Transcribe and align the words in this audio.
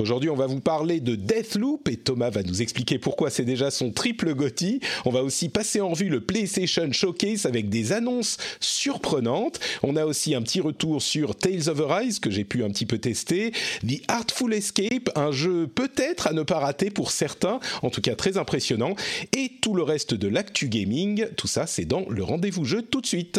Aujourd'hui, 0.00 0.30
on 0.30 0.34
va 0.34 0.46
vous 0.46 0.60
parler 0.60 0.98
de 0.98 1.14
Deathloop 1.14 1.86
et 1.90 1.98
Thomas 1.98 2.30
va 2.30 2.42
nous 2.42 2.62
expliquer 2.62 2.98
pourquoi 2.98 3.28
c'est 3.28 3.44
déjà 3.44 3.70
son 3.70 3.90
triple 3.90 4.34
Gotti. 4.34 4.80
On 5.04 5.10
va 5.10 5.22
aussi 5.22 5.50
passer 5.50 5.82
en 5.82 5.90
revue 5.90 6.08
le 6.08 6.22
PlayStation 6.22 6.90
Showcase 6.90 7.44
avec 7.44 7.68
des 7.68 7.92
annonces 7.92 8.38
surprenantes. 8.60 9.60
On 9.82 9.96
a 9.96 10.06
aussi 10.06 10.34
un 10.34 10.40
petit 10.40 10.62
retour 10.62 11.02
sur 11.02 11.36
Tales 11.36 11.68
of 11.68 11.82
Arise 11.82 12.18
que 12.18 12.30
j'ai 12.30 12.44
pu 12.44 12.64
un 12.64 12.70
petit 12.70 12.86
peu 12.86 12.96
tester. 12.96 13.52
The 13.86 14.00
Artful 14.08 14.54
Escape, 14.54 15.10
un 15.16 15.32
jeu 15.32 15.66
peut-être 15.66 16.28
à 16.28 16.32
ne 16.32 16.44
pas 16.44 16.60
rater 16.60 16.88
pour 16.88 17.10
certains, 17.10 17.60
en 17.82 17.90
tout 17.90 18.00
cas 18.00 18.14
très 18.14 18.38
impressionnant. 18.38 18.94
Et 19.36 19.52
tout 19.60 19.74
le 19.74 19.82
reste 19.82 20.14
de 20.14 20.28
l'actu 20.28 20.68
gaming, 20.68 21.26
tout 21.36 21.46
ça 21.46 21.66
c'est 21.66 21.84
dans 21.84 22.06
le 22.08 22.24
rendez-vous 22.24 22.64
jeu 22.64 22.80
tout 22.80 23.02
de 23.02 23.06
suite. 23.06 23.38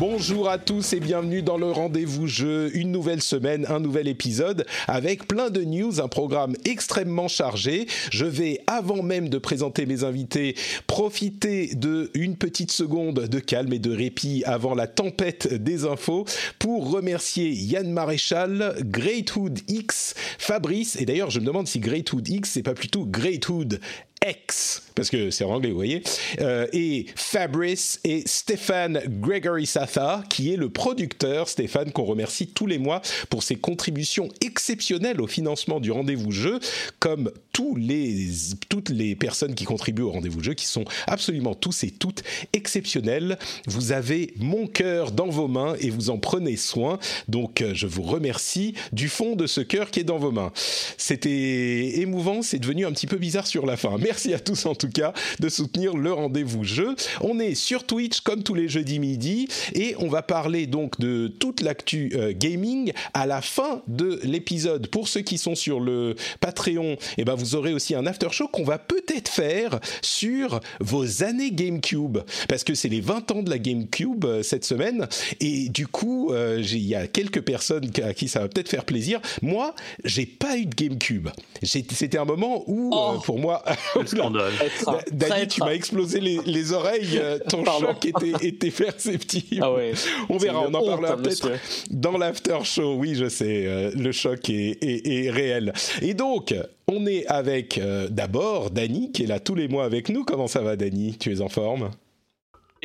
Bonjour 0.00 0.48
à 0.48 0.58
tous 0.58 0.92
et 0.92 0.98
bienvenue 0.98 1.42
dans 1.42 1.56
le 1.56 1.70
rendez-vous 1.70 2.26
jeu, 2.26 2.76
une 2.76 2.90
nouvelle 2.90 3.22
semaine, 3.22 3.64
un 3.68 3.78
nouvel 3.78 4.08
épisode 4.08 4.66
avec 4.88 5.28
plein 5.28 5.50
de 5.50 5.62
news, 5.62 6.00
un 6.00 6.08
programme 6.08 6.56
extrêmement 6.64 7.28
chargé. 7.28 7.86
Je 8.10 8.24
vais 8.24 8.58
avant 8.66 9.04
même 9.04 9.28
de 9.28 9.38
présenter 9.38 9.86
mes 9.86 10.02
invités 10.02 10.56
profiter 10.88 11.76
de 11.76 12.10
une 12.14 12.36
petite 12.36 12.72
seconde 12.72 13.28
de 13.28 13.38
calme 13.38 13.72
et 13.72 13.78
de 13.78 13.94
répit 13.94 14.42
avant 14.46 14.74
la 14.74 14.88
tempête 14.88 15.54
des 15.54 15.84
infos 15.84 16.24
pour 16.58 16.90
remercier 16.90 17.50
Yann 17.50 17.88
Maréchal, 17.88 18.74
Greathood 18.80 19.60
X, 19.68 20.14
Fabrice 20.38 20.96
et 20.96 21.04
d'ailleurs 21.04 21.30
je 21.30 21.38
me 21.38 21.46
demande 21.46 21.68
si 21.68 21.78
Greathood 21.78 22.28
X 22.28 22.50
c'est 22.50 22.64
pas 22.64 22.74
plutôt 22.74 23.06
Greathood 23.06 23.78
X, 24.26 24.83
parce 24.94 25.10
que 25.10 25.30
c'est 25.30 25.44
en 25.44 25.50
anglais, 25.50 25.70
vous 25.70 25.76
voyez, 25.76 26.02
euh, 26.40 26.66
et 26.72 27.06
Fabrice 27.16 28.00
et 28.04 28.22
Stéphane 28.26 29.00
Gregory 29.06 29.66
Satha, 29.66 30.22
qui 30.30 30.52
est 30.52 30.56
le 30.56 30.68
producteur, 30.68 31.48
Stéphane, 31.48 31.92
qu'on 31.92 32.04
remercie 32.04 32.48
tous 32.48 32.66
les 32.66 32.78
mois 32.78 33.02
pour 33.30 33.42
ses 33.42 33.56
contributions 33.56 34.28
exceptionnelles 34.40 35.20
au 35.20 35.26
financement 35.26 35.80
du 35.80 35.90
rendez-vous 35.90 36.30
jeu, 36.30 36.60
comme 37.00 37.30
tous 37.54 37.76
les, 37.76 38.28
toutes 38.68 38.90
les 38.90 39.14
personnes 39.14 39.54
qui 39.54 39.64
contribuent 39.64 40.02
au 40.02 40.10
rendez-vous 40.10 40.42
jeu, 40.42 40.54
qui 40.54 40.66
sont 40.66 40.84
absolument 41.06 41.54
tous 41.54 41.84
et 41.84 41.90
toutes 41.90 42.24
exceptionnels. 42.52 43.38
Vous 43.66 43.92
avez 43.92 44.34
mon 44.38 44.66
cœur 44.66 45.12
dans 45.12 45.28
vos 45.28 45.46
mains 45.46 45.76
et 45.78 45.88
vous 45.88 46.10
en 46.10 46.18
prenez 46.18 46.56
soin, 46.56 46.98
donc 47.28 47.62
euh, 47.62 47.72
je 47.72 47.86
vous 47.86 48.02
remercie 48.02 48.74
du 48.92 49.08
fond 49.08 49.36
de 49.36 49.46
ce 49.46 49.60
cœur 49.60 49.92
qui 49.92 50.00
est 50.00 50.04
dans 50.04 50.18
vos 50.18 50.32
mains. 50.32 50.52
C'était 50.98 52.00
émouvant, 52.00 52.42
c'est 52.42 52.58
devenu 52.58 52.86
un 52.86 52.92
petit 52.92 53.06
peu 53.06 53.18
bizarre 53.18 53.46
sur 53.46 53.66
la 53.66 53.76
fin. 53.76 53.96
Merci 53.98 54.34
à 54.34 54.40
tous 54.40 54.66
en 54.66 54.74
tout 54.74 54.90
cas 54.90 55.12
de 55.38 55.48
soutenir 55.48 55.96
le 55.96 56.12
rendez-vous 56.12 56.64
jeu. 56.64 56.96
On 57.20 57.38
est 57.38 57.54
sur 57.54 57.84
Twitch 57.84 58.20
comme 58.20 58.42
tous 58.42 58.54
les 58.54 58.68
jeudis 58.68 58.98
midi 58.98 59.46
et 59.74 59.94
on 59.98 60.08
va 60.08 60.22
parler 60.22 60.66
donc 60.66 60.98
de 60.98 61.28
toute 61.28 61.60
l'actu 61.60 62.10
euh, 62.16 62.32
gaming 62.34 62.92
à 63.12 63.26
la 63.26 63.40
fin 63.40 63.82
de 63.86 64.18
l'épisode. 64.24 64.88
Pour 64.88 65.06
ceux 65.06 65.20
qui 65.20 65.38
sont 65.38 65.54
sur 65.54 65.78
le 65.78 66.16
Patreon, 66.40 66.96
eh 67.16 67.24
ben 67.24 67.34
vous 67.34 67.43
aurez 67.54 67.72
aussi 67.74 67.94
un 67.94 68.06
after 68.06 68.28
show 68.30 68.48
qu'on 68.48 68.64
va 68.64 68.78
peut-être 68.78 69.28
faire 69.28 69.78
sur 70.02 70.60
vos 70.80 71.22
années 71.22 71.50
GameCube 71.52 72.18
parce 72.48 72.64
que 72.64 72.74
c'est 72.74 72.88
les 72.88 73.00
20 73.00 73.30
ans 73.32 73.42
de 73.42 73.50
la 73.50 73.58
GameCube 73.58 74.24
euh, 74.24 74.42
cette 74.42 74.64
semaine 74.64 75.06
et 75.40 75.68
du 75.68 75.86
coup 75.86 76.32
euh, 76.32 76.60
il 76.62 76.78
y 76.86 76.94
a 76.94 77.06
quelques 77.06 77.42
personnes 77.42 77.90
à 78.02 78.14
qui 78.14 78.28
ça 78.28 78.40
va 78.40 78.48
peut-être 78.48 78.68
faire 78.68 78.84
plaisir. 78.84 79.20
Moi, 79.42 79.74
j'ai 80.04 80.26
pas 80.26 80.56
eu 80.56 80.66
de 80.66 80.74
GameCube. 80.74 81.28
C'était 81.62 82.18
un 82.18 82.24
moment 82.24 82.64
où 82.66 82.90
Oh. 82.92 83.18
pour 83.24 83.38
moi 83.38 83.62
Scandale. 84.06 84.52
Da- 84.86 85.28
Dany, 85.28 85.48
tu 85.48 85.60
m'as 85.60 85.72
explosé 85.74 86.20
les, 86.20 86.38
les 86.46 86.72
oreilles, 86.72 87.18
euh, 87.18 87.38
ton 87.48 87.64
choc 87.64 88.04
était, 88.04 88.46
était 88.46 88.70
perceptible. 88.70 89.60
Ah 89.62 89.72
ouais. 89.72 89.92
On 90.28 90.36
verra, 90.38 90.60
on 90.60 90.72
en 90.74 90.78
honte, 90.80 90.86
parlera 90.86 91.12
hein, 91.14 91.16
peut-être 91.22 91.48
dans 91.90 92.16
l'after 92.18 92.58
show. 92.64 92.94
Oui, 92.94 93.14
je 93.14 93.28
sais, 93.28 93.64
euh, 93.66 93.90
le 93.96 94.12
choc 94.12 94.48
est, 94.50 94.78
est- 94.82 95.06
est 95.26 95.30
réel. 95.30 95.72
Et 96.02 96.14
donc, 96.14 96.54
on 96.86 97.06
est 97.06 97.24
avec 97.34 97.78
euh, 97.78 98.08
d'abord 98.08 98.70
Dany, 98.70 99.12
qui 99.12 99.24
est 99.24 99.26
là 99.26 99.40
tous 99.40 99.54
les 99.54 99.68
mois 99.68 99.84
avec 99.84 100.08
nous. 100.08 100.24
Comment 100.24 100.46
ça 100.46 100.62
va, 100.62 100.76
Dany? 100.76 101.16
Tu 101.18 101.32
es 101.32 101.40
en 101.40 101.48
forme? 101.48 101.90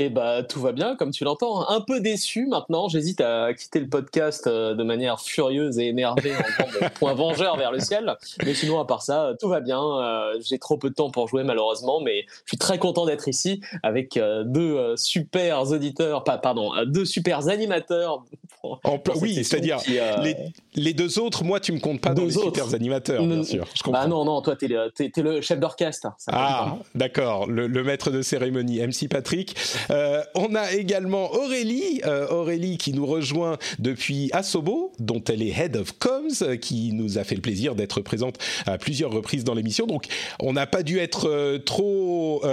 Et 0.01 0.09
bah 0.09 0.43
tout 0.43 0.61
va 0.61 0.71
bien, 0.71 0.95
comme 0.95 1.11
tu 1.11 1.25
l'entends. 1.25 1.67
Un 1.69 1.81
peu 1.81 1.99
déçu 1.99 2.45
maintenant. 2.47 2.87
J'hésite 2.87 3.19
à 3.19 3.53
quitter 3.53 3.81
le 3.81 3.87
podcast 3.89 4.47
euh, 4.47 4.73
de 4.73 4.83
manière 4.83 5.19
furieuse 5.19 5.77
et 5.77 5.87
énervée 5.87 6.31
en 6.35 6.43
faisant 6.43 6.87
point 6.97 7.13
vengeur 7.13 7.57
vers 7.57 7.71
le 7.73 7.79
ciel. 7.79 8.15
Mais 8.45 8.53
sinon, 8.53 8.79
à 8.79 8.85
part 8.85 9.01
ça, 9.01 9.33
tout 9.41 9.49
va 9.49 9.59
bien. 9.59 9.81
Euh, 9.83 10.39
J'ai 10.41 10.57
trop 10.57 10.77
peu 10.77 10.89
de 10.89 10.95
temps 10.95 11.09
pour 11.11 11.27
jouer 11.27 11.43
malheureusement, 11.43 11.99
mais 11.99 12.25
je 12.45 12.51
suis 12.51 12.57
très 12.57 12.77
content 12.79 13.05
d'être 13.05 13.27
ici 13.27 13.59
avec 13.83 14.15
euh, 14.15 14.43
deux 14.45 14.75
euh, 14.77 14.95
super 14.95 15.63
auditeurs, 15.69 16.23
pas 16.23 16.37
pardon, 16.37 16.73
euh, 16.75 16.85
deux 16.85 17.03
super 17.05 17.49
animateurs. 17.49 18.23
pour- 18.61 18.79
En 18.85 18.97
pla- 18.99 18.99
pour 18.99 19.13
cette 19.15 19.21
Oui, 19.23 19.35
c'est-à-dire 19.43 19.79
euh, 19.89 20.17
les, 20.23 20.35
les 20.75 20.93
deux 20.93 21.19
autres, 21.19 21.43
moi, 21.43 21.59
tu 21.59 21.73
me 21.73 21.79
comptes 21.79 21.99
pas 21.99 22.09
dans 22.13 22.21
Deux 22.21 22.27
les 22.29 22.37
autres. 22.37 22.55
super 22.61 22.73
animateurs, 22.73 23.21
bien 23.25 23.43
sûr. 23.43 23.65
Je 23.75 23.83
comprends. 23.83 24.01
Bah 24.01 24.07
non, 24.07 24.23
non, 24.23 24.41
toi 24.41 24.55
t'es 24.55 24.67
le, 24.69 24.89
t'es 24.95 25.11
le 25.21 25.41
chef 25.41 25.59
d'orchestre. 25.59 26.07
Ah, 26.27 26.77
d'accord, 26.95 27.47
le, 27.47 27.67
le 27.67 27.83
maître 27.83 28.11
de 28.11 28.21
cérémonie, 28.21 28.79
MC 28.79 29.09
Patrick. 29.09 29.55
Euh, 29.91 30.23
on 30.35 30.55
a 30.55 30.71
également 30.73 31.31
Aurélie, 31.33 32.01
euh, 32.05 32.27
Aurélie 32.29 32.77
qui 32.77 32.93
nous 32.93 33.05
rejoint 33.05 33.57
depuis 33.79 34.29
Asobo, 34.33 34.91
dont 34.99 35.23
elle 35.23 35.41
est 35.41 35.57
Head 35.57 35.75
of 35.75 35.97
Comms, 35.97 36.29
euh, 36.41 36.55
qui 36.55 36.93
nous 36.93 37.17
a 37.17 37.23
fait 37.23 37.35
le 37.35 37.41
plaisir 37.41 37.75
d'être 37.75 38.01
présente 38.01 38.37
à 38.65 38.77
plusieurs 38.77 39.11
reprises 39.11 39.43
dans 39.43 39.53
l'émission. 39.53 39.87
Donc, 39.87 40.05
on 40.39 40.53
n'a 40.53 40.67
pas 40.67 40.83
dû 40.83 40.99
être 40.99 41.57
trop 41.65 42.43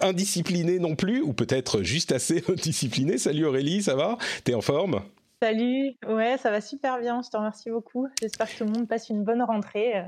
indiscipliné 0.00 0.78
non 0.78 0.96
plus, 0.96 1.22
ou 1.22 1.32
peut-être 1.32 1.82
juste 1.82 2.12
assez 2.12 2.42
indiscipliné. 2.48 3.18
Salut 3.18 3.46
Aurélie, 3.46 3.82
ça 3.82 3.94
va? 3.94 4.18
T'es 4.44 4.54
en 4.54 4.60
forme? 4.60 5.02
Salut, 5.42 5.94
ouais, 6.08 6.36
ça 6.38 6.50
va 6.50 6.60
super 6.60 6.98
bien, 7.00 7.20
je 7.22 7.30
te 7.30 7.36
remercie 7.36 7.70
beaucoup. 7.70 8.08
J'espère 8.20 8.50
que 8.50 8.58
tout 8.58 8.64
le 8.64 8.70
monde 8.70 8.88
passe 8.88 9.08
une 9.08 9.24
bonne 9.24 9.42
rentrée. 9.42 10.04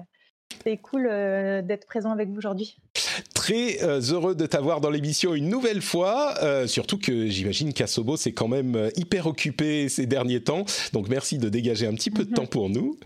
C'est 0.67 0.79
cool 0.79 1.07
euh, 1.09 1.63
d'être 1.63 1.87
présent 1.87 2.11
avec 2.11 2.29
vous 2.29 2.39
aujourd'hui. 2.39 2.77
Très 3.35 3.83
euh, 3.85 4.01
heureux 4.01 4.35
de 4.35 4.47
t'avoir 4.47 4.81
dans 4.81 4.91
l'émission 4.91 5.33
une 5.35 5.49
nouvelle 5.49 5.81
fois, 5.81 6.35
euh, 6.43 6.67
surtout 6.67 6.99
que 6.99 7.29
j'imagine 7.29 7.73
qu'Asobo 7.73 8.17
s'est 8.17 8.33
quand 8.33 8.49
même 8.49 8.91
hyper 8.97 9.29
occupé 9.29 9.89
ces 9.89 10.07
derniers 10.07 10.43
temps, 10.43 10.65
donc 10.93 11.09
merci 11.09 11.39
de 11.39 11.49
dégager 11.49 11.87
un 11.87 11.95
petit 11.95 12.11
peu 12.11 12.25
de 12.25 12.35
temps 12.35 12.47
pour 12.47 12.69
nous. 12.69 12.99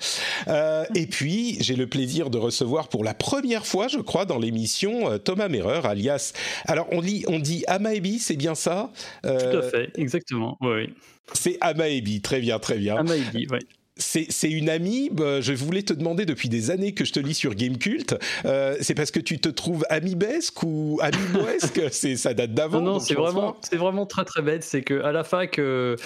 Euh, 0.48 0.84
et 0.94 1.06
puis, 1.06 1.58
j'ai 1.60 1.76
le 1.76 1.86
plaisir 1.86 2.30
de 2.30 2.38
recevoir 2.38 2.88
pour 2.88 3.04
la 3.04 3.12
première 3.12 3.66
fois, 3.66 3.88
je 3.88 3.98
crois, 3.98 4.24
dans 4.24 4.38
l'émission, 4.38 5.10
euh, 5.10 5.18
Thomas 5.18 5.48
Merreur, 5.48 5.84
alias... 5.84 6.32
Alors, 6.64 6.86
on, 6.92 7.02
lit, 7.02 7.24
on 7.28 7.38
dit 7.38 7.64
Amaebi, 7.66 8.18
c'est 8.18 8.36
bien 8.36 8.54
ça? 8.54 8.90
Tout 9.22 9.28
à 9.28 9.62
fait, 9.62 9.90
exactement. 9.96 10.56
Oui, 10.62 10.70
oui. 10.74 10.94
C'est 11.34 11.58
Amaebi, 11.60 12.22
très 12.22 12.40
bien, 12.40 12.58
très 12.58 12.78
bien. 12.78 12.96
Amaïbi, 12.96 13.46
oui. 13.50 13.58
C'est 14.00 14.50
une 14.50 14.68
amie, 14.68 15.10
bah, 15.12 15.40
je 15.40 15.52
voulais 15.52 15.82
te 15.82 15.92
demander 15.92 16.24
depuis 16.24 16.48
des 16.48 16.70
années 16.70 16.92
que 16.92 17.04
je 17.04 17.12
te 17.12 17.20
lis 17.20 17.34
sur 17.34 17.54
Gamecult, 17.54 18.16
euh, 18.44 18.76
c'est 18.80 18.94
parce 18.94 19.10
que 19.10 19.20
tu 19.20 19.38
te 19.38 19.48
trouves 19.48 19.84
amibesque 19.90 20.62
ou 20.62 20.98
amiboesque 21.02 21.80
C'est 21.92 22.16
Ça 22.16 22.34
date 22.34 22.54
d'avant 22.54 22.80
Non, 22.80 22.92
non, 22.92 22.98
vraiment, 22.98 23.56
c'est 23.62 23.76
vraiment 23.76 24.06
très 24.06 24.24
très 24.24 24.42
bête. 24.42 24.64
C'est 24.64 24.82
que 24.82 25.02
à 25.02 25.12
la 25.12 25.24
fac, 25.24 25.58
euh, 25.58 25.96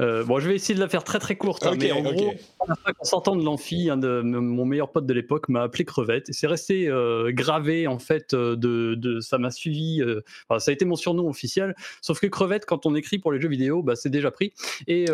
euh, 0.00 0.24
bon, 0.24 0.38
je 0.38 0.48
vais 0.48 0.54
essayer 0.54 0.74
de 0.74 0.80
la 0.80 0.88
faire 0.88 1.02
très 1.04 1.18
très 1.18 1.36
courte, 1.36 1.66
hein, 1.66 1.74
mais 1.78 1.90
en 1.92 2.02
gros, 2.02 2.32
en 2.60 3.04
sortant 3.04 3.34
de 3.36 3.44
l'amphi, 3.44 3.90
un 3.90 3.96
de 3.96 4.20
m- 4.20 4.30
mon 4.40 4.64
meilleur 4.64 4.90
pote 4.92 5.06
de 5.06 5.12
l'époque 5.14 5.48
m'a 5.48 5.62
appelé 5.62 5.84
crevette. 5.84 6.28
Et 6.28 6.32
c'est 6.32 6.46
resté 6.46 6.88
euh, 6.88 7.30
gravé 7.32 7.86
en 7.86 7.98
fait 7.98 8.32
euh, 8.34 8.54
de, 8.56 8.94
de 8.94 9.20
ça 9.20 9.38
m'a 9.38 9.50
suivi. 9.50 10.00
euh, 10.02 10.20
enfin, 10.48 10.58
ça 10.60 10.70
a 10.70 10.74
été 10.74 10.84
mon 10.84 10.96
surnom 10.96 11.28
officiel. 11.28 11.74
Sauf 12.00 12.20
que 12.20 12.26
crevette, 12.26 12.64
quand 12.64 12.86
on 12.86 12.94
écrit 12.94 13.18
pour 13.18 13.32
les 13.32 13.40
jeux 13.40 13.48
vidéo, 13.48 13.82
bah, 13.82 13.96
c'est 13.96 14.10
déjà 14.10 14.30
pris. 14.30 14.52
Et 14.86 15.06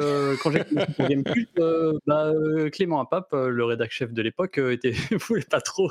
quand 0.43 0.51
j'ai 0.51 0.65
pour 0.65 1.09
Gamecult, 1.09 1.49
euh, 1.59 1.93
bah, 2.07 2.33
Clément 2.73 3.01
Apap, 3.01 3.33
le 3.33 3.65
rédac 3.65 3.91
chef 3.91 4.13
de 4.13 4.23
l'époque, 4.23 4.59
était 4.59 4.93
voulait 5.29 5.43
pas 5.49 5.61
trop 5.61 5.91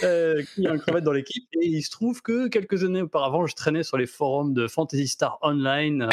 qu'il 0.00 0.64
y 0.64 0.66
ait 0.66 0.70
un 0.70 0.78
crevette 0.78 1.04
dans 1.04 1.12
l'équipe. 1.12 1.46
Et 1.60 1.66
il 1.66 1.82
se 1.82 1.90
trouve 1.90 2.22
que 2.22 2.48
quelques 2.48 2.84
années 2.84 3.02
auparavant, 3.02 3.46
je 3.46 3.54
traînais 3.54 3.82
sur 3.84 3.96
les 3.98 4.06
forums 4.06 4.52
de 4.52 4.66
Fantasy 4.66 5.06
Star 5.06 5.38
Online. 5.42 6.08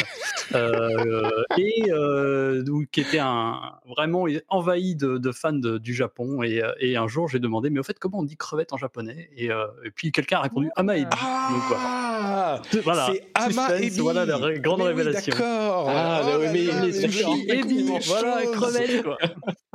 et 1.58 1.90
euh, 2.20 2.64
euh, 2.66 2.84
qui 2.92 3.00
était 3.00 3.18
un, 3.18 3.74
vraiment 3.86 4.26
envahi 4.48 4.96
de, 4.96 5.32
fans 5.32 5.52
du 5.52 5.94
Japon. 5.94 6.42
Et, 6.42 6.62
et 6.78 6.96
un 6.96 7.08
jour, 7.08 7.28
j'ai 7.28 7.38
demandé, 7.38 7.70
mais 7.70 7.80
au 7.80 7.82
fait, 7.82 7.98
comment 7.98 8.18
on 8.18 8.24
dit 8.24 8.36
crevette 8.36 8.72
en 8.72 8.76
japonais? 8.76 9.30
Et, 9.36 9.50
puis 9.94 10.12
quelqu'un 10.12 10.38
a 10.38 10.42
répondu 10.42 10.70
Amaebi. 10.76 11.06
Ah, 11.12 12.60
voilà. 12.82 13.10
C'est 13.12 13.26
Amaebi. 13.34 14.00
Voilà 14.00 14.24
la 14.24 14.58
grande 14.58 14.82
révélation. 14.82 15.32
D'accord. 15.32 15.86
Ah, 15.88 16.22
oh 16.24 16.38
mais, 16.40 16.52
les 16.52 16.92
sushis, 16.92 17.46
Ebi, 17.48 17.90
voilà, 18.06 18.42
crevette. 18.52 19.02
Quoi. 19.02 19.18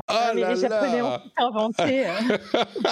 Ah, 0.07 0.33
mais 0.35 0.47
les 0.47 0.61
Japonais 0.61 1.01
ont 1.01 1.19
inventé. 1.37 2.05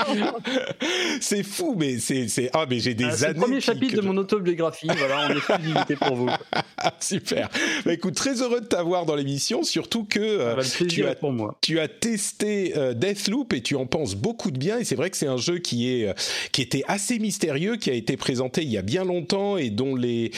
c'est 1.22 1.44
fou, 1.44 1.76
mais 1.78 2.00
c'est, 2.00 2.50
ah, 2.54 2.66
mais 2.68 2.80
j'ai 2.80 2.96
des 2.96 3.04
années. 3.04 3.16
C'est 3.16 3.34
le 3.34 3.40
premier 3.40 3.62
chapitre 3.62 3.96
de 3.98 4.02
mon 4.02 4.18
autobiographie. 4.18 4.88
voilà, 4.98 5.28
en 5.28 5.36
exclusivité 5.36 5.96
pour 5.96 6.16
vous. 6.16 6.30
Super. 7.00 7.50
Bah, 7.86 7.94
écoute, 7.94 8.16
très 8.16 8.42
heureux 8.42 8.62
de 8.62 8.66
t'avoir 8.66 9.06
dans 9.06 9.16
l'émission, 9.16 9.43
surtout 9.64 10.04
que 10.04 10.20
euh, 10.20 10.62
tu, 10.90 11.06
as, 11.06 11.16
pour 11.16 11.32
moi. 11.32 11.58
tu 11.62 11.80
as 11.80 11.88
testé 11.88 12.74
euh, 12.78 12.94
Deathloop 12.94 13.54
et 13.54 13.62
tu 13.62 13.76
en 13.76 13.86
penses 13.86 14.16
beaucoup 14.16 14.52
de 14.52 14.58
bien. 14.58 14.80
Et 14.80 14.84
c'est 14.84 14.96
vrai 14.96 15.10
que 15.10 15.18
c'est 15.18 15.28
un 15.28 15.38
jeu 15.38 15.60
qui 15.60 15.90
est 15.90 16.08
euh, 16.08 16.14
qui 16.52 16.62
était 16.62 16.84
assez 16.88 17.20
mystérieux, 17.20 17.76
qui 17.78 17.90
a 17.90 17.94
été 17.94 18.18
présenté 18.18 18.64
il 18.64 18.70
y 18.70 18.78
a 18.78 18.82
bien 18.82 19.04
longtemps 19.04 19.58
et 19.58 19.70
dont 19.70 19.96
les 19.96 20.32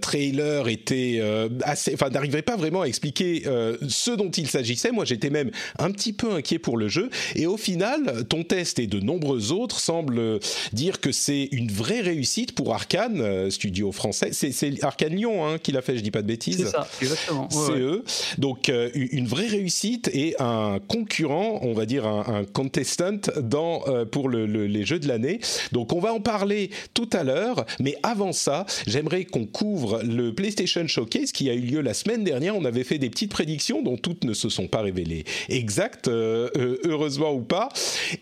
trailers 0.00 0.68
étaient 0.68 1.20
assez, 1.62 1.94
enfin, 1.94 2.10
n'arrivaient 2.10 2.42
pas 2.42 2.56
vraiment 2.56 2.82
à 2.82 2.86
expliquer 2.86 3.44
ce 3.88 4.10
dont 4.10 4.30
il 4.30 4.48
s'agissait. 4.48 4.92
Moi, 4.92 5.04
j'étais 5.04 5.30
même 5.30 5.50
un 5.78 5.90
petit 5.90 6.12
peu 6.12 6.32
inquiet 6.32 6.58
pour 6.58 6.76
le 6.76 6.88
jeu. 6.88 7.10
Et 7.34 7.46
au 7.46 7.56
final, 7.56 8.26
ton 8.28 8.44
test 8.44 8.78
et 8.78 8.86
de 8.86 9.00
nombreux 9.00 9.52
autres 9.52 9.80
semblent 9.80 10.38
dire 10.72 11.00
que 11.00 11.12
c'est 11.12 11.48
une 11.52 11.70
vraie 11.70 12.00
réussite 12.00 12.52
pour 12.54 12.74
Arkane, 12.74 13.50
studio 13.50 13.92
français. 13.92 14.30
C'est 14.32 14.84
Arkane 14.84 15.14
Lyon 15.14 15.46
hein, 15.46 15.58
qui 15.58 15.72
l'a 15.72 15.82
fait, 15.82 15.96
je 15.96 16.02
dis 16.02 16.10
pas 16.10 16.22
de 16.22 16.28
bêtises. 16.28 16.56
C'est 16.58 16.70
ça, 16.70 16.88
exactement. 17.00 17.48
c'est 17.50 17.78
eux. 17.78 18.04
Donc 18.38 18.45
euh, 18.68 18.90
une 18.94 19.26
vraie 19.26 19.46
réussite 19.46 20.10
et 20.12 20.34
un 20.38 20.78
concurrent, 20.86 21.60
on 21.62 21.72
va 21.72 21.86
dire 21.86 22.06
un, 22.06 22.44
contestant 22.44 23.20
euh, 23.36 24.04
pour 24.04 24.28
le, 24.28 24.46
les 24.46 24.84
jeux 24.84 24.98
de 24.98 25.08
l'année. 25.08 25.40
Donc 25.72 25.92
on 25.92 26.00
va 26.00 26.12
en 26.12 26.20
parler 26.20 26.70
tout 26.94 27.08
à 27.12 27.24
l'heure, 27.24 27.66
mais 27.80 27.96
avant 28.02 28.32
ça, 28.32 28.66
j'aimerais 28.86 29.24
qu'on 29.24 29.46
couvre 29.46 30.00
le 30.02 30.34
PlayStation 30.34 30.86
Showcase 30.86 31.32
qui 31.32 31.50
a 31.50 31.54
eu 31.54 31.60
lieu 31.60 31.80
la 31.80 31.94
semaine 31.94 32.24
dernière. 32.24 32.56
On 32.56 32.64
avait 32.64 32.84
fait 32.84 32.98
des 32.98 33.10
petites 33.10 33.32
prédictions 33.32 33.82
dont 33.82 33.96
toutes 33.96 34.24
ne 34.24 34.34
se 34.34 34.48
sont 34.48 34.68
pas 34.68 34.80
révélées 34.80 35.24
exactes, 35.48 36.08
euh, 36.08 36.48
heureusement 36.84 37.32
ou 37.32 37.42
pas. 37.42 37.68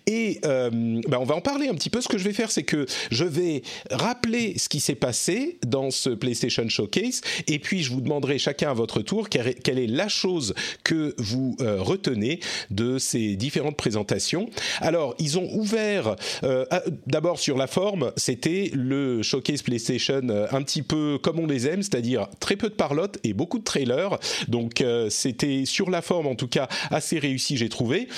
Et 0.06 0.40
ben 0.42 1.18
on 1.18 1.24
va 1.24 1.36
en 1.36 1.40
parler 1.40 1.68
un 1.68 1.74
petit 1.74 1.90
peu. 1.90 2.00
Ce 2.00 2.08
que 2.08 2.18
je 2.18 2.24
vais 2.24 2.32
faire, 2.32 2.50
c'est 2.50 2.62
que 2.62 2.86
je 3.10 3.24
vais 3.24 3.62
rappeler 3.90 4.58
ce 4.58 4.68
qui 4.68 4.80
s'est 4.80 4.94
passé 4.94 5.58
dans 5.66 5.90
ce 5.90 6.10
PlayStation 6.10 6.68
Showcase 6.68 7.20
et 7.46 7.58
puis 7.58 7.82
je 7.82 7.90
vous 7.90 8.00
demanderai 8.00 8.38
chacun 8.38 8.70
à 8.70 8.74
votre 8.74 9.02
tour 9.02 9.28
quelle 9.28 9.78
est 9.78 9.86
la 9.86 10.08
chose 10.14 10.54
que 10.82 11.14
vous 11.18 11.56
euh, 11.60 11.82
retenez 11.82 12.40
de 12.70 12.98
ces 12.98 13.36
différentes 13.36 13.76
présentations. 13.76 14.48
Alors, 14.80 15.14
ils 15.18 15.38
ont 15.38 15.48
ouvert, 15.54 16.16
euh, 16.42 16.64
d'abord 17.06 17.38
sur 17.38 17.56
la 17.56 17.66
forme, 17.66 18.12
c'était 18.16 18.70
le 18.72 19.22
showcase 19.22 19.62
PlayStation 19.62 20.22
euh, 20.28 20.46
un 20.52 20.62
petit 20.62 20.82
peu 20.82 21.18
comme 21.22 21.38
on 21.38 21.46
les 21.46 21.66
aime, 21.66 21.82
c'est-à-dire 21.82 22.28
très 22.40 22.56
peu 22.56 22.68
de 22.68 22.74
parlotte 22.74 23.18
et 23.24 23.32
beaucoup 23.32 23.58
de 23.58 23.64
trailers. 23.64 24.18
Donc, 24.48 24.82
c'était 25.08 25.64
sur 25.64 25.90
la 25.90 26.02
forme 26.02 26.26
en 26.26 26.34
tout 26.34 26.48
cas 26.48 26.68
assez 26.90 27.18
réussi, 27.18 27.56
j'ai 27.56 27.68
trouvé. 27.68 28.08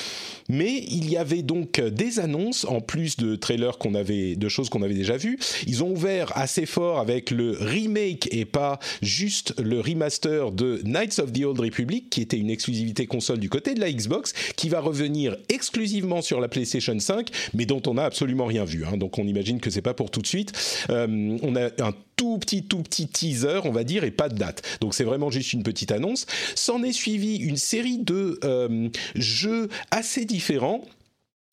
Mais 0.48 0.84
il 0.88 1.10
y 1.10 1.16
avait 1.16 1.42
donc 1.42 1.80
des 1.80 2.18
annonces 2.18 2.64
en 2.64 2.80
plus 2.80 3.16
de 3.16 3.36
trailers 3.36 3.78
qu'on 3.78 3.94
avait, 3.94 4.36
de 4.36 4.48
choses 4.48 4.68
qu'on 4.68 4.82
avait 4.82 4.94
déjà 4.94 5.16
vues. 5.16 5.38
Ils 5.66 5.82
ont 5.82 5.90
ouvert 5.90 6.36
assez 6.36 6.66
fort 6.66 6.98
avec 6.98 7.30
le 7.30 7.56
remake 7.60 8.28
et 8.32 8.44
pas 8.44 8.78
juste 9.02 9.54
le 9.60 9.80
remaster 9.80 10.52
de 10.52 10.80
Knights 10.84 11.18
of 11.18 11.32
the 11.32 11.44
Old 11.44 11.60
Republic, 11.60 12.10
qui 12.10 12.22
était 12.22 12.38
une 12.38 12.50
exclusivité 12.50 13.06
console 13.06 13.38
du 13.38 13.48
côté 13.48 13.74
de 13.74 13.80
la 13.80 13.92
Xbox, 13.92 14.32
qui 14.56 14.68
va 14.68 14.80
revenir 14.80 15.36
exclusivement 15.48 16.22
sur 16.22 16.40
la 16.40 16.48
PlayStation 16.48 16.98
5, 16.98 17.28
mais 17.54 17.66
dont 17.66 17.82
on 17.86 17.94
n'a 17.94 18.04
absolument 18.04 18.46
rien 18.46 18.64
vu. 18.64 18.84
Hein. 18.84 18.96
donc 18.96 19.18
on 19.18 19.26
imagine 19.26 19.60
que 19.60 19.70
c'est 19.70 19.82
pas 19.82 19.94
pour 19.94 20.10
tout 20.10 20.22
de 20.22 20.26
suite. 20.26 20.52
Euh, 20.90 21.38
on 21.42 21.56
a 21.56 21.66
un 21.82 21.92
tout 22.16 22.38
petit, 22.38 22.64
tout 22.64 22.82
petit 22.82 23.06
teaser, 23.06 23.60
on 23.64 23.72
va 23.72 23.84
dire, 23.84 24.04
et 24.04 24.10
pas 24.10 24.28
de 24.28 24.36
date. 24.36 24.62
Donc 24.80 24.94
c'est 24.94 25.04
vraiment 25.04 25.30
juste 25.30 25.52
une 25.52 25.62
petite 25.62 25.92
annonce. 25.92 26.26
S'en 26.54 26.82
est 26.82 26.92
suivi 26.92 27.36
une 27.36 27.56
série 27.56 27.98
de 27.98 28.40
euh, 28.44 28.88
jeux 29.14 29.68
assez 29.90 30.24
différents 30.24 30.82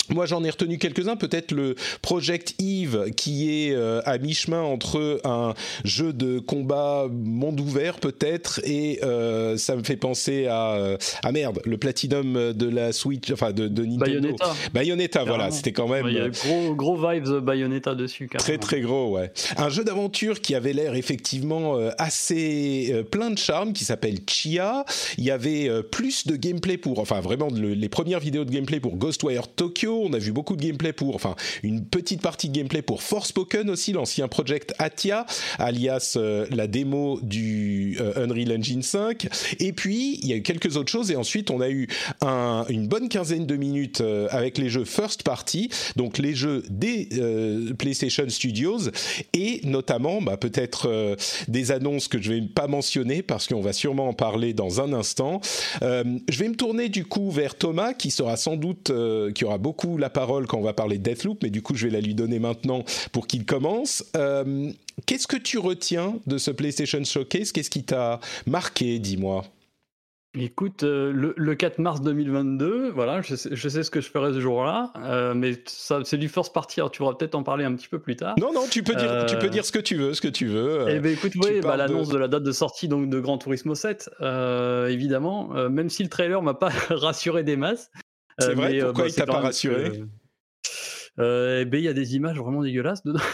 moi, 0.10 0.26
j'en 0.26 0.44
ai 0.44 0.50
retenu 0.50 0.78
quelques-uns. 0.78 1.16
Peut-être 1.16 1.52
le 1.52 1.76
Project 2.02 2.56
Eve, 2.60 3.12
qui 3.16 3.50
est 3.50 3.74
euh, 3.74 4.02
à 4.06 4.18
mi-chemin 4.18 4.62
entre 4.62 5.22
un 5.24 5.54
jeu 5.86 6.12
de 6.12 6.40
combat 6.40 7.08
monde 7.10 7.60
ouvert, 7.60 8.00
peut-être, 8.00 8.60
et 8.66 9.00
euh, 9.04 9.56
ça 9.58 9.76
me 9.76 9.84
fait 9.84 9.96
penser 9.96 10.48
à 10.48 10.74
euh, 10.74 10.98
ah 11.24 11.32
merde, 11.32 11.62
le 11.66 11.78
Platinum 11.78 12.54
de 12.54 12.70
la 12.70 12.92
Switch, 12.92 13.32
enfin 13.32 13.52
de, 13.52 13.68
de 13.68 13.84
Nintendo. 13.84 14.06
Bayonetta. 14.06 14.54
Bayonetta, 14.74 15.24
voilà, 15.24 15.52
c'était 15.52 15.72
quand 15.72 15.88
même. 15.88 16.08
Il 16.08 16.16
y 16.16 16.20
a 16.20 16.30
gros, 16.30 16.76
gros 16.76 16.98
vibes 16.98 17.40
Bayonetta 17.40 17.96
dessus. 17.96 18.28
Carrément. 18.28 18.44
Très 18.44 18.58
très 18.58 18.82
gros, 18.82 19.12
ouais. 19.12 19.32
Un 19.58 19.70
jeu 19.70 19.84
d'aventure 19.84 20.42
qui 20.42 20.54
avait 20.54 20.74
l'air 20.74 20.96
effectivement 20.96 21.78
assez 21.98 23.06
plein 23.12 23.30
de 23.30 23.38
charme, 23.38 23.74
qui 23.74 23.86
s'appelle 23.86 24.20
Chia. 24.28 24.86
Il 25.18 25.24
y 25.24 25.32
avait 25.32 25.70
plus 25.92 26.28
de 26.28 26.36
gameplay 26.36 26.78
pour, 26.78 27.00
enfin 27.00 27.22
vraiment 27.22 27.48
les 27.54 27.90
premières 27.90 28.20
vidéos 28.20 28.44
de 28.44 28.52
gameplay 28.52 28.80
pour 28.80 28.98
Ghostwire 28.98 29.48
Tokyo 29.48 29.93
on 30.02 30.14
a 30.14 30.18
vu 30.18 30.32
beaucoup 30.32 30.56
de 30.56 30.64
gameplay 30.64 30.94
pour, 30.94 31.16
enfin, 31.16 31.36
une 31.64 31.86
petite 31.86 32.22
partie 32.22 32.50
de 32.50 32.56
gameplay 32.56 32.82
pour 32.82 33.04
Forspoken 33.04 33.70
aussi, 33.70 33.94
l'ancien 33.94 34.28
project 34.28 34.74
Atia, 34.80 35.26
alias 35.60 36.14
euh, 36.18 36.46
la 36.52 36.68
démo 36.68 37.20
du 37.22 37.98
euh, 38.00 38.24
Unreal 38.24 38.58
Engine 38.58 38.82
5. 38.82 39.28
Et 39.60 39.74
puis, 39.74 40.20
il 40.22 40.28
y 40.28 40.34
a 40.34 40.36
eu 40.36 40.42
quelques 40.42 40.78
autres 40.78 40.92
choses. 40.92 41.12
Et 41.12 41.16
ensuite, 41.16 41.52
on 41.52 41.62
a 41.62 41.70
eu 41.70 41.88
une 42.70 42.88
bonne 42.88 43.10
quinzaine 43.10 43.46
de 43.46 43.56
minutes 43.56 44.02
euh, 44.02 44.28
avec 44.32 44.58
les 44.58 44.70
jeux 44.70 44.86
first 44.86 45.24
party, 45.24 45.70
donc 45.96 46.18
les 46.18 46.34
jeux 46.36 46.64
des 46.70 47.10
PlayStation 47.78 48.28
Studios, 48.30 48.90
et 49.34 49.62
notamment, 49.64 50.22
bah, 50.22 50.38
peut-être 50.38 51.16
des 51.48 51.72
annonces 51.72 52.08
que 52.08 52.22
je 52.22 52.34
vais 52.34 52.42
pas 52.42 52.68
mentionner 52.68 53.22
parce 53.22 53.48
qu'on 53.48 53.62
va 53.62 53.74
sûrement 53.74 54.10
en 54.10 54.14
parler 54.14 54.54
dans 54.54 54.82
un 54.82 54.94
instant. 54.94 55.42
je 55.82 56.40
vais 56.40 56.50
me 56.50 56.56
tourner 56.56 56.90
du 56.90 57.06
coup 57.06 57.32
vers 57.32 57.56
Thomas, 57.56 57.94
qui 57.94 58.12
sera 58.12 58.38
sans 58.38 58.56
doute, 58.56 58.92
qui 59.34 59.46
aura 59.46 59.58
beaucoup 59.58 59.83
la 59.98 60.10
parole 60.10 60.48
quand 60.48 60.58
on 60.58 60.64
va 60.64 60.74
parler 60.74 60.98
de 60.98 61.04
Deathloop, 61.04 61.44
mais 61.44 61.50
du 61.50 61.62
coup, 61.62 61.76
je 61.76 61.88
vais 61.88 61.94
la 61.94 62.02
lui 62.02 62.16
donner 62.16 62.40
maintenant 62.40 62.84
pour 63.12 63.28
qu'il 63.28 63.46
commence. 63.46 64.04
Euh, 64.16 64.72
qu'est-ce 65.06 65.28
que 65.28 65.38
tu 65.38 65.58
retiens 65.58 66.16
de 66.28 66.38
ce 66.38 66.52
PlayStation 66.52 67.04
Showcase? 67.04 67.52
Qu'est-ce 67.52 67.70
qui 67.70 67.84
t'a 67.84 68.20
marqué, 68.46 69.00
dis-moi? 69.00 69.44
Écoute, 70.36 70.82
euh, 70.82 71.34
le, 71.36 71.54
4 71.54 71.78
mars 71.78 72.02
2022, 72.02 72.90
voilà, 72.90 73.22
je 73.22 73.36
sais, 73.36 73.84
ce 73.84 73.92
que 73.92 74.02
je 74.02 74.10
ferai 74.10 74.34
ce 74.34 74.40
jour-là, 74.40 74.92
euh, 74.98 75.36
mais 75.36 75.62
ça, 75.68 76.00
c'est 76.04 76.18
du 76.18 76.28
first 76.28 76.52
party. 76.54 76.82
tu 76.92 76.98
pourras 76.98 77.14
peut-être 77.14 77.36
en 77.36 77.44
parler 77.44 77.66
un 77.66 77.76
petit 77.76 77.88
peu 77.88 78.00
plus 78.00 78.16
tard. 78.16 78.34
Non, 78.40 78.52
non, 78.52 78.66
tu 78.68 78.82
peux 78.82 78.96
dire, 78.96 79.28
tu 79.28 79.38
peux 79.38 79.50
dire 79.50 79.64
ce 79.64 79.72
que 79.72 79.78
tu 79.78 79.94
veux, 79.94 80.16
ce 80.16 80.22
que 80.22 80.28
tu 80.28 80.48
veux. 80.48 80.88
Eh 80.90 81.00
ben, 81.00 81.14
écoute, 81.14 81.34
oui, 81.36 81.62
bah, 81.62 81.78
l'annonce 81.78 82.10
de... 82.10 82.18
la 82.18 82.28
date 82.28 82.42
de 82.42 82.52
sortie 82.52 82.88
donc 82.88 83.12
de 83.12 83.20
Gran 83.20 83.38
Turismo 83.38 83.76
7, 83.76 84.10
évidemment, 84.90 85.50
même 85.70 85.92
si 85.92 86.02
le 86.02 86.10
trailer 86.10 86.42
m'a 86.42 86.56
pas 86.56 86.70
rassuré 86.90 87.44
des 87.44 87.56
masses. 87.56 87.92
C'est 88.40 88.50
euh, 88.50 88.54
vrai, 88.54 88.80
pourquoi 88.80 89.04
bah, 89.04 89.10
il 89.10 89.16
t'a 89.16 89.26
pas 89.26 89.40
rassuré? 89.40 90.04
euh, 91.20 91.62
eh 91.62 91.66
ben, 91.66 91.78
il 91.78 91.84
y 91.84 91.88
a 91.88 91.94
des 91.94 92.16
images 92.16 92.38
vraiment 92.38 92.62
dégueulasses 92.62 93.04
dedans. 93.04 93.20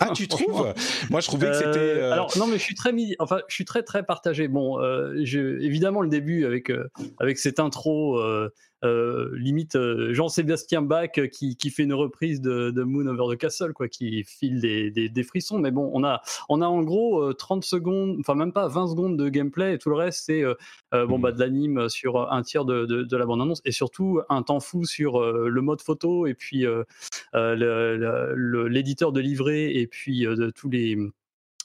Ah, 0.00 0.12
tu 0.14 0.26
trouves? 0.28 0.72
Moi, 1.10 1.20
je 1.20 1.26
trouvais 1.26 1.48
que 1.48 1.58
c'était. 1.58 2.00
Euh, 2.00 2.10
alors, 2.10 2.32
non, 2.38 2.46
mais 2.46 2.56
je 2.56 2.62
suis 2.62 2.74
très, 2.74 2.90
enfin, 3.18 3.40
je 3.48 3.54
suis 3.54 3.66
très, 3.66 3.82
très 3.82 4.02
partagé. 4.02 4.48
Bon, 4.48 4.80
évidemment, 5.14 6.00
le 6.00 6.08
début 6.08 6.46
avec 6.46 6.72
avec 7.20 7.36
cette 7.36 7.60
intro 7.60 8.18
euh, 8.18 8.48
limite 8.84 9.76
euh, 9.76 10.12
Jean-Sébastien 10.12 10.82
Bach 10.82 11.12
qui, 11.32 11.56
qui, 11.56 11.70
fait 11.70 11.84
une 11.84 11.94
reprise 11.94 12.40
de, 12.40 12.82
Moon 12.82 13.06
Over 13.06 13.34
the 13.34 13.38
Castle, 13.38 13.72
quoi, 13.72 13.88
qui 13.88 14.24
file 14.24 14.60
des, 14.60 14.90
des, 14.90 15.22
frissons. 15.22 15.58
Mais 15.58 15.70
bon, 15.70 15.90
on 15.94 16.04
a, 16.04 16.22
on 16.48 16.60
a 16.60 16.66
en 16.66 16.82
gros 16.82 17.32
30 17.32 17.62
euh, 17.62 17.66
secondes, 17.66 18.16
enfin 18.20 18.34
même 18.34 18.52
pas 18.52 18.68
20 18.68 18.88
secondes 18.88 19.16
de 19.16 19.28
gameplay 19.28 19.74
et 19.74 19.78
tout 19.78 19.90
le 19.90 19.96
reste, 19.96 20.24
c'est 20.26 20.44
bon, 20.92 21.18
bah, 21.18 21.32
de 21.32 21.40
l'anime 21.40 21.88
sur 21.88 22.32
un 22.32 22.42
tiers 22.42 22.64
de, 22.64 22.84
de, 22.84 23.16
la 23.16 23.26
bande-annonce 23.26 23.62
et 23.64 23.72
surtout 23.72 24.20
un 24.28 24.42
temps 24.42 24.60
fou 24.60 24.84
sur 24.84 25.20
le 25.20 25.60
mode 25.60 25.80
photo 25.80 26.26
et 26.26 26.34
puis 26.34 26.66
l'éditeur 27.34 29.12
de 29.12 29.20
livret 29.20 29.74
et 29.74 29.86
puis 29.86 30.20
de 30.20 30.50
tous 30.50 30.68
les 30.68 30.96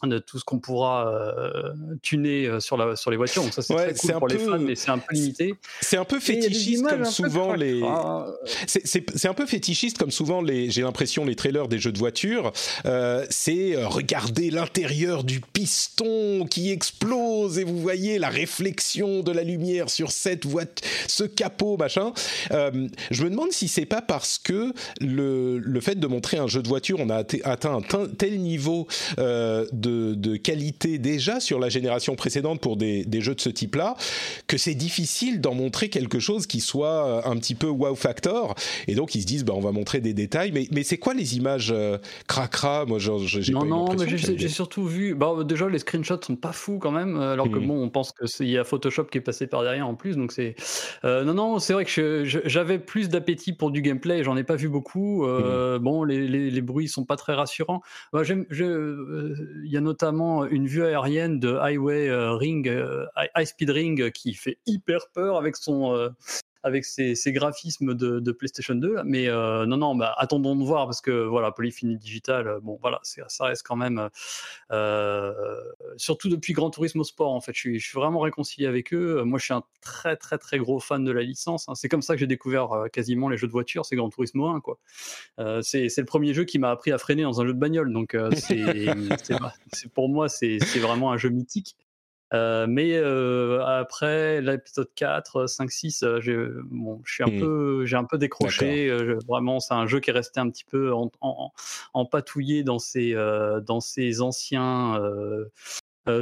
de 0.08 0.20
tout 0.20 0.40
ce 0.40 0.46
qu'on 0.46 0.60
pourra 0.60 1.14
euh, 1.14 1.74
tuner 2.02 2.46
euh, 2.46 2.60
sur, 2.60 2.78
la, 2.78 2.96
sur 2.96 3.12
les 3.12 3.18
voitures. 3.18 3.44
Donc 3.44 3.54
ça, 3.54 3.62
c'est 3.62 3.76
très 3.76 3.94
cool 3.94 4.12
pour 4.14 4.28
les 4.28 4.38
fans, 4.38 4.60
mais 4.60 4.76
c'est 4.76 4.92
un 4.92 4.98
peu 4.98 5.14
limité. 5.14 5.56
C'est 5.82 5.98
un 5.98 6.06
peu 6.06 6.20
fétichiste 6.20 6.88
comme 6.88 7.06
souvent 7.06 7.54
les... 7.54 7.82
C'est 8.68 9.28
un 9.28 9.34
peu 9.34 9.46
fétichiste 9.46 9.98
comme 9.98 10.12
souvent 10.12 10.42
les... 10.42 10.70
J'ai 10.70 10.82
l'impression 10.82 11.26
les 11.26 11.36
trailers 11.36 11.68
des 11.68 11.80
jeux 11.80 11.92
de 11.92 11.98
voiture. 11.98 12.52
Euh, 12.86 13.26
c'est 13.30 13.76
regarder 13.84 14.52
l'intérieur 14.52 15.24
du 15.24 15.42
piston 15.42 16.46
qui 16.50 16.72
explose 16.72 17.60
et 17.60 17.64
vous 17.64 17.80
voyez 17.80 18.20
la 18.20 18.30
réflexion 18.30 19.22
de 19.22 19.32
la 19.32 19.44
lumière 19.44 19.90
sur 19.90 20.12
cette 20.12 20.46
voiture, 20.46 20.88
ce 21.08 21.24
capot, 21.24 21.78
machin. 21.78 22.14
je 22.50 23.24
me 23.24 23.30
demande 23.30 23.52
si 23.52 23.68
c'est 23.68 23.86
pas 23.86 24.02
parce 24.02 24.38
que 24.38 24.74
le, 25.02 25.58
le 25.58 25.82
fait 25.82 25.96
de 25.96 26.08
montrer 26.08 26.38
un 26.38 26.48
jeu 26.48 26.62
de 26.62 26.68
voiture, 26.68 27.00
on 27.00 27.10
a 27.10 27.24
atteint 27.44 27.78
un 27.78 28.08
tel 28.08 28.40
niveau 28.40 28.88
de 29.18 29.89
de, 29.90 30.14
de, 30.16 30.36
qualité 30.38 30.98
déjà 30.98 31.40
sur 31.40 31.60
la 31.60 31.70
génération 31.70 32.16
précédente 32.16 32.62
pour 32.62 32.78
des, 32.78 33.04
des 33.06 33.22
jeux 33.22 33.36
de 33.36 33.42
ce 33.42 33.50
type-là 33.50 33.96
que 34.48 34.58
c'est 34.58 34.76
difficile 34.76 35.42
d'en 35.42 35.54
montrer 35.54 35.90
quelque 35.90 36.20
chose 36.20 36.48
qui 36.48 36.60
soit 36.60 37.28
un 37.28 37.38
petit 37.38 37.56
peu 37.56 37.68
wow 37.68 37.96
factor. 37.96 38.56
Et 38.88 38.96
donc 38.96 39.16
ils 39.16 39.22
se 39.22 39.28
disent, 39.28 39.46
bah, 39.46 39.54
on 39.56 39.62
va 39.62 39.72
montrer 39.72 40.02
des 40.02 40.14
détails. 40.14 40.52
Mais, 40.52 40.68
mais 40.72 40.84
c'est 40.84 40.98
quoi 40.98 41.14
les 41.14 41.38
images 41.38 41.72
euh, 41.72 41.98
cracra? 42.28 42.86
Moi, 42.86 43.00
j'ai 43.00 43.52
Non, 43.52 43.62
pas 43.62 43.66
non, 43.66 43.96
mais 43.98 44.18
j'ai 44.18 44.48
surtout 44.48 44.86
vu. 44.86 45.16
Bah, 45.16 45.44
déjà, 45.44 45.68
les 45.68 45.80
screenshots 45.80 46.22
sont 46.22 46.36
pas 46.36 46.52
fous 46.52 46.80
quand 46.80 46.92
même, 46.92 47.18
alors 47.18 47.50
que 47.50 47.58
mmh. 47.58 47.68
bon, 47.68 47.84
on 47.84 47.90
pense 47.90 48.12
qu'il 48.12 48.50
y 48.50 48.58
a 48.58 48.64
Photoshop 48.64 49.06
qui 49.06 49.18
est 49.18 49.22
passé 49.22 49.48
par 49.48 49.64
derrière 49.64 49.88
en 49.88 49.96
plus. 49.96 50.16
Donc 50.16 50.32
c'est. 50.32 50.56
Euh, 51.04 51.24
non, 51.24 51.34
non, 51.34 51.60
c'est 51.60 51.74
vrai 51.74 51.86
que 51.86 52.24
j'avais 52.26 52.80
plus 52.80 53.10
d'appétit 53.10 53.54
pour 53.54 53.72
du 53.72 53.82
gameplay. 53.82 54.24
J'en 54.24 54.38
ai 54.38 54.44
pas 54.44 54.56
vu 54.56 54.70
beaucoup. 54.70 55.26
Euh, 55.26 55.78
mmh. 55.78 55.84
Bon, 55.84 56.04
les, 56.04 56.28
les, 56.28 56.52
les, 56.52 56.62
bruits 56.62 56.88
sont 56.88 57.06
pas 57.06 57.16
très 57.16 57.34
rassurants. 57.34 57.82
Bah, 58.14 58.22
il 58.26 59.70
y 59.72 59.78
a 59.78 59.79
notamment 59.80 60.46
une 60.46 60.68
vue 60.68 60.84
aérienne 60.84 61.40
de 61.40 61.56
Highway 61.56 62.10
Ring, 62.12 62.68
High 63.36 63.46
Speed 63.46 63.70
Ring, 63.70 64.12
qui 64.12 64.34
fait 64.34 64.58
hyper 64.66 65.08
peur 65.14 65.38
avec 65.38 65.56
son 65.56 66.12
avec 66.64 66.86
ces, 66.86 67.16
graphismes 67.28 67.94
de, 67.94 68.32
PlayStation 68.32 68.76
2. 68.76 69.02
Mais 69.06 69.28
euh, 69.28 69.66
non, 69.66 69.78
non, 69.78 69.96
bah, 69.96 70.14
attendons 70.18 70.56
de 70.56 70.64
voir 70.64 70.86
parce 70.86 71.02
que 71.02 71.12
voilà, 71.12 71.52
Polyphony 71.52 71.98
Digital, 71.98 72.48
euh, 72.48 72.60
bon, 72.62 72.78
voilà, 72.82 73.00
ça 73.04 73.46
reste 73.46 73.64
quand 73.66 73.76
même, 73.76 74.10
euh, 74.72 75.34
surtout 75.98 76.30
depuis 76.30 76.54
Grand 76.54 76.70
Turismo 76.70 77.04
Sport, 77.04 77.34
en 77.34 77.42
fait, 77.42 77.54
je 77.54 77.78
suis, 77.78 77.94
vraiment 77.94 78.20
réconcilié 78.20 78.68
avec 78.68 78.94
eux. 78.94 79.24
Moi, 79.24 79.40
je 79.40 79.46
suis 79.46 79.54
un 79.54 79.64
très, 79.82 80.16
très, 80.16 80.38
très 80.38 80.58
gros 80.58 80.80
fan 80.80 81.04
de 81.04 81.12
la 81.12 81.22
licence. 81.22 81.68
Hein. 81.70 81.76
C'est 81.76 81.90
comme 81.90 82.02
ça 82.02 82.14
que 82.14 82.20
j'ai 82.20 82.28
découvert 82.28 82.86
quasiment 82.92 83.30
les 83.30 83.38
jeux 83.38 83.48
de 83.48 83.52
voiture, 83.52 83.86
c'est 83.86 83.96
Grand 83.96 84.10
Turismo 84.10 84.48
1, 84.48 84.62
quoi. 84.62 84.80
c'est 85.62 85.88
le 85.98 86.06
premier 86.06 86.34
jeu 86.34 86.44
qui 86.44 86.60
m'a 86.60 86.72
appris 86.72 86.92
à 86.92 86.98
freiner 86.98 87.24
dans 87.24 87.42
un 87.42 87.46
jeu 87.46 87.54
de 87.54 87.60
bagnole, 87.60 87.92
donc 87.94 88.16
pour 89.94 90.10
moi, 90.10 90.30
c'est 90.30 90.60
vraiment 90.80 91.12
un 91.12 91.18
jeu 91.18 91.30
mythique. 91.30 91.76
Euh, 92.34 92.68
mais 92.70 92.94
euh, 92.94 93.64
après 93.66 94.42
l'épisode 94.42 94.90
4, 94.96 95.48
5, 95.48 95.72
6, 95.72 96.06
j'ai, 96.20 96.38
bon, 96.66 97.02
je 97.04 97.14
suis 97.14 97.24
un 97.24 97.28
mmh. 97.28 97.40
peu, 97.40 97.86
j'ai 97.86 97.96
un 97.96 98.04
peu 98.04 98.18
décroché. 98.18 98.90
Euh, 98.90 99.18
vraiment, 99.28 99.60
c'est 99.60 99.74
un 99.74 99.88
jeu 99.88 100.00
qui 100.00 100.12
est 100.12 100.14
resté 100.14 100.40
un 100.40 100.50
petit 100.50 100.64
peu 100.64 100.94
en, 100.94 101.12
en, 101.22 101.52
empatouillé 101.94 102.64
dans 102.64 102.80
ses, 102.80 103.14
dans 103.66 103.80
ses 103.80 104.22
anciens 104.22 105.00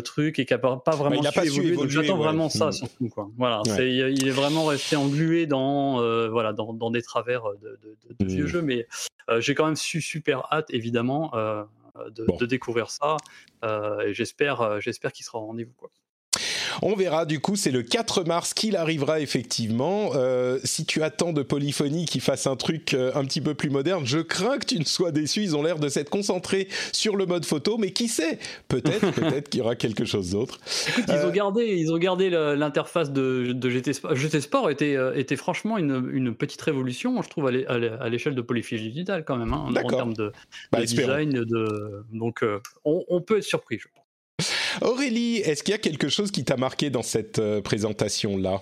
trucs 0.03 0.37
et 0.39 0.45
qui 0.45 0.53
n'a 0.53 0.57
pas, 0.59 0.81
vraiment 0.95 1.21
bah, 1.21 1.31
su, 1.31 1.47
évoluer. 1.47 1.89
j'attends 1.89 2.17
vraiment 2.17 2.49
ça 2.49 2.67
mmh. 2.67 2.73
surtout. 2.73 3.09
Quoi. 3.09 3.29
Voilà, 3.37 3.61
il 3.79 4.27
est 4.27 4.31
vraiment 4.31 4.65
resté 4.65 4.95
englué 4.95 5.45
dans, 5.45 5.97
voilà, 6.29 6.53
dans, 6.53 6.73
dans, 6.73 6.91
des 6.91 7.01
travers 7.01 7.43
de, 7.61 7.79
de, 8.19 8.25
vieux 8.25 8.45
mmh. 8.45 8.47
jeux, 8.47 8.61
mais 8.61 8.87
j'ai 9.39 9.55
quand 9.55 9.65
même 9.65 9.75
su 9.75 10.01
super 10.01 10.47
hâte, 10.51 10.67
évidemment. 10.69 11.31
De, 12.12 12.25
de, 12.39 12.46
découvrir 12.46 12.89
ça 12.89 13.18
et 14.06 14.13
j'espère 14.13 14.80
j'espère 14.80 15.12
qu'il 15.12 15.25
sera 15.25 15.39
au 15.39 15.48
rendez-vous 15.48 15.74
quoi. 15.74 15.92
On 16.81 16.96
verra, 16.96 17.25
du 17.25 17.39
coup, 17.39 17.55
c'est 17.55 17.72
le 17.72 17.81
4 17.81 18.24
mars 18.24 18.53
qu'il 18.53 18.75
arrivera 18.75 19.19
effectivement. 19.19 20.12
Euh, 20.15 20.60
si 20.63 20.86
tu 20.86 21.03
attends 21.03 21.34
de 21.34 21.41
Polyphonie 21.41 22.05
qui 22.05 22.19
fasse 22.19 22.48
un 22.48 22.55
truc 22.55 22.93
euh, 22.93 23.12
un 23.15 23.25
petit 23.25 23.41
peu 23.41 23.53
plus 23.53 23.69
moderne, 23.69 24.05
je 24.05 24.19
crains 24.19 24.57
que 24.57 24.65
tu 24.65 24.79
ne 24.79 24.84
sois 24.84 25.12
déçu. 25.12 25.41
Ils 25.41 25.55
ont 25.55 25.63
l'air 25.63 25.79
de 25.79 25.89
s'être 25.89 26.10
concentrés 26.10 26.67
sur 26.91 27.15
le 27.15 27.25
mode 27.25 27.46
photo, 27.46 27.77
mais 27.77 27.91
qui 27.91 28.07
sait? 28.07 28.39
Peut-être, 28.67 29.12
peut-être 29.15 29.50
qu'il 29.50 29.60
y 29.60 29.63
aura 29.63 29.75
quelque 29.75 30.05
chose 30.05 30.31
d'autre. 30.31 30.60
Écoute, 30.89 31.05
ils 31.07 31.13
ont 31.13 31.27
euh, 31.27 31.31
gardé, 31.31 31.65
ils 31.65 31.91
ont 31.91 31.98
gardé 31.98 32.29
l'interface 32.29 33.12
de, 33.12 33.55
GT 33.69 33.93
Sport. 33.93 34.15
GT 34.15 34.41
Sport 34.41 34.69
était, 34.69 34.98
était 35.15 35.36
franchement 35.36 35.77
une, 35.77 36.36
petite 36.36 36.62
révolution, 36.62 37.22
je 37.22 37.29
trouve, 37.29 37.48
à 37.48 38.10
l'échelle 38.10 38.36
de 38.36 38.41
Polyphonie 38.41 38.89
Digital 38.89 39.24
quand 39.25 39.38
même, 39.38 39.53
hein, 39.53 39.65
en 39.67 39.88
termes 39.88 40.13
de, 40.13 40.31
bah, 40.72 40.81
design. 40.81 41.31
De, 41.31 42.05
donc, 42.12 42.43
on, 42.86 43.03
on 43.07 43.22
peut 43.22 43.38
être 43.38 43.43
surpris, 43.43 43.79
je 43.79 43.88
pense. 43.93 44.06
Aurélie, 44.81 45.38
est-ce 45.38 45.63
qu'il 45.63 45.72
y 45.72 45.75
a 45.75 45.79
quelque 45.79 46.10
chose 46.10 46.31
qui 46.31 46.43
t'a 46.43 46.57
marqué 46.57 46.89
dans 46.89 47.03
cette 47.03 47.39
euh, 47.39 47.62
présentation-là? 47.62 48.62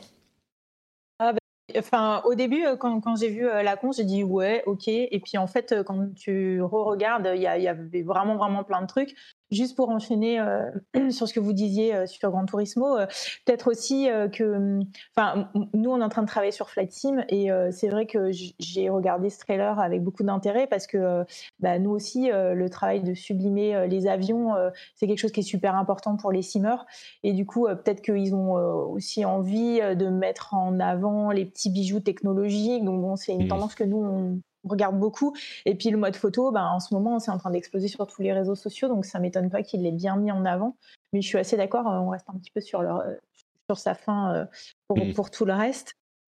Ah 1.19 1.33
ben, 1.33 1.39
Enfin, 1.77 2.21
au 2.25 2.35
début, 2.35 2.63
euh, 2.65 2.75
quand, 2.77 3.15
j'ai 3.19 3.29
vu 3.29 3.47
euh, 3.47 3.63
la 3.63 3.75
con, 3.75 3.91
j'ai 3.91 4.03
dit 4.03 4.23
ouais, 4.23 4.63
ok. 4.65 4.87
Et 4.87 5.19
puis 5.23 5.37
en 5.37 5.47
fait, 5.47 5.83
quand 5.85 6.13
tu 6.15 6.61
re-regardes, 6.61 7.31
il 7.33 7.39
y, 7.39 7.43
y, 7.43 7.67
avait 7.67 8.01
vraiment, 8.03 8.37
vraiment 8.37 8.63
plein 8.63 8.81
de 8.81 8.87
trucs. 8.87 9.15
Juste 9.51 9.75
pour 9.75 9.89
enchaîner 9.89 10.39
euh, 10.39 10.71
sur 11.11 11.27
ce 11.27 11.33
que 11.33 11.39
vous 11.39 11.53
disiez 11.53 11.93
euh, 11.93 12.07
sur 12.07 12.31
Gran 12.31 12.45
Turismo, 12.45 12.97
euh, 12.97 13.05
peut-être 13.45 13.69
aussi 13.69 14.07
que, 14.33 14.79
enfin, 15.15 15.49
nous 15.73 15.91
on 15.91 15.99
est 15.99 16.03
en 16.03 16.09
train 16.09 16.23
de 16.23 16.27
travailler 16.27 16.51
sur 16.51 16.69
Flight 16.69 16.91
Sim 16.91 17.23
et 17.29 17.49
c'est 17.71 17.89
vrai 17.89 18.05
que 18.05 18.31
j'ai 18.31 18.89
regardé 18.89 19.29
ce 19.29 19.39
trailer 19.39 19.79
avec 19.79 20.03
beaucoup 20.03 20.23
d'intérêt 20.23 20.67
parce 20.67 20.87
que 20.87 21.25
bah, 21.59 21.79
nous 21.79 21.91
aussi 21.91 22.29
le 22.31 22.67
travail 22.69 23.01
de 23.01 23.13
sublimer 23.13 23.87
les 23.87 24.07
avions, 24.07 24.53
c'est 24.95 25.07
quelque 25.07 25.19
chose 25.19 25.31
qui 25.31 25.41
est 25.41 25.43
super 25.43 25.75
important 25.75 26.17
pour 26.17 26.31
les 26.31 26.41
simmers 26.41 26.85
et 27.23 27.33
du 27.33 27.45
coup 27.45 27.65
peut-être 27.65 28.01
qu'ils 28.01 28.33
ont 28.35 28.53
aussi 28.53 29.25
envie 29.25 29.79
de 29.79 30.07
mettre 30.07 30.53
en 30.53 30.79
avant 30.79 31.31
les 31.31 31.45
petits 31.45 31.69
bijoux 31.69 31.99
technologiques. 31.99 32.83
Donc 32.83 33.01
bon, 33.01 33.15
c'est 33.15 33.33
une 33.33 33.47
tendance 33.47 33.75
que 33.75 33.83
nous 33.83 34.03
on 34.03 34.39
regarde 34.65 34.99
beaucoup. 34.99 35.35
Et 35.65 35.75
puis 35.75 35.89
le 35.89 35.97
mode 35.97 36.15
photo, 36.15 36.51
ben, 36.51 36.65
en 36.65 36.79
ce 36.79 36.93
moment, 36.93 37.19
c'est 37.19 37.31
en 37.31 37.37
train 37.37 37.51
d'exploser 37.51 37.87
sur 37.87 38.07
tous 38.07 38.21
les 38.21 38.33
réseaux 38.33 38.55
sociaux, 38.55 38.87
donc 38.87 39.05
ça 39.05 39.19
m'étonne 39.19 39.49
pas 39.49 39.63
qu'il 39.63 39.83
l'ait 39.83 39.91
bien 39.91 40.17
mis 40.17 40.31
en 40.31 40.45
avant. 40.45 40.75
Mais 41.13 41.21
je 41.21 41.27
suis 41.27 41.37
assez 41.37 41.57
d'accord, 41.57 41.85
on 41.85 42.09
reste 42.09 42.29
un 42.29 42.37
petit 42.37 42.51
peu 42.51 42.61
sur, 42.61 42.81
leur, 42.81 43.03
sur 43.69 43.77
sa 43.77 43.93
fin 43.93 44.33
euh, 44.33 44.45
pour, 44.87 44.97
mmh. 44.97 45.13
pour, 45.13 45.31
tout 45.31 45.45
le 45.45 45.53
reste. 45.53 45.95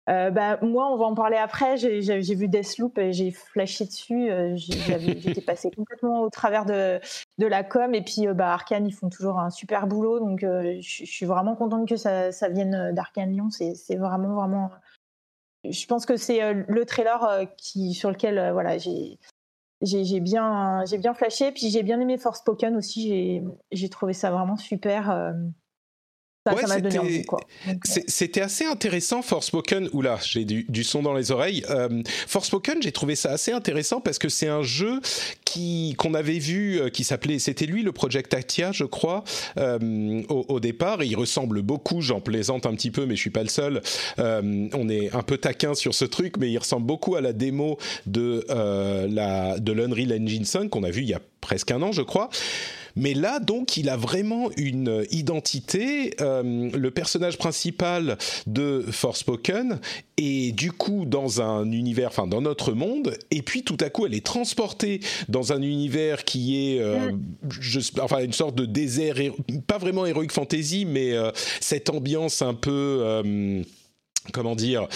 Euh, 0.09 0.31
bah, 0.31 0.59
moi, 0.63 0.93
on 0.93 0.97
va 0.97 1.07
en 1.07 1.15
parler 1.15 1.37
après. 1.37 1.77
J'ai 1.77 2.35
vu 2.35 2.47
Deathloop 2.47 2.97
et 2.99 3.13
j'ai 3.13 3.33
flashé 3.33 3.87
dessus. 3.87 4.31
Euh, 4.31 4.55
j'étais 4.57 5.41
passé 5.41 5.71
complètement 5.71 6.21
au 6.21 6.31
travers 6.31 6.65
de, 6.65 7.01
de, 7.39 7.47
la 7.47 7.65
com. 7.65 7.93
Et 7.95 8.03
puis, 8.03 8.27
bah, 8.29 8.53
Arkane, 8.53 8.87
ils 8.87 8.93
font 8.93 9.09
toujours 9.09 9.41
un 9.41 9.51
super 9.51 9.89
boulot. 9.89 10.21
Donc, 10.21 10.41
je 10.43 10.81
suis 10.81 11.27
vraiment 11.27 11.57
contente 11.57 11.89
que 11.89 11.97
ça, 11.97 12.31
ça 12.31 12.49
vienne 12.49 12.93
d'Arkane 12.95 13.33
Lyon. 13.33 13.51
C'est 13.51 13.97
vraiment, 13.97 14.35
vraiment 14.35 14.71
je 15.71 15.87
pense 15.87 16.07
que 16.07 16.17
c'est 16.17 16.43
euh, 16.43 16.63
le 16.69 16.85
trailer 16.85 17.25
euh, 17.25 17.45
sur 17.93 18.11
lequel 18.11 18.39
euh, 18.39 18.53
voilà, 18.53 18.79
j'ai 18.79 19.19
bien, 20.21 20.85
flashé. 21.15 21.53
Puis 21.53 21.71
j'ai 21.71 21.83
bien 21.83 22.01
aimé 22.01 22.19
Force 22.19 22.41
Spoken 22.41 22.77
aussi. 22.77 23.43
J'ai 23.73 23.89
trouvé 23.89 24.13
ça 24.13 24.31
vraiment 24.31 24.57
super. 24.57 25.35
C'était 28.07 28.41
assez 28.41 28.65
intéressant, 28.65 29.23
Forspoken. 29.23 29.89
Oula, 29.93 30.19
j'ai 30.23 30.45
du, 30.45 30.65
du, 30.69 30.85
son 30.85 31.03
dans 31.03 31.15
les 31.15 31.31
oreilles. 31.31 31.65
Euh, 31.71 32.03
Forspoken, 32.27 32.83
j'ai 32.83 32.93
trouvé 32.93 33.17
ça 33.17 33.31
assez 33.31 33.53
intéressant 33.53 34.01
parce 34.01 34.19
que 34.19 34.29
c'est 34.29 34.49
un 34.49 34.63
jeu 34.63 35.01
qui 35.45 35.95
qu'on 35.97 36.15
avait 36.15 36.39
vu, 36.39 36.81
euh, 36.81 36.89
qui 36.89 37.05
s'appelait, 37.05 37.39
c'était 37.39 37.67
lui 37.67 37.83
le 37.83 37.93
Project 37.93 38.35
Actia, 38.35 38.73
je 38.73 38.85
crois, 38.85 39.25
euh, 39.59 40.23
au, 40.29 40.61
départ. 40.61 41.03
Et 41.03 41.07
il 41.07 41.17
ressemble 41.17 41.63
beaucoup. 41.63 42.01
J'en 42.01 42.21
plaisante 42.21 42.67
un 42.67 42.75
petit 42.75 42.91
peu, 42.91 43.07
mais 43.07 43.17
je 43.17 43.21
suis 43.21 43.31
pas 43.31 43.43
le 43.43 43.49
seul. 43.49 43.81
Euh, 44.19 44.69
on 44.75 44.89
est 44.89 45.15
un 45.15 45.23
peu 45.23 45.39
taquin 45.39 45.75
sur 45.75 45.95
ce 45.95 46.05
truc, 46.05 46.37
mais 46.39 46.51
il 46.51 46.59
ressemble 46.59 46.87
beaucoup 46.87 47.17
à 47.17 47.21
la 47.21 47.33
démo 47.33 47.79
de 48.07 48.45
la 48.49 49.59
de 49.59 49.73
l'Unreal 49.73 50.21
Engine 50.21 50.45
5 50.45 50.69
qu'on 50.71 50.83
a 50.83 50.91
vu 50.91 51.03
il 51.03 51.09
y 51.09 51.15
a 51.15 51.21
presque 51.41 51.71
un 51.71 51.83
an, 51.83 51.93
je 51.93 52.03
crois. 52.03 52.29
Mais 52.97 53.15
là, 53.15 53.39
donc, 53.39 53.77
il 53.77 53.89
a 53.89 53.97
vraiment 53.97 54.51
une 54.57 55.07
identité. 55.11 56.15
Euh, 56.21 56.71
le 56.73 56.91
personnage 56.91 57.39
principal 57.39 58.17
de 58.47 58.85
Forspoken 58.91 59.79
est 60.17 60.53
du 60.57 60.73
coup 60.73 61.05
dans 61.05 61.43
un 61.43 61.71
univers, 61.71 62.09
enfin 62.09 62.27
dans 62.27 62.41
notre 62.41 62.73
monde, 62.73 63.19
et 63.31 63.43
puis 63.43 63.63
tout 63.63 63.77
à 63.81 63.91
coup, 63.91 64.07
elle 64.07 64.15
est 64.15 64.25
transportée 64.25 65.01
dans 65.29 65.53
un 65.53 65.61
univers 65.61 66.25
qui 66.25 66.73
est, 66.73 66.81
euh, 66.81 67.13
mm. 67.13 68.01
enfin, 68.01 68.25
une 68.25 68.33
sorte 68.33 68.55
de 68.55 68.65
désert, 68.65 69.17
pas 69.67 69.79
vraiment 69.79 70.07
héroïque 70.07 70.33
fantasy, 70.33 70.87
mais 70.87 71.13
euh, 71.13 71.31
cette 71.61 71.91
ambiance 71.91 72.41
un 72.41 72.55
peu 72.55 73.23
comment 74.33 74.57
dire 74.57 74.89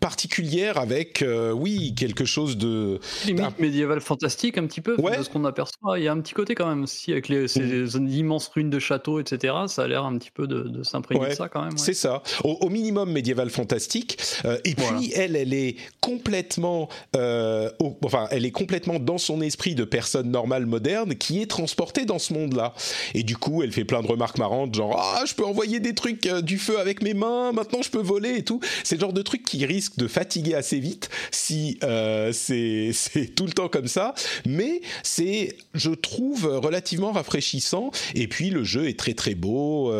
particulière 0.00 0.78
avec, 0.78 1.20
euh, 1.20 1.52
oui, 1.52 1.94
quelque 1.94 2.24
chose 2.24 2.56
de... 2.56 2.98
Limite 3.26 3.58
médiéval 3.58 4.00
fantastique 4.00 4.56
un 4.56 4.66
petit 4.66 4.80
peu, 4.80 4.96
de 4.96 5.22
ce 5.22 5.28
qu'on 5.28 5.44
aperçoit. 5.44 5.98
Il 5.98 6.04
y 6.04 6.08
a 6.08 6.12
un 6.12 6.20
petit 6.20 6.32
côté 6.32 6.54
quand 6.54 6.66
même 6.66 6.84
aussi, 6.84 7.12
avec 7.12 7.28
les, 7.28 7.48
ces 7.48 7.60
mm. 7.60 8.08
immenses 8.08 8.48
ruines 8.48 8.70
de 8.70 8.78
châteaux, 8.78 9.20
etc. 9.20 9.54
Ça 9.66 9.82
a 9.82 9.86
l'air 9.86 10.04
un 10.04 10.16
petit 10.16 10.30
peu 10.30 10.46
de, 10.46 10.82
s'imprégner 10.82 11.28
de 11.28 11.34
ça 11.34 11.48
quand 11.48 11.62
même. 11.62 11.76
C'est 11.76 11.94
ça. 11.94 12.22
Au, 12.44 12.68
minimum 12.70 13.12
médiéval 13.12 13.50
fantastique. 13.50 14.18
Euh, 14.44 14.58
et 14.64 14.74
puis, 14.74 15.12
elle, 15.14 15.36
elle 15.36 15.52
est 15.52 15.76
complètement... 16.00 16.88
Euh, 17.14 17.70
enfin, 18.02 18.26
elle 18.30 18.46
est 18.46 18.52
complètement 18.52 18.98
dans 18.98 19.18
son 19.18 19.40
esprit 19.42 19.74
de 19.74 19.84
personne 19.84 20.30
normale, 20.30 20.66
moderne, 20.66 21.14
qui 21.14 21.42
est 21.42 21.46
transportée 21.46 22.06
dans 22.06 22.18
ce 22.18 22.32
monde-là. 22.32 22.74
Et 23.12 23.22
du 23.22 23.36
coup, 23.36 23.62
elle 23.62 23.72
fait 23.72 23.84
plein 23.84 24.02
de 24.02 24.06
remarques 24.06 24.38
marrantes, 24.38 24.74
genre 24.74 24.96
«Ah, 24.98 25.24
je 25.26 25.34
peux 25.34 25.44
envoyer 25.44 25.78
des 25.78 25.94
trucs, 25.94 26.26
du 26.26 26.58
feu 26.58 26.78
avec 26.78 27.02
mes 27.02 27.14
mains, 27.14 27.52
maintenant 27.52 27.82
je 27.82 27.90
peux 27.90 28.00
voler 28.00 28.36
et 28.36 28.44
tout.» 28.44 28.60
C'est 28.84 28.96
le 28.96 29.00
genre 29.00 29.12
de 29.12 29.22
truc 29.22 29.33
qui 29.42 29.64
risque 29.66 29.96
de 29.96 30.06
fatiguer 30.06 30.54
assez 30.54 30.78
vite 30.78 31.10
si 31.30 31.78
c'est 32.32 33.34
tout 33.34 33.46
le 33.46 33.52
temps 33.52 33.68
comme 33.68 33.88
ça. 33.88 34.14
Mais 34.46 34.80
c'est, 35.02 35.56
je 35.74 35.90
trouve, 35.90 36.46
relativement 36.46 37.12
rafraîchissant. 37.12 37.90
Et 38.14 38.28
puis 38.28 38.50
le 38.50 38.64
jeu 38.64 38.88
est 38.88 38.98
très 38.98 39.14
très 39.14 39.34
beau. 39.34 39.92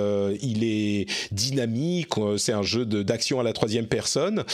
il 0.43 0.65
est 0.65 1.07
dynamique. 1.33 2.15
C'est 2.37 2.53
un 2.53 2.63
jeu 2.63 2.85
d'action 2.85 3.41
à 3.41 3.43
la 3.43 3.53
troisième 3.53 3.87
personne 3.87 4.45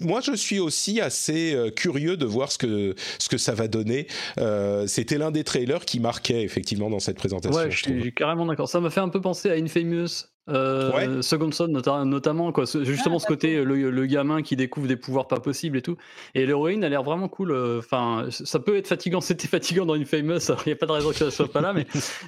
moi, 0.00 0.20
je 0.20 0.32
suis 0.32 0.58
aussi 0.58 1.00
assez 1.00 1.54
euh, 1.54 1.70
curieux 1.70 2.16
de 2.16 2.26
voir 2.26 2.52
ce 2.52 2.58
que, 2.58 2.94
ce 3.18 3.28
que 3.28 3.38
ça 3.38 3.54
va 3.54 3.68
donner. 3.68 4.06
Euh, 4.38 4.86
c'était 4.86 5.18
l'un 5.18 5.30
des 5.30 5.44
trailers 5.44 5.84
qui 5.84 6.00
marquait 6.00 6.42
effectivement 6.42 6.90
dans 6.90 7.00
cette 7.00 7.16
présentation. 7.16 7.58
Ouais, 7.58 7.70
je, 7.70 7.84
suis 7.84 8.12
carrément 8.12 8.46
d'accord. 8.46 8.68
Ça 8.68 8.80
m'a 8.80 8.90
fait 8.90 9.00
un 9.00 9.08
peu 9.08 9.20
penser 9.20 9.50
à 9.50 9.54
Infamous. 9.54 10.26
Euh, 10.48 11.22
Second 11.22 11.50
Son 11.50 11.68
notamment 11.68 12.52
quoi. 12.52 12.64
Justement 12.64 13.16
ah, 13.16 13.20
ce 13.20 13.26
côté 13.26 13.64
le, 13.64 14.06
gamin 14.06 14.42
qui 14.42 14.56
découvre 14.56 14.86
des 14.86 14.96
pouvoirs 14.96 15.26
pas 15.26 15.40
possibles 15.40 15.78
et 15.78 15.82
tout. 15.82 15.96
Et 16.34 16.46
l'héroïne 16.46 16.84
a 16.84 16.88
l'air 16.88 17.02
vraiment 17.02 17.28
cool 17.28 17.52
enfin 17.78 18.26
ça 18.30 18.58
peut 18.60 18.76
être 18.76 18.88
fatigant. 18.88 19.20
C'était 19.26 19.48
fatigant 19.48 19.86
dans 19.86 19.94
Infamous 19.94 20.38
il 20.48 20.68
n'y 20.68 20.72
a 20.72 20.76
pas 20.76 20.86
de 20.86 20.92
raison 20.92 21.10
que 21.10 21.16
ça 21.16 21.30
soit 21.30 21.50
pas 21.50 21.60
là 21.60 21.72
mais 21.72 21.86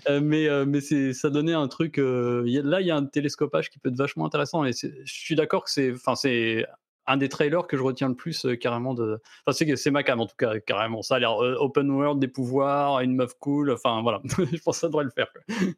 mais 0.21 0.49
mais 0.67 0.81
c'est 0.81 1.13
ça 1.13 1.31
donnait 1.31 1.53
un 1.53 1.69
truc 1.69 1.97
là 1.99 2.81
il 2.81 2.87
y 2.87 2.91
a 2.91 2.97
un 2.97 3.05
télescopage 3.05 3.71
qui 3.71 3.79
peut 3.79 3.89
être 3.91 3.97
vachement 3.97 4.27
intéressant 4.27 4.65
et 4.65 4.73
je 4.73 4.89
suis 5.05 5.35
d'accord 5.35 5.65
que 5.65 5.71
c'est 5.71 5.93
enfin 5.93 6.15
c'est 6.15 6.67
un 7.09 7.17
des 7.17 7.29
trailers 7.29 7.67
que 7.67 7.77
je 7.77 7.83
retiens 7.83 8.09
le 8.09 8.15
plus 8.15 8.45
euh, 8.45 8.55
carrément 8.55 8.95
de. 8.95 9.19
Enfin, 9.47 9.67
c'est 9.77 9.91
ma 9.91 10.03
cam 10.03 10.21
en 10.21 10.27
tout 10.27 10.37
cas, 10.37 10.61
carrément. 10.61 11.03
Ça 11.03 11.17
a 11.17 11.19
l'air 11.19 11.43
euh, 11.43 11.57
open 11.59 11.91
world, 11.91 12.21
des 12.21 12.29
pouvoirs, 12.29 13.00
une 13.00 13.17
meuf 13.17 13.33
cool. 13.41 13.73
Enfin, 13.73 14.03
voilà. 14.03 14.21
je 14.38 14.59
pense 14.62 14.77
que 14.77 14.81
ça 14.81 14.87
devrait 14.88 15.05
le 15.05 15.11
faire. 15.11 15.29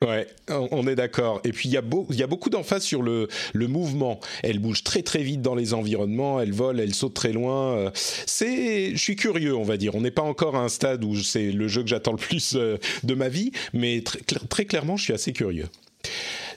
Ouais, 0.03 0.27
on 0.73 0.87
est 0.87 0.97
d'accord. 0.97 1.41
Et 1.45 1.53
puis, 1.53 1.69
il 1.69 1.73
y, 1.73 1.77
a 1.77 2.27
beaucoup 2.27 2.51
d'emphase 2.51 2.83
sur 2.83 3.03
le, 3.03 3.29
mouvement. 3.55 4.19
Elle 4.43 4.59
bouge 4.59 4.83
très, 4.83 5.03
très 5.03 5.23
vite 5.23 5.41
dans 5.41 5.55
les 5.55 5.73
environnements. 5.73 6.41
Elle 6.41 6.53
vole, 6.53 6.81
elle 6.81 6.95
saute 6.95 7.15
très 7.15 7.33
loin. 7.33 7.77
Euh, 7.77 7.91
c'est. 7.95 8.91
Je 8.91 9.01
suis 9.01 9.17
curieux, 9.17 9.55
on 9.55 9.63
va 9.63 9.77
dire. 9.77 9.95
On 9.95 10.01
n'est 10.01 10.11
pas 10.11 10.23
encore 10.23 10.57
à 10.57 10.61
un 10.61 10.69
stade 10.69 11.05
où 11.05 11.15
c'est 11.17 11.53
le 11.53 11.69
jeu 11.69 11.83
que 11.83 11.89
j'attends 11.89 12.13
le 12.13 12.19
plus 12.19 12.57
de 12.57 13.15
ma 13.15 13.29
vie, 13.29 13.53
mais 13.73 14.03
très, 14.03 14.19
très 14.49 14.65
clairement, 14.65 14.97
je 14.97 15.05
suis 15.05 15.13
assez 15.13 15.33
curieux. 15.33 15.67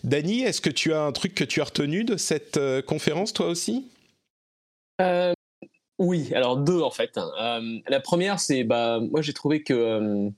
Dany, 0.03 0.41
est-ce 0.41 0.61
que 0.61 0.69
tu 0.69 0.93
as 0.93 1.01
un 1.01 1.11
truc 1.11 1.35
que 1.35 1.43
tu 1.43 1.61
as 1.61 1.65
retenu 1.65 2.03
de 2.03 2.17
cette 2.17 2.59
conférence, 2.87 3.33
toi 3.33 3.47
aussi? 3.47 3.85
Euh, 5.01 5.33
oui, 5.99 6.31
alors 6.33 6.57
deux 6.57 6.81
en 6.81 6.91
fait. 6.91 7.17
Euh, 7.17 7.79
la 7.87 7.99
première, 7.99 8.39
c'est 8.39 8.63
bah 8.63 8.99
moi 8.99 9.21
j'ai 9.21 9.33
trouvé 9.33 9.63
que 9.63 10.29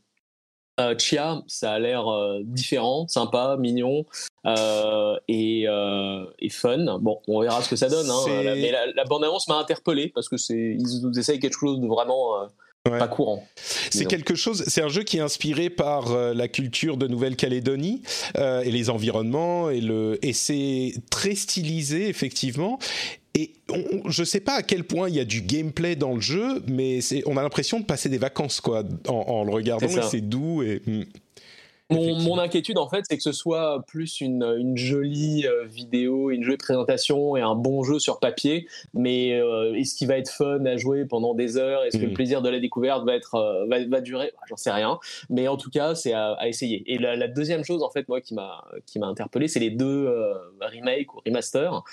euh, 0.79 0.97
Chia, 0.97 1.41
ça 1.47 1.73
a 1.73 1.79
l'air 1.79 2.05
différent, 2.43 3.07
sympa, 3.07 3.55
mignon 3.57 4.05
et, 5.27 5.63
et, 5.63 6.49
fun. 6.49 6.99
Bon, 6.99 7.21
on 7.27 7.41
verra 7.41 7.61
ce 7.61 7.69
que 7.69 7.75
ça 7.75 7.89
donne. 7.89 8.09
Hein. 8.09 8.25
mais 8.27 8.71
la, 8.71 9.03
bande-annonce 9.05 9.47
m'a 9.47 9.57
interpellé 9.57 10.09
parce 10.13 10.27
que 10.29 10.37
c'est 10.37 10.77
ils 10.77 11.17
essayent 11.17 11.39
quelque 11.39 11.57
chose 11.57 11.79
de 11.79 11.87
vraiment 11.87 12.47
pas 12.83 13.07
courant. 13.07 13.47
C'est 13.55 14.05
quelque 14.05 14.35
chose. 14.35 14.65
C'est 14.67 14.81
un 14.81 14.89
jeu 14.89 15.03
qui 15.03 15.17
est 15.17 15.21
inspiré 15.21 15.69
par 15.69 16.13
la 16.13 16.47
culture 16.49 16.97
de 16.97 17.07
Nouvelle-Calédonie 17.07 18.03
et 18.37 18.69
les 18.69 18.89
environnements 18.89 19.69
et 19.69 19.79
le 19.79 20.19
et 20.21 20.33
c'est 20.33 20.93
très 21.09 21.35
stylisé 21.35 22.09
effectivement. 22.09 22.79
Et 23.37 23.53
je 24.07 24.21
ne 24.21 24.25
sais 24.25 24.39
pas 24.39 24.53
à 24.53 24.63
quel 24.63 24.85
point 24.85 25.09
il 25.09 25.15
y 25.15 25.19
a 25.19 25.25
du 25.25 25.41
gameplay 25.41 25.97
dans 25.97 26.15
le 26.15 26.21
jeu, 26.21 26.63
mais 26.67 26.99
on 27.25 27.35
a 27.35 27.43
l'impression 27.43 27.81
de 27.81 27.85
passer 27.85 28.07
des 28.07 28.17
vacances 28.17 28.61
quoi, 28.61 28.83
en, 29.07 29.43
le 29.43 29.51
regardant. 29.51 29.87
C'est 30.09 30.21
doux 30.21 30.63
et. 30.63 30.81
Hmm. 30.85 31.03
Mon, 31.91 32.39
inquiétude, 32.39 32.79
en 32.79 32.89
fait, 32.89 33.05
c'est 33.07 33.15
que 33.15 33.21
ce 33.21 33.31
soit 33.31 33.83
plus 33.85 34.19
une, 34.19 34.75
jolie 34.75 35.45
euh, 35.45 35.65
vidéo, 35.65 36.31
une 36.31 36.43
jolie 36.43 36.57
présentation 36.57 37.35
et 37.35 37.41
un 37.41 37.53
bon 37.53 37.83
jeu 37.83 37.99
sur 37.99 38.19
papier, 38.19 38.67
mais 38.95 39.33
euh, 39.33 39.75
est-ce 39.75 39.93
qu'il 39.93 40.07
va 40.07 40.17
être 40.17 40.31
fun 40.31 40.65
à 40.65 40.77
jouer 40.77 41.05
pendant 41.05 41.35
des 41.35 41.57
heures? 41.57 41.83
Est-ce 41.83 41.97
que 41.97 42.05
le 42.05 42.09
mm. 42.09 42.15
plaisir 42.15 42.41
de 42.41 42.49
la 42.49 42.59
découverte 42.59 43.05
va, 43.05 43.15
être, 43.15 43.35
euh, 43.35 43.85
va, 43.87 44.01
durer? 44.01 44.33
J'en 44.49 44.57
sais 44.57 44.71
rien, 44.71 44.97
mais 45.29 45.47
en 45.47 45.57
tout 45.57 45.69
cas, 45.69 45.93
c'est 45.93 46.13
à, 46.13 46.35
essayer. 46.47 46.83
Et 46.91 46.97
la, 46.97 47.27
deuxième 47.27 47.63
chose, 47.63 47.83
en 47.83 47.91
fait, 47.91 48.09
moi, 48.09 48.19
qui 48.19 48.33
m'a 48.33 48.63
interpellé, 49.03 49.47
c'est 49.47 49.59
les 49.59 49.69
deux 49.71 50.11
remakes 50.61 51.13
ou 51.13 51.21
remasters. 51.23 51.83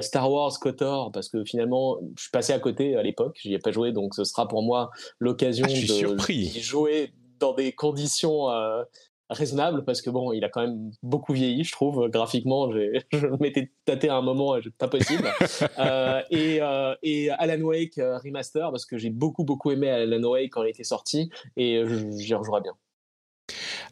Star 0.00 0.32
Wars 0.32 0.58
KOTOR, 0.58 1.12
parce 1.12 1.28
que 1.28 1.44
finalement, 1.44 1.98
je 2.16 2.22
suis 2.22 2.30
passé 2.30 2.54
à 2.54 2.58
côté 2.58 2.96
à 2.96 3.02
l'époque, 3.02 3.38
j'y 3.42 3.52
ai 3.52 3.58
pas 3.58 3.72
joué, 3.72 3.92
donc 3.92 4.14
ce 4.14 4.24
sera 4.24 4.48
pour 4.48 4.62
moi 4.62 4.90
l'occasion 5.18 5.66
ah, 5.68 5.72
de 5.72 6.60
jouer 6.60 7.12
dans 7.38 7.52
des 7.52 7.72
conditions 7.72 8.48
raisonnable 9.30 9.84
parce 9.84 10.02
que 10.02 10.10
bon, 10.10 10.32
il 10.32 10.44
a 10.44 10.48
quand 10.48 10.62
même 10.62 10.90
beaucoup 11.02 11.32
vieilli, 11.32 11.64
je 11.64 11.72
trouve. 11.72 12.08
Graphiquement, 12.08 12.70
je 13.12 13.26
m'étais 13.40 13.70
tâté 13.84 14.08
à 14.08 14.16
un 14.16 14.22
moment, 14.22 14.56
pas 14.78 14.88
possible. 14.88 15.28
euh, 15.78 16.22
et, 16.30 16.58
euh, 16.60 16.94
et, 17.02 17.30
Alan 17.30 17.60
Wake 17.60 17.98
euh, 17.98 18.18
remaster 18.18 18.70
parce 18.70 18.86
que 18.86 18.98
j'ai 18.98 19.10
beaucoup 19.10 19.44
beaucoup 19.44 19.70
aimé 19.70 19.90
Alan 19.90 20.22
Wake 20.22 20.50
quand 20.52 20.62
il 20.62 20.70
était 20.70 20.84
sorti 20.84 21.30
et 21.56 21.82
j'y 22.16 22.34
rejouerai 22.34 22.62
bien. 22.62 22.72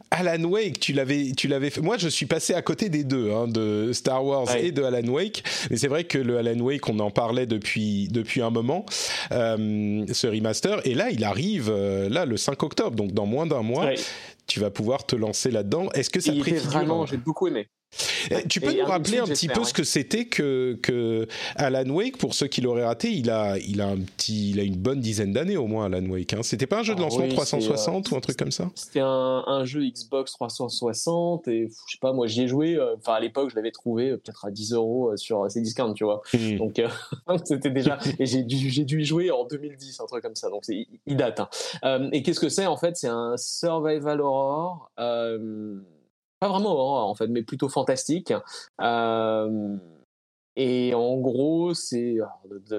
Alan 0.09 0.43
Wake, 0.45 0.79
tu 0.79 0.93
l'avais, 0.93 1.31
tu 1.35 1.47
l'avais 1.47 1.69
fait. 1.69 1.81
Moi, 1.81 1.97
je 1.97 2.07
suis 2.07 2.27
passé 2.27 2.53
à 2.53 2.61
côté 2.61 2.87
des 2.87 3.03
deux, 3.03 3.31
hein, 3.31 3.47
de 3.47 3.91
Star 3.91 4.23
Wars 4.23 4.55
et 4.55 4.71
de 4.71 4.81
Alan 4.81 5.05
Wake. 5.07 5.43
Mais 5.69 5.77
c'est 5.77 5.89
vrai 5.89 6.05
que 6.05 6.17
le 6.17 6.37
Alan 6.37 6.59
Wake, 6.59 6.87
on 6.87 6.97
en 6.99 7.11
parlait 7.11 7.45
depuis 7.45 8.07
depuis 8.07 8.41
un 8.41 8.49
moment, 8.49 8.85
euh, 9.31 10.05
ce 10.13 10.27
remaster. 10.27 10.79
Et 10.85 10.93
là, 10.93 11.09
il 11.09 11.23
arrive 11.23 11.71
là 11.71 12.25
le 12.25 12.37
5 12.37 12.63
octobre, 12.63 12.95
donc 12.95 13.11
dans 13.11 13.25
moins 13.25 13.47
d'un 13.47 13.63
mois 13.63 13.89
tu 14.47 14.59
vas 14.59 14.71
pouvoir 14.71 15.05
te 15.05 15.15
lancer 15.15 15.51
là-dedans. 15.51 15.89
Est-ce 15.91 16.09
que 16.09 16.19
ça 16.19 16.33
préfigure 16.33 16.63
vraiment 16.63 17.05
J'ai 17.05 17.17
beaucoup 17.17 17.47
aimé. 17.47 17.69
Eh, 18.31 18.47
tu 18.47 18.59
peux 18.59 18.73
nous 18.73 18.85
rappeler 18.85 19.19
un 19.19 19.25
petit 19.25 19.47
peu 19.47 19.63
ce 19.63 19.73
que 19.73 19.83
c'était 19.83 20.25
que, 20.25 20.77
que 20.81 21.27
Alan 21.55 21.89
Wake 21.89 22.17
pour 22.17 22.33
ceux 22.33 22.47
qui 22.47 22.61
l'auraient 22.61 22.85
raté 22.85 23.09
il 23.11 23.29
a 23.29 23.57
il 23.57 23.81
a 23.81 23.87
un 23.87 23.97
petit 23.97 24.51
il 24.51 24.59
a 24.59 24.63
une 24.63 24.75
bonne 24.75 24.99
dizaine 24.99 25.31
d'années 25.31 25.57
au 25.57 25.67
moins 25.67 25.85
Alan 25.85 26.05
Wake 26.05 26.33
hein. 26.33 26.43
c'était 26.43 26.67
pas 26.67 26.79
un 26.79 26.83
jeu 26.83 26.95
de 26.95 26.99
ah 26.99 27.03
lancement 27.03 27.27
360 27.27 28.07
euh, 28.07 28.13
ou 28.13 28.17
un 28.17 28.19
truc 28.19 28.37
comme 28.37 28.51
ça? 28.51 28.69
c'était 28.75 28.99
un, 29.01 29.63
jeu 29.63 29.81
Xbox 29.85 30.33
360 30.33 31.47
et 31.47 31.69
je 31.87 31.91
sais 31.91 31.99
pas 31.99 32.13
moi 32.13 32.27
j'y 32.27 32.43
ai 32.43 32.47
joué 32.47 32.75
euh, 32.75 32.95
enfin 32.97 33.13
à 33.13 33.19
l'époque 33.19 33.49
je 33.49 33.55
l'avais 33.55 33.71
trouvé 33.71 34.09
euh, 34.09 34.17
peut-être 34.17 34.45
à 34.45 34.51
10 34.51 34.73
euros 34.73 35.15
sur 35.15 35.47
Cdiscount 35.47 35.93
tu 35.93 36.03
vois 36.03 36.21
hmm. 36.33 36.57
donc 36.57 36.81
c'était 37.45 37.71
déjà 37.71 37.99
et 38.19 38.25
j'ai 38.25 38.43
dû 38.43 38.69
j'ai 38.69 38.83
dû 38.83 39.01
y 39.01 39.05
jouer 39.05 39.31
en 39.31 39.45
2010 39.45 39.99
un 40.01 40.05
truc 40.05 40.23
comme 40.23 40.35
ça 40.35 40.49
donc 40.49 40.63
il 40.67 41.17
date 41.17 41.41
hein. 41.81 42.09
et 42.11 42.21
qu'est-ce 42.21 42.39
que 42.39 42.49
c'est 42.49 42.65
en 42.65 42.77
fait? 42.77 42.97
C'est 42.97 43.07
un 43.07 43.35
survival 43.37 44.21
horror 44.21 44.91
pas 46.39 46.49
vraiment 46.49 46.71
horreur 46.71 47.07
en 47.07 47.15
fait, 47.15 47.27
mais 47.27 47.43
plutôt 47.43 47.69
fantastique. 47.69 48.33
et 50.55 50.93
en 50.93 51.17
gros, 51.17 51.73
c'est 51.73 52.17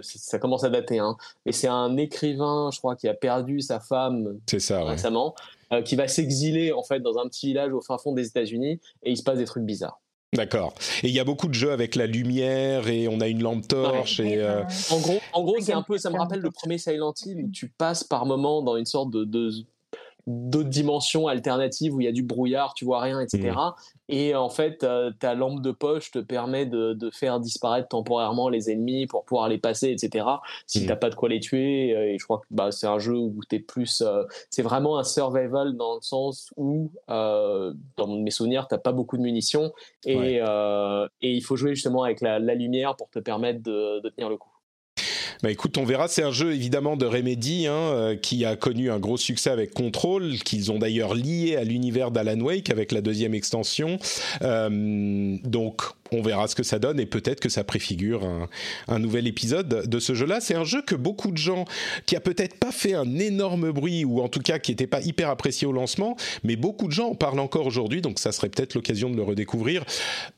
ça 0.00 0.38
commence 0.38 0.64
à 0.64 0.70
dater, 0.70 0.98
hein, 0.98 1.16
mais 1.46 1.52
c'est 1.52 1.68
un 1.68 1.96
écrivain, 1.96 2.70
je 2.72 2.78
crois, 2.78 2.96
qui 2.96 3.08
a 3.08 3.14
perdu 3.14 3.60
sa 3.60 3.80
femme 3.80 4.38
ça, 4.58 4.84
récemment, 4.84 5.34
euh, 5.72 5.82
qui 5.82 5.96
va 5.96 6.08
s'exiler 6.08 6.72
en 6.72 6.82
fait 6.82 7.00
dans 7.00 7.18
un 7.18 7.28
petit 7.28 7.48
village 7.48 7.72
au 7.72 7.80
fin 7.80 7.98
fond 7.98 8.12
des 8.12 8.26
États-Unis, 8.26 8.80
et 9.02 9.10
il 9.10 9.16
se 9.16 9.22
passe 9.22 9.38
des 9.38 9.44
trucs 9.44 9.64
bizarres. 9.64 10.00
D'accord. 10.34 10.74
Et 11.02 11.08
il 11.08 11.14
y 11.14 11.20
a 11.20 11.24
beaucoup 11.24 11.48
de 11.48 11.54
jeux 11.54 11.72
avec 11.72 11.94
la 11.94 12.06
lumière 12.06 12.88
et 12.88 13.08
on 13.08 13.20
a 13.20 13.28
une 13.28 13.42
lampe 13.42 13.66
torche. 13.66 14.20
Et 14.20 14.36
euh, 14.36 14.62
En 14.90 14.98
gros, 14.98 15.18
en 15.32 15.42
gros, 15.42 15.56
c'est 15.60 15.72
un 15.72 15.82
peu, 15.82 15.96
ça 15.96 16.10
me 16.10 16.18
rappelle 16.18 16.40
le 16.40 16.50
premier 16.50 16.76
Silent 16.76 17.14
Hill 17.24 17.44
où 17.44 17.50
tu 17.50 17.68
passes 17.68 18.04
par 18.04 18.26
moment 18.26 18.60
dans 18.62 18.76
une 18.76 18.84
sorte 18.84 19.10
de, 19.10 19.24
de 19.24 19.50
d'autres 20.26 20.68
dimensions 20.68 21.26
alternatives 21.26 21.94
où 21.94 22.00
il 22.00 22.04
y 22.04 22.09
a 22.09 22.12
du 22.12 22.22
brouillard, 22.22 22.74
tu 22.74 22.85
vois 22.85 23.00
rien, 23.00 23.20
etc. 23.20 23.50
Mmh. 23.50 23.72
Et 24.11 24.35
en 24.35 24.48
fait, 24.48 24.87
ta 25.18 25.35
lampe 25.35 25.62
de 25.62 25.70
poche 25.70 26.11
te 26.11 26.18
permet 26.18 26.66
de, 26.66 27.11
faire 27.12 27.40
disparaître 27.40 27.88
temporairement 27.88 28.48
les 28.48 28.70
ennemis 28.70 29.07
pour 29.07 29.24
pouvoir 29.24 29.48
les 29.48 29.59
passer, 29.59 29.90
etc. 29.90 30.26
Si 30.66 30.81
tu 30.81 30.85
mmh. 30.85 30.88
t'as 30.88 30.96
pas 30.96 31.11
de 31.11 31.14
quoi 31.14 31.28
les 31.28 31.40
tuer. 31.40 31.94
Euh, 31.96 32.12
et 32.12 32.18
je 32.18 32.24
crois 32.24 32.38
que 32.38 32.46
bah, 32.50 32.70
c'est 32.70 32.87
un 32.87 32.98
jeu 32.98 33.16
où 33.16 33.40
t'es 33.48 33.59
plus. 33.59 34.02
Euh, 34.02 34.24
c'est 34.50 34.62
vraiment 34.62 34.98
un 34.98 35.04
survival 35.04 35.76
dans 35.76 35.96
le 35.96 36.02
sens 36.02 36.52
où, 36.57 36.90
euh, 37.11 37.72
dans 37.96 38.07
mes 38.07 38.31
souvenirs, 38.31 38.66
t'as 38.68 38.78
pas 38.78 38.92
beaucoup 38.92 39.16
de 39.16 39.22
munitions 39.22 39.72
et, 40.04 40.37
et 40.38 41.33
il 41.33 41.40
faut 41.42 41.57
jouer 41.57 41.74
justement 41.74 42.02
avec 42.02 42.20
la, 42.20 42.38
lumière 42.38 42.96
pour 42.96 43.09
te 43.11 43.18
permettre 43.18 43.62
de 43.62 44.09
tenir 44.09 44.28
le 44.28 44.37
coup. 44.37 44.48
Bah 45.42 45.53
écoute, 45.53 45.79
on 45.79 45.85
verra. 45.85 46.09
C'est 46.09 46.24
un 46.24 46.33
jeu 46.33 46.53
évidemment 46.53 46.96
de 46.96 47.07
Remedy 47.07 47.66
hein, 47.68 47.72
euh, 47.72 48.16
qui 48.16 48.44
a 48.44 48.57
connu 48.57 48.90
un 48.90 48.98
gros 48.98 49.16
succès 49.16 49.51
avec 49.51 49.72
Control, 49.72 50.38
qu'ils 50.44 50.72
ont 50.72 50.79
d'ailleurs 50.79 51.14
lié 51.14 51.57
à 51.57 51.62
l'univers 51.62 52.11
d'Alan 52.11 52.40
Wake 52.40 52.70
avec 52.70 52.90
la 52.90 53.01
deuxième 53.01 53.35
extension. 53.35 53.98
Euh, 54.42 55.37
donc 55.44 55.83
on 56.12 56.22
verra 56.22 56.48
ce 56.48 56.55
que 56.55 56.62
ça 56.62 56.79
donne 56.79 56.98
et 57.01 57.07
peut-être 57.07 57.40
que 57.40 57.48
ça 57.48 57.64
préfigure 57.64 58.22
un, 58.88 58.98
nouvel 58.98 59.27
épisode 59.27 59.88
de 59.88 59.98
ce 59.98 60.14
jeu-là. 60.14 60.40
C'est 60.40 60.55
un 60.55 60.64
jeu 60.64 60.83
que 60.83 60.94
beaucoup 60.94 61.31
de 61.31 61.37
gens, 61.37 61.64
qui 62.07 62.16
a 62.16 62.20
peut-être 62.20 62.59
pas 62.59 62.72
fait 62.72 62.94
un 62.94 63.18
énorme 63.18 63.70
bruit 63.70 64.05
ou 64.05 64.20
en 64.20 64.29
tout 64.29 64.40
cas 64.40 64.59
qui 64.59 64.72
n'était 64.72 64.87
pas 64.87 65.01
hyper 65.01 65.31
apprécié 65.31 65.66
au 65.66 65.72
lancement, 65.72 66.16
mais 66.44 66.57
beaucoup 66.57 66.87
de 66.87 66.92
gens 66.92 67.11
en 67.11 67.14
parlent 67.14 67.40
encore 67.40 67.66
aujourd'hui, 67.66 68.01
donc 68.01 68.18
ça 68.18 68.33
serait 68.33 68.48
peut-être 68.48 68.74
l'occasion 68.74 69.11
de 69.11 69.16
le 69.16 69.22
redécouvrir. 69.22 69.85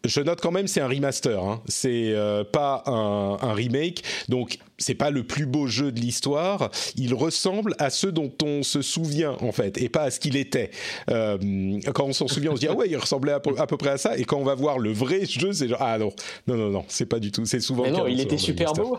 Je 0.04 0.20
note 0.20 0.40
quand 0.40 0.50
même 0.52 0.66
c'est 0.66 0.80
un 0.80 0.88
remaster, 0.88 1.42
hein. 1.42 1.62
c'est 1.66 2.12
euh, 2.12 2.44
pas 2.44 2.82
un, 2.86 3.52
remake, 3.52 4.02
donc 4.28 4.58
c'est 4.80 4.94
pas 4.94 5.10
le 5.10 5.22
plus 5.22 5.46
beau 5.46 5.66
jeu 5.66 5.92
de 5.92 6.00
l'histoire. 6.00 6.70
Il 6.96 7.14
ressemble 7.14 7.74
à 7.78 7.90
ceux 7.90 8.10
dont 8.10 8.32
on 8.42 8.62
se 8.62 8.82
souvient 8.82 9.36
en 9.40 9.52
fait, 9.52 9.80
et 9.80 9.88
pas 9.88 10.02
à 10.02 10.10
ce 10.10 10.18
qu'il 10.18 10.36
était. 10.36 10.70
Euh, 11.10 11.78
quand 11.94 12.04
on 12.04 12.12
s'en 12.12 12.26
souvient, 12.26 12.52
on 12.52 12.56
se 12.56 12.60
dit 12.60 12.68
ah 12.68 12.74
ouais, 12.74 12.88
il 12.88 12.96
ressemblait 12.96 13.32
à 13.32 13.40
peu, 13.40 13.54
à 13.58 13.66
peu, 13.66 13.76
près 13.76 13.90
à 13.90 13.98
ça. 13.98 14.16
Et 14.16 14.24
quand 14.24 14.38
on 14.38 14.44
va 14.44 14.54
voir 14.54 14.78
le 14.78 14.92
vrai 14.92 15.26
jeu, 15.26 15.52
c'est 15.52 15.68
genre 15.68 15.80
ah 15.80 15.98
non, 15.98 16.12
non, 16.46 16.56
non, 16.56 16.70
non, 16.70 16.84
c'est 16.88 17.06
pas 17.06 17.20
du 17.20 17.30
tout. 17.30 17.44
C'est 17.44 17.60
souvent. 17.60 17.84
Mais 17.84 17.90
non, 17.90 18.06
il 18.06 18.20
était 18.20 18.38
super 18.38 18.72
beau. 18.72 18.98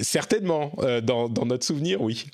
Certainement, 0.00 0.72
euh, 0.80 1.00
dans, 1.00 1.28
dans, 1.28 1.46
notre 1.46 1.64
souvenir, 1.64 2.00
oui. 2.00 2.26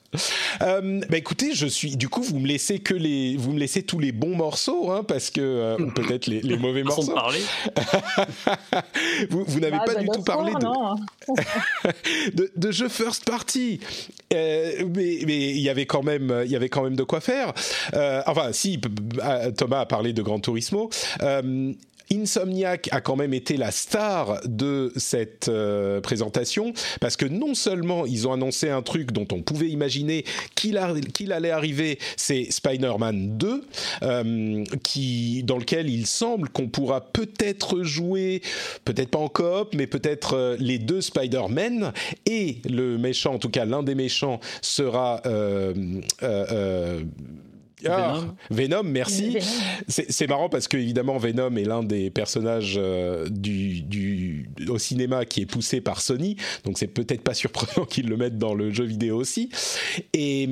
Euh, 0.62 1.00
bah 1.08 1.16
écoutez, 1.16 1.54
je 1.54 1.66
suis. 1.66 1.96
Du 1.96 2.08
coup, 2.08 2.22
vous 2.22 2.38
me 2.38 2.46
laissez 2.46 2.78
que 2.78 2.94
les, 2.94 3.36
vous 3.36 3.52
me 3.52 3.58
laissez 3.58 3.82
tous 3.82 3.98
les 3.98 4.12
bons 4.12 4.36
morceaux, 4.36 4.90
hein, 4.90 5.02
parce 5.02 5.30
que 5.30 5.40
euh, 5.40 5.76
ou 5.78 5.90
peut-être 5.90 6.26
les, 6.26 6.40
les, 6.40 6.56
mauvais 6.56 6.82
morceaux. 6.84 7.14
vous, 9.30 9.44
vous 9.46 9.60
n'avez 9.60 9.78
bah, 9.78 9.84
pas 9.86 9.94
du 9.96 10.06
tout 10.06 10.22
parlé 10.22 10.52
de, 10.54 12.34
de, 12.34 12.52
de 12.54 12.67
jeux 12.72 12.88
first 12.88 13.24
party. 13.24 13.80
Euh, 14.32 14.84
mais, 14.94 15.20
mais 15.26 15.50
il 15.50 15.60
y 15.60 15.68
avait 15.68 15.86
quand 15.86 16.02
même, 16.02 16.42
il 16.44 16.50
y 16.50 16.56
avait 16.56 16.68
quand 16.68 16.82
même 16.82 16.96
de 16.96 17.02
quoi 17.02 17.20
faire. 17.20 17.52
Euh, 17.94 18.22
enfin, 18.26 18.52
si 18.52 18.80
Thomas 19.56 19.80
a 19.80 19.86
parlé 19.86 20.12
de 20.12 20.22
Gran 20.22 20.40
Turismo. 20.40 20.90
Euh, 21.22 21.72
Insomniac 22.12 22.88
a 22.92 23.00
quand 23.00 23.16
même 23.16 23.34
été 23.34 23.56
la 23.56 23.70
star 23.70 24.40
de 24.44 24.92
cette 24.96 25.48
euh, 25.48 26.00
présentation 26.00 26.72
parce 27.00 27.16
que 27.16 27.26
non 27.26 27.54
seulement 27.54 28.06
ils 28.06 28.26
ont 28.26 28.32
annoncé 28.32 28.70
un 28.70 28.82
truc 28.82 29.12
dont 29.12 29.26
on 29.32 29.42
pouvait 29.42 29.68
imaginer 29.68 30.24
qu'il, 30.54 30.78
allait 30.78 31.50
arriver, 31.50 31.98
c'est 32.16 32.50
Spider-Man 32.50 33.36
2, 33.36 33.64
euh, 34.02 34.64
qui, 34.82 35.42
dans 35.44 35.58
lequel 35.58 35.88
il 35.90 36.06
semble 36.06 36.48
qu'on 36.48 36.68
pourra 36.68 37.00
peut-être 37.00 37.82
jouer, 37.82 38.42
peut-être 38.84 39.10
pas 39.10 39.18
en 39.18 39.28
coop, 39.28 39.74
mais 39.74 39.86
peut-être 39.86 40.34
euh, 40.34 40.56
les 40.58 40.78
deux 40.78 41.00
Spider-Man. 41.00 41.92
Et 42.26 42.58
le 42.68 42.98
méchant, 42.98 43.34
en 43.34 43.38
tout 43.38 43.50
cas 43.50 43.64
l'un 43.64 43.82
des 43.82 43.94
méchants, 43.94 44.40
sera 44.62 45.22
ah, 47.86 48.20
Venom. 48.50 48.82
merci. 48.82 49.38
C'est 49.88 50.28
marrant 50.28 50.48
parce 50.48 50.68
que 50.68 50.76
évidemment 50.76 51.18
Venom 51.18 51.56
est 51.56 51.64
l'un 51.64 51.82
des 51.82 52.10
personnages 52.10 52.76
euh, 52.76 53.28
du, 53.28 53.82
du, 53.82 54.50
au 54.68 54.78
cinéma 54.78 55.24
qui 55.24 55.42
est 55.42 55.46
poussé 55.46 55.80
par 55.80 56.00
Sony, 56.00 56.36
donc 56.64 56.78
c'est 56.78 56.88
peut-être 56.88 57.22
pas 57.22 57.34
surprenant 57.34 57.86
qu'ils 57.90 58.08
le 58.08 58.16
mettent 58.16 58.38
dans 58.38 58.54
le 58.54 58.72
jeu 58.72 58.84
vidéo 58.84 59.16
aussi. 59.16 59.50
Et, 60.12 60.48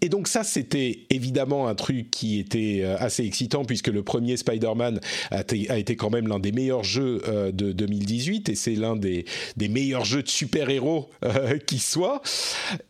et 0.00 0.08
donc 0.08 0.28
ça 0.28 0.44
c'était 0.44 1.00
évidemment 1.10 1.68
un 1.68 1.74
truc 1.74 2.10
qui 2.10 2.38
était 2.38 2.80
euh, 2.82 2.96
assez 2.98 3.24
excitant 3.24 3.64
puisque 3.64 3.88
le 3.88 4.02
premier 4.02 4.36
Spider-Man 4.36 5.00
a, 5.30 5.42
a, 5.68 5.78
été 5.78 5.96
quand 5.96 6.10
même 6.10 6.28
l'un 6.28 6.38
des 6.38 6.52
meilleurs 6.52 6.84
jeux 6.84 7.22
euh, 7.28 7.52
de 7.52 7.72
2018 7.72 8.48
et 8.48 8.54
c'est 8.54 8.74
l'un 8.74 8.96
des, 8.96 9.24
des, 9.56 9.68
meilleurs 9.68 10.04
jeux 10.04 10.22
de 10.22 10.28
super-héros 10.28 11.10
qui 11.66 11.78
soit. 11.78 12.22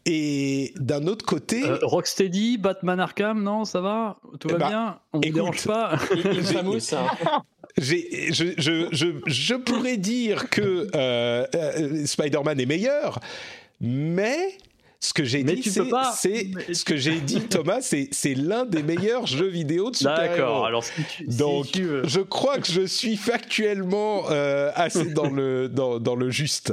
Et 0.06 0.72
d'un 0.76 1.06
autre 1.06 1.24
côté, 1.24 1.62
Rocksteady, 1.82 2.58
Batman 2.58 3.00
Arkham, 3.00 3.42
non? 3.42 3.59
Ça 3.64 3.80
va? 3.80 4.18
Tout 4.38 4.48
va 4.48 4.54
eh 4.56 4.58
ben, 4.58 4.68
bien? 4.68 4.98
On 5.12 5.18
ne 5.18 5.30
dérange 5.30 5.66
pas? 5.66 5.98
je, 7.78 7.96
je, 8.30 8.88
je, 8.90 9.06
je, 9.26 9.54
pourrais 9.54 9.96
dire 9.96 10.50
que 10.50 10.88
euh, 10.94 11.46
euh, 11.54 12.06
Spider-Man 12.06 12.60
est 12.60 12.66
meilleur, 12.66 13.20
mais 13.80 14.56
ce 15.00 15.14
que 15.14 15.24
j'ai 15.24 15.42
dit, 15.42 15.62
c'est 15.62 16.50
ce 16.72 16.84
que 16.84 16.96
j'ai 16.96 17.20
dit, 17.20 17.40
Thomas, 17.40 17.80
c'est 17.80 18.34
l'un 18.34 18.66
des 18.66 18.82
meilleurs 18.82 19.26
jeux 19.26 19.48
vidéo 19.48 19.90
de 19.90 19.96
super-héros. 19.96 20.28
D'accord. 20.28 20.66
Alors, 20.66 20.84
donc, 21.26 21.68
je 21.74 22.20
crois 22.20 22.58
que 22.58 22.70
je 22.70 22.82
suis 22.82 23.16
factuellement 23.16 24.24
euh, 24.30 24.70
assez 24.74 25.06
dans 25.06 25.30
le 25.30 25.68
dans, 25.68 25.98
dans 25.98 26.14
le 26.16 26.30
juste. 26.30 26.72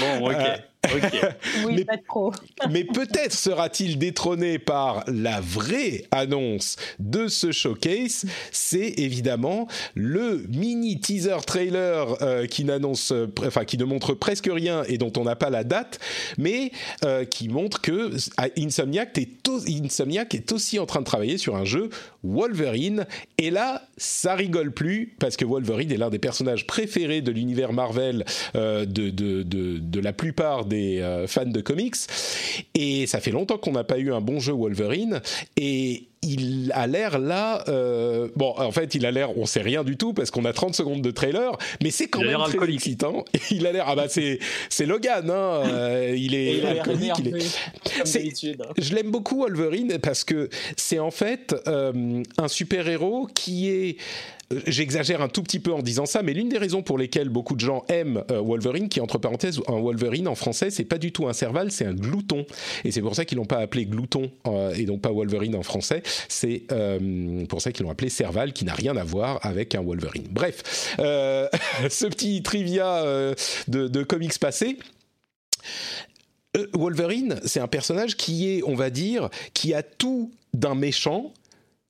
Bon, 0.00 0.30
ok. 0.30 0.62
oui, 1.64 1.74
mais, 1.76 1.84
pas 1.84 1.96
trop. 2.08 2.32
mais 2.70 2.84
peut-être 2.84 3.32
sera-t-il 3.32 3.98
détrôné 3.98 4.58
par 4.58 5.04
la 5.06 5.40
vraie 5.40 6.04
annonce 6.10 6.76
de 6.98 7.28
ce 7.28 7.52
showcase. 7.52 8.24
C'est 8.50 8.94
évidemment 8.98 9.68
le 9.94 10.44
mini 10.48 11.00
teaser 11.00 11.38
trailer 11.46 12.16
euh, 12.22 12.46
qui 12.46 12.64
n'annonce, 12.64 13.12
enfin 13.46 13.64
qui 13.64 13.78
ne 13.78 13.84
montre 13.84 14.14
presque 14.14 14.48
rien 14.52 14.82
et 14.88 14.98
dont 14.98 15.12
on 15.16 15.24
n'a 15.24 15.36
pas 15.36 15.50
la 15.50 15.64
date, 15.64 16.00
mais 16.36 16.72
euh, 17.04 17.24
qui 17.24 17.48
montre 17.48 17.80
que 17.80 18.10
Insomniac 18.58 19.16
est, 19.18 19.48
Insomniac 19.48 20.34
est 20.34 20.52
aussi 20.52 20.78
en 20.78 20.86
train 20.86 21.00
de 21.00 21.06
travailler 21.06 21.38
sur 21.38 21.56
un 21.56 21.64
jeu 21.64 21.90
Wolverine. 22.24 23.06
Et 23.38 23.50
là, 23.50 23.82
ça 23.96 24.34
rigole 24.34 24.72
plus 24.72 25.14
parce 25.18 25.36
que 25.36 25.44
Wolverine 25.44 25.92
est 25.92 25.96
l'un 25.96 26.10
des 26.10 26.18
personnages 26.18 26.66
préférés 26.66 27.20
de 27.20 27.30
l'univers 27.30 27.72
Marvel 27.72 28.24
euh, 28.56 28.84
de, 28.84 29.10
de, 29.10 29.42
de, 29.42 29.78
de 29.78 30.00
la 30.00 30.12
plupart 30.12 30.64
des 30.64 30.71
euh, 30.72 31.26
fans 31.26 31.44
de 31.46 31.60
comics. 31.60 31.96
Et 32.74 33.06
ça 33.06 33.20
fait 33.20 33.30
longtemps 33.30 33.58
qu'on 33.58 33.72
n'a 33.72 33.84
pas 33.84 33.98
eu 33.98 34.12
un 34.12 34.20
bon 34.20 34.40
jeu 34.40 34.52
Wolverine. 34.52 35.20
Et 35.56 36.08
il 36.22 36.72
a 36.74 36.86
l'air 36.86 37.18
là. 37.18 37.64
Euh, 37.68 38.28
bon, 38.36 38.54
en 38.56 38.72
fait, 38.72 38.94
il 38.94 39.04
a 39.06 39.10
l'air. 39.10 39.36
On 39.36 39.46
sait 39.46 39.60
rien 39.60 39.84
du 39.84 39.96
tout 39.96 40.12
parce 40.12 40.30
qu'on 40.30 40.44
a 40.44 40.52
30 40.52 40.74
secondes 40.74 41.02
de 41.02 41.10
trailer, 41.10 41.56
mais 41.82 41.90
c'est 41.90 42.08
quand 42.08 42.22
même 42.22 42.38
très 42.44 42.72
excitant. 42.72 43.24
il 43.50 43.66
a 43.66 43.72
l'air. 43.72 43.84
Ah 43.88 43.96
bah 43.96 44.06
c'est 44.08 44.38
c'est 44.68 44.86
Logan. 44.86 45.28
Hein, 45.30 45.62
euh, 45.66 46.14
il 46.16 46.34
est 46.34 46.58
il 46.58 46.66
alcoolique. 46.66 47.12
Il 47.18 47.36
est. 47.36 48.60
Je 48.78 48.94
l'aime 48.94 49.10
beaucoup 49.10 49.40
Wolverine 49.40 49.98
parce 50.00 50.24
que 50.24 50.48
c'est 50.76 50.98
en 50.98 51.10
fait 51.10 51.54
un 51.66 52.48
super 52.48 52.88
héros 52.88 53.28
qui 53.34 53.68
est 53.70 53.96
j'exagère 54.66 55.22
un 55.22 55.28
tout 55.28 55.42
petit 55.42 55.60
peu 55.60 55.72
en 55.72 55.82
disant 55.82 56.06
ça, 56.06 56.22
mais 56.22 56.32
l'une 56.32 56.48
des 56.48 56.58
raisons 56.58 56.82
pour 56.82 56.98
lesquelles 56.98 57.28
beaucoup 57.28 57.54
de 57.54 57.60
gens 57.60 57.84
aiment 57.88 58.22
euh, 58.30 58.40
Wolverine, 58.40 58.88
qui 58.88 59.00
entre 59.00 59.18
parenthèses, 59.18 59.60
un 59.68 59.80
Wolverine 59.80 60.28
en 60.28 60.34
français, 60.34 60.70
c'est 60.70 60.84
pas 60.84 60.98
du 60.98 61.12
tout 61.12 61.28
un 61.28 61.32
serval, 61.32 61.70
c'est 61.70 61.86
un 61.86 61.94
glouton. 61.94 62.44
Et 62.84 62.90
c'est 62.90 63.00
pour 63.00 63.14
ça 63.14 63.24
qu'ils 63.24 63.38
l'ont 63.38 63.44
pas 63.44 63.58
appelé 63.58 63.86
glouton 63.86 64.30
euh, 64.46 64.74
et 64.74 64.84
donc 64.84 65.00
pas 65.00 65.10
Wolverine 65.10 65.56
en 65.56 65.62
français. 65.62 66.02
C'est 66.28 66.62
euh, 66.72 67.44
pour 67.46 67.60
ça 67.60 67.72
qu'ils 67.72 67.84
l'ont 67.84 67.90
appelé 67.90 68.08
serval, 68.10 68.52
qui 68.52 68.64
n'a 68.64 68.74
rien 68.74 68.96
à 68.96 69.04
voir 69.04 69.38
avec 69.42 69.74
un 69.74 69.82
Wolverine. 69.82 70.28
Bref, 70.30 70.62
ce 70.98 72.06
petit 72.06 72.42
trivia 72.42 73.02
de, 73.68 73.88
de 73.88 74.02
comics 74.02 74.38
passés. 74.38 74.78
Wolverine, 76.74 77.40
c'est 77.44 77.60
un 77.60 77.68
personnage 77.68 78.16
qui 78.16 78.50
est, 78.50 78.62
on 78.64 78.74
va 78.74 78.90
dire, 78.90 79.30
qui 79.54 79.72
a 79.72 79.82
tout 79.82 80.32
d'un 80.52 80.74
méchant, 80.74 81.32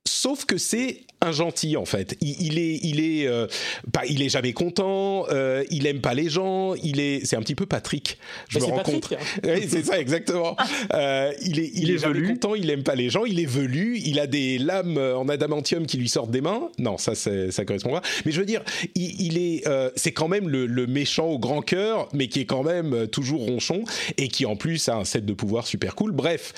sauf 0.04 0.44
que 0.44 0.58
c'est 0.58 1.00
un 1.22 1.32
gentil 1.32 1.76
en 1.76 1.84
fait. 1.84 2.16
Il, 2.20 2.58
est, 2.58 2.80
il 2.82 3.00
est, 3.00 3.26
euh, 3.26 3.46
pas, 3.92 4.04
il 4.06 4.22
est 4.22 4.28
jamais 4.28 4.52
content. 4.52 5.26
Euh, 5.30 5.64
il 5.70 5.86
aime 5.86 6.00
pas 6.00 6.14
les 6.14 6.28
gens. 6.28 6.74
Il 6.74 7.00
est, 7.00 7.24
c'est 7.24 7.36
un 7.36 7.40
petit 7.40 7.54
peu 7.54 7.66
Patrick. 7.66 8.18
Je 8.48 8.58
me 8.58 8.64
rends 8.64 8.82
compte. 8.82 9.12
Hein. 9.12 9.16
oui, 9.44 9.66
c'est 9.68 9.84
ça 9.84 9.98
exactement. 9.98 10.56
Euh, 10.94 11.32
il 11.42 11.60
est, 11.60 11.70
il, 11.74 11.90
est, 11.90 11.98
jamais 11.98 12.22
content. 12.26 12.54
Il 12.54 12.68
aime 12.70 12.82
pas 12.82 12.94
les 12.94 13.08
gens. 13.08 13.24
Il 13.24 13.40
est 13.40 13.46
velu. 13.46 13.98
Il 14.04 14.18
a 14.18 14.26
des 14.26 14.58
lames 14.58 14.98
en 14.98 15.28
adamantium 15.28 15.86
qui 15.86 15.96
lui 15.96 16.08
sortent 16.08 16.30
des 16.30 16.40
mains. 16.40 16.68
Non, 16.78 16.98
ça, 16.98 17.14
ça 17.14 17.64
correspond 17.64 17.92
pas. 17.92 18.02
Mais 18.24 18.32
je 18.32 18.40
veux 18.40 18.46
dire, 18.46 18.62
il, 18.94 19.38
est, 19.38 19.64
c'est 19.96 20.12
quand 20.12 20.28
même 20.28 20.48
le, 20.48 20.66
le, 20.66 20.86
méchant 20.86 21.26
au 21.26 21.38
grand 21.38 21.62
cœur, 21.62 22.08
mais 22.12 22.26
qui 22.26 22.40
est 22.40 22.46
quand 22.46 22.64
même 22.64 23.06
toujours 23.08 23.42
ronchon 23.42 23.84
et 24.18 24.28
qui 24.28 24.44
en 24.44 24.56
plus 24.56 24.88
a 24.88 24.96
un 24.96 25.04
set 25.04 25.24
de 25.24 25.32
pouvoir 25.32 25.66
super 25.66 25.94
cool. 25.94 26.12
Bref. 26.12 26.52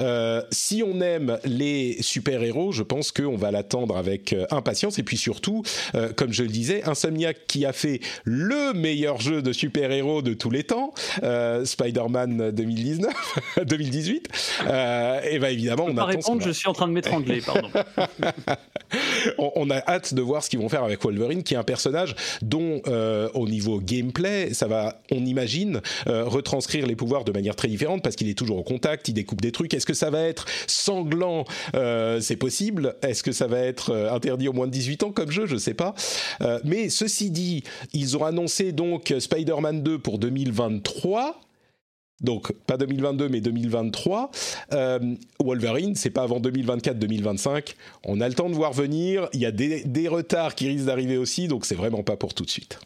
Euh, 0.00 0.42
si 0.50 0.82
on 0.82 1.00
aime 1.00 1.38
les 1.44 1.96
super-héros, 2.00 2.72
je 2.72 2.82
pense 2.82 3.12
qu'on 3.12 3.36
va 3.36 3.50
l'attendre 3.50 3.96
avec 3.96 4.32
euh, 4.32 4.46
impatience. 4.50 4.98
Et 4.98 5.02
puis 5.02 5.16
surtout, 5.16 5.62
euh, 5.94 6.12
comme 6.12 6.32
je 6.32 6.42
le 6.42 6.48
disais, 6.48 6.82
Insomniac 6.84 7.46
qui 7.46 7.64
a 7.64 7.72
fait 7.72 8.00
le 8.24 8.72
meilleur 8.72 9.20
jeu 9.20 9.42
de 9.42 9.52
super-héros 9.52 10.22
de 10.22 10.34
tous 10.34 10.50
les 10.50 10.64
temps, 10.64 10.92
Spider-Man 11.64 12.50
2019, 12.50 13.12
2018, 13.64 14.28
et 14.62 15.38
ben 15.38 15.48
évidemment, 15.48 15.86
on 15.86 15.96
attend. 15.96 16.06
répondre, 16.06 16.42
je 16.42 16.50
suis 16.50 16.68
en 16.68 16.72
train 16.72 16.88
de 16.88 16.92
m'étrangler, 16.92 17.40
pardon. 17.40 17.68
on, 19.38 19.52
on, 19.56 19.70
a 19.70 19.78
hâte 19.86 20.14
de 20.14 20.22
voir 20.22 20.42
ce 20.42 20.50
qu'ils 20.50 20.58
vont 20.58 20.68
faire 20.68 20.84
avec 20.84 21.02
Wolverine, 21.02 21.42
qui 21.42 21.54
est 21.54 21.56
un 21.56 21.64
personnage 21.64 22.14
dont, 22.42 22.80
au 23.34 23.48
niveau 23.48 23.80
gameplay, 23.80 24.52
ça 24.54 24.66
va, 24.66 25.00
on 25.10 25.24
imagine, 25.24 25.80
retranscrire 26.06 26.86
les 26.86 26.96
pouvoirs 26.96 27.24
de 27.24 27.32
manière 27.32 27.56
très 27.56 27.68
différente 27.68 28.02
parce 28.02 28.16
qu'il 28.16 28.28
est 28.28 28.38
toujours 28.38 28.58
au 28.58 28.62
contact, 28.62 29.08
il 29.08 29.14
découpe 29.14 29.40
des 29.40 29.52
trucs. 29.52 29.74
Est-ce 29.74 29.86
que 29.86 29.94
ça 29.94 30.10
va 30.10 30.22
être 30.22 30.46
sanglant? 30.66 31.44
Euh, 31.74 32.20
C'est 32.20 32.36
possible. 32.36 32.96
Est-ce 33.02 33.22
que 33.22 33.32
ça 33.32 33.46
va 33.46 33.58
être 33.60 33.90
euh, 33.90 34.12
interdit 34.12 34.48
au 34.48 34.52
moins 34.52 34.66
de 34.66 34.72
18 34.72 35.02
ans 35.04 35.12
comme 35.12 35.30
jeu? 35.30 35.46
Je 35.46 35.54
ne 35.54 35.58
sais 35.58 35.74
pas. 35.74 35.94
Euh, 36.40 36.58
mais 36.64 36.88
ceci 36.88 37.30
dit, 37.30 37.62
ils 37.92 38.16
ont 38.16 38.24
annoncé 38.24 38.72
donc 38.72 39.14
Spider-Man 39.18 39.82
2 39.82 39.98
pour 39.98 40.18
2023. 40.18 41.40
Donc 42.22 42.52
pas 42.66 42.76
2022 42.76 43.28
mais 43.28 43.40
2023. 43.40 44.30
Wolverine, 45.40 45.94
c'est 45.94 46.10
pas 46.10 46.22
avant 46.22 46.40
2024-2025. 46.40 47.74
On 48.04 48.20
a 48.20 48.28
le 48.28 48.34
temps 48.34 48.48
de 48.48 48.54
voir 48.54 48.72
venir. 48.72 49.28
Il 49.32 49.40
y 49.40 49.46
a 49.46 49.52
des, 49.52 49.84
des 49.84 50.08
retards 50.08 50.54
qui 50.54 50.68
risquent 50.68 50.86
d'arriver 50.86 51.18
aussi, 51.18 51.48
donc 51.48 51.66
c'est 51.66 51.74
vraiment 51.74 52.02
pas 52.02 52.16
pour 52.16 52.34
tout 52.34 52.44
de 52.44 52.50
suite. 52.50 52.78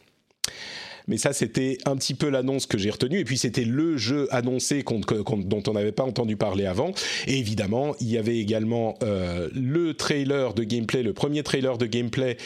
Mais 1.11 1.17
ça, 1.17 1.33
c'était 1.33 1.79
un 1.87 1.97
petit 1.97 2.15
peu 2.15 2.29
l'annonce 2.29 2.67
que 2.67 2.79
j'ai 2.79 2.89
retenue. 2.89 3.19
Et 3.19 3.25
puis, 3.25 3.37
c'était 3.37 3.65
le 3.65 3.97
jeu 3.97 4.29
annoncé 4.31 4.85
dont 4.85 5.63
on 5.67 5.73
n'avait 5.73 5.91
pas 5.91 6.05
entendu 6.05 6.37
parler 6.37 6.67
avant. 6.67 6.93
Et 7.27 7.37
évidemment, 7.37 7.97
il 8.01 8.11
y 8.11 8.17
avait 8.17 8.39
également 8.39 8.97
euh, 9.03 9.49
le 9.53 9.95
trailer 9.95 10.55
de 10.55 10.63
gameplay, 10.63 11.03
le 11.03 11.13
premier 11.13 11.43
trailer 11.43 11.79
de 11.79 11.87
gameplay 11.87 12.37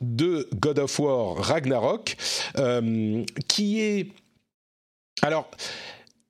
de 0.00 0.48
God 0.54 0.78
of 0.78 0.98
War 1.00 1.36
Ragnarok, 1.36 2.16
euh, 2.58 3.24
qui 3.48 3.80
est... 3.80 4.12
Alors 5.22 5.50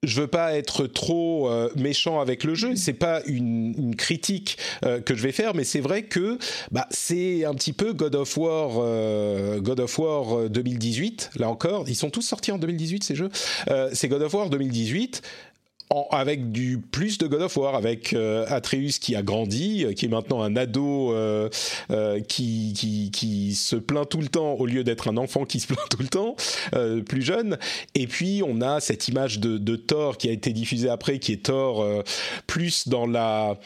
je 0.03 0.21
veux 0.21 0.27
pas 0.27 0.55
être 0.55 0.87
trop 0.87 1.49
euh, 1.49 1.71
méchant 1.77 2.21
avec 2.21 2.45
le 2.45 2.55
jeu. 2.55 2.77
C'est 2.77 2.93
pas 2.93 3.23
une, 3.27 3.95
critique 3.97 4.59
euh, 4.85 5.01
que 5.01 5.15
je 5.15 5.23
vais 5.23 5.33
faire, 5.33 5.55
mais 5.55 5.65
c'est 5.65 5.81
vrai 5.81 6.03
que 6.03 6.39
bah, 6.71 6.87
c'est 6.91 7.45
un 7.45 7.55
petit 7.55 7.73
peu 7.73 7.93
God 7.93 8.15
of 8.15 8.37
War, 8.37 8.73
euh, 8.79 9.61
God 9.61 9.81
of 9.81 9.99
War 9.99 10.49
2018. 10.49 11.31
Là 11.37 11.49
encore, 11.49 11.89
ils 11.89 11.97
sont 11.97 12.11
tous 12.11 12.23
sortis 12.23 12.53
en 12.53 12.59
2018 12.59 13.05
ces 13.05 13.15
jeux. 13.15 13.31
c'est 13.93 14.09
God 14.09 14.23
of 14.23 14.35
War 14.35 14.51
2018 14.51 15.23
avec 16.11 16.51
du 16.51 16.79
plus 16.79 17.19
de 17.19 17.27
God 17.27 17.43
of 17.43 17.57
War, 17.57 17.77
avec 17.77 18.13
euh, 18.13 18.45
Atreus 18.49 18.99
qui 18.99 19.15
a 19.15 19.23
grandi, 19.23 19.85
euh, 19.85 19.93
qui 19.93 20.07
est 20.07 20.09
maintenant 20.09 20.43
un 20.43 20.57
ado 20.57 21.13
euh, 21.13 21.49
qui, 22.29 23.11
qui, 23.13 23.55
se 23.55 23.77
plaint 23.77 24.09
tout 24.09 24.21
le 24.21 24.29
temps 24.29 24.55
au 24.55 24.67
lieu 24.67 24.83
d'être 24.83 25.09
un 25.09 25.17
enfant 25.17 25.45
qui 25.45 25.61
se 25.61 25.69
plaint 25.69 25.89
tout 25.89 26.03
le 26.03 26.09
temps, 26.09 26.37
plus 27.07 27.23
jeune. 27.23 27.59
Et 27.95 28.07
puis 28.07 28.43
on 28.47 28.61
a 28.61 28.81
cette 28.81 29.09
image 29.09 29.39
de, 29.39 29.77
Thor 29.77 30.17
qui 30.17 30.29
a 30.29 30.33
été 30.33 30.53
diffusée 30.53 30.89
après, 30.89 31.19
qui 31.19 31.33
est 31.33 31.45
Thor 31.45 31.87
plus 32.47 32.89
dans 32.89 33.07
la 33.07 33.59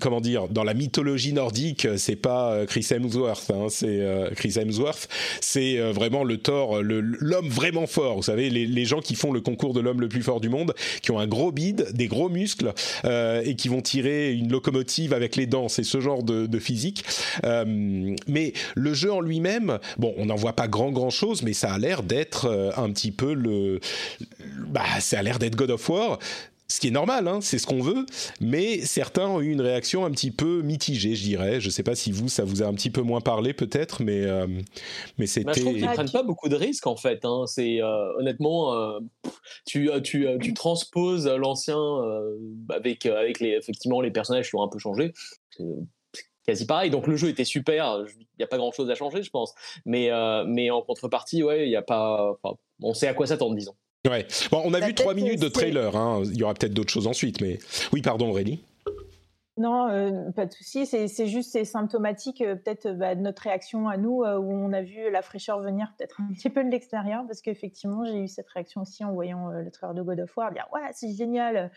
comment 0.00 0.20
dire 0.20 0.48
dans 0.48 0.64
la 0.64 0.74
mythologie 0.74 1.32
nordique. 1.32 1.86
C'est 1.96 2.16
pas 2.16 2.64
Chris 2.66 2.86
Hemsworth, 2.90 3.50
hein, 3.50 3.66
c'est 3.68 4.00
Chris 4.36 4.54
Hemsworth, 4.56 5.08
c'est 5.40 5.78
vraiment 5.92 6.24
le 6.24 6.38
Thor, 6.38 6.82
l'homme 6.82 7.48
vraiment 7.48 7.86
fort. 7.86 8.16
Vous 8.16 8.22
savez, 8.22 8.50
les, 8.50 8.66
les 8.66 8.84
gens 8.84 9.00
qui 9.00 9.14
font 9.14 9.32
le 9.32 9.40
concours 9.40 9.74
de 9.74 9.80
l'homme 9.80 10.00
le 10.00 10.08
plus 10.08 10.22
fort 10.22 10.40
du 10.40 10.48
monde, 10.48 10.74
qui 11.02 11.10
ont 11.10 11.18
un 11.18 11.26
gros 11.26 11.41
bide, 11.50 11.88
des 11.92 12.06
gros 12.06 12.28
muscles 12.28 12.72
euh, 13.04 13.42
et 13.44 13.56
qui 13.56 13.68
vont 13.68 13.82
tirer 13.82 14.32
une 14.32 14.50
locomotive 14.50 15.12
avec 15.12 15.36
les 15.36 15.46
dents. 15.46 15.68
C'est 15.68 15.82
ce 15.82 16.00
genre 16.00 16.22
de, 16.22 16.58
physique. 16.58 17.04
Euh, 17.44 18.14
mais 18.28 18.52
le 18.74 18.94
jeu 18.94 19.12
en 19.12 19.20
lui-même, 19.20 19.78
bon, 19.98 20.14
on 20.16 20.26
n'en 20.26 20.36
voit 20.36 20.52
pas 20.52 20.68
grand 20.68 20.92
grand 20.92 21.10
chose, 21.10 21.42
mais 21.42 21.54
ça 21.54 21.72
a 21.72 21.78
l'air 21.78 22.02
d'être 22.02 22.46
euh, 22.46 22.70
un 22.76 22.90
petit 22.92 23.10
peu 23.10 23.32
le, 23.34 23.80
bah, 24.68 24.84
ça 25.00 25.18
a 25.18 25.22
l'air 25.22 25.38
d'être 25.38 25.56
God 25.56 25.70
of 25.70 25.88
War 25.88 26.18
ce 26.72 26.80
qui 26.80 26.88
est 26.88 26.92
normal, 26.92 27.28
hein, 27.28 27.40
c'est 27.42 27.58
ce 27.58 27.66
qu'on 27.66 27.82
veut, 27.82 28.06
mais 28.40 28.78
certains 28.86 29.28
ont 29.28 29.42
eu 29.42 29.52
une 29.52 29.60
réaction 29.60 30.06
un 30.06 30.10
petit 30.10 30.30
peu 30.30 30.62
mitigée, 30.62 31.14
je 31.14 31.22
dirais. 31.22 31.60
Je 31.60 31.66
ne 31.66 31.70
sais 31.70 31.82
pas 31.82 31.94
si 31.94 32.12
vous, 32.12 32.28
ça 32.28 32.44
vous 32.44 32.62
a 32.62 32.66
un 32.66 32.72
petit 32.72 32.88
peu 32.88 33.02
moins 33.02 33.20
parlé 33.20 33.52
peut-être, 33.52 34.02
mais, 34.02 34.22
euh, 34.22 34.46
mais 35.18 35.26
c'était... 35.26 35.44
Bah, 35.44 35.52
je 35.54 35.60
trouve 35.60 35.74
qu'ils 35.74 35.84
ne 35.84 35.92
prennent 35.92 36.10
pas 36.10 36.22
beaucoup 36.22 36.48
de 36.48 36.56
risques 36.56 36.86
en 36.86 36.96
fait. 36.96 37.26
Hein. 37.26 37.44
C'est, 37.46 37.82
euh, 37.82 38.18
honnêtement, 38.18 38.72
euh, 38.72 39.00
tu, 39.66 39.90
tu, 40.02 40.26
tu, 40.40 40.54
transposes 40.54 41.28
l'ancien 41.28 41.78
avec, 42.70 43.04
avec 43.04 43.40
les, 43.40 43.50
effectivement 43.50 44.00
les 44.00 44.10
personnages 44.10 44.48
qui 44.48 44.56
ont 44.56 44.62
un 44.62 44.68
peu 44.68 44.78
changé. 44.78 45.12
C'est 45.50 45.66
quasi 46.46 46.64
pareil. 46.64 46.90
Donc 46.90 47.06
le 47.06 47.16
jeu 47.16 47.28
était 47.28 47.44
super, 47.44 48.02
il 48.08 48.26
n'y 48.38 48.44
a 48.44 48.48
pas 48.48 48.56
grand-chose 48.56 48.88
à 48.88 48.94
changer, 48.94 49.22
je 49.22 49.30
pense. 49.30 49.54
Mais, 49.84 50.10
mais 50.46 50.70
en 50.70 50.80
contrepartie, 50.80 51.42
ouais, 51.42 51.66
il 51.66 51.70
y 51.70 51.76
a 51.76 51.82
pas... 51.82 52.34
on 52.80 52.94
sait 52.94 53.08
à 53.08 53.12
quoi 53.14 53.26
s'attendre, 53.26 53.56
disons. 53.56 53.74
Ouais. 54.08 54.26
Bon, 54.50 54.62
on 54.64 54.74
a 54.74 54.80
bah, 54.80 54.86
vu 54.86 54.94
trois 54.94 55.14
minutes 55.14 55.40
de 55.40 55.48
trailer. 55.48 55.96
Hein. 55.96 56.22
Il 56.24 56.36
y 56.36 56.42
aura 56.42 56.54
peut-être 56.54 56.74
d'autres 56.74 56.92
choses 56.92 57.06
ensuite, 57.06 57.40
mais 57.40 57.58
oui, 57.92 58.02
pardon, 58.02 58.30
Aurélie. 58.30 58.64
Non, 59.58 59.88
euh, 59.88 60.30
pas 60.32 60.46
de 60.46 60.52
souci. 60.52 60.86
C'est 60.86 61.26
juste 61.26 61.52
c'est 61.52 61.64
symptomatique 61.64 62.40
euh, 62.40 62.56
peut-être 62.56 62.90
bah, 62.92 63.14
de 63.14 63.20
notre 63.20 63.42
réaction 63.42 63.86
à 63.86 63.98
nous 63.98 64.24
euh, 64.24 64.38
où 64.38 64.50
on 64.50 64.72
a 64.72 64.80
vu 64.80 65.10
la 65.10 65.20
fraîcheur 65.20 65.60
venir 65.60 65.92
peut-être 65.96 66.20
un 66.20 66.32
petit 66.34 66.48
peu 66.48 66.64
de 66.64 66.70
l'extérieur 66.70 67.24
parce 67.26 67.42
qu'effectivement 67.42 68.04
j'ai 68.04 68.18
eu 68.18 68.28
cette 68.28 68.48
réaction 68.48 68.80
aussi 68.80 69.04
en 69.04 69.12
voyant 69.12 69.50
le 69.50 69.70
trailer 69.70 69.94
de 69.94 70.02
God 70.02 70.20
of 70.20 70.36
War, 70.36 70.52
dire 70.52 70.66
ouais 70.72 70.88
c'est 70.92 71.12
génial. 71.14 71.70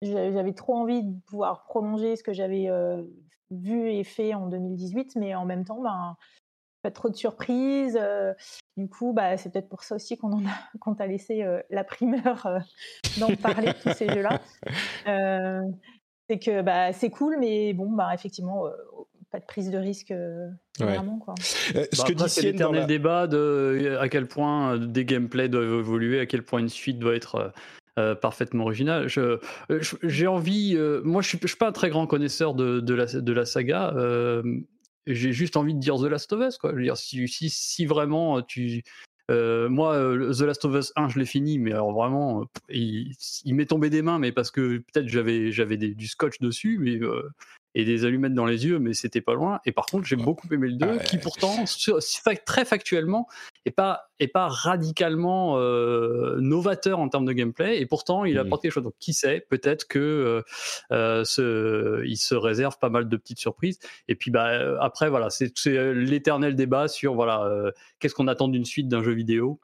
J'avais 0.00 0.54
trop 0.54 0.74
envie 0.74 1.02
de 1.02 1.20
pouvoir 1.26 1.64
prolonger 1.64 2.16
ce 2.16 2.22
que 2.22 2.32
j'avais 2.32 2.68
vu 3.50 3.90
et 3.90 4.04
fait 4.04 4.32
en 4.32 4.46
2018, 4.46 5.16
mais 5.16 5.34
en 5.34 5.44
même 5.44 5.64
temps, 5.64 5.82
ben 5.82 6.16
pas 6.82 6.92
trop 6.92 7.08
de 7.08 7.16
surprises. 7.16 7.98
Du 8.78 8.88
coup, 8.88 9.12
bah, 9.12 9.36
c'est 9.36 9.52
peut-être 9.52 9.68
pour 9.68 9.82
ça 9.82 9.96
aussi 9.96 10.16
qu'on 10.16 10.38
a, 10.38 10.50
qu'on 10.80 10.94
t'a 10.94 11.06
laissé 11.06 11.44
la 11.68 11.84
primeur 11.84 12.48
d'en 13.18 13.34
parler 13.36 13.68
de 13.68 13.90
tous 13.90 13.96
ces 13.96 14.08
jeux-là. 14.08 14.40
c'est 16.28 16.38
que 16.38 16.62
bah, 16.62 16.92
c'est 16.92 17.10
cool, 17.10 17.36
mais 17.40 17.72
bon, 17.72 17.90
bah, 17.90 18.10
effectivement, 18.14 18.64
pas 19.30 19.40
de 19.40 19.44
prise 19.44 19.70
de 19.70 19.78
risque 19.78 20.14
vraiment. 20.78 21.18
Quoi. 21.18 21.34
Euh, 21.74 21.84
ce 21.92 22.02
bah, 22.02 22.14
que 22.14 22.28
c'est 22.28 22.42
l'éternel 22.42 22.86
débat 22.86 23.26
de 23.26 23.98
à 24.00 24.08
quel 24.08 24.26
point 24.26 24.78
des 24.78 25.04
gameplays 25.04 25.48
doivent 25.48 25.80
évoluer, 25.80 26.20
à 26.20 26.26
quel 26.26 26.42
point 26.42 26.60
une 26.60 26.68
suite 26.68 26.98
doit 26.98 27.16
être. 27.16 27.52
parfaitement 28.22 28.62
originale. 28.62 29.08
j'ai 30.04 30.26
envie, 30.28 30.78
moi 31.02 31.20
je 31.20 31.28
suis, 31.30 31.38
je 31.42 31.48
suis 31.48 31.56
pas 31.56 31.68
un 31.68 31.72
très 31.72 31.90
grand 31.90 32.06
connaisseur 32.06 32.54
de, 32.54 32.78
de, 32.78 32.94
la, 32.94 33.06
de 33.06 33.32
la 33.32 33.44
saga, 33.44 33.92
j'ai 35.14 35.32
juste 35.32 35.56
envie 35.56 35.74
de 35.74 35.80
dire 35.80 35.96
The 35.96 36.04
Last 36.04 36.32
of 36.32 36.40
Us. 36.46 36.58
Quoi. 36.58 36.70
Je 36.70 36.76
veux 36.76 36.82
dire, 36.82 36.96
si, 36.96 37.26
si, 37.28 37.50
si 37.50 37.86
vraiment 37.86 38.42
tu. 38.42 38.82
Euh, 39.30 39.68
moi, 39.68 39.94
euh, 39.94 40.32
The 40.32 40.42
Last 40.42 40.64
of 40.64 40.74
Us 40.74 40.92
1, 40.96 41.10
je 41.10 41.18
l'ai 41.18 41.26
fini, 41.26 41.58
mais 41.58 41.72
alors 41.72 41.92
vraiment, 41.92 42.46
il, 42.70 43.14
il 43.44 43.54
m'est 43.54 43.66
tombé 43.66 43.90
des 43.90 44.00
mains, 44.00 44.18
mais 44.18 44.32
parce 44.32 44.50
que 44.50 44.78
peut-être 44.78 45.08
j'avais, 45.08 45.52
j'avais 45.52 45.76
du 45.76 46.08
scotch 46.08 46.38
dessus, 46.40 46.78
mais 46.80 46.96
euh, 47.02 47.30
et 47.74 47.84
des 47.84 48.04
allumettes 48.04 48.34
dans 48.34 48.46
les 48.46 48.66
yeux, 48.66 48.78
mais 48.78 48.94
c'était 48.94 49.20
pas 49.20 49.34
loin. 49.34 49.60
Et 49.66 49.72
par 49.72 49.86
contre, 49.86 50.06
j'ai 50.06 50.16
beaucoup 50.16 50.48
aimé 50.52 50.68
le 50.68 50.74
2, 50.74 50.98
qui 51.00 51.18
pourtant, 51.18 51.64
très 52.44 52.64
factuellement, 52.64 53.28
est 53.68 53.72
pas, 53.72 54.10
est 54.18 54.28
pas 54.28 54.48
radicalement 54.48 55.58
euh, 55.58 56.36
novateur 56.40 56.98
en 56.98 57.08
termes 57.08 57.26
de 57.26 57.32
gameplay, 57.32 57.80
et 57.80 57.86
pourtant, 57.86 58.24
il 58.24 58.38
apporte 58.38 58.62
quelque 58.62 58.72
chose. 58.72 58.82
Donc, 58.82 58.94
qui 58.98 59.12
sait, 59.12 59.46
peut-être 59.48 59.86
que 59.86 59.98
euh, 59.98 60.42
euh, 60.92 61.24
ce, 61.24 62.02
il 62.04 62.16
se 62.16 62.34
réserve 62.34 62.78
pas 62.78 62.88
mal 62.88 63.08
de 63.08 63.16
petites 63.16 63.38
surprises. 63.38 63.78
Et 64.08 64.14
puis, 64.14 64.30
bah, 64.30 64.76
après, 64.80 65.10
voilà, 65.10 65.30
c'est 65.30 65.52
l'éternel 65.66 66.56
débat 66.56 66.88
sur 66.88 67.14
voilà, 67.14 67.72
qu'est-ce 67.98 68.14
qu'on 68.14 68.28
attend 68.28 68.48
d'une 68.48 68.64
suite 68.64 68.88
d'un 68.88 69.02
jeu 69.02 69.12
vidéo? 69.12 69.60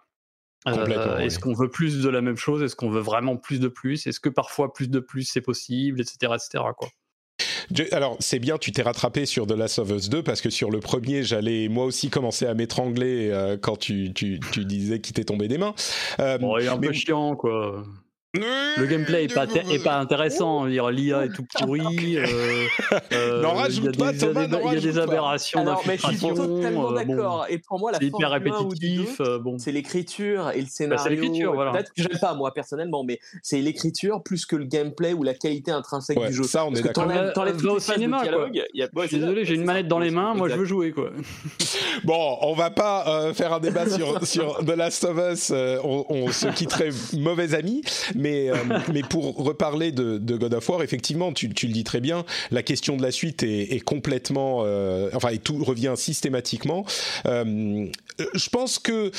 Est-ce 0.67 1.39
qu'on 1.39 1.53
veut 1.55 1.69
plus 1.69 2.03
de 2.03 2.09
la 2.09 2.21
même 2.21 2.37
chose? 2.37 2.63
Est-ce 2.63 2.77
qu'on 2.77 2.91
veut 2.91 3.01
vraiment 3.01 3.37
plus 3.37 3.61
de 3.61 3.69
plus? 3.69 4.07
Est-ce 4.07 4.21
que 4.21 4.31
parfois 4.31 4.73
plus 4.73 4.89
de 4.89 5.01
plus 5.01 5.25
c'est 5.25 5.43
possible, 5.43 6.01
etc., 6.01 6.33
etc. 6.35 6.65
Quoi 6.77 6.89
alors, 7.93 8.17
c'est 8.21 8.39
bien, 8.39 8.59
tu 8.59 8.73
t'es 8.73 8.83
rattrapé 8.83 9.27
sur 9.27 9.47
The 9.47 9.53
Last 9.53 9.79
of 9.79 9.91
Us 9.91 10.09
2 10.09 10.23
parce 10.23 10.41
que 10.41 10.51
sur 10.51 10.71
le 10.71 10.81
premier, 10.81 11.23
j'allais 11.23 11.69
moi 11.69 11.85
aussi 11.85 12.11
commencer 12.11 12.47
à 12.47 12.55
m'étrangler 12.55 13.31
euh, 13.31 13.57
quand 13.61 13.77
tu, 13.77 14.13
tu, 14.15 14.41
tu, 14.53 14.65
disais 14.65 15.01
qu'il 15.01 15.15
t'est 15.15 15.25
tombé 15.25 15.49
des 15.49 15.59
mains. 15.59 15.75
Euh, 16.21 16.39
bon, 16.39 16.59
il 16.59 16.65
est 16.65 16.69
un 16.69 16.79
peu 16.79 16.93
chiant, 16.93 17.37
quoi. 17.37 17.85
Le 18.35 18.87
gameplay 18.87 19.25
est 19.25 19.35
pas, 19.35 19.47
est 19.47 19.83
pas 19.83 19.99
intéressant. 19.99 20.65
L'IA 20.65 21.25
est 21.25 21.33
tout 21.33 21.47
pourri. 21.57 22.19
Euh, 23.13 23.43
euh, 23.43 23.49
rajoute 23.49 23.97
pas, 23.97 24.13
Thomas. 24.13 24.47
Il 24.47 24.75
y 24.75 24.77
a 24.77 24.81
des 24.81 24.99
aberrations 24.99 25.65
d'infiltration. 25.65 26.29
Je 26.31 26.35
suis 26.35 26.49
totalement 26.49 26.91
euh, 26.91 26.95
d'accord. 26.95 27.47
et 27.49 27.59
pour 27.59 27.79
moi, 27.79 27.93
la 27.93 28.03
hyper 28.03 28.31
répétitif. 28.31 29.21
bon. 29.41 29.59
C'est 29.59 29.73
l'écriture 29.73 30.51
et 30.51 30.59
le 30.59 30.63
bah, 30.63 30.69
scénario. 30.71 31.03
c'est 31.03 31.11
l'écriture, 31.11 31.55
voilà. 31.55 31.73
Peut-être 31.73 31.93
que 31.93 32.03
j'aime 32.03 32.19
pas 32.21 32.35
moi 32.35 32.53
personnellement, 32.53 33.05
mais 33.05 33.21
c'est 33.43 33.61
l'écriture 33.61 34.23
plus 34.23 34.47
que 34.47 34.57
le 34.57 34.65
gameplay 34.65 35.13
ou 35.13 35.23
la 35.23 35.35
qualité 35.35 35.71
intrinsèque 35.71 36.19
du 36.19 36.33
jeu. 36.33 36.43
Ça, 36.45 36.67
on 36.67 36.75
est 36.75 36.83
d'accord. 36.83 37.07
T'enlèves 37.35 37.65
au 37.65 37.79
cinéma, 37.79 38.23
quoi. 38.27 39.05
Je 39.05 39.09
suis 39.09 39.19
désolé, 39.19 39.45
j'ai 39.45 39.55
une 39.55 39.65
manette 39.65 39.89
dans 39.89 40.01
les 40.01 40.11
mains. 40.11 40.35
Moi, 40.35 40.49
je 40.49 40.57
veux 40.57 40.65
jouer, 40.65 40.93
quoi. 40.93 41.11
Bon, 42.05 42.39
on 42.43 42.55
va 42.55 42.71
pas 42.71 43.33
faire 43.35 43.53
un 43.53 43.61
débat 43.61 43.89
sur 43.89 44.59
The 44.59 44.77
Last 44.77 45.05
of 45.05 45.19
Us. 45.33 45.53
On 45.83 46.31
se 46.31 46.49
quitterait 46.49 46.91
mauvais 47.15 47.55
amis 47.55 47.83
mais, 48.25 48.49
euh, 48.51 48.55
mais 48.93 49.03
pour 49.03 49.37
reparler 49.37 49.93
de, 49.93 50.19
God 50.19 50.55
of 50.55 50.69
War, 50.69 50.83
effectivement, 50.83 51.33
tu, 51.33 51.47
le 51.49 51.73
dis 51.73 51.85
très 51.85 52.01
bien, 52.01 52.25
la 52.51 52.63
question 52.63 52.97
de 52.97 53.03
la 53.03 53.13
suite 53.13 53.43
est, 53.43 53.85
complètement, 53.85 54.63
euh, 54.65 55.11
enfin, 55.15 55.37
tout 55.37 55.63
revient 55.63 55.95
systématiquement. 55.97 56.85
Euh, 57.27 57.87
je 58.35 58.49
pense 58.49 58.79
que 58.79 59.13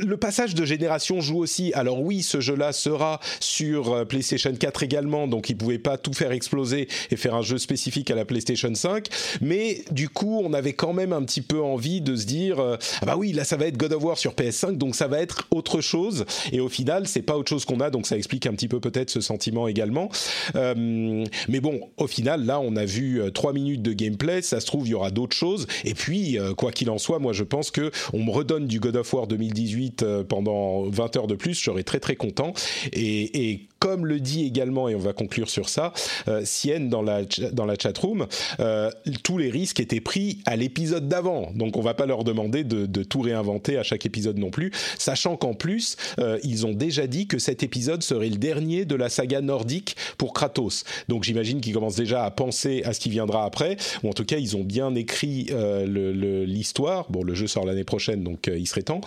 le 0.00 0.18
passage 0.18 0.54
de 0.54 0.66
génération 0.66 1.22
joue 1.22 1.38
aussi. 1.38 1.72
Alors 1.72 2.02
oui, 2.02 2.22
ce 2.22 2.40
jeu-là 2.40 2.72
sera 2.72 3.20
sur 3.40 3.92
euh, 3.92 4.04
PlayStation 4.04 4.52
4 4.52 4.82
également, 4.82 5.26
donc 5.26 5.48
ils 5.48 5.56
pouvaient 5.56 5.78
pas 5.78 5.96
tout 5.96 6.12
faire 6.12 6.32
exploser 6.32 6.88
et 7.10 7.16
faire 7.16 7.34
un 7.34 7.40
jeu 7.40 7.56
spécifique 7.56 8.10
à 8.10 8.14
la 8.14 8.26
PlayStation 8.26 8.74
5. 8.74 9.06
Mais 9.40 9.82
du 9.90 10.10
coup, 10.10 10.42
on 10.44 10.52
avait 10.52 10.74
quand 10.74 10.92
même 10.92 11.14
un 11.14 11.22
petit 11.22 11.40
peu 11.40 11.62
envie 11.62 12.02
de 12.02 12.16
se 12.16 12.26
dire, 12.26 12.60
euh, 12.60 12.76
ah 13.00 13.06
bah 13.06 13.16
oui, 13.16 13.32
là 13.32 13.44
ça 13.44 13.56
va 13.56 13.66
être 13.66 13.78
God 13.78 13.94
of 13.94 14.04
War 14.04 14.18
sur 14.18 14.34
PS5, 14.34 14.76
donc 14.76 14.94
ça 14.94 15.08
va 15.08 15.20
être 15.20 15.48
autre 15.50 15.80
chose. 15.80 16.26
Et 16.52 16.60
au 16.60 16.68
final, 16.68 17.08
c'est 17.08 17.22
pas 17.22 17.38
autre 17.38 17.48
chose 17.48 17.64
qu'on 17.64 17.80
a, 17.80 17.88
donc 17.88 18.06
ça 18.06 18.18
explique 18.18 18.44
un 18.44 18.52
petit 18.52 18.68
peu 18.68 18.78
peut-être 18.78 19.08
ce 19.08 19.22
sentiment 19.22 19.68
également. 19.68 20.10
mais 20.54 21.60
bon, 21.60 21.80
au 21.96 22.06
final, 22.06 22.44
là, 22.44 22.60
on 22.60 22.76
a 22.76 22.84
vu 22.84 23.22
trois 23.32 23.54
minutes 23.54 23.82
de 23.82 23.94
gameplay. 23.94 24.42
Ça 24.42 24.60
se 24.60 24.66
trouve, 24.66 24.86
il 24.86 24.90
y 24.90 24.94
aura 24.94 25.10
d'autres 25.10 25.36
choses. 25.36 25.66
Et 25.84 25.94
puis, 25.94 26.38
quoi 26.56 26.72
qu'il 26.72 26.90
en 26.90 26.98
soit, 26.98 27.18
moi, 27.18 27.32
je 27.32 27.44
pense 27.44 27.70
que 27.70 27.90
on 28.12 28.22
me 28.22 28.30
redonne 28.30 28.66
du 28.66 28.78
God 28.78 28.96
of 28.96 29.12
War 29.14 29.26
2010 29.26 29.61
euh, 30.02 30.24
pendant 30.24 30.84
20 30.84 31.16
heures 31.16 31.26
de 31.26 31.34
plus, 31.34 31.54
je 31.54 31.64
serais 31.64 31.82
très 31.82 32.00
très 32.00 32.16
content. 32.16 32.52
Et, 32.92 33.50
et 33.50 33.68
comme 33.82 34.06
le 34.06 34.20
dit 34.20 34.46
également, 34.46 34.88
et 34.88 34.94
on 34.94 35.00
va 35.00 35.12
conclure 35.12 35.50
sur 35.50 35.68
ça, 35.68 35.92
euh, 36.28 36.42
Sienne 36.44 36.88
dans 36.88 37.02
la, 37.02 37.22
dans 37.52 37.64
la 37.64 37.74
chatroom, 37.74 38.28
euh, 38.60 38.92
tous 39.24 39.38
les 39.38 39.50
risques 39.50 39.80
étaient 39.80 40.00
pris 40.00 40.38
à 40.46 40.54
l'épisode 40.54 41.08
d'avant. 41.08 41.50
Donc 41.56 41.76
on 41.76 41.80
va 41.80 41.92
pas 41.92 42.06
leur 42.06 42.22
demander 42.22 42.62
de, 42.62 42.86
de, 42.86 43.02
tout 43.02 43.22
réinventer 43.22 43.78
à 43.78 43.82
chaque 43.82 44.06
épisode 44.06 44.38
non 44.38 44.50
plus, 44.50 44.70
sachant 44.98 45.36
qu'en 45.36 45.54
plus, 45.54 45.96
euh, 46.20 46.38
ils 46.44 46.64
ont 46.64 46.74
déjà 46.74 47.08
dit 47.08 47.26
que 47.26 47.40
cet 47.40 47.64
épisode 47.64 48.04
serait 48.04 48.28
le 48.28 48.36
dernier 48.36 48.84
de 48.84 48.94
la 48.94 49.08
saga 49.08 49.40
nordique 49.40 49.96
pour 50.16 50.32
Kratos. 50.32 50.84
Donc 51.08 51.24
j'imagine 51.24 51.60
qu'ils 51.60 51.74
commencent 51.74 51.96
déjà 51.96 52.24
à 52.24 52.30
penser 52.30 52.84
à 52.84 52.92
ce 52.92 53.00
qui 53.00 53.10
viendra 53.10 53.44
après, 53.44 53.78
ou 54.04 54.10
en 54.10 54.12
tout 54.12 54.24
cas 54.24 54.36
ils 54.36 54.56
ont 54.56 54.62
bien 54.62 54.94
écrit 54.94 55.48
euh, 55.50 56.44
l'histoire. 56.46 57.10
Bon, 57.10 57.24
le 57.24 57.34
jeu 57.34 57.48
sort 57.48 57.66
l'année 57.66 57.82
prochaine, 57.82 58.22
donc 58.22 58.46
il 58.46 58.68
serait 58.68 58.82
temps. 58.82 59.00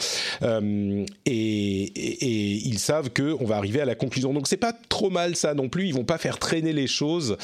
et, 0.43 1.05
et, 1.25 2.67
ils 2.67 2.79
savent 2.79 3.11
que 3.11 3.37
on 3.39 3.45
va 3.45 3.55
arriver 3.55 3.79
à 3.79 3.85
la 3.85 3.95
conclusion. 3.95 4.33
Donc 4.33 4.49
c'est 4.49 4.64
trop 4.73 5.09
mal 5.09 5.35
ça 5.35 5.53
non 5.53 5.69
plus. 5.69 5.87
Ils 5.87 5.93
vont 5.93 6.03
pas 6.03 6.17
faire 6.17 6.39
traîner 6.39 6.73
les 6.73 6.87
choses 6.87 7.37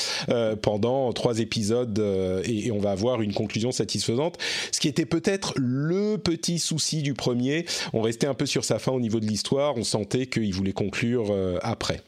pendant 0.62 1.12
trois 1.13 1.39
épisodes 1.39 1.99
et, 2.45 2.67
et, 2.67 2.71
on 2.71 2.79
va 2.79 2.91
avoir 2.91 3.21
une 3.21 3.34
conclusion 3.34 3.71
satisfaisante. 3.71 4.38
Ce 4.71 4.79
qui 4.79 4.88
était 4.88 5.05
peut-être 5.05 5.53
le 5.57 6.17
petit 6.17 6.60
souci 6.60 7.01
du 7.01 7.13
premier. 7.13 7.65
On 7.93 8.01
restait 8.01 8.27
un 8.27 8.34
peu 8.34 8.45
sur 8.45 8.63
sa 8.63 8.79
fin 8.79 8.91
au 8.91 8.99
niveau 8.99 9.19
de 9.19 9.25
l'histoire. 9.25 9.77
On 9.77 9.84
sentait 9.84 10.27
qu'il 10.27 10.53
voulait 10.53 10.73
conclure 10.73 11.34
après. 11.62 12.01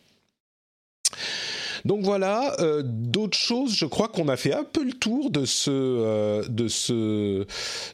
Donc 1.86 2.02
voilà, 2.04 2.56
euh, 2.60 2.82
d'autres 2.84 3.38
choses, 3.38 3.76
je 3.76 3.86
crois 3.86 4.08
qu'on 4.08 4.30
a 4.30 4.38
fait 4.38 4.54
un 4.54 4.64
peu 4.64 4.84
le 4.84 4.94
tour 4.94 5.30
de 5.30 5.46
ce, 5.46 5.70
euh, 5.70 6.44
de 6.48 6.68
ce, 6.68 7.46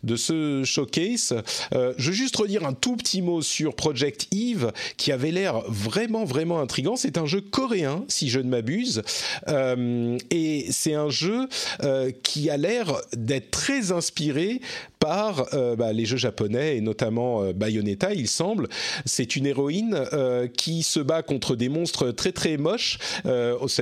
de 0.04 0.16
ce 0.16 0.64
showcase. 0.64 1.36
Euh, 1.74 1.94
je 1.98 2.10
veux 2.10 2.16
juste 2.16 2.36
redire 2.36 2.66
un 2.66 2.74
tout 2.74 2.96
petit 2.96 3.22
mot 3.22 3.42
sur 3.42 3.76
Project 3.76 4.28
Eve, 4.32 4.72
qui 4.98 5.12
avait 5.12 5.32
l'air 5.32 5.62
vraiment, 5.68 6.24
vraiment 6.24 6.60
intrigant. 6.60 6.96
C'est 6.96 7.18
un 7.18 7.26
jeu 7.26 7.42
coréen, 7.42 8.06
si 8.08 8.30
je 8.30 8.40
ne 8.40 8.50
m'abuse, 8.50 9.02
et 10.32 10.66
c'est 10.70 10.94
un 10.94 11.10
jeu 11.10 11.48
qui 12.24 12.50
a 12.50 12.58
l'air 12.58 13.02
d'être 13.16 13.52
très 13.52 13.92
inspiré 13.92 14.62
par 15.00 15.48
bah, 15.78 15.94
les 15.94 16.06
jeux 16.06 16.18
japonais 16.18 16.78
et 16.78 16.82
notamment 16.82 17.52
Bayonetta, 17.54 18.14
il 18.14 18.28
semble. 18.28 18.68
C'est 19.06 19.36
une 19.36 19.46
héroïne 19.46 20.04
qui 20.58 20.84
se 20.84 21.00
bat 21.00 21.24
contre 21.24 21.56
des 21.56 21.70
monstres 21.70 22.12
très 22.12 22.32
très 22.32 22.58
moches 22.58 22.98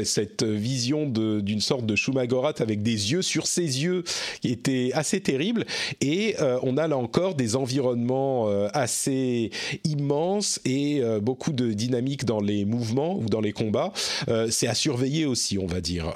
cette 0.04 0.44
vision 0.44 1.08
d'une 1.08 1.62
sorte 1.62 1.86
de 1.86 1.96
Shumagorat 1.96 2.54
avec 2.60 2.84
des 2.84 3.12
yeux 3.12 3.22
sur 3.22 3.48
ses 3.48 3.84
yeux 3.84 4.04
qui 4.42 4.52
était 4.52 4.92
assez 4.94 5.22
terrible. 5.22 5.66
Et 6.02 6.36
euh, 6.40 6.60
on 6.64 6.78
a 6.78 6.88
là 6.88 6.98
encore 6.98 7.36
des 7.36 7.56
environnements 7.56 8.50
euh, 8.50 8.68
assez 8.74 9.52
immenses 9.84 10.60
et 10.66 11.02
euh, 11.02 11.20
beaucoup 11.20 11.52
de 11.52 11.74
dynamique 11.74 12.26
dans 12.26 12.42
les 12.42 12.66
mouvements 12.66 13.18
ou 13.18 13.26
dans 13.26 13.42
les 13.42 13.54
combats. 13.54 13.92
C'est 14.50 14.68
à 14.68 14.74
surveiller 14.74 15.26
aussi, 15.26 15.58
on 15.58 15.66
va 15.66 15.82
dire. 15.82 16.14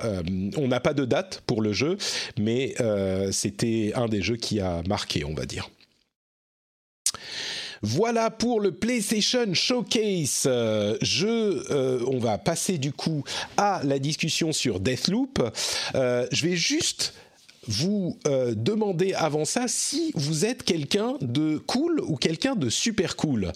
on 0.58 0.68
n'a 0.68 0.80
pas 0.80 0.94
de 0.94 1.06
date 1.06 1.44
pour 1.46 1.62
le 1.62 1.74
jeu, 1.74 1.98
mais 2.40 2.76
c'était 3.32 3.92
un 3.96 4.08
des 4.08 4.22
jeux 4.22 4.36
qui 4.36 4.60
a 4.60 4.82
marqué, 4.88 5.24
on 5.26 5.34
va 5.34 5.46
dire. 5.46 5.70
Voilà 7.84 8.30
pour 8.30 8.60
le 8.60 8.72
PlayStation 8.72 9.54
Showcase. 9.54 10.44
Euh, 10.46 10.98
euh, 11.24 12.04
on 12.06 12.20
va 12.20 12.38
passer 12.38 12.78
du 12.78 12.92
coup 12.92 13.24
à 13.58 13.82
la 13.84 13.98
discussion 13.98 14.52
sur 14.52 14.80
Deathloop. 14.80 15.42
Euh, 15.96 16.28
je 16.32 16.46
vais 16.46 16.56
juste 16.56 17.16
vous 17.68 18.18
demander 18.26 19.14
avant 19.14 19.46
ça 19.46 19.68
si 19.68 20.12
vous 20.16 20.46
êtes 20.46 20.64
quelqu'un 20.64 21.14
de 21.22 21.60
cool 21.60 22.00
ou 22.00 22.16
quelqu'un 22.16 22.56
de 22.56 22.72
super 22.72 23.16
cool. 23.16 23.52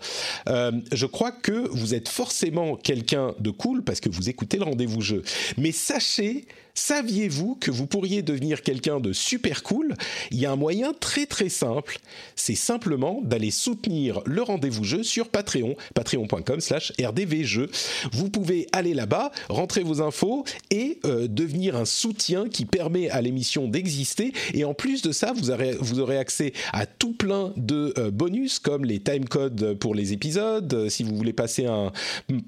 je 0.46 1.06
crois 1.08 1.32
que 1.32 1.68
vous 1.70 1.96
êtes 1.96 2.08
forcément 2.08 2.76
quelqu'un 2.76 3.34
de 3.40 3.50
cool 3.50 3.84
parce 3.84 4.00
que 4.00 4.10
vous 4.10 4.30
écoutez 4.30 4.58
le 4.58 4.66
rendez-vous 4.66 5.02
jeu. 5.02 5.24
Mais 5.58 5.72
sachez 5.72 6.46
Saviez-vous 6.78 7.56
que 7.56 7.72
vous 7.72 7.88
pourriez 7.88 8.22
devenir 8.22 8.62
quelqu'un 8.62 9.00
de 9.00 9.14
super 9.14 9.64
cool? 9.64 9.96
Il 10.30 10.40
y 10.40 10.46
a 10.46 10.52
un 10.52 10.58
moyen 10.58 10.92
très 10.94 11.26
très 11.26 11.48
simple, 11.48 12.00
c'est 12.36 12.54
simplement 12.56 13.22
d'aller 13.24 13.50
soutenir 13.50 14.20
le 14.26 14.42
rendez-vous 14.42 14.84
jeu 14.84 15.02
sur 15.02 15.30
Patreon, 15.30 15.76
patreon.com 15.94 16.60
slash 16.60 16.92
rdvjeux. 17.02 17.72
Vous 18.12 18.30
pouvez 18.30 18.68
aller 18.74 18.94
là-bas, 18.94 19.32
rentrer 19.48 19.84
vos 19.84 20.02
infos 20.02 20.44
et 20.70 21.00
euh, 21.06 21.30
devenir 21.30 21.78
un 21.78 21.86
soutien 21.86 22.50
qui 22.50 22.66
permet 22.66 23.10
à 23.10 23.22
l'émission 23.22 23.70
d'exister. 23.70 24.34
Et 24.54 24.66
en 24.66 24.74
plus 24.74 25.02
de 25.02 25.14
ça, 25.14 25.32
vous 25.32 25.52
aurez, 25.52 25.78
vous 25.80 26.02
aurez 26.02 26.18
accès 26.18 26.52
à 26.74 26.86
tout 26.86 27.14
plein 27.14 27.54
de 27.56 27.94
euh, 27.98 28.12
bonus 28.12 28.60
comme 28.60 28.84
les 28.84 29.00
timecodes 29.00 29.76
pour 29.76 29.96
les 29.96 30.12
épisodes, 30.12 30.74
euh, 30.74 30.90
si 30.90 31.04
vous 31.04 31.16
voulez 31.16 31.34
passer 31.34 31.68
un 31.68 31.94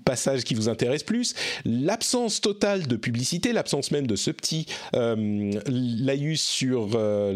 passage 0.04 0.44
qui 0.44 0.54
vous 0.54 0.68
intéresse 0.68 1.04
plus, 1.04 1.34
l'absence 1.64 2.42
totale 2.42 2.88
de 2.88 2.98
publicité, 2.98 3.54
l'absence 3.54 3.92
même 3.92 4.06
de 4.06 4.17
ce 4.18 4.32
petit 4.32 4.66
euh, 4.96 5.52
laïus 5.68 6.42
sur 6.42 6.90
euh, 6.96 7.34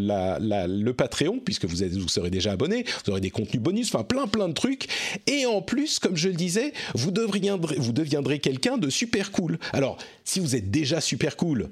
le 0.67 0.91
Patreon, 0.91 1.39
puisque 1.39 1.65
vous, 1.65 2.07
serez 2.07 2.29
déjà 2.29 2.51
abonné, 2.51 2.85
vous 3.05 3.11
aurez 3.11 3.21
des 3.21 3.29
contenus 3.29 3.61
bonus, 3.61 3.93
enfin 3.93 4.03
plein 4.03 4.27
plein 4.27 4.49
de 4.49 4.53
trucs. 4.53 4.87
Et 5.27 5.45
en 5.45 5.61
plus, 5.61 5.99
comme 5.99 6.17
je 6.17 6.27
le 6.27 6.35
disais, 6.35 6.73
vous 6.95 7.11
deviendrez 7.11 8.39
quelqu'un 8.39 8.77
de 8.77 8.89
super 8.89 9.31
cool. 9.31 9.57
Alors, 9.73 9.97
si 10.23 10.39
vous 10.39 10.55
êtes 10.55 10.71
déjà 10.71 11.01
super 11.01 11.37
cool, 11.37 11.69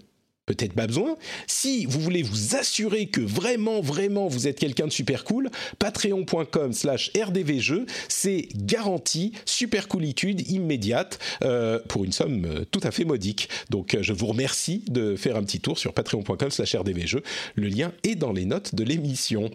peut-être 0.56 0.74
pas 0.74 0.88
besoin. 0.88 1.16
Si 1.48 1.86
vous 1.86 2.00
voulez 2.00 2.24
vous 2.24 2.56
assurer 2.56 3.06
que 3.08 3.22
vraiment, 3.22 3.82
vraiment, 3.82 4.28
vous 4.28 4.48
êtes 4.48 4.60
quelqu'un 4.60 4.88
de 4.88 4.92
super 4.92 5.24
cool, 5.24 5.50
patreon.com 5.78 6.74
slash 6.74 7.12
rdvjeux, 7.16 7.86
c'est 8.08 8.48
garanti, 8.56 9.34
super 9.46 9.88
coolitude 9.88 10.50
immédiate, 10.50 11.20
euh, 11.44 11.80
pour 11.88 12.04
une 12.04 12.12
somme 12.12 12.46
euh, 12.46 12.66
tout 12.72 12.82
à 12.84 12.92
fait 12.92 13.06
modique. 13.06 13.50
Donc 13.70 13.94
euh, 13.94 14.02
je 14.02 14.14
vous 14.14 14.26
remercie 14.26 14.84
de 14.88 15.16
faire 15.16 15.36
un 15.36 15.44
petit 15.44 15.60
tour 15.60 15.78
sur 15.78 15.94
patreon.com 15.94 16.50
slash 16.50 16.76
rdvjeux. 16.76 17.24
Le 17.56 17.68
lien 17.68 17.92
est 18.04 18.16
dans 18.16 18.32
les 18.32 18.46
notes 18.46 18.74
de 18.74 18.84
l'émission. 18.84 19.52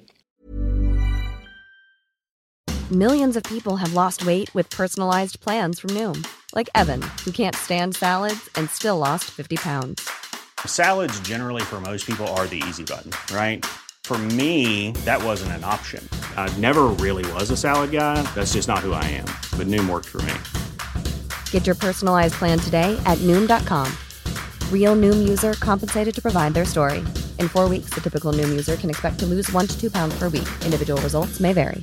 Millions 2.92 3.35
of 3.37 3.42
people 3.44 3.76
have 3.76 3.94
lost 3.94 4.26
weight 4.26 4.54
with 4.54 4.68
personalized 4.70 5.40
plans 5.40 5.80
from 5.80 5.90
Noom, 5.90 6.24
like 6.54 6.68
Evan, 6.74 7.02
who 7.24 7.33
can't 7.33 7.57
stand 7.57 7.96
salads 7.96 8.48
and 8.57 8.68
still 8.70 8.98
lost 8.98 9.24
50 9.24 9.57
pounds. 9.57 10.23
Salads, 10.66 11.18
generally, 11.20 11.62
for 11.62 11.81
most 11.81 12.07
people, 12.07 12.27
are 12.37 12.46
the 12.46 12.62
easy 12.68 12.85
button, 12.85 13.11
right? 13.35 13.64
For 14.03 14.18
me, 14.18 14.90
that 15.07 15.24
wasn't 15.24 15.53
an 15.53 15.64
option. 15.64 16.07
I 16.37 16.55
never 16.59 16.85
really 17.00 17.24
was 17.33 17.50
a 17.50 17.57
salad 17.57 17.90
guy. 17.90 18.20
That's 18.35 18.53
just 18.53 18.68
not 18.68 18.81
who 18.81 18.92
I 18.92 19.05
am. 19.05 19.24
But 19.57 19.66
Noom 19.66 19.88
worked 19.88 20.09
for 20.09 20.20
me. 20.22 20.35
Get 21.50 21.64
your 21.64 21.74
personalized 21.74 22.35
plan 22.35 22.59
today 22.59 23.00
at 23.07 23.16
Noom.com. 23.18 23.90
Real 24.70 24.94
Noom 24.94 25.27
user 25.27 25.55
compensated 25.55 26.14
to 26.16 26.20
provide 26.20 26.53
their 26.53 26.66
story. 26.66 26.98
In 27.38 27.48
four 27.48 27.66
weeks, 27.66 27.94
the 27.94 28.03
typical 28.03 28.35
Noom 28.35 28.50
user 28.50 28.77
can 28.77 28.90
expect 28.90 29.18
to 29.20 29.27
lose 29.27 29.50
one 29.53 29.66
to 29.66 29.81
two 29.81 29.90
pounds 29.90 30.18
per 30.18 30.29
week. 30.29 30.48
Individual 30.66 31.00
results 31.00 31.40
may 31.40 31.55
vary. 31.55 31.83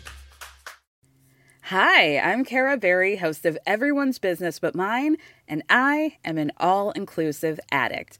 Hi, 1.63 2.19
I'm 2.19 2.43
Kara 2.43 2.75
Berry, 2.75 3.15
host 3.15 3.45
of 3.45 3.57
Everyone's 3.65 4.19
Business 4.19 4.59
But 4.59 4.75
Mine, 4.75 5.15
and 5.47 5.63
I 5.69 6.17
am 6.25 6.37
an 6.37 6.51
all 6.57 6.91
inclusive 6.91 7.61
addict. 7.71 8.19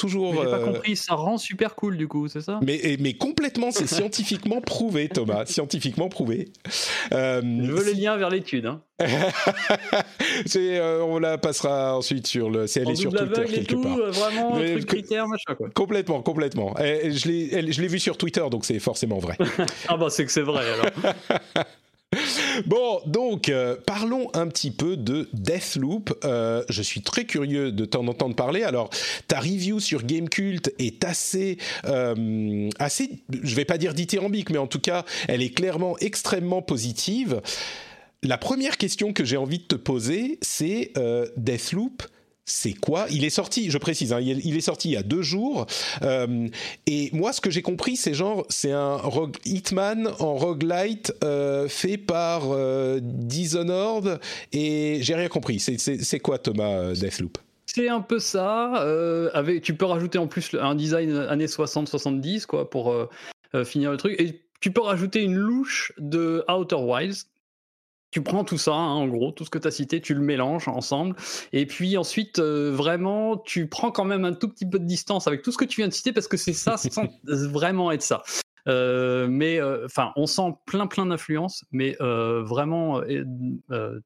Toujours. 0.00 0.34
J'ai 0.34 0.50
pas 0.50 0.58
euh, 0.58 0.64
compris, 0.64 0.96
ça 0.96 1.14
rend 1.14 1.38
super 1.38 1.74
cool 1.74 1.96
du 1.96 2.08
coup, 2.08 2.28
c'est 2.28 2.40
ça? 2.40 2.58
Mais, 2.62 2.96
mais 2.98 3.14
complètement, 3.14 3.70
c'est 3.70 3.86
scientifiquement 3.88 4.60
prouvé, 4.60 5.08
Thomas, 5.08 5.46
scientifiquement 5.46 6.08
prouvé. 6.08 6.48
Euh, 7.12 7.40
Je 7.42 7.70
veux 7.70 7.84
les 7.84 7.94
liens 7.94 8.16
vers 8.16 8.30
l'étude. 8.30 8.66
Hein. 8.66 8.80
euh, 10.56 11.00
on 11.00 11.18
la 11.18 11.38
passera 11.38 11.96
ensuite 11.96 12.26
sur 12.26 12.50
le. 12.50 12.66
Si 12.66 12.78
elle 12.78 12.90
est 12.90 12.96
sur 12.96 13.12
Twitter 13.12 13.44
quelque 13.44 13.72
tout, 13.72 13.82
part. 13.82 13.98
Euh, 13.98 14.10
vraiment, 14.10 14.56
mais, 14.56 14.72
truc 14.72 14.86
critère, 14.86 15.26
machin 15.26 15.54
quoi. 15.56 15.68
Complètement, 15.74 16.22
complètement. 16.22 16.76
Et, 16.78 17.12
je 17.12 17.28
l'ai 17.28 17.88
vu 17.88 17.98
sur 17.98 18.16
Twitter, 18.16 18.44
donc 18.50 18.64
c'est 18.64 18.78
forcément 18.78 19.18
vrai. 19.18 19.36
ah 19.88 19.96
bah 19.96 20.08
c'est 20.10 20.24
que 20.24 20.32
c'est 20.32 20.42
vrai 20.42 20.64
alors. 20.70 21.14
Bon, 22.66 23.00
donc 23.06 23.48
euh, 23.48 23.76
parlons 23.86 24.28
un 24.34 24.46
petit 24.48 24.70
peu 24.70 24.96
de 24.96 25.28
Deathloop. 25.32 26.18
Euh, 26.24 26.64
je 26.68 26.82
suis 26.82 27.02
très 27.02 27.24
curieux 27.24 27.72
de 27.72 27.84
t'en 27.84 28.06
entendre 28.06 28.34
parler. 28.34 28.62
Alors, 28.62 28.90
ta 29.28 29.40
review 29.40 29.80
sur 29.80 30.04
Gamecult 30.04 30.72
est 30.78 31.04
assez, 31.04 31.58
euh, 31.86 32.68
assez, 32.78 33.22
je 33.42 33.54
vais 33.54 33.64
pas 33.64 33.78
dire 33.78 33.94
dithyrambique, 33.94 34.50
mais 34.50 34.58
en 34.58 34.66
tout 34.66 34.80
cas, 34.80 35.04
elle 35.28 35.42
est 35.42 35.50
clairement 35.50 35.96
extrêmement 35.98 36.62
positive. 36.62 37.40
La 38.22 38.36
première 38.36 38.76
question 38.76 39.12
que 39.12 39.24
j'ai 39.24 39.36
envie 39.36 39.58
de 39.58 39.64
te 39.64 39.76
poser, 39.76 40.38
c'est 40.42 40.92
Deathloop 41.36 42.02
c'est 42.50 42.72
quoi? 42.72 43.06
Il 43.10 43.24
est 43.24 43.30
sorti, 43.30 43.70
je 43.70 43.78
précise, 43.78 44.12
hein, 44.12 44.20
il, 44.20 44.56
est 44.56 44.60
sorti 44.60 44.88
il 44.88 44.92
y 44.92 44.96
a 44.96 45.02
deux 45.02 45.22
jours. 45.22 45.66
Euh, 46.02 46.48
et 46.86 47.10
moi, 47.12 47.32
ce 47.32 47.40
que 47.40 47.50
j'ai 47.50 47.62
compris, 47.62 47.96
c'est 47.96 48.12
genre, 48.12 48.44
c'est 48.48 48.72
un 48.72 48.96
rogue, 48.96 49.36
Hitman 49.44 50.08
en 50.18 50.34
roguelite 50.34 51.14
euh, 51.22 51.68
fait 51.68 51.96
par 51.96 52.50
euh, 52.50 52.98
Dishonored. 53.02 54.20
Et 54.52 54.98
j'ai 55.00 55.14
rien 55.14 55.28
compris. 55.28 55.60
C'est 55.60 56.20
quoi, 56.20 56.38
Thomas 56.38 56.92
Deathloop? 56.92 57.38
C'est 57.66 57.88
un 57.88 58.00
peu 58.00 58.18
ça. 58.18 58.84
avec, 59.32 59.62
tu 59.62 59.74
peux 59.74 59.84
rajouter 59.84 60.18
en 60.18 60.26
plus 60.26 60.56
un 60.60 60.74
design 60.74 61.16
années 61.16 61.46
60-70 61.46 62.46
quoi 62.46 62.68
pour 62.68 62.94
finir 63.64 63.92
le 63.92 63.96
truc. 63.96 64.20
Et 64.20 64.42
tu 64.60 64.72
peux 64.72 64.82
rajouter 64.82 65.22
une 65.22 65.36
louche 65.36 65.92
de 65.98 66.44
Outer 66.48 66.76
Wilds 66.76 67.26
tu 68.10 68.22
prends 68.22 68.44
tout 68.44 68.58
ça, 68.58 68.74
hein, 68.74 68.94
en 68.94 69.06
gros, 69.06 69.30
tout 69.30 69.44
ce 69.44 69.50
que 69.50 69.58
tu 69.58 69.68
as 69.68 69.70
cité, 69.70 70.00
tu 70.00 70.14
le 70.14 70.20
mélanges 70.20 70.68
ensemble. 70.68 71.14
Et 71.52 71.66
puis 71.66 71.96
ensuite, 71.96 72.38
euh, 72.38 72.72
vraiment, 72.72 73.36
tu 73.36 73.68
prends 73.68 73.92
quand 73.92 74.04
même 74.04 74.24
un 74.24 74.32
tout 74.32 74.48
petit 74.48 74.66
peu 74.66 74.78
de 74.78 74.84
distance 74.84 75.26
avec 75.26 75.42
tout 75.42 75.52
ce 75.52 75.58
que 75.58 75.64
tu 75.64 75.80
viens 75.80 75.88
de 75.88 75.92
citer 75.92 76.12
parce 76.12 76.28
que 76.28 76.36
c'est 76.36 76.52
ça 76.52 76.76
sans 76.76 77.04
vraiment 77.24 77.92
être 77.92 78.02
ça. 78.02 78.22
Euh, 78.68 79.26
mais 79.28 79.60
euh, 79.60 79.86
enfin, 79.86 80.12
on 80.16 80.26
sent 80.26 80.54
plein 80.66 80.86
plein 80.86 81.06
d'influences, 81.06 81.64
mais 81.70 81.96
vraiment 82.00 83.00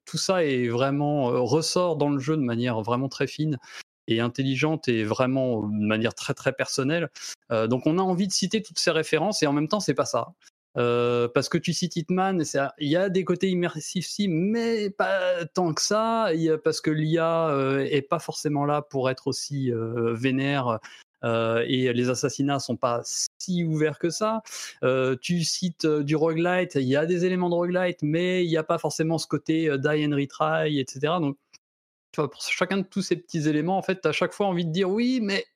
tout 0.04 0.18
ça 0.18 0.44
est 0.44 0.68
vraiment 0.68 1.24
ressort 1.44 1.96
dans 1.96 2.10
le 2.10 2.18
jeu 2.18 2.36
de 2.36 2.42
manière 2.42 2.82
vraiment 2.82 3.08
très 3.08 3.26
fine 3.26 3.58
et 4.06 4.20
intelligente 4.20 4.86
et 4.88 5.02
vraiment 5.02 5.62
de 5.66 5.86
manière 5.86 6.14
très 6.14 6.34
très 6.34 6.52
personnelle. 6.52 7.08
donc 7.50 7.86
on 7.86 7.98
a 7.98 8.02
envie 8.02 8.26
de 8.26 8.32
citer 8.32 8.62
toutes 8.62 8.78
ces 8.78 8.90
références 8.90 9.42
et 9.42 9.46
en 9.46 9.52
même 9.52 9.68
temps 9.68 9.80
c'est 9.80 9.94
pas 9.94 10.04
ça. 10.04 10.34
Euh, 10.76 11.28
parce 11.28 11.48
que 11.48 11.58
tu 11.58 11.72
cites 11.72 11.96
Hitman, 11.96 12.42
il 12.78 12.88
y 12.88 12.96
a 12.96 13.08
des 13.08 13.24
côtés 13.24 13.50
immersifs, 13.50 14.06
si, 14.06 14.28
mais 14.28 14.90
pas 14.90 15.44
tant 15.46 15.72
que 15.72 15.82
ça. 15.82 16.26
A, 16.26 16.58
parce 16.62 16.80
que 16.80 16.90
l'IA 16.90 17.48
euh, 17.50 17.86
est 17.90 18.02
pas 18.02 18.18
forcément 18.18 18.64
là 18.64 18.82
pour 18.82 19.10
être 19.10 19.26
aussi 19.26 19.70
euh, 19.70 20.14
vénère 20.14 20.78
et 21.66 21.90
les 21.94 22.10
assassinats 22.10 22.58
sont 22.58 22.76
pas 22.76 23.00
si 23.38 23.64
ouverts 23.64 23.98
que 23.98 24.10
ça. 24.10 24.42
tu 25.22 25.42
cites 25.42 25.86
du 25.86 26.16
roguelite, 26.16 26.74
il 26.74 26.82
y 26.82 26.96
a 26.96 27.06
des 27.06 27.24
éléments 27.24 27.48
de 27.48 27.54
roguelite, 27.54 28.00
mais 28.02 28.44
il 28.44 28.48
n'y 28.50 28.58
a 28.58 28.62
pas 28.62 28.76
forcément 28.76 29.16
ce 29.16 29.26
côté 29.26 29.74
die 29.78 30.06
and 30.06 30.14
retry, 30.14 30.78
etc. 30.78 31.14
Donc, 31.20 31.38
pour 32.12 32.42
chacun 32.42 32.76
de 32.76 32.82
tous 32.82 33.00
ces 33.00 33.16
petits 33.16 33.48
éléments, 33.48 33.78
en 33.78 33.82
fait, 33.82 34.02
tu 34.02 34.08
as 34.08 34.12
chaque 34.12 34.34
fois 34.34 34.48
envie 34.48 34.66
de 34.66 34.70
dire 34.70 34.90
oui, 34.90 35.20
mais 35.22 35.46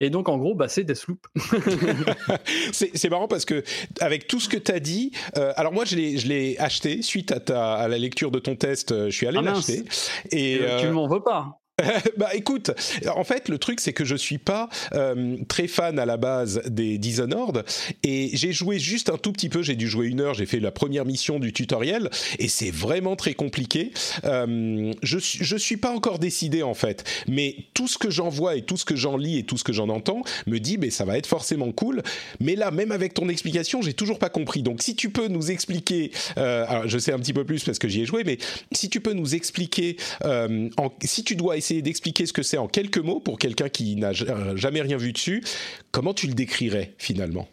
et 0.00 0.10
donc, 0.10 0.28
en 0.28 0.38
gros, 0.38 0.54
bah, 0.54 0.68
c'est 0.68 0.84
Deathloop. 0.84 1.26
c'est 2.72 3.08
marrant 3.10 3.28
parce 3.28 3.44
que, 3.44 3.62
avec 4.00 4.26
tout 4.26 4.40
ce 4.40 4.48
que 4.48 4.56
tu 4.56 4.72
as 4.72 4.80
dit, 4.80 5.12
euh, 5.36 5.52
alors 5.56 5.72
moi, 5.72 5.84
je 5.84 5.96
l'ai 5.96 6.58
acheté 6.58 7.00
suite 7.02 7.30
à, 7.32 7.40
ta, 7.40 7.74
à 7.74 7.88
la 7.88 7.98
lecture 7.98 8.30
de 8.30 8.38
ton 8.38 8.56
test. 8.56 8.92
Euh, 8.92 9.06
je 9.10 9.16
suis 9.16 9.26
allé 9.26 9.38
ah 9.38 9.42
l'acheter. 9.42 9.84
Et, 10.32 10.58
euh, 10.60 10.80
tu 10.80 10.88
m'en 10.88 11.06
veux 11.06 11.22
pas 11.22 11.60
bah 12.16 12.28
écoute, 12.34 12.70
en 13.16 13.24
fait 13.24 13.48
le 13.48 13.58
truc 13.58 13.80
c'est 13.80 13.92
que 13.92 14.04
je 14.04 14.14
suis 14.14 14.38
pas 14.38 14.68
euh, 14.92 15.36
très 15.48 15.66
fan 15.66 15.98
à 15.98 16.06
la 16.06 16.16
base 16.16 16.62
des 16.66 16.98
Dishonored 16.98 17.64
et 18.04 18.30
j'ai 18.32 18.52
joué 18.52 18.78
juste 18.78 19.10
un 19.10 19.18
tout 19.18 19.32
petit 19.32 19.48
peu, 19.48 19.60
j'ai 19.62 19.74
dû 19.74 19.88
jouer 19.88 20.06
une 20.06 20.20
heure, 20.20 20.34
j'ai 20.34 20.46
fait 20.46 20.60
la 20.60 20.70
première 20.70 21.04
mission 21.04 21.40
du 21.40 21.52
tutoriel 21.52 22.10
et 22.38 22.46
c'est 22.46 22.70
vraiment 22.70 23.16
très 23.16 23.34
compliqué. 23.34 23.90
Euh, 24.24 24.92
je 25.02 25.18
je 25.18 25.56
suis 25.56 25.76
pas 25.76 25.90
encore 25.90 26.20
décidé 26.20 26.62
en 26.62 26.74
fait, 26.74 27.02
mais 27.26 27.56
tout 27.74 27.88
ce 27.88 27.98
que 27.98 28.08
j'en 28.08 28.28
vois 28.28 28.54
et 28.54 28.62
tout 28.62 28.76
ce 28.76 28.84
que 28.84 28.94
j'en 28.94 29.16
lis 29.16 29.38
et 29.38 29.42
tout 29.42 29.58
ce 29.58 29.64
que 29.64 29.72
j'en 29.72 29.88
entends 29.88 30.22
me 30.46 30.60
dit 30.60 30.78
mais 30.78 30.90
ça 30.90 31.04
va 31.04 31.18
être 31.18 31.26
forcément 31.26 31.72
cool. 31.72 32.02
Mais 32.38 32.54
là 32.54 32.70
même 32.70 32.92
avec 32.92 33.14
ton 33.14 33.28
explication 33.28 33.82
j'ai 33.82 33.94
toujours 33.94 34.20
pas 34.20 34.30
compris. 34.30 34.62
Donc 34.62 34.80
si 34.80 34.94
tu 34.94 35.10
peux 35.10 35.26
nous 35.26 35.50
expliquer, 35.50 36.12
euh, 36.38 36.66
alors 36.68 36.88
je 36.88 36.98
sais 36.98 37.12
un 37.12 37.18
petit 37.18 37.32
peu 37.32 37.44
plus 37.44 37.64
parce 37.64 37.80
que 37.80 37.88
j'y 37.88 38.02
ai 38.02 38.06
joué, 38.06 38.22
mais 38.22 38.38
si 38.70 38.88
tu 38.88 39.00
peux 39.00 39.12
nous 39.12 39.34
expliquer, 39.34 39.96
euh, 40.24 40.68
en, 40.76 40.92
si 41.02 41.24
tu 41.24 41.34
dois 41.34 41.56
essayer 41.64 41.82
d'expliquer 41.82 42.26
ce 42.26 42.32
que 42.32 42.42
c'est 42.42 42.58
en 42.58 42.68
quelques 42.68 42.98
mots 42.98 43.20
pour 43.20 43.38
quelqu'un 43.38 43.68
qui 43.68 43.96
n'a 43.96 44.12
jamais 44.12 44.82
rien 44.82 44.98
vu 44.98 45.12
dessus, 45.12 45.42
comment 45.90 46.12
tu 46.12 46.26
le 46.26 46.34
décrirais 46.34 46.94
finalement? 46.98 47.48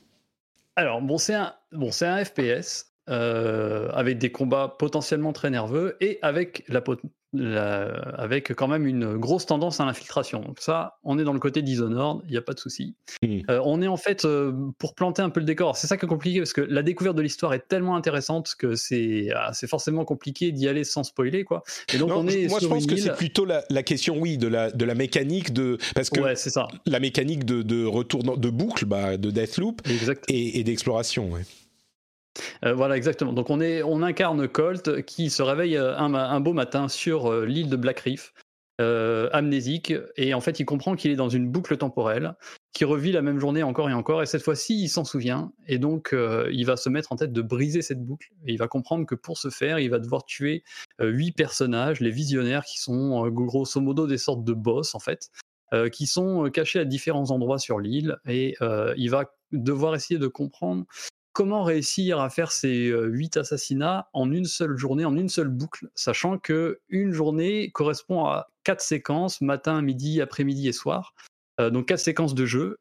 Alors, 0.76 1.02
bon, 1.02 1.18
c'est 1.18 1.34
un, 1.34 1.54
bon, 1.72 1.92
un 2.02 2.26
FPS 2.26 2.91
euh, 3.12 3.90
avec 3.94 4.18
des 4.18 4.32
combats 4.32 4.76
potentiellement 4.80 5.34
très 5.34 5.50
nerveux 5.50 5.98
et 6.02 6.18
avec 6.22 6.64
la, 6.70 6.82
avec 8.18 8.54
quand 8.54 8.68
même 8.68 8.86
une 8.86 9.18
grosse 9.18 9.46
tendance 9.46 9.80
à 9.80 9.86
l'infiltration. 9.86 10.42
Donc 10.42 10.60
ça, 10.60 10.98
on 11.04 11.18
est 11.18 11.24
dans 11.24 11.34
le 11.34 11.40
côté 11.40 11.62
Dishonored, 11.62 12.22
il 12.26 12.32
n'y 12.32 12.38
a 12.38 12.42
pas 12.42 12.54
de 12.54 12.60
souci. 12.60 12.96
Hmm. 13.24 13.40
Euh, 13.50 13.62
on 13.64 13.82
est 13.82 13.88
en 13.88 13.98
fait, 13.98 14.26
euh, 14.26 14.54
pour 14.78 14.96
planter 14.96 15.22
un 15.22 15.30
peu 15.30 15.40
le 15.40 15.46
décor, 15.46 15.78
c'est 15.78 15.88
ça 15.88 15.98
qui 15.98 16.06
est 16.06 16.10
compliqué, 16.10 16.40
parce 16.40 16.54
que 16.54 16.62
la 16.62 16.84
découverte 16.84 17.16
de 17.16 17.22
l'histoire 17.22 17.54
est 17.54 17.68
tellement 17.68 17.96
intéressante 17.96 18.56
que 18.58 18.76
c'est 18.76 19.30
ah, 19.36 19.52
forcément 19.68 20.06
compliqué 20.06 20.52
d'y 20.52 20.68
aller 20.68 20.84
sans 20.84 21.04
spoiler. 21.04 21.44
Quoi. 21.44 21.64
Et 21.94 21.98
donc 21.98 22.12
on 22.12 22.28
est 22.28 22.48
moi, 22.48 22.60
je 22.62 22.68
pense 22.68 22.86
que 22.86 22.96
c'est 22.96 23.16
plutôt 23.16 23.46
la, 23.46 23.84
question, 23.84 24.18
oui, 24.20 24.38
de 24.38 24.48
la, 24.48 24.72
de 24.72 24.86
la 24.86 24.96
mécanique, 24.96 25.54
de, 25.54 25.78
parce 25.96 26.10
que 26.10 26.20
ouais, 26.20 26.36
ça. 26.36 26.68
la 26.86 27.00
mécanique 27.00 27.46
de, 27.46 27.62
de 27.62 27.86
retour 27.86 28.38
de 28.38 28.50
boucle, 28.50 28.86
bah, 28.86 29.18
de 29.18 29.32
Deathloop 29.32 29.82
et, 30.28 30.60
et 30.60 30.64
d'exploration. 30.64 31.30
Ouais. 31.32 31.42
Euh, 32.66 32.74
voilà, 32.74 32.98
exactement. 32.98 33.34
Donc 33.34 33.50
on, 33.50 33.62
est, 33.62 33.84
on 33.84 34.02
incarne 34.02 34.48
Colt 34.48 35.04
qui 35.04 35.30
se 35.30 35.42
réveille 35.42 35.78
euh, 35.78 35.98
un, 35.98 36.40
beau 36.40 36.54
matin 36.54 36.88
sur 36.88 37.32
euh, 37.32 37.46
l'île 37.46 37.70
de 37.70 37.76
Black 37.76 38.02
Reef, 38.02 38.34
amnésique, 39.32 39.94
et 40.18 40.34
en 40.34 40.42
fait 40.42 40.60
il 40.60 40.66
comprend 40.66 40.96
qu'il 40.96 41.12
est 41.12 41.16
dans 41.16 41.30
une 41.30 41.52
boucle 41.52 41.78
temporelle, 41.78 42.34
qui 42.74 42.84
revit 42.84 43.12
la 43.12 43.22
même 43.22 43.38
journée 43.38 43.62
encore 43.62 43.92
et 43.92 43.94
encore, 43.94 44.24
et 44.24 44.26
cette 44.26 44.42
fois-ci 44.42 44.82
il 44.82 44.90
s'en 44.90 45.06
souvient, 45.06 45.52
et 45.68 45.78
donc 45.78 46.16
il 46.52 46.64
va 46.66 46.78
se 46.78 46.90
mettre 46.90 47.12
en 47.12 47.16
tête 47.16 47.32
de 47.32 47.44
briser 47.44 47.84
cette 47.84 48.04
boucle, 48.04 48.30
et 48.48 48.54
il 48.54 48.58
va 48.58 48.68
comprendre 48.68 49.06
que 49.06 49.14
pour 49.14 49.38
ce 49.38 49.52
faire, 49.52 49.78
il 49.78 49.92
va 49.92 50.00
devoir 50.00 50.26
tuer 50.26 50.64
huit 51.00 51.34
personnages, 51.34 52.00
les 52.00 52.10
visionnaires, 52.10 52.66
qui 52.66 52.80
sont 52.80 53.30
grosso 53.30 53.80
modo 53.80 54.08
des 54.08 54.18
sortes 54.18 54.44
de 54.44 54.54
boss 54.54 54.96
en 54.96 55.00
fait, 55.00 55.30
qui 55.92 56.08
sont 56.08 56.50
cachés 56.50 56.80
à 56.80 56.86
différents 56.86 57.30
endroits 57.30 57.60
sur 57.60 57.80
l'île, 57.80 58.18
et 58.28 58.56
il 58.98 59.10
va 59.12 59.26
devoir 59.52 59.94
essayer 59.94 60.20
de 60.20 60.26
comprendre 60.28 60.86
comment 61.34 61.64
réussir 61.64 62.20
à 62.20 62.30
faire 62.30 62.52
ces 62.52 62.88
huit 62.88 63.38
assassinats 63.38 64.10
en 64.14 64.32
une 64.32 64.46
seule 64.46 64.78
journée, 64.78 65.06
en 65.06 65.16
une 65.16 65.30
seule 65.30 65.48
boucle, 65.48 65.90
sachant 65.96 66.38
que 66.38 66.80
une 66.90 67.12
journée 67.12 67.72
correspond 67.72 68.26
à 68.26 68.50
quatre 68.64 68.82
séquences, 68.82 69.42
matin, 69.42 69.82
midi, 69.82 70.22
après-midi 70.22 70.68
et 70.68 70.74
soir. 70.74 71.14
donc 71.60 71.88
quatre 71.88 72.00
séquences 72.00 72.34
de 72.34 72.46
jeu 72.46 72.78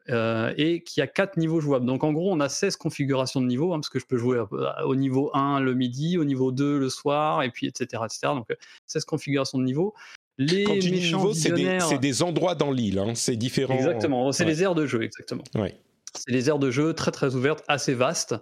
et 0.56 0.82
qui 0.84 1.00
a 1.00 1.06
quatre 1.06 1.36
niveaux 1.36 1.60
jouables. 1.60 1.86
Donc 1.86 2.04
en 2.04 2.12
gros, 2.12 2.32
on 2.32 2.40
a 2.40 2.48
16 2.48 2.76
configurations 2.76 3.40
de 3.40 3.46
niveaux, 3.46 3.72
hein, 3.72 3.78
parce 3.78 3.90
que 3.90 3.98
je 3.98 4.06
peux 4.06 4.16
jouer 4.16 4.42
au 4.84 4.96
niveau 4.96 5.30
1 5.34 5.60
le 5.60 5.74
midi, 5.74 6.18
au 6.18 6.24
niveau 6.24 6.50
2 6.52 6.78
le 6.78 6.88
soir, 6.88 7.42
et 7.42 7.50
puis 7.50 7.66
etc. 7.66 8.02
etc. 8.04 8.34
donc 8.34 8.48
16 8.86 9.04
configurations 9.04 9.58
de 9.58 9.64
niveaux. 9.64 9.94
Les 10.40 10.64
Quand 10.64 10.72
tu 10.72 10.90
dis 10.90 11.00
niveau, 11.00 11.34
c'est 11.34 11.52
des, 11.52 11.78
des, 12.00 12.22
endroits 12.22 12.54
dans 12.54 12.70
l'île, 12.70 12.98
hein, 12.98 13.14
c'est 13.14 13.36
différent. 13.36 13.74
Exactement, 13.74 14.32
c'est 14.32 14.46
les 14.46 14.62
aires 14.62 14.74
de 14.74 14.86
jeu, 14.86 15.02
exactement. 15.02 15.44
Ouais. 15.54 15.78
C'est 16.14 16.32
des 16.32 16.48
aires 16.48 16.58
de 16.58 16.70
jeu 16.70 16.92
très 16.94 17.10
très 17.10 17.34
ouvertes, 17.34 17.64
assez 17.68 17.94
vastes. 17.94 18.34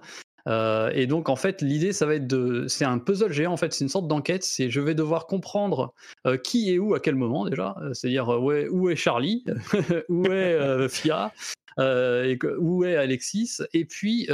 Euh, 0.47 0.91
et 0.95 1.07
donc 1.07 1.29
en 1.29 1.37
fait 1.37 1.61
l'idée 1.61 1.93
ça 1.93 2.07
va 2.07 2.15
être 2.15 2.27
de, 2.27 2.67
c'est 2.69 2.87
un 2.87 2.99
puzzle 2.99 3.33
géant 3.33 3.53
en 3.53 3.57
fait, 3.57 3.73
c'est 3.73 3.85
une 3.85 3.91
sorte 3.91 4.09
d'enquête. 4.09 4.45
C'est 4.45 4.71
je 4.71 4.81
vais 4.81 4.95
devoir 4.95 5.27
comprendre 5.27 5.93
euh, 6.27 6.37
qui 6.37 6.73
est 6.73 6.79
où 6.79 6.95
à 6.95 7.01
quel 7.01 7.17
moment 7.17 7.45
déjà, 7.45 7.77
euh, 7.83 7.93
c'est-à-dire 7.93 8.29
où, 8.29 8.89
est, 8.89 8.97
Charlie, 8.97 9.45
où 10.09 10.25
est 10.27 10.89
Fia, 10.89 11.33
où 11.79 12.85
est 12.85 12.97
Alexis, 12.97 13.59
et 13.73 13.85
puis 13.85 14.29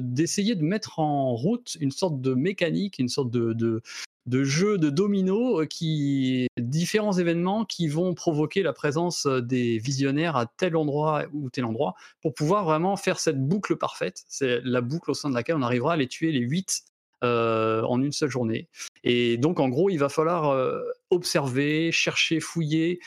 d'essayer 0.00 0.54
de 0.54 0.62
mettre 0.62 0.98
en 0.98 1.34
route 1.34 1.76
une 1.80 1.90
sorte 1.90 2.20
de 2.20 2.34
mécanique, 2.34 2.98
une 2.98 3.08
sorte 3.08 3.30
de, 3.30 3.82
de 4.26 4.44
jeux 4.44 4.78
de 4.78 4.90
dominos 4.90 5.62
euh, 5.62 5.66
qui 5.66 6.48
différents 6.58 7.12
événements 7.12 7.64
qui 7.64 7.88
vont 7.88 8.14
provoquer 8.14 8.62
la 8.62 8.72
présence 8.72 9.26
euh, 9.26 9.40
des 9.40 9.78
visionnaires 9.78 10.36
à 10.36 10.46
tel 10.46 10.76
endroit 10.76 11.24
ou 11.32 11.50
tel 11.50 11.64
endroit 11.64 11.94
pour 12.22 12.34
pouvoir 12.34 12.64
vraiment 12.64 12.96
faire 12.96 13.20
cette 13.20 13.40
boucle 13.40 13.76
parfaite. 13.76 14.24
C'est 14.28 14.60
la 14.64 14.80
boucle 14.80 15.10
au 15.10 15.14
sein 15.14 15.30
de 15.30 15.34
laquelle 15.34 15.56
on 15.56 15.62
arrivera 15.62 15.94
à 15.94 15.96
les 15.96 16.08
tuer 16.08 16.32
les 16.32 16.40
huit 16.40 16.82
euh, 17.24 17.82
en 17.82 18.02
une 18.02 18.12
seule 18.12 18.30
journée. 18.30 18.68
Et 19.04 19.36
donc 19.36 19.60
en 19.60 19.68
gros, 19.68 19.90
il 19.90 19.98
va 19.98 20.08
falloir 20.08 20.82
observer, 21.10 21.92
chercher, 21.92 22.40
fouiller, 22.40 23.00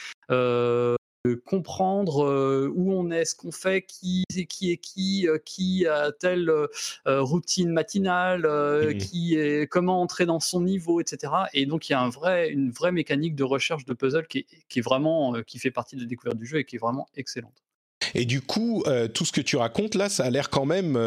comprendre 1.45 2.23
euh, 2.25 2.71
où 2.73 2.93
on 2.93 3.11
est, 3.11 3.25
ce 3.25 3.35
qu'on 3.35 3.51
fait, 3.51 3.81
qui, 3.81 4.23
qui 4.47 4.71
est 4.71 4.77
qui, 4.77 5.27
euh, 5.27 5.37
qui 5.43 5.85
a 5.85 6.11
telle 6.11 6.49
euh, 6.49 6.67
routine 7.05 7.69
matinale, 7.69 8.47
mmh. 8.47 8.97
qui 8.97 9.35
est, 9.35 9.67
comment 9.67 10.01
entrer 10.01 10.25
dans 10.25 10.39
son 10.39 10.61
niveau, 10.61 11.01
etc. 11.01 11.33
Et 11.53 11.65
donc 11.65 11.89
il 11.89 11.91
y 11.91 11.95
a 11.95 12.01
un 12.01 12.09
vrai, 12.09 12.49
une 12.49 12.71
vraie 12.71 12.91
mécanique 12.91 13.35
de 13.35 13.43
recherche 13.43 13.85
de 13.85 13.93
puzzle 13.93 14.27
qui 14.27 14.45
est, 14.75 14.81
vraiment, 14.81 15.33
qui 15.45 15.59
fait 15.59 15.71
partie 15.71 15.95
de 15.95 16.01
la 16.01 16.07
découverte 16.07 16.37
du 16.37 16.45
jeu 16.45 16.59
et 16.59 16.63
qui 16.63 16.77
est 16.77 16.79
vraiment 16.79 17.07
excellente. 17.15 17.63
Et 18.15 18.25
du 18.25 18.41
coup, 18.41 18.83
tout 19.13 19.25
ce 19.25 19.31
que 19.31 19.41
tu 19.41 19.57
racontes 19.57 19.93
là, 19.93 20.09
ça 20.09 20.23
a 20.23 20.29
l'air 20.29 20.49
quand 20.49 20.65
même 20.65 20.97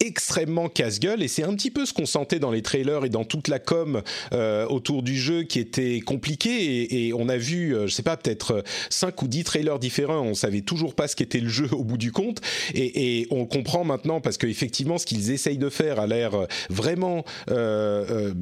extrêmement 0.00 0.68
casse-gueule 0.68 1.22
et 1.22 1.28
c'est 1.28 1.42
un 1.42 1.54
petit 1.54 1.70
peu 1.70 1.86
ce 1.86 1.92
qu'on 1.92 2.06
sentait 2.06 2.38
dans 2.38 2.50
les 2.50 2.62
trailers 2.62 3.04
et 3.04 3.08
dans 3.08 3.24
toute 3.24 3.48
la 3.48 3.58
com 3.58 4.02
euh, 4.32 4.66
autour 4.66 5.02
du 5.02 5.16
jeu 5.16 5.44
qui 5.44 5.58
était 5.58 6.00
compliqué 6.00 7.06
et, 7.06 7.12
on 7.14 7.28
a 7.28 7.36
vu 7.36 7.74
euh, 7.74 7.86
je 7.86 7.94
sais 7.94 8.02
pas 8.02 8.16
peut-être 8.16 8.62
5 8.90 9.22
ou 9.22 9.28
10 9.28 9.44
trailers 9.44 9.78
différents. 9.78 10.20
On 10.22 10.34
savait 10.34 10.60
toujours 10.60 10.94
pas 10.94 11.08
ce 11.08 11.16
qu'était 11.16 11.40
le 11.40 11.48
jeu 11.48 11.68
au 11.72 11.84
bout 11.84 11.98
du 11.98 12.12
compte 12.12 12.40
et, 12.74 13.26
on 13.30 13.46
comprend 13.46 13.84
maintenant 13.84 14.20
parce 14.20 14.36
qu'effectivement 14.36 14.98
ce 14.98 15.06
qu'ils 15.06 15.30
essayent 15.30 15.58
de 15.58 15.68
faire 15.68 15.98
a 15.98 16.06
l'air 16.06 16.46
vraiment 16.70 17.24
euh, 17.50 18.32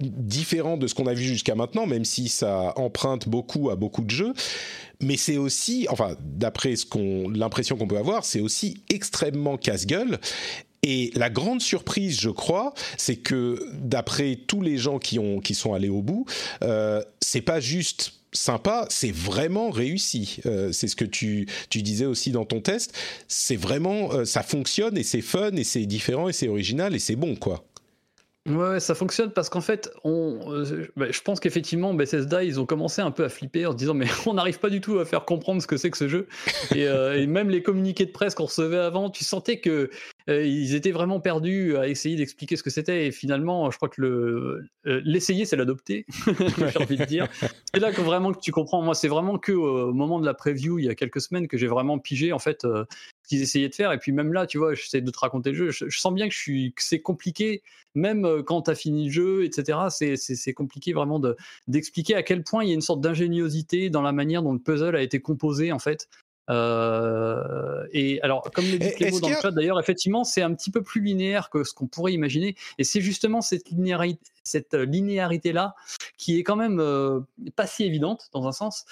différent 0.00 0.76
de 0.76 0.86
ce 0.86 0.94
qu'on 0.94 1.06
a 1.06 1.14
vu 1.14 1.24
jusqu'à 1.24 1.54
maintenant 1.54 1.86
même 1.86 2.04
si 2.04 2.28
ça 2.28 2.72
emprunte 2.76 3.28
beaucoup 3.28 3.70
à 3.70 3.76
beaucoup 3.76 4.02
de 4.02 4.10
jeux. 4.10 4.32
Mais 5.02 5.16
c'est 5.16 5.36
aussi, 5.36 5.86
enfin, 5.90 6.16
d'après 6.20 6.76
ce 6.76 6.86
qu'on, 6.86 7.28
l'impression 7.28 7.76
qu'on 7.76 7.88
peut 7.88 7.98
avoir, 7.98 8.24
c'est 8.24 8.40
aussi 8.40 8.82
extrêmement 8.88 9.56
casse-gueule 9.56 10.18
Et 10.84 11.12
la 11.14 11.30
grande 11.30 11.60
surprise, 11.60 12.20
je 12.20 12.30
crois, 12.30 12.74
c'est 12.96 13.16
que 13.16 13.68
d'après 13.72 14.36
tous 14.36 14.62
les 14.62 14.78
gens 14.78 14.98
qui 14.98 15.18
ont 15.18 15.38
qui 15.38 15.54
sont 15.54 15.74
allés 15.74 15.88
au 15.88 16.02
bout, 16.02 16.26
euh, 16.62 17.02
c'est 17.20 17.40
pas 17.40 17.60
juste 17.60 18.14
sympa, 18.32 18.86
c'est 18.88 19.12
vraiment 19.12 19.70
réussi. 19.70 20.40
Euh, 20.46 20.72
c'est 20.72 20.88
ce 20.88 20.96
que 20.96 21.04
tu, 21.04 21.46
tu 21.70 21.82
disais 21.82 22.06
aussi 22.06 22.32
dans 22.32 22.44
ton 22.44 22.60
test. 22.60 22.96
C'est 23.28 23.56
vraiment, 23.56 24.12
euh, 24.12 24.24
ça 24.24 24.42
fonctionne 24.42 24.96
et 24.98 25.02
c'est 25.02 25.20
fun 25.20 25.52
et 25.52 25.64
c'est 25.64 25.86
différent 25.86 26.28
et 26.28 26.32
c'est 26.32 26.48
original 26.48 26.94
et 26.94 26.98
c'est 26.98 27.16
bon, 27.16 27.36
quoi. 27.36 27.64
Ouais, 28.48 28.80
ça 28.80 28.96
fonctionne 28.96 29.30
parce 29.30 29.48
qu'en 29.48 29.60
fait, 29.60 29.92
on, 30.02 30.40
euh, 30.48 30.88
bah, 30.96 31.06
je 31.12 31.20
pense 31.20 31.38
qu'effectivement, 31.38 31.94
Bethesda, 31.94 32.42
ils 32.42 32.58
ont 32.58 32.66
commencé 32.66 33.00
un 33.00 33.12
peu 33.12 33.22
à 33.22 33.28
flipper 33.28 33.66
en 33.66 33.72
se 33.72 33.76
disant 33.76 33.94
mais 33.94 34.08
on 34.26 34.34
n'arrive 34.34 34.58
pas 34.58 34.70
du 34.70 34.80
tout 34.80 34.98
à 34.98 35.04
faire 35.04 35.24
comprendre 35.24 35.62
ce 35.62 35.68
que 35.68 35.76
c'est 35.76 35.92
que 35.92 35.98
ce 35.98 36.08
jeu. 36.08 36.26
Et, 36.74 36.82
et 36.82 37.26
même 37.28 37.50
les 37.50 37.62
communiqués 37.62 38.06
de 38.06 38.10
presse 38.10 38.34
qu'on 38.34 38.46
recevait 38.46 38.78
avant, 38.78 39.10
tu 39.10 39.24
sentais 39.24 39.60
que 39.60 39.90
ils 40.28 40.74
étaient 40.74 40.90
vraiment 40.90 41.20
perdus 41.20 41.76
à 41.76 41.88
essayer 41.88 42.16
d'expliquer 42.16 42.56
ce 42.56 42.62
que 42.62 42.70
c'était. 42.70 43.06
Et 43.06 43.10
finalement, 43.10 43.70
je 43.70 43.76
crois 43.76 43.88
que 43.88 44.00
le 44.00 44.64
l'essayer, 44.84 45.44
c'est 45.44 45.56
l'adopter. 45.56 46.06
j'ai 46.26 46.78
envie 46.78 46.96
de 46.96 47.04
dire. 47.04 47.28
C'est 47.72 47.80
là 47.80 47.92
que 47.92 48.00
vraiment 48.00 48.32
que 48.32 48.40
tu 48.40 48.52
comprends. 48.52 48.82
Moi, 48.82 48.94
c'est 48.94 49.08
vraiment 49.08 49.38
que 49.38 49.52
au 49.52 49.92
moment 49.92 50.20
de 50.20 50.26
la 50.26 50.34
preview, 50.34 50.78
il 50.78 50.84
y 50.84 50.88
a 50.88 50.94
quelques 50.94 51.20
semaines, 51.20 51.48
que 51.48 51.56
j'ai 51.56 51.66
vraiment 51.66 51.98
pigé 51.98 52.32
en 52.32 52.38
fait 52.38 52.62
ce 52.62 52.84
qu'ils 53.28 53.42
essayaient 53.42 53.68
de 53.68 53.74
faire. 53.74 53.92
Et 53.92 53.98
puis 53.98 54.12
même 54.12 54.32
là, 54.32 54.46
tu 54.46 54.58
vois, 54.58 54.74
j'essaie 54.74 55.00
de 55.00 55.10
te 55.10 55.18
raconter 55.18 55.50
le 55.50 55.56
jeu. 55.56 55.70
Je, 55.70 55.98
sens 55.98 56.12
bien 56.12 56.28
que 56.28 56.34
c'est 56.76 57.00
compliqué, 57.00 57.62
même 57.94 58.42
quand 58.44 58.62
tu 58.62 58.70
as 58.70 58.74
fini 58.74 59.06
le 59.06 59.12
jeu, 59.12 59.44
etc. 59.44 59.78
C'est, 59.90 60.54
compliqué 60.54 60.92
vraiment 60.92 61.18
de, 61.18 61.36
d'expliquer 61.68 62.14
à 62.14 62.22
quel 62.22 62.42
point 62.42 62.64
il 62.64 62.68
y 62.68 62.72
a 62.72 62.74
une 62.74 62.80
sorte 62.80 63.00
d'ingéniosité 63.00 63.90
dans 63.90 64.02
la 64.02 64.12
manière 64.12 64.42
dont 64.42 64.52
le 64.52 64.58
puzzle 64.58 64.96
a 64.96 65.02
été 65.02 65.20
composé 65.20 65.72
en 65.72 65.78
fait. 65.78 66.08
Euh, 66.50 67.86
et 67.92 68.20
alors, 68.22 68.50
comme 68.54 68.64
le 68.70 68.78
dit 68.78 68.92
Clément 68.92 69.20
dans 69.20 69.28
le 69.28 69.36
chat 69.40 69.50
d'ailleurs, 69.50 69.78
effectivement, 69.78 70.24
c'est 70.24 70.42
un 70.42 70.54
petit 70.54 70.70
peu 70.70 70.82
plus 70.82 71.00
linéaire 71.00 71.50
que 71.50 71.64
ce 71.64 71.72
qu'on 71.72 71.86
pourrait 71.86 72.12
imaginer. 72.12 72.56
Et 72.78 72.84
c'est 72.84 73.00
justement 73.00 73.40
cette 73.40 73.68
linéarité, 73.70 74.31
cette 74.44 74.74
linéarité-là 74.74 75.74
qui 76.16 76.38
est 76.38 76.42
quand 76.42 76.56
même 76.56 76.80
pas 77.56 77.66
si 77.66 77.84
évidente 77.84 78.28
dans 78.32 78.46
un 78.46 78.52
sens. 78.52 78.84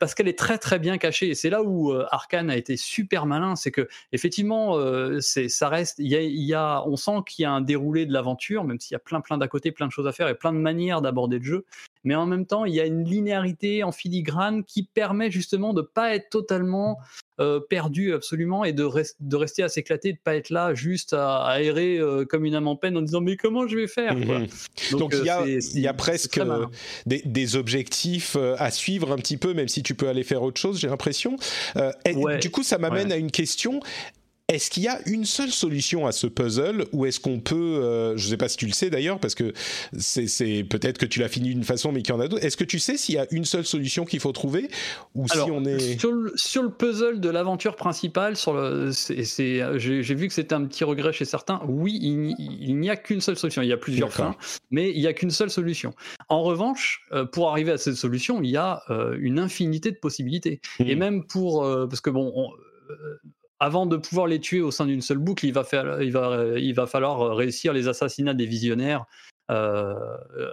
parce 0.00 0.14
qu'elle 0.14 0.28
est 0.28 0.38
très 0.38 0.58
très 0.58 0.78
bien 0.78 0.98
cachée 0.98 1.28
et 1.28 1.34
c'est 1.34 1.50
là 1.50 1.62
où 1.62 1.92
Arkane 2.10 2.50
a 2.50 2.56
été 2.56 2.76
super 2.76 3.26
malin, 3.26 3.56
c'est 3.56 3.70
que 3.70 3.88
effectivement 4.12 4.78
ça 5.20 5.68
reste, 5.68 6.00
on 6.00 6.96
sent 6.96 7.18
qu'il 7.26 7.42
y 7.42 7.46
a 7.46 7.52
un 7.52 7.60
déroulé 7.60 8.06
de 8.06 8.12
l'aventure, 8.12 8.64
même 8.64 8.80
s'il 8.80 8.94
y 8.94 8.96
a 8.96 9.00
plein 9.00 9.20
plein 9.20 9.38
d'à 9.38 9.48
côté, 9.48 9.72
plein 9.72 9.86
de 9.86 9.92
choses 9.92 10.06
à 10.06 10.12
faire 10.12 10.28
et 10.28 10.34
plein 10.34 10.52
de 10.52 10.58
manières 10.58 11.00
d'aborder 11.00 11.38
le 11.38 11.44
jeu, 11.44 11.64
mais 12.04 12.14
en 12.14 12.26
même 12.26 12.46
temps 12.46 12.64
il 12.64 12.74
y 12.74 12.80
a 12.80 12.86
une 12.86 13.04
linéarité 13.04 13.82
en 13.82 13.92
filigrane 13.92 14.64
qui 14.64 14.84
permet 14.84 15.30
justement 15.30 15.72
de 15.72 15.82
pas 15.82 16.14
être 16.14 16.30
totalement 16.30 16.98
euh, 17.40 17.60
perdu 17.60 18.12
absolument 18.14 18.64
et 18.64 18.72
de, 18.72 18.84
res- 18.84 19.14
de 19.20 19.36
rester 19.36 19.62
à 19.62 19.68
s'éclater, 19.68 20.12
de 20.12 20.18
pas 20.22 20.36
être 20.36 20.50
là 20.50 20.72
juste 20.74 21.12
à, 21.12 21.42
à 21.44 21.60
errer 21.60 21.98
euh, 21.98 22.24
comme 22.24 22.44
une 22.44 22.54
âme 22.54 22.68
en 22.68 22.76
peine 22.76 22.96
en 22.96 23.02
disant 23.02 23.20
mais 23.20 23.36
comment 23.36 23.66
je 23.66 23.76
vais 23.76 23.86
faire 23.88 24.14
quoi. 24.24 24.38
Mhm. 24.40 24.46
Donc, 24.98 25.14
il 25.18 25.24
y 25.26 25.28
a, 25.30 25.40
euh, 25.42 25.60
c'est- 25.60 25.74
il 25.74 25.80
y 25.80 25.88
a 25.88 25.94
presque 25.94 26.40
des, 27.06 27.22
des 27.24 27.56
objectifs 27.56 28.36
à 28.58 28.70
suivre 28.70 29.12
un 29.12 29.16
petit 29.16 29.36
peu, 29.36 29.52
même 29.54 29.68
si 29.68 29.82
tu 29.82 29.94
peux 29.94 30.08
aller 30.08 30.22
faire 30.22 30.42
autre 30.42 30.60
chose, 30.60 30.78
j'ai 30.78 30.88
l'impression. 30.88 31.36
Euh, 31.76 31.90
Ouais. 32.14 32.38
Du 32.38 32.50
coup, 32.50 32.62
ça 32.62 32.78
m'amène 32.78 33.08
Ouais. 33.08 33.14
à 33.14 33.16
une 33.16 33.30
question. 33.30 33.80
Est-ce 34.54 34.70
qu'il 34.70 34.84
y 34.84 34.88
a 34.88 35.00
une 35.06 35.24
seule 35.24 35.50
solution 35.50 36.06
à 36.06 36.12
ce 36.12 36.26
puzzle 36.28 36.84
ou 36.92 37.06
est-ce 37.06 37.18
qu'on 37.18 37.40
peut, 37.40 37.54
euh, 37.56 38.16
je 38.16 38.24
ne 38.26 38.30
sais 38.30 38.36
pas 38.36 38.48
si 38.48 38.56
tu 38.56 38.66
le 38.66 38.72
sais 38.72 38.88
d'ailleurs, 38.88 39.18
parce 39.18 39.34
que 39.34 39.52
c'est 39.98 40.64
peut-être 40.68 40.98
que 40.98 41.06
tu 41.06 41.18
l'as 41.20 41.28
fini 41.28 41.48
d'une 41.50 41.64
façon 41.64 41.90
mais 41.92 42.02
qu'il 42.02 42.14
y 42.14 42.16
en 42.16 42.20
a 42.20 42.28
d'autres. 42.28 42.44
Est-ce 42.44 42.56
que 42.56 42.64
tu 42.64 42.78
sais 42.78 42.96
s'il 42.96 43.16
y 43.16 43.18
a 43.18 43.26
une 43.30 43.44
seule 43.44 43.64
solution 43.64 44.04
qu'il 44.04 44.20
faut 44.20 44.32
trouver 44.32 44.68
ou 45.14 45.26
Alors, 45.30 45.46
si 45.46 45.50
on 45.50 45.64
est... 45.64 45.98
sur, 45.98 46.12
le, 46.12 46.32
sur 46.36 46.62
le 46.62 46.70
puzzle 46.70 47.20
de 47.20 47.28
l'aventure 47.30 47.74
principale, 47.76 48.36
sur 48.36 48.54
le, 48.54 48.92
c'est, 48.92 49.24
j'ai, 49.78 50.14
vu 50.14 50.28
que 50.28 50.34
c'était 50.34 50.54
un 50.54 50.64
petit 50.66 50.84
regret 50.84 51.12
chez 51.12 51.24
certains. 51.24 51.60
Oui, 51.66 51.98
il, 52.00 52.16
n'y- 52.20 52.36
il 52.60 52.76
n'y 52.78 52.90
a 52.90 52.96
qu'une 52.96 53.20
seule 53.20 53.36
solution. 53.36 53.62
Il 53.62 53.68
y 53.68 53.72
a 53.72 53.76
plusieurs 53.76 54.12
fins, 54.12 54.36
mais 54.70 54.90
il 54.92 55.00
n'y 55.00 55.06
a 55.08 55.12
qu'une 55.12 55.30
seule 55.30 55.50
solution. 55.50 55.92
En 56.28 56.42
revanche, 56.42 57.06
euh, 57.12 57.24
pour 57.24 57.50
arriver 57.50 57.72
à 57.72 57.78
cette 57.78 57.96
solution, 57.96 58.40
il 58.42 58.50
y 58.50 58.56
a 58.56 58.82
euh, 58.90 59.16
une 59.20 59.38
infinité 59.38 59.90
de 59.90 59.96
possibilités. 59.96 60.60
Et 60.78 60.94
Hmm. 60.94 60.98
même 60.98 61.24
pour, 61.26 61.62
parce 61.88 62.00
que 62.00 62.10
bon, 62.10 62.32
on- 62.34 62.50
avant 63.64 63.86
de 63.86 63.96
pouvoir 63.96 64.26
les 64.26 64.40
tuer 64.40 64.60
au 64.60 64.70
sein 64.70 64.86
d'une 64.86 65.00
seule 65.00 65.18
boucle, 65.18 65.46
il 65.46 65.52
va, 65.52 65.64
faire, 65.64 66.02
il 66.02 66.12
va, 66.12 66.58
il 66.58 66.74
va 66.74 66.86
falloir 66.86 67.34
réussir 67.34 67.72
les 67.72 67.88
assassinats 67.88 68.34
des 68.34 68.46
visionnaires 68.46 69.06
euh, 69.50 69.94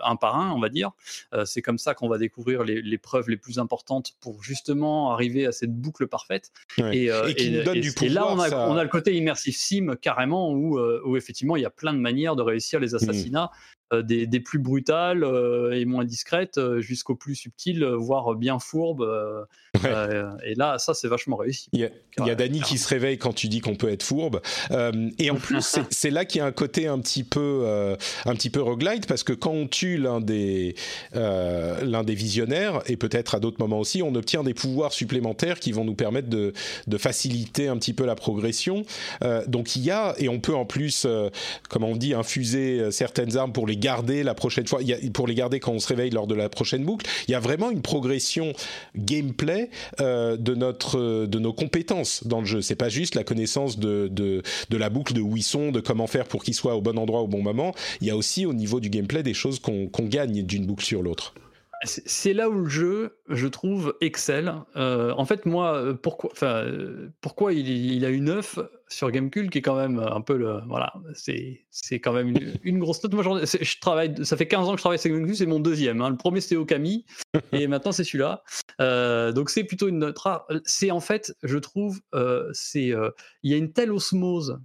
un 0.03 0.15
par 0.17 0.35
un, 0.37 0.51
on 0.51 0.59
va 0.59 0.69
dire. 0.69 0.91
Euh, 1.33 1.45
c'est 1.45 1.61
comme 1.61 1.77
ça 1.77 1.93
qu'on 1.93 2.09
va 2.09 2.17
découvrir 2.17 2.63
les, 2.63 2.81
les 2.81 2.97
preuves 2.97 3.29
les 3.29 3.37
plus 3.37 3.57
importantes 3.59 4.13
pour 4.19 4.43
justement 4.43 5.11
arriver 5.13 5.45
à 5.45 5.51
cette 5.51 5.73
boucle 5.73 6.07
parfaite. 6.07 6.51
Ouais. 6.77 6.97
Et, 6.97 7.11
euh, 7.11 7.27
Et 7.27 7.35
qui 7.35 7.51
nous 7.51 7.63
donne 7.63 7.79
du 7.79 7.91
et 8.01 8.09
là, 8.09 8.21
pouvoir, 8.21 8.35
on 8.37 8.39
a, 8.39 8.49
ça- 8.49 8.69
on 8.69 8.75
a 8.77 8.83
le 8.83 8.89
côté 8.89 9.15
immersive 9.15 9.55
sim 9.55 9.95
carrément 10.01 10.51
où, 10.51 10.77
euh, 10.77 11.01
où 11.05 11.15
effectivement 11.17 11.55
il 11.55 11.61
y 11.63 11.65
a 11.65 11.69
plein 11.69 11.93
de 11.93 11.99
manières 11.99 12.35
de 12.35 12.41
réussir 12.43 12.79
les 12.79 12.93
assassinats. 12.95 13.49
Euh, 13.93 14.03
des, 14.03 14.25
des 14.25 14.39
plus 14.39 14.59
brutales 14.59 15.23
euh, 15.23 15.71
et 15.71 15.83
moins 15.83 16.05
discrètes 16.05 16.57
euh, 16.57 16.79
jusqu'aux 16.79 17.15
plus 17.15 17.35
subtiles, 17.35 17.83
voire 17.85 18.35
bien 18.35 18.57
fourbes. 18.57 19.05
Ouais. 19.83 19.89
et 20.45 20.55
là, 20.55 20.77
ça, 20.77 20.93
c'est 20.93 21.07
vachement 21.07 21.35
réussi. 21.37 21.69
Il 21.73 21.79
y 21.79 21.85
a, 21.85 21.89
il 22.19 22.27
y 22.27 22.29
a 22.29 22.35
Dany 22.35 22.61
qui 22.61 22.77
se 22.77 22.87
réveille 22.87 23.17
quand 23.17 23.33
tu 23.33 23.47
dis 23.47 23.61
qu'on 23.61 23.75
peut 23.75 23.89
être 23.89 24.03
fourbe. 24.03 24.41
Et 25.17 25.31
en 25.31 25.35
plus, 25.35 25.77
c'est- 25.89 26.09
là 26.09 26.25
qu'il 26.25 26.39
y 26.39 26.41
a 26.41 26.45
un 26.45 26.51
côté 26.51 26.87
un 26.87 26.99
petit 26.99 27.23
peu, 27.23 27.65
un 28.25 28.35
petit 28.35 28.49
peu 28.49 28.61
roguelite 28.61 29.07
parce 29.07 29.23
que 29.23 29.31
quand 29.31 29.51
on 29.51 29.67
tue 29.67 29.97
l'un 29.97 30.19
des, 30.19 30.75
l'un 31.13 32.03
des 32.03 32.15
visionnaires 32.15 32.81
et 32.87 32.97
peut-être 32.97 33.35
à 33.35 33.39
d'autres 33.39 33.59
moments 33.59 33.79
aussi, 33.79 34.03
on 34.03 34.13
obtient 34.15 34.43
des 34.43 34.53
pouvoirs 34.53 34.91
supplémentaires 34.91 35.59
qui 35.59 35.71
vont 35.71 35.85
nous 35.85 35.95
permettre 35.95 36.29
de, 36.29 36.51
de 36.87 36.97
faciliter 36.97 37.69
un 37.69 37.77
petit 37.77 37.93
peu 37.93 38.05
la 38.05 38.15
progression. 38.15 38.83
Donc 39.47 39.75
il 39.77 39.83
y 39.83 39.91
a 39.91 40.13
et 40.17 40.27
on 40.27 40.39
peut 40.41 40.55
en 40.55 40.65
plus, 40.65 41.07
comme 41.69 41.83
on 41.85 41.95
dit, 41.95 42.13
infuser 42.13 42.91
certaines 42.91 43.37
armes 43.37 43.53
pour 43.53 43.67
les 43.67 43.77
garder 43.81 44.23
la 44.23 44.33
prochaine 44.33 44.67
fois, 44.67 44.79
pour 45.13 45.27
les 45.27 45.35
garder 45.35 45.59
quand 45.59 45.73
on 45.73 45.79
se 45.79 45.87
réveille 45.87 46.11
lors 46.11 46.27
de 46.27 46.35
la 46.35 46.47
prochaine 46.47 46.85
boucle. 46.85 47.05
Il 47.27 47.31
y 47.31 47.35
a 47.35 47.39
vraiment 47.39 47.69
une 47.69 47.81
progression 47.81 48.53
gameplay 48.95 49.69
euh, 49.99 50.37
de 50.37 50.55
notre 50.55 51.25
de 51.25 51.39
nos 51.39 51.51
compétences 51.51 52.25
dans 52.25 52.39
le 52.39 52.45
jeu. 52.45 52.61
C'est 52.61 52.75
pas 52.75 52.89
juste 52.89 53.15
la 53.15 53.23
connaissance 53.23 53.77
de, 53.77 54.07
de 54.07 54.77
la 54.77 54.89
boucle 54.89 55.13
de 55.13 55.21
où 55.21 55.35
ils 55.35 55.43
sont, 55.43 55.71
de 55.71 55.81
comment 55.81 56.07
faire 56.07 56.25
pour 56.25 56.43
qu'ils 56.43 56.53
soient 56.53 56.75
au 56.75 56.81
bon 56.81 56.97
endroit 56.97 57.21
au 57.21 57.27
bon 57.27 57.41
moment. 57.41 57.73
Il 57.99 58.07
y 58.07 58.11
a 58.11 58.15
aussi 58.15 58.45
au 58.45 58.53
niveau 58.53 58.79
du 58.79 58.89
gameplay 58.89 59.23
des 59.23 59.33
choses 59.33 59.59
qu'on 59.59 59.89
gagne 60.03 60.43
d'une 60.43 60.65
boucle 60.65 60.85
sur 60.85 61.01
l'autre. 61.01 61.33
C'est 61.83 62.33
là 62.33 62.47
où 62.47 62.53
le 62.61 62.69
jeu, 62.69 63.17
je 63.27 63.47
trouve, 63.47 63.95
excelle. 64.01 64.53
Euh, 64.75 65.13
en 65.17 65.25
fait, 65.25 65.47
moi, 65.47 65.75
euh, 65.77 65.93
pourquoi, 65.95 66.29
euh, 66.43 67.09
pourquoi 67.21 67.53
il, 67.53 67.67
il 67.69 68.05
a 68.05 68.09
une 68.09 68.25
9 68.25 68.59
sur 68.87 69.09
Gamecube, 69.09 69.49
qui 69.49 69.57
est 69.57 69.61
quand 69.63 69.75
même 69.75 69.97
un 69.99 70.21
peu 70.21 70.37
le. 70.37 70.59
Voilà, 70.67 70.93
c'est 71.15 71.65
c'est 71.71 71.99
quand 71.99 72.13
même 72.13 72.29
une, 72.29 72.53
une 72.63 72.77
grosse 72.79 73.03
note. 73.03 73.13
Moi, 73.15 73.23
je 73.43 73.79
travaille, 73.79 74.13
ça 74.23 74.37
fait 74.37 74.47
15 74.47 74.67
ans 74.67 74.71
que 74.73 74.77
je 74.77 74.83
travaille 74.83 74.99
sur 74.99 75.09
Gamecube, 75.09 75.33
c'est 75.33 75.45
mon 75.47 75.59
deuxième. 75.59 76.01
hein. 76.01 76.09
Le 76.11 76.17
premier, 76.17 76.39
c'était 76.41 76.55
Okami, 76.55 77.05
et 77.51 77.65
maintenant, 77.67 77.91
c'est 77.91 78.03
celui-là. 78.03 78.43
Euh, 78.79 79.31
donc, 79.31 79.49
c'est 79.49 79.63
plutôt 79.63 79.87
une 79.87 79.99
note 79.99 80.19
rare. 80.19 80.45
C'est 80.65 80.91
en 80.91 80.99
fait, 80.99 81.33
je 81.41 81.57
trouve, 81.57 81.99
c'est 82.53 82.93
il 83.43 83.51
y 83.51 83.53
a 83.55 83.57
une 83.57 83.73
telle 83.73 83.91
osmose 83.91 84.59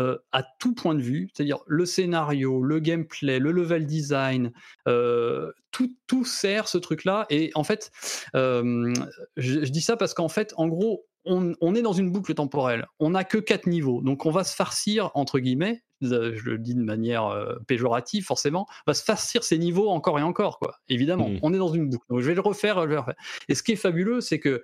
euh, 0.00 0.18
à 0.32 0.42
tout 0.58 0.74
point 0.74 0.94
de 0.94 1.00
vue, 1.02 1.30
c'est-à-dire 1.32 1.58
le 1.66 1.86
scénario, 1.86 2.62
le 2.62 2.80
gameplay, 2.80 3.38
le 3.38 3.50
level 3.50 3.86
design, 3.86 4.52
euh, 4.88 5.52
tout, 5.70 5.94
tout 6.06 6.24
sert 6.24 6.68
ce 6.68 6.78
truc-là. 6.78 7.26
Et 7.30 7.50
en 7.54 7.64
fait, 7.64 7.90
euh, 8.34 8.92
je, 9.36 9.64
je 9.64 9.70
dis 9.70 9.80
ça 9.80 9.96
parce 9.96 10.12
qu'en 10.14 10.28
fait, 10.28 10.52
en 10.56 10.68
gros, 10.68 11.06
on, 11.24 11.54
on 11.60 11.74
est 11.74 11.82
dans 11.82 11.92
une 11.92 12.12
boucle 12.12 12.34
temporelle. 12.34 12.86
On 13.00 13.10
n'a 13.10 13.24
que 13.24 13.38
quatre 13.38 13.66
niveaux, 13.66 14.00
donc 14.02 14.26
on 14.26 14.30
va 14.30 14.44
se 14.44 14.54
farcir 14.54 15.10
entre 15.14 15.38
guillemets. 15.38 15.82
Je 16.02 16.50
le 16.50 16.58
dis 16.58 16.74
de 16.74 16.82
manière 16.82 17.26
euh, 17.26 17.56
péjorative, 17.66 18.24
forcément, 18.24 18.66
on 18.86 18.90
va 18.90 18.94
se 18.94 19.02
farcir 19.02 19.42
ces 19.44 19.56
niveaux 19.58 19.88
encore 19.88 20.18
et 20.18 20.22
encore, 20.22 20.58
quoi. 20.58 20.76
Évidemment, 20.90 21.30
Mhm. 21.30 21.38
on 21.42 21.54
est 21.54 21.58
dans 21.58 21.72
une 21.72 21.88
boucle. 21.88 22.04
Donc 22.10 22.20
je 22.20 22.26
vais 22.26 22.34
le 22.34 22.42
refaire, 22.42 22.82
je 22.82 22.88
vais 22.88 22.94
le 22.94 23.00
refaire. 23.00 23.14
Et 23.48 23.54
ce 23.54 23.62
qui 23.62 23.72
est 23.72 23.76
fabuleux, 23.76 24.20
c'est 24.20 24.38
que 24.38 24.62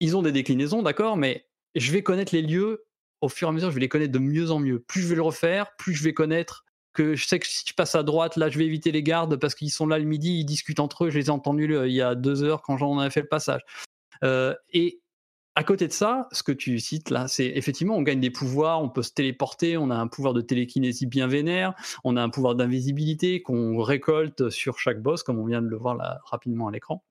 ils 0.00 0.14
ont 0.16 0.22
des 0.22 0.30
déclinaisons, 0.30 0.82
d'accord, 0.82 1.16
mais 1.16 1.46
je 1.74 1.90
vais 1.90 2.02
connaître 2.02 2.34
les 2.34 2.42
lieux 2.42 2.84
au 3.20 3.28
fur 3.28 3.48
et 3.48 3.50
à 3.50 3.52
mesure, 3.52 3.70
je 3.70 3.74
vais 3.74 3.80
les 3.80 3.88
connaître 3.88 4.12
de 4.12 4.18
mieux 4.18 4.50
en 4.50 4.58
mieux. 4.58 4.80
Plus 4.80 5.02
je 5.02 5.08
vais 5.08 5.16
le 5.16 5.22
refaire, 5.22 5.74
plus 5.76 5.94
je 5.94 6.04
vais 6.04 6.14
connaître 6.14 6.64
que 6.92 7.14
je 7.14 7.26
sais 7.26 7.38
que 7.38 7.46
si 7.46 7.64
je 7.66 7.74
passe 7.74 7.94
à 7.94 8.02
droite, 8.02 8.36
là, 8.36 8.48
je 8.48 8.58
vais 8.58 8.66
éviter 8.66 8.90
les 8.92 9.02
gardes 9.02 9.36
parce 9.36 9.54
qu'ils 9.54 9.70
sont 9.70 9.86
là 9.86 9.98
le 9.98 10.04
midi, 10.04 10.40
ils 10.40 10.44
discutent 10.44 10.80
entre 10.80 11.04
eux. 11.04 11.10
Je 11.10 11.18
les 11.18 11.26
ai 11.26 11.30
entendus 11.30 11.72
euh, 11.74 11.86
il 11.86 11.94
y 11.94 12.02
a 12.02 12.14
deux 12.14 12.42
heures 12.42 12.62
quand 12.62 12.76
j'en 12.76 12.98
avais 12.98 13.10
fait 13.10 13.20
le 13.20 13.28
passage. 13.28 13.62
Euh, 14.24 14.54
et 14.72 15.00
à 15.54 15.64
côté 15.64 15.88
de 15.88 15.92
ça, 15.92 16.28
ce 16.32 16.42
que 16.42 16.52
tu 16.52 16.78
cites 16.78 17.10
là, 17.10 17.28
c'est 17.28 17.46
effectivement, 17.46 17.96
on 17.96 18.02
gagne 18.02 18.20
des 18.20 18.30
pouvoirs, 18.30 18.82
on 18.82 18.88
peut 18.88 19.02
se 19.02 19.12
téléporter, 19.12 19.76
on 19.76 19.90
a 19.90 19.96
un 19.96 20.06
pouvoir 20.06 20.34
de 20.34 20.40
télékinésie 20.40 21.06
bien 21.06 21.26
vénère, 21.26 21.74
on 22.04 22.16
a 22.16 22.22
un 22.22 22.30
pouvoir 22.30 22.54
d'invisibilité 22.54 23.42
qu'on 23.42 23.82
récolte 23.82 24.50
sur 24.50 24.78
chaque 24.78 25.02
boss, 25.02 25.22
comme 25.22 25.38
on 25.38 25.46
vient 25.46 25.62
de 25.62 25.68
le 25.68 25.76
voir 25.76 26.20
rapidement 26.24 26.68
à 26.68 26.70
l'écran. 26.70 27.02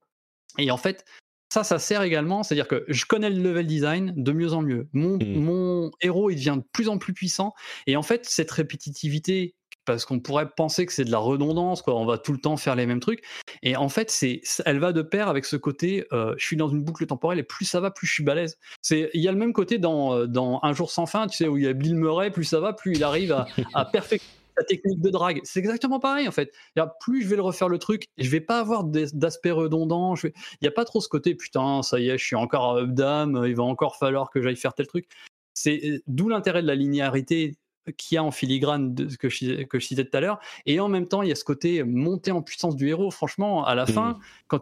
Et 0.56 0.70
en 0.70 0.78
fait, 0.78 1.04
ça, 1.48 1.64
ça 1.64 1.78
sert 1.78 2.02
également, 2.02 2.42
c'est-à-dire 2.42 2.68
que 2.68 2.84
je 2.88 3.04
connais 3.06 3.30
le 3.30 3.42
level 3.42 3.66
design 3.66 4.12
de 4.16 4.32
mieux 4.32 4.52
en 4.52 4.62
mieux. 4.62 4.88
Mon, 4.92 5.16
Mm. 5.16 5.40
mon 5.40 5.90
héros, 6.00 6.30
il 6.30 6.36
devient 6.36 6.56
de 6.58 6.64
plus 6.72 6.88
en 6.88 6.98
plus 6.98 7.12
puissant. 7.12 7.54
Et 7.86 7.96
en 7.96 8.02
fait, 8.02 8.24
cette 8.26 8.50
répétitivité 8.50 9.54
parce 9.84 10.04
qu'on 10.04 10.20
pourrait 10.20 10.50
penser 10.54 10.84
que 10.84 10.92
c'est 10.92 11.06
de 11.06 11.10
la 11.10 11.16
redondance, 11.18 11.80
quoi. 11.80 11.94
On 11.96 12.04
va 12.04 12.18
tout 12.18 12.32
le 12.32 12.38
temps 12.38 12.58
faire 12.58 12.76
les 12.76 12.84
mêmes 12.84 13.00
trucs. 13.00 13.24
Et 13.62 13.74
en 13.74 13.88
fait, 13.88 14.10
c'est, 14.10 14.42
elle 14.66 14.80
va 14.80 14.92
de 14.92 15.00
pair 15.00 15.28
avec 15.28 15.46
ce 15.46 15.56
côté, 15.56 16.06
euh, 16.12 16.34
je 16.36 16.44
suis 16.44 16.56
dans 16.56 16.68
une 16.68 16.84
boucle 16.84 17.06
temporelle 17.06 17.38
et 17.38 17.42
plus 17.42 17.64
ça 17.64 17.80
va, 17.80 17.90
plus 17.90 18.06
je 18.06 18.12
suis 18.12 18.22
balèze. 18.22 18.58
C'est, 18.82 19.08
il 19.14 19.22
y 19.22 19.28
a 19.28 19.32
le 19.32 19.38
même 19.38 19.54
côté 19.54 19.78
dans, 19.78 20.14
euh, 20.14 20.26
dans 20.26 20.60
Un 20.62 20.74
jour 20.74 20.90
sans 20.90 21.06
fin, 21.06 21.26
tu 21.26 21.38
sais, 21.38 21.48
où 21.48 21.56
il 21.56 21.64
y 21.64 21.66
a 21.66 21.72
Bill 21.72 21.94
Murray, 21.94 22.30
plus 22.30 22.44
ça 22.44 22.60
va, 22.60 22.74
plus 22.74 22.96
il 22.96 23.02
arrive 23.02 23.32
à, 23.32 23.46
à 23.72 23.84
perfectionner 23.90 24.37
technique 24.62 25.00
de 25.00 25.10
drague. 25.10 25.40
C'est 25.44 25.60
exactement 25.60 26.00
pareil, 26.00 26.28
en 26.28 26.32
fait. 26.32 26.52
Plus 27.00 27.22
je 27.22 27.28
vais 27.28 27.36
le 27.36 27.42
refaire 27.42 27.68
le 27.68 27.78
truc, 27.78 28.06
je 28.16 28.28
vais 28.30 28.40
pas 28.40 28.60
avoir 28.60 28.84
d'aspect 28.84 29.50
redondant. 29.50 30.14
Il 30.16 30.32
n'y 30.62 30.68
a 30.68 30.72
pas 30.72 30.84
trop 30.84 31.00
ce 31.00 31.08
côté, 31.08 31.34
putain, 31.34 31.82
ça 31.82 31.98
y 32.00 32.08
est, 32.08 32.18
je 32.18 32.24
suis 32.24 32.36
encore 32.36 32.76
up 32.76 32.90
dame, 32.90 33.42
il 33.46 33.54
va 33.54 33.64
encore 33.64 33.96
falloir 33.96 34.30
que 34.30 34.42
j'aille 34.42 34.56
faire 34.56 34.74
tel 34.74 34.86
truc. 34.86 35.08
C'est 35.54 36.02
d'où 36.06 36.28
l'intérêt 36.28 36.62
de 36.62 36.66
la 36.66 36.74
linéarité 36.74 37.56
qu'il 37.96 38.16
y 38.16 38.18
a 38.18 38.24
en 38.24 38.30
filigrane 38.30 38.94
de, 38.94 39.16
que, 39.16 39.28
je, 39.28 39.62
que 39.64 39.78
je 39.78 39.86
citais 39.86 40.04
tout 40.04 40.16
à 40.16 40.20
l'heure. 40.20 40.38
Et 40.66 40.78
en 40.80 40.88
même 40.88 41.08
temps, 41.08 41.22
il 41.22 41.28
y 41.28 41.32
a 41.32 41.34
ce 41.34 41.44
côté 41.44 41.82
montée 41.84 42.30
en 42.30 42.42
puissance 42.42 42.76
du 42.76 42.88
héros. 42.88 43.10
Franchement, 43.10 43.64
à 43.64 43.74
la 43.74 43.84
mmh. 43.84 43.88
fin, 43.88 44.18
quand 44.46 44.60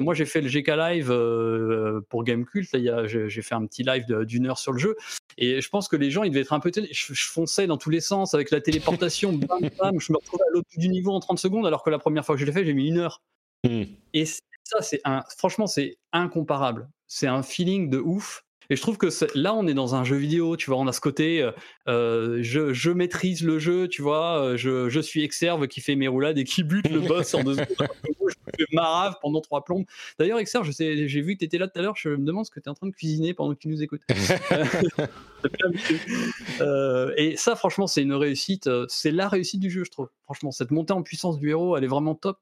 moi 0.00 0.14
j'ai 0.14 0.24
fait 0.24 0.40
le 0.40 0.48
GK 0.48 0.68
Live 0.68 1.10
euh, 1.10 2.00
pour 2.08 2.24
Gamecult, 2.24 2.66
j'ai 2.72 3.42
fait 3.42 3.54
un 3.54 3.66
petit 3.66 3.82
live 3.82 4.04
d'une 4.24 4.46
heure 4.46 4.58
sur 4.58 4.72
le 4.72 4.78
jeu, 4.78 4.96
et 5.38 5.60
je 5.60 5.68
pense 5.68 5.88
que 5.88 5.96
les 5.96 6.10
gens 6.10 6.22
ils 6.22 6.30
devaient 6.30 6.42
être 6.42 6.52
un 6.52 6.60
peu 6.60 6.70
je, 6.74 7.14
je 7.14 7.28
fonçais 7.28 7.66
dans 7.66 7.76
tous 7.76 7.90
les 7.90 8.00
sens 8.00 8.34
avec 8.34 8.50
la 8.50 8.60
téléportation, 8.60 9.32
bam, 9.32 9.68
bam, 9.78 10.00
je 10.00 10.12
me 10.12 10.18
retrouvais 10.18 10.44
à 10.44 10.52
l'autre 10.52 10.68
bout 10.74 10.80
du 10.80 10.88
niveau 10.88 11.12
en 11.12 11.20
30 11.20 11.38
secondes, 11.38 11.66
alors 11.66 11.82
que 11.82 11.90
la 11.90 11.98
première 11.98 12.24
fois 12.24 12.34
que 12.34 12.40
je 12.40 12.46
l'ai 12.46 12.52
fait, 12.52 12.64
j'ai 12.64 12.74
mis 12.74 12.88
une 12.88 12.98
heure. 12.98 13.22
Mmh. 13.64 13.82
Et 14.14 14.24
ça, 14.24 14.82
c'est 14.82 15.00
un, 15.04 15.22
franchement, 15.36 15.66
c'est 15.66 15.98
incomparable. 16.12 16.88
C'est 17.06 17.26
un 17.26 17.42
feeling 17.42 17.88
de 17.90 17.98
ouf. 17.98 18.44
Et 18.70 18.76
je 18.76 18.82
trouve 18.82 18.98
que 18.98 19.08
là, 19.34 19.54
on 19.54 19.66
est 19.66 19.74
dans 19.74 19.94
un 19.94 20.04
jeu 20.04 20.16
vidéo, 20.16 20.56
tu 20.56 20.70
vois, 20.70 20.78
on 20.78 20.86
a 20.86 20.92
ce 20.92 21.00
côté, 21.00 21.42
euh, 21.42 21.52
euh, 21.88 22.38
je, 22.42 22.72
je, 22.72 22.90
maîtrise 22.90 23.42
le 23.42 23.58
jeu, 23.58 23.88
tu 23.88 24.02
vois, 24.02 24.42
euh, 24.42 24.56
je, 24.56 24.88
je, 24.88 25.00
suis 25.00 25.22
Exerve 25.22 25.66
qui 25.68 25.80
fait 25.80 25.96
mes 25.96 26.08
roulades 26.08 26.38
et 26.38 26.44
qui 26.44 26.64
bute 26.64 26.88
le 26.90 27.00
boss 27.00 27.34
en 27.34 27.44
deux 27.44 27.54
secondes. 27.54 27.68
je 28.28 28.34
fais 28.56 28.64
marave 28.72 29.16
pendant 29.22 29.40
trois 29.40 29.64
plombes. 29.64 29.84
D'ailleurs, 30.18 30.38
Exerve, 30.38 30.70
j'ai 30.70 31.20
vu 31.20 31.34
que 31.34 31.40
tu 31.40 31.44
étais 31.44 31.58
là 31.58 31.68
tout 31.68 31.78
à 31.78 31.82
l'heure, 31.82 31.96
je 31.96 32.08
me 32.08 32.24
demande 32.24 32.46
ce 32.46 32.50
que 32.50 32.60
tu 32.60 32.66
es 32.66 32.70
en 32.70 32.74
train 32.74 32.88
de 32.88 32.94
cuisiner 32.94 33.34
pendant 33.34 33.54
que 33.54 33.60
tu 33.60 33.68
nous 33.68 33.82
écoutes. 33.82 34.02
et 37.16 37.36
ça, 37.36 37.56
franchement, 37.56 37.86
c'est 37.86 38.02
une 38.02 38.14
réussite, 38.14 38.68
c'est 38.88 39.12
la 39.12 39.28
réussite 39.28 39.60
du 39.60 39.70
jeu, 39.70 39.84
je 39.84 39.90
trouve. 39.90 40.08
Franchement, 40.24 40.50
cette 40.50 40.72
montée 40.72 40.92
en 40.92 41.02
puissance 41.02 41.38
du 41.38 41.50
héros, 41.50 41.76
elle 41.76 41.84
est 41.84 41.88
vraiment 41.88 42.14
top. 42.14 42.38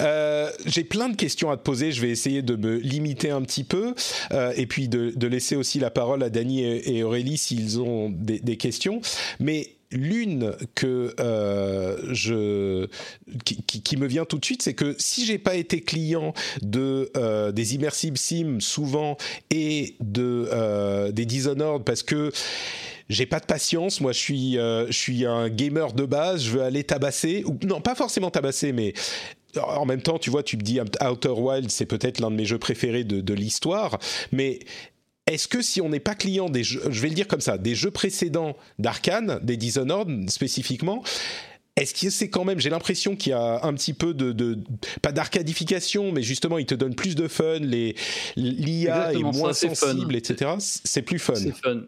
Euh, 0.00 0.50
j'ai 0.66 0.84
plein 0.84 1.08
de 1.08 1.16
questions 1.16 1.50
à 1.50 1.56
te 1.56 1.62
poser. 1.62 1.92
Je 1.92 2.00
vais 2.00 2.10
essayer 2.10 2.42
de 2.42 2.56
me 2.56 2.76
limiter 2.76 3.30
un 3.30 3.42
petit 3.42 3.64
peu 3.64 3.94
euh, 4.32 4.52
et 4.56 4.66
puis 4.66 4.88
de, 4.88 5.26
laisser 5.26 5.56
aussi 5.56 5.78
la 5.78 5.90
parole 5.90 6.22
à 6.22 6.30
Dany 6.30 6.62
et, 6.62 7.02
Aurélie 7.02 7.38
s'ils 7.38 7.80
ont 7.80 8.10
des, 8.10 8.56
questions. 8.56 9.00
Mais 9.40 9.70
l'une 9.90 10.54
que 10.74 11.14
euh, 11.18 11.96
je 12.12 12.86
qui, 13.44 13.96
me 13.96 14.06
vient 14.06 14.24
tout 14.24 14.38
de 14.38 14.44
suite, 14.44 14.62
c'est 14.62 14.74
que 14.74 14.94
si 14.98 15.24
j'ai 15.24 15.38
pas 15.38 15.54
été 15.54 15.80
client 15.80 16.34
de 16.62 17.10
des 17.50 17.74
immersive 17.74 18.16
sim 18.16 18.58
souvent 18.60 19.16
et 19.50 19.96
de 20.00 21.10
des 21.10 21.24
Dishonored 21.24 21.84
parce 21.84 22.02
que 22.02 22.30
j'ai 23.08 23.26
pas 23.26 23.40
de 23.40 23.46
patience. 23.46 24.00
Moi, 24.00 24.12
je 24.12 24.18
suis, 24.18 24.52
je 24.54 24.86
suis 24.92 25.26
un 25.26 25.48
gamer 25.48 25.92
de 25.92 26.04
base. 26.06 26.44
Je 26.44 26.50
veux 26.50 26.62
aller 26.62 26.84
tabasser, 26.84 27.44
ou 27.46 27.58
non, 27.66 27.80
pas 27.80 27.94
forcément 27.94 28.30
tabasser, 28.30 28.72
mais 28.72 28.94
en 29.62 29.84
même 29.86 30.02
temps, 30.02 30.18
tu 30.18 30.30
vois, 30.30 30.42
tu 30.42 30.56
me 30.56 30.62
dis 30.62 30.80
Outer 30.80 31.28
Wild, 31.28 31.70
c'est 31.70 31.86
peut-être 31.86 32.20
l'un 32.20 32.30
de 32.30 32.36
mes 32.36 32.44
jeux 32.44 32.58
préférés 32.58 33.04
de, 33.04 33.34
l'histoire, 33.34 33.98
mais 34.32 34.60
est-ce 35.26 35.48
que 35.48 35.62
si 35.62 35.80
on 35.80 35.88
n'est 35.88 36.00
pas 36.00 36.14
client 36.14 36.48
des 36.48 36.62
jeux, 36.62 36.82
je 36.90 37.00
vais 37.00 37.08
le 37.08 37.14
dire 37.14 37.26
comme 37.26 37.40
ça, 37.40 37.58
des 37.58 37.74
jeux 37.74 37.90
précédents 37.90 38.56
d'Arkane, 38.78 39.40
des 39.42 39.56
Dishonored 39.56 40.30
spécifiquement, 40.30 41.02
est-ce 41.76 41.94
que 41.94 42.10
c'est 42.10 42.30
quand 42.30 42.44
même, 42.44 42.60
j'ai 42.60 42.70
l'impression 42.70 43.16
qu'il 43.16 43.30
y 43.30 43.32
a 43.32 43.64
un 43.64 43.74
petit 43.74 43.94
peu 43.94 44.14
de, 44.14 44.58
pas 45.02 45.10
d'arcadification, 45.10 46.12
mais 46.12 46.22
justement, 46.22 46.58
il 46.58 46.66
te 46.66 46.74
donne 46.74 46.94
plus 46.94 47.16
de 47.16 47.26
fun, 47.26 47.58
les 47.58 47.96
l'IA 48.36 49.12
est 49.12 49.18
moins 49.18 49.52
sensible, 49.52 50.14
etc. 50.14 50.52
C'est 50.58 51.02
plus 51.02 51.18
fun. 51.18 51.34
C'est 51.34 51.56
fun. 51.56 51.82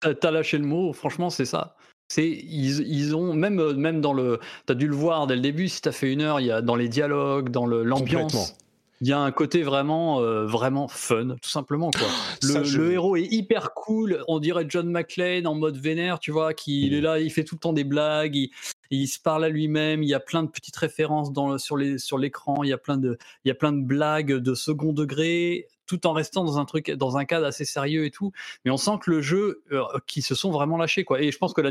T'as 0.00 0.30
lâché 0.30 0.58
le 0.58 0.64
mot, 0.64 0.92
franchement, 0.92 1.30
c'est 1.30 1.44
ça. 1.44 1.76
C'est 2.08 2.26
ils, 2.26 2.80
ils, 2.88 3.14
ont 3.14 3.34
même 3.34 3.60
euh, 3.60 3.74
même 3.74 4.00
dans 4.00 4.14
le 4.14 4.40
t'as 4.64 4.74
dû 4.74 4.88
le 4.88 4.94
voir 4.94 5.26
dès 5.26 5.34
le 5.34 5.42
début 5.42 5.68
si 5.68 5.82
t'as 5.82 5.92
fait 5.92 6.10
une 6.10 6.22
heure 6.22 6.40
il 6.40 6.46
y 6.46 6.50
a 6.50 6.62
dans 6.62 6.74
les 6.74 6.88
dialogues 6.88 7.50
dans 7.50 7.66
l'ambiance 7.66 8.56
il 9.00 9.08
y 9.08 9.12
a 9.12 9.20
un 9.20 9.30
côté 9.30 9.62
vraiment 9.62 10.20
euh, 10.20 10.44
vraiment 10.44 10.88
fun 10.88 11.36
tout 11.40 11.50
simplement 11.50 11.90
quoi. 11.90 12.08
Le, 12.42 12.92
héros 12.92 13.16
est 13.16 13.30
hyper 13.30 13.72
cool. 13.74 14.24
On 14.26 14.40
dirait 14.40 14.66
John 14.68 14.90
McClane 14.90 15.46
en 15.46 15.54
mode 15.54 15.76
vénère 15.76 16.18
tu 16.18 16.32
vois 16.32 16.54
qui 16.54 16.86
il 16.86 16.94
est 16.94 17.00
mmh. 17.00 17.04
là 17.04 17.20
il 17.20 17.30
fait 17.30 17.44
tout 17.44 17.54
le 17.54 17.60
temps 17.60 17.72
des 17.72 17.84
blagues 17.84 18.34
il, 18.34 18.50
il 18.90 19.06
se 19.06 19.20
parle 19.20 19.44
à 19.44 19.48
lui-même 19.48 20.02
il 20.02 20.08
y 20.08 20.14
a 20.14 20.20
plein 20.20 20.42
de 20.42 20.48
petites 20.48 20.76
références 20.76 21.32
dans 21.32 21.58
sur 21.58 21.76
les 21.76 21.98
sur 21.98 22.18
l'écran 22.18 22.62
il 22.64 22.70
y 22.70 22.72
a 22.72 22.78
plein 22.78 22.96
de 22.96 23.18
il 23.44 23.48
y 23.48 23.50
a 23.52 23.54
plein 23.54 23.72
de 23.72 23.82
blagues 23.82 24.32
de 24.32 24.54
second 24.54 24.92
degré 24.92 25.68
tout 25.88 26.06
en 26.06 26.12
restant 26.12 26.44
dans 26.44 26.58
un 26.58 26.64
truc, 26.64 26.90
dans 26.90 27.16
un 27.16 27.24
cadre 27.24 27.46
assez 27.46 27.64
sérieux 27.64 28.04
et 28.04 28.10
tout. 28.10 28.30
Mais 28.64 28.70
on 28.70 28.76
sent 28.76 28.92
que 29.02 29.10
le 29.10 29.20
jeu, 29.20 29.62
euh, 29.72 29.82
qui 30.06 30.22
se 30.22 30.34
sont 30.34 30.50
vraiment 30.50 30.76
lâchés, 30.76 31.04
quoi. 31.04 31.20
Et 31.20 31.32
je 31.32 31.38
pense 31.38 31.54
que 31.54 31.62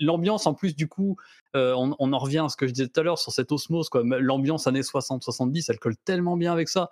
l'ambiance, 0.00 0.46
en 0.46 0.54
plus, 0.54 0.74
du 0.74 0.88
coup, 0.88 1.16
euh, 1.54 1.74
on, 1.76 2.12
en 2.12 2.18
revient 2.18 2.42
à 2.44 2.48
ce 2.48 2.56
que 2.56 2.66
je 2.66 2.72
disais 2.72 2.88
tout 2.88 3.00
à 3.00 3.02
l'heure 3.02 3.18
sur 3.18 3.32
cette 3.32 3.52
osmose, 3.52 3.88
quoi. 3.88 4.02
L'ambiance 4.04 4.66
années 4.66 4.80
60-70, 4.80 5.66
elle 5.68 5.78
colle 5.78 5.96
tellement 5.96 6.36
bien 6.36 6.52
avec 6.52 6.68
ça. 6.68 6.90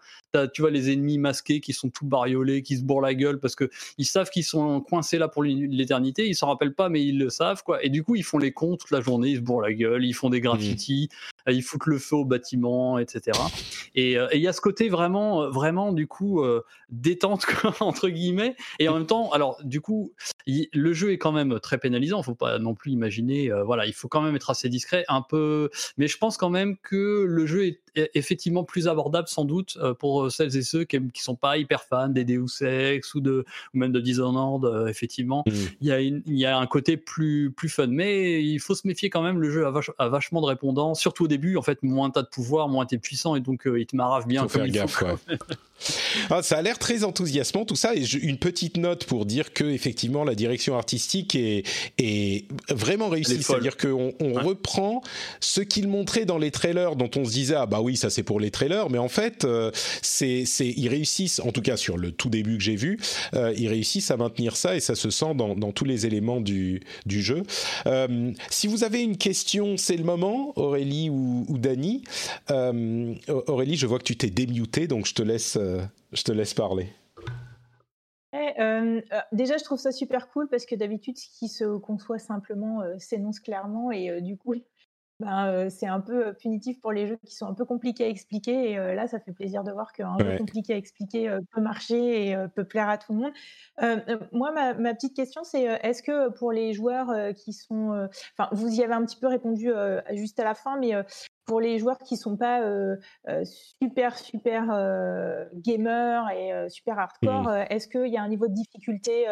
tu 0.53 0.61
vois 0.61 0.71
les 0.71 0.93
ennemis 0.93 1.19
masqués 1.19 1.61
qui 1.61 1.73
sont 1.73 1.89
tout 1.89 2.07
bariolés, 2.07 2.63
qui 2.63 2.77
se 2.77 2.83
bourrent 2.83 3.01
la 3.01 3.15
gueule 3.15 3.41
parce 3.41 3.55
que 3.55 3.71
ils 3.97 4.05
savent 4.05 4.31
qu'ils 4.31 4.45
sont 4.45 4.81
coincés 4.81 5.19
là 5.19 5.29
pour 5.29 5.43
l'éternité. 5.43 6.29
Ils 6.29 6.35
s'en 6.35 6.49
rappellent 6.49 6.75
pas, 6.75 6.89
mais 6.89 7.03
ils 7.03 7.19
le 7.19 7.31
savent, 7.31 7.63
quoi. 7.63 7.83
Et 7.85 7.89
du 7.89 8.03
coup, 8.03 8.15
ils 8.15 8.25
font 8.25 8.39
les 8.39 8.53
cons 8.53 8.77
toute 8.77 8.91
la 8.91 9.01
journée, 9.01 9.31
ils 9.31 9.37
se 9.37 9.43
bourrent 9.43 9.63
la 9.63 9.73
gueule, 9.73 10.05
ils 10.05 10.13
font 10.13 10.29
des 10.29 10.41
mmh. 10.41 10.43
graffitis, 10.43 11.09
ils 11.51 11.63
foutent 11.63 11.87
le 11.87 11.99
feu 11.99 12.17
au 12.17 12.25
bâtiment, 12.25 12.99
etc. 12.99 13.39
Et 13.95 14.17
il 14.33 14.41
y 14.41 14.49
a 14.49 14.53
ce 14.53 14.61
côté 14.61 14.89
vraiment, 14.89 15.51
vraiment, 15.51 15.93
du 15.93 16.07
coup, 16.07 16.43
détente 16.91 17.45
entre 17.81 18.09
guillemets. 18.09 18.57
Et 18.79 18.89
en 18.89 18.95
même 18.95 19.07
temps 19.07 19.31
alors 19.31 19.59
du 19.65 19.81
coup 19.81 20.13
le 20.47 20.93
jeu 20.93 21.13
est 21.13 21.19
quand 21.19 21.33
même 21.33 21.61
très 21.61 21.79
pénalisant. 21.79 22.23
Faut 22.23 22.35
pas 22.35 22.59
non 22.59 22.75
plus 22.75 22.93
imaginer 22.93 23.51
euh, 23.51 23.63
voilà 23.65 23.87
il 23.87 23.93
faut 23.93 24.09
quand 24.09 24.23
même 24.23 24.37
être 24.37 24.51
assez 24.51 24.69
discret 24.69 25.05
un 25.09 25.23
peu. 25.23 25.71
Mais 25.97 26.09
je 26.09 26.19
pense 26.19 26.37
quand 26.37 26.51
même 26.51 26.77
que 26.79 27.25
le 27.27 27.47
jeu 27.47 27.67
est 27.67 27.81
effectivement 28.15 28.65
plus 28.65 28.89
abordable 28.89 29.29
sans 29.29 29.45
doute 29.45 29.79
euh, 29.81 29.95
pour 29.95 30.31
celles 30.31 30.57
et 30.57 30.63
ceux 30.63 30.85
qui, 30.85 30.99
qui 31.13 31.23
sont 31.23 31.37
pas 31.37 31.59
hyper 31.59 31.83
fans 31.83 32.09
des 32.09 32.25
Deus 32.25 32.63
Ex 32.63 33.15
ou 33.15 33.21
de 33.21 33.45
ou 33.75 33.79
même 33.79 33.93
de 33.93 34.01
Dishonored 34.01 34.65
euh, 34.65 34.87
effectivement. 34.87 35.45
Mmh. 35.47 35.53
il 35.81 35.87
y 35.87 35.93
a 35.93 36.01
il 36.01 36.23
y 36.27 36.47
a 36.47 36.59
un 36.59 36.67
côté 36.67 36.97
plus 36.97 37.51
plus 37.51 37.69
fun. 37.69 37.87
Mais 37.89 38.43
il 38.43 38.59
faut 38.61 38.75
se 38.75 38.87
méfier 38.87 39.11
quand 39.11 39.23
même 39.23 39.41
le 39.41 39.51
jeu 39.51 39.67
a, 39.67 40.09
vachement 40.09 40.41
de 40.41 40.47
répondants 40.47 40.95
surtout 40.95 41.25
au 41.25 41.29
début 41.29 41.57
en 41.57 41.63
fait 41.63 41.83
moins 41.83 42.11
t'as 42.11 42.23
de 42.23 42.29
pouvoir 42.29 42.69
moins 42.69 42.87
t'es 42.87 42.99
puissant 42.99 43.35
et 43.37 43.41
donc 43.41 43.63
il 43.67 43.87
te 43.87 43.97
marave 43.97 44.27
bien 44.27 44.47
comme 44.47 44.67
il 44.67 44.79
faut, 44.89 45.07
ah, 46.31 46.43
ça 46.43 46.59
a 46.59 46.63
l'air 46.63 46.79
très 46.79 47.05
enthousiasmant 47.05 47.65
tout 47.65 47.77
ça 47.77 47.95
et 47.95 48.05
une 48.17 48.39
petite 48.39 48.77
note 48.77 49.05
pour 49.05 49.27
dire 49.27 49.53
que 49.53 49.65
effectivement 49.65 50.25
la 50.25 50.35
direction 50.35 50.77
artistique 50.77 51.35
est, 51.35 51.65
est 51.99 52.47
vraiment 52.69 53.09
réussie. 53.09 53.43
C'est-à-dire 53.43 53.77
qu'on 53.77 54.13
on 54.21 54.33
reprend 54.35 55.03
ce 55.41 55.61
qu'ils 55.61 55.89
montraient 55.89 56.25
dans 56.25 56.39
les 56.39 56.51
trailers 56.51 56.97
dont 56.97 57.11
on 57.17 57.25
se 57.25 57.31
disait 57.31 57.55
ah 57.55 57.67
bah 57.67 57.81
oui 57.81 57.88
ça 57.97 58.11
c'est 58.11 58.23
pour 58.23 58.41
les 58.41 58.51
trailers 58.51 58.91
mais 58.91 58.99
en 58.99 59.09
fait 59.09 59.45
euh, 59.45 59.71
c'est 60.03 60.45
c'est 60.45 60.69
ils 60.69 60.89
réussissent 60.89 61.41
en 61.41 61.53
tout 61.53 61.63
cas 61.63 61.77
sur 61.77 61.97
le 61.97 62.13
tout 62.13 62.29
début 62.29 62.59
que 62.59 62.63
j'ai 62.63 62.77
vu 62.77 62.99
euh, 63.35 63.53
ils 63.57 63.69
réussissent 63.69 64.11
à 64.11 64.17
maintenir 64.17 64.57
ça 64.57 64.77
et 64.77 64.81
ça 64.81 64.95
se 64.95 65.11
sent 65.11 65.35
dans, 65.35 65.55
dans 65.55 65.73
tous 65.73 65.85
les 65.85 66.07
éléments 66.07 66.41
du, 66.41 66.83
du 67.07 67.23
jeu. 67.23 67.43
Euh, 67.87 68.33
si 68.51 68.67
vous 68.67 68.85
avez 68.85 69.03
une 69.03 69.17
question 69.17 69.77
c'est 69.77 69.97
le 69.97 70.05
moment 70.05 70.53
Aurélie 70.57 71.11
ou, 71.11 71.45
ou 71.49 71.59
Dany 71.59 72.03
Aurélie 72.49 73.77
je 73.77 73.87
vois 73.87 73.99
que 73.99 74.05
tu 74.05 74.17
t'es 74.17 74.31
démuté 74.31 74.87
donc 74.87 75.07
je 75.07 75.15
te 75.15 75.23
laisse 75.23 75.59
je 76.13 76.23
te 76.23 76.33
laisse 76.33 76.55
parler. 76.55 76.89
Eh, 78.35 78.61
euh, 78.61 79.01
déjà, 79.33 79.57
je 79.57 79.65
trouve 79.65 79.79
ça 79.79 79.91
super 79.91 80.29
cool 80.31 80.49
parce 80.49 80.67
que 80.67 80.75
d'habitude, 80.75 81.17
ce 81.17 81.29
qui 81.39 81.49
se 81.49 81.79
conçoit 81.79 82.19
simplement 82.19 82.83
euh, 82.83 82.95
s'énonce 82.99 83.41
clairement 83.41 83.91
et 83.91 84.21
du 84.21 84.37
coup, 84.37 84.55
ben, 85.21 85.69
c'est 85.71 85.87
un 85.87 86.01
peu 86.01 86.33
punitif 86.35 86.81
pour 86.81 86.93
les 86.93 87.07
jeux 87.07 87.19
qui 87.27 87.35
sont 87.35 87.47
un 87.47 87.55
peu 87.55 87.65
compliqués 87.65 88.05
à 88.05 88.09
expliquer. 88.09 88.73
Et 88.73 88.77
là, 88.77 89.09
ça 89.09 89.19
fait 89.19 89.33
plaisir 89.33 89.65
de 89.65 89.73
voir 89.73 89.93
qu'un 89.93 90.17
jeu 90.19 90.39
compliqué 90.39 90.75
à 90.75 90.77
expliquer 90.77 91.37
peut 91.53 91.61
marcher 91.61 92.29
et 92.29 92.37
peut 92.55 92.65
plaire 92.65 92.89
à 92.89 92.99
tout 92.99 93.13
le 93.13 93.19
monde. 93.19 94.29
moi, 94.33 94.53
ma, 94.53 94.75
ma, 94.75 94.95
petite 94.95 95.15
question, 95.15 95.43
c'est 95.45 95.65
est-ce 95.65 96.03
que 96.03 96.31
pour 96.31 96.53
les 96.53 96.73
joueurs 96.73 97.35
qui 97.35 97.53
sont. 97.53 98.09
Enfin, 98.39 98.49
vous 98.53 98.69
y 98.69 98.83
avez 98.83 98.95
un 98.95 99.05
petit 99.05 99.19
peu 99.19 99.27
répondu 99.27 99.73
juste 100.13 100.39
à 100.41 100.45
la 100.45 100.55
fin, 100.55 100.79
mais 100.79 100.95
pour 101.49 101.61
les 101.61 101.79
joueurs 101.79 101.99
qui 101.99 102.17
sont 102.17 102.37
pas 102.37 102.63
euh, 102.63 102.97
euh, 103.29 103.43
super 103.81 104.17
super 104.17 104.71
euh, 104.71 105.47
gamers 105.55 106.31
et 106.31 106.69
super 106.69 106.99
hardcore, 106.99 107.49
mmh. 107.49 107.65
est-ce 107.71 107.89
qu'il 107.89 108.13
y 108.13 108.19
a 108.19 108.23
un 108.23 108.29
niveau 108.29 108.47
de 108.47 108.55
difficulté 108.55 109.27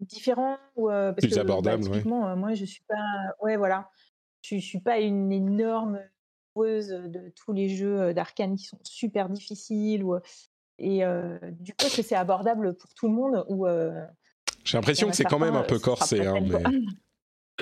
différent 0.00 0.56
ou 0.76 0.88
parce 0.88 1.16
plus 1.16 1.34
que, 1.34 1.40
abordable 1.40 1.84
bah, 1.88 2.34
moi 2.34 2.54
je 2.54 2.64
suis 2.64 2.82
pas 2.88 2.96
ouais 3.42 3.56
voilà 3.56 3.88
je, 4.42 4.56
je 4.56 4.64
suis 4.64 4.80
pas 4.80 4.98
une 4.98 5.32
énorme 5.32 6.00
joueuse 6.54 6.88
de 6.88 7.32
tous 7.36 7.52
les 7.52 7.68
jeux 7.68 8.12
d'arcane 8.14 8.56
qui 8.56 8.64
sont 8.64 8.78
super 8.82 9.28
difficiles 9.28 10.04
ou 10.04 10.16
et 10.78 11.02
du 11.60 11.72
coup 11.72 11.86
est-ce 11.86 11.96
que 11.98 12.02
c'est 12.02 12.16
abordable 12.16 12.74
pour 12.74 12.92
tout 12.94 13.06
le 13.06 13.14
monde 13.14 13.44
ou 13.48 13.66
j'ai 14.64 14.76
l'impression 14.76 15.08
que 15.08 15.16
c'est 15.16 15.24
quand 15.24 15.38
même 15.38 15.54
un 15.54 15.62
peu 15.62 15.78
corsé 15.78 16.26
hein, 16.26 16.40
mais... 16.40 16.62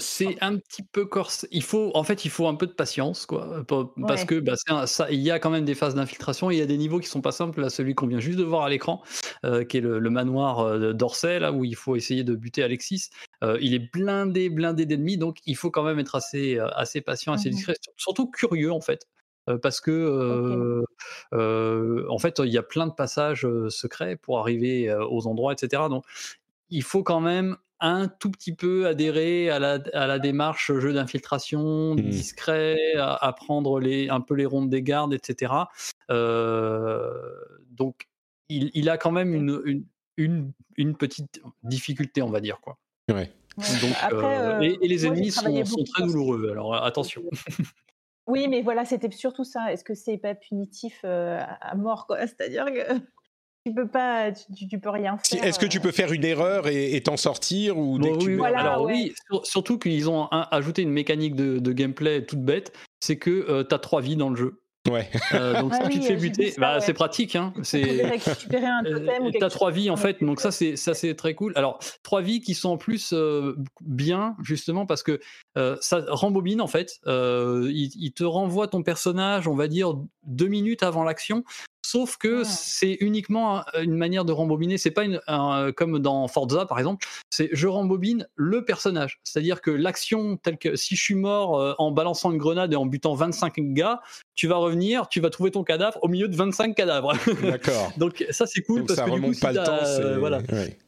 C'est 0.01 0.37
un 0.41 0.57
petit 0.57 0.83
peu 0.83 1.07
corse. 1.07 1.47
Il 1.51 1.63
faut, 1.63 1.91
en 1.95 2.05
fait, 2.05 2.25
il 2.25 2.31
faut 2.31 2.47
un 2.47 2.55
peu 2.55 2.67
de 2.67 2.73
patience, 2.73 3.27
quoi, 3.27 3.65
parce 4.07 4.25
que 4.25 4.39
bah, 4.39 4.55
ça, 4.87 5.11
il 5.11 5.21
y 5.21 5.31
a 5.31 5.39
quand 5.39 5.51
même 5.51 5.65
des 5.65 5.75
phases 5.75 5.95
d'infiltration. 5.95 6.51
Il 6.51 6.59
y 6.59 6.63
a 6.63 6.67
des 6.67 6.79
niveaux 6.79 7.01
qui 7.01 7.09
sont 7.09 7.21
pas 7.21 7.33
simples. 7.33 7.61
Là, 7.61 7.71
celui 7.71 7.95
qu'on 7.95 8.07
vient 8.07 8.21
juste 8.21 8.39
de 8.39 8.45
voir 8.45 8.65
à 8.65 8.71
l'écran, 8.71 9.03
euh, 9.45 9.65
qui 9.65 9.79
est 9.79 9.81
le, 9.81 10.11
manoir 10.11 10.61
euh, 10.61 10.93
d'Orsay, 10.93 11.41
là 11.41 11.53
où 11.53 11.65
il 11.65 11.77
faut 11.77 11.97
essayer 11.97 12.25
de 12.25 12.35
buter 12.35 12.63
Alexis. 12.63 13.11
Euh, 13.45 13.59
il 13.61 13.75
est 13.75 13.93
blindé, 13.93 14.51
blindé 14.51 14.87
d'ennemis, 14.87 15.17
donc 15.17 15.39
il 15.47 15.57
faut 15.57 15.71
quand 15.71 15.85
même 15.85 15.99
être 15.99 16.15
assez, 16.15 16.59
assez 16.59 17.01
patient, 17.01 17.33
assez 17.33 17.51
mmh 17.51 17.53
discret, 17.53 17.75
surtout 17.97 18.31
curieux 18.31 18.73
en 18.73 18.81
fait 18.81 19.07
parce 19.63 19.81
que 19.81 20.85
en 21.33 22.19
fait 22.19 22.39
il 22.39 22.51
y 22.51 22.59
a 22.59 22.63
plein 22.63 22.87
de 22.87 22.93
passages 22.93 23.47
secrets 23.71 24.17
pour 24.17 24.41
arriver 24.41 24.95
aux 24.95 25.27
endroits 25.27 25.55
etc 25.55 25.85
donc 25.89 26.05
il 26.69 26.83
faut 26.83 27.03
quand 27.03 27.21
même 27.21 27.57
un 27.81 28.09
tout 28.09 28.31
petit 28.31 28.55
peu 28.55 28.87
adhérer 28.87 29.51
à 29.51 29.59
la, 29.59 29.79
à 29.93 30.07
la 30.07 30.19
démarche 30.19 30.73
jeu 30.73 30.93
d'infiltration, 30.93 31.95
mmh. 31.95 32.01
discret, 32.01 32.77
à, 32.97 33.33
prendre 33.33 33.79
les, 33.79 34.09
un 34.09 34.21
peu 34.21 34.35
les 34.35 34.47
rondes 34.47 34.71
des 34.71 34.83
gardes, 34.83 35.15
etc. 35.15 35.53
Euh, 36.11 37.13
donc, 37.71 38.09
il, 38.49 38.71
il, 38.75 38.89
a 38.91 38.99
quand 38.99 39.13
même 39.13 39.35
une, 39.35 39.85
une, 40.17 40.53
une, 40.77 40.97
petite 40.97 41.41
difficulté, 41.63 42.23
on 42.23 42.31
va 42.31 42.41
dire. 42.41 42.61
Quoi. 42.61 42.79
Ouais. 43.09 43.31
Donc, 43.83 44.13
euh, 44.13 44.61
et, 44.61 44.87
les 44.87 45.07
ennemis 45.07 45.33
sont, 45.33 45.65
sont, 45.65 45.83
très 45.85 46.05
douloureux, 46.05 46.51
alors 46.53 46.75
attention. 46.75 47.23
Oui, 48.29 48.47
mais 48.47 48.61
voilà, 48.61 48.85
c'était 48.85 49.11
surtout 49.11 49.43
ça. 49.43 49.73
Est-ce 49.73 49.83
que 49.83 49.95
c'est 49.95 50.19
pas 50.19 50.35
punitif 50.35 51.01
euh, 51.05 51.41
à 51.61 51.75
mort, 51.75 52.07
quoi? 52.07 52.19
C'est-à-dire 52.27 52.67
que 52.67 52.95
tu 53.67 53.75
peux 53.75 53.89
pas, 53.89 54.33
tu, 54.33 54.79
peux 54.79 54.91
rien 54.91 55.17
faire. 55.17 55.43
Est-ce 55.43 55.59
que 55.59 55.67
tu 55.67 55.81
peux 55.81 55.93
faire 55.93 56.13
une 56.13 56.25
erreur 56.25 56.69
et 56.69 57.01
t'en 57.03 57.17
sortir 57.17 57.79
ou 57.79 57.99
dès 57.99 58.13
oui, 58.13 58.39
Alors 58.45 58.85
oui, 58.85 59.15
surtout 59.45 59.79
qu'ils 59.79 60.11
ont 60.11 60.27
ajouté 60.27 60.83
une 60.83 60.93
mécanique 60.93 61.35
de, 61.35 61.73
gameplay 61.73 62.25
toute 62.25 62.43
bête, 62.43 62.73
c'est 63.01 63.17
que 63.17 63.31
euh, 63.31 63.65
tu 63.65 63.75
as 63.75 63.79
trois 63.79 64.03
vies 64.03 64.17
dans 64.17 64.29
le 64.29 64.37
jeu. 64.37 64.63
Ouais. 64.91 65.09
Euh, 65.35 65.61
donc 65.61 65.75
si 65.75 65.89
tu 65.91 66.01
te 66.01 66.05
fais 66.05 66.17
buter, 66.17 66.55
bah, 66.59 66.81
c'est 66.81 66.93
pratique. 66.93 67.37
Hein. 67.37 67.53
C'est. 67.63 68.21
T'as 69.41 69.51
trois 69.51 69.71
vies 69.71 69.91
en 69.91 69.97
fait, 69.97 70.23
donc 70.23 70.41
ça 70.41 70.51
c'est 70.51 70.77
ça 70.77 70.95
c'est 70.95 71.15
très 71.15 71.35
cool. 71.35 71.53
Alors 71.57 71.79
trois 72.03 72.23
vies 72.23 72.41
qui 72.41 72.55
sont 72.55 72.71
en 72.71 72.77
plus 72.77 73.13
euh, 73.13 73.57
bien 73.81 74.37
justement 74.43 74.87
parce 74.87 75.03
que 75.03 75.21
ça 75.81 76.05
rembobine 76.09 76.61
en 76.61 76.67
fait. 76.67 77.01
Il, 77.07 77.91
il, 77.97 78.13
te 78.13 78.25
renvoie 78.25 78.69
ton 78.69 78.83
personnage, 78.83 79.49
on 79.49 79.55
va 79.55 79.69
dire 79.69 79.95
deux 80.25 80.49
minutes 80.49 80.83
avant 80.83 81.05
l'action 81.05 81.45
Sauf 81.89 82.19
que 82.19 82.45
c'est 82.45 82.99
uniquement 83.01 83.65
une 83.81 83.95
manière 83.95 84.27
de 84.27 84.33
rembobiner. 84.33 84.77
C'est 84.77 84.91
pas 84.91 85.05
une, 85.05 85.23
comme 85.75 86.01
dans 86.01 86.29
Forza 86.29 86.67
par 86.67 86.79
exemple. 86.79 87.07
C'est 87.31 87.49
je 87.53 87.67
rembobine 87.67 88.29
le 88.37 88.63
personnage. 88.63 89.21
C'est-à-dire 89.25 89.63
que 89.63 89.71
l'action 89.71 90.37
telle 90.37 90.59
que 90.59 90.77
si 90.77 90.97
je 90.97 91.03
suis 91.03 91.15
mort 91.15 91.59
euh, 91.59 91.73
en 91.79 91.91
balançant 91.91 92.31
une 92.31 92.37
grenade 92.37 92.75
et 92.75 92.77
en 92.77 92.85
butant 92.85 93.15
25 93.15 93.55
gars, 93.73 94.03
tu 94.35 94.49
vas 94.49 94.57
revenir, 94.57 95.09
tu 95.09 95.23
vas 95.23 95.31
trouver 95.31 95.51
ton 95.51 95.65
cadavre 95.65 95.99
au 96.03 96.09
milieu 96.09 96.29
de 96.29 96.37
25 96.37 96.75
cadavres. 96.75 97.15
D'accord. 97.41 97.91
Donc 97.97 98.23
ça 98.33 98.47
c'est 98.47 98.61
cool 98.61 98.85
parce 98.85 99.01
que 99.01 99.11
du 99.15 99.23
coup, 99.23 99.41
pas 99.41 99.53
le 99.53 99.65
temps. 99.65 99.79
Euh, 99.83 100.19
voilà. 100.19 100.43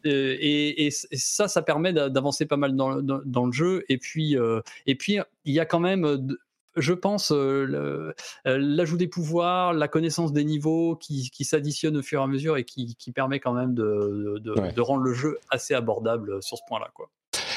Et, 0.05 0.85
et, 0.85 0.91
ça, 0.91 1.49
ça 1.49 1.63
permet 1.63 1.95
d'avancer 1.95 2.45
pas 2.45 2.59
mal 2.59 2.77
dans, 2.77 3.01
dans, 3.01 3.47
le 3.47 3.53
jeu. 3.53 3.85
Et 3.89 3.97
puis, 3.97 4.37
euh, 4.37 4.61
et 4.87 4.97
puis 4.97 5.17
il 5.47 5.55
y 5.55 5.61
a 5.61 5.65
quand 5.65 5.81
même 5.81 6.37
je 6.77 6.93
pense, 6.93 7.33
euh, 7.33 8.13
euh, 8.47 8.59
l'ajout 8.59 8.97
des 8.97 9.09
pouvoirs, 9.09 9.73
la 9.73 9.89
connaissance 9.89 10.33
des 10.33 10.45
niveaux 10.45 10.97
qui, 10.97 11.31
qui 11.31 11.45
s'additionnent 11.45 11.97
au 11.97 12.03
fur 12.03 12.21
et 12.21 12.25
à 12.25 12.27
mesure 12.27 12.57
et 12.57 12.65
qui, 12.65 12.97
qui 12.97 13.13
permet 13.13 13.41
quand 13.41 13.53
même 13.53 13.75
de, 13.75 14.39
de, 14.41 14.73
de, 14.73 14.81
rendre 14.81 15.03
le 15.03 15.13
jeu 15.13 15.39
assez 15.51 15.75
abordable 15.75 16.43
sur 16.43 16.57
ce 16.57 16.63
point-là. 16.69 16.91
Quoi. 16.95 17.11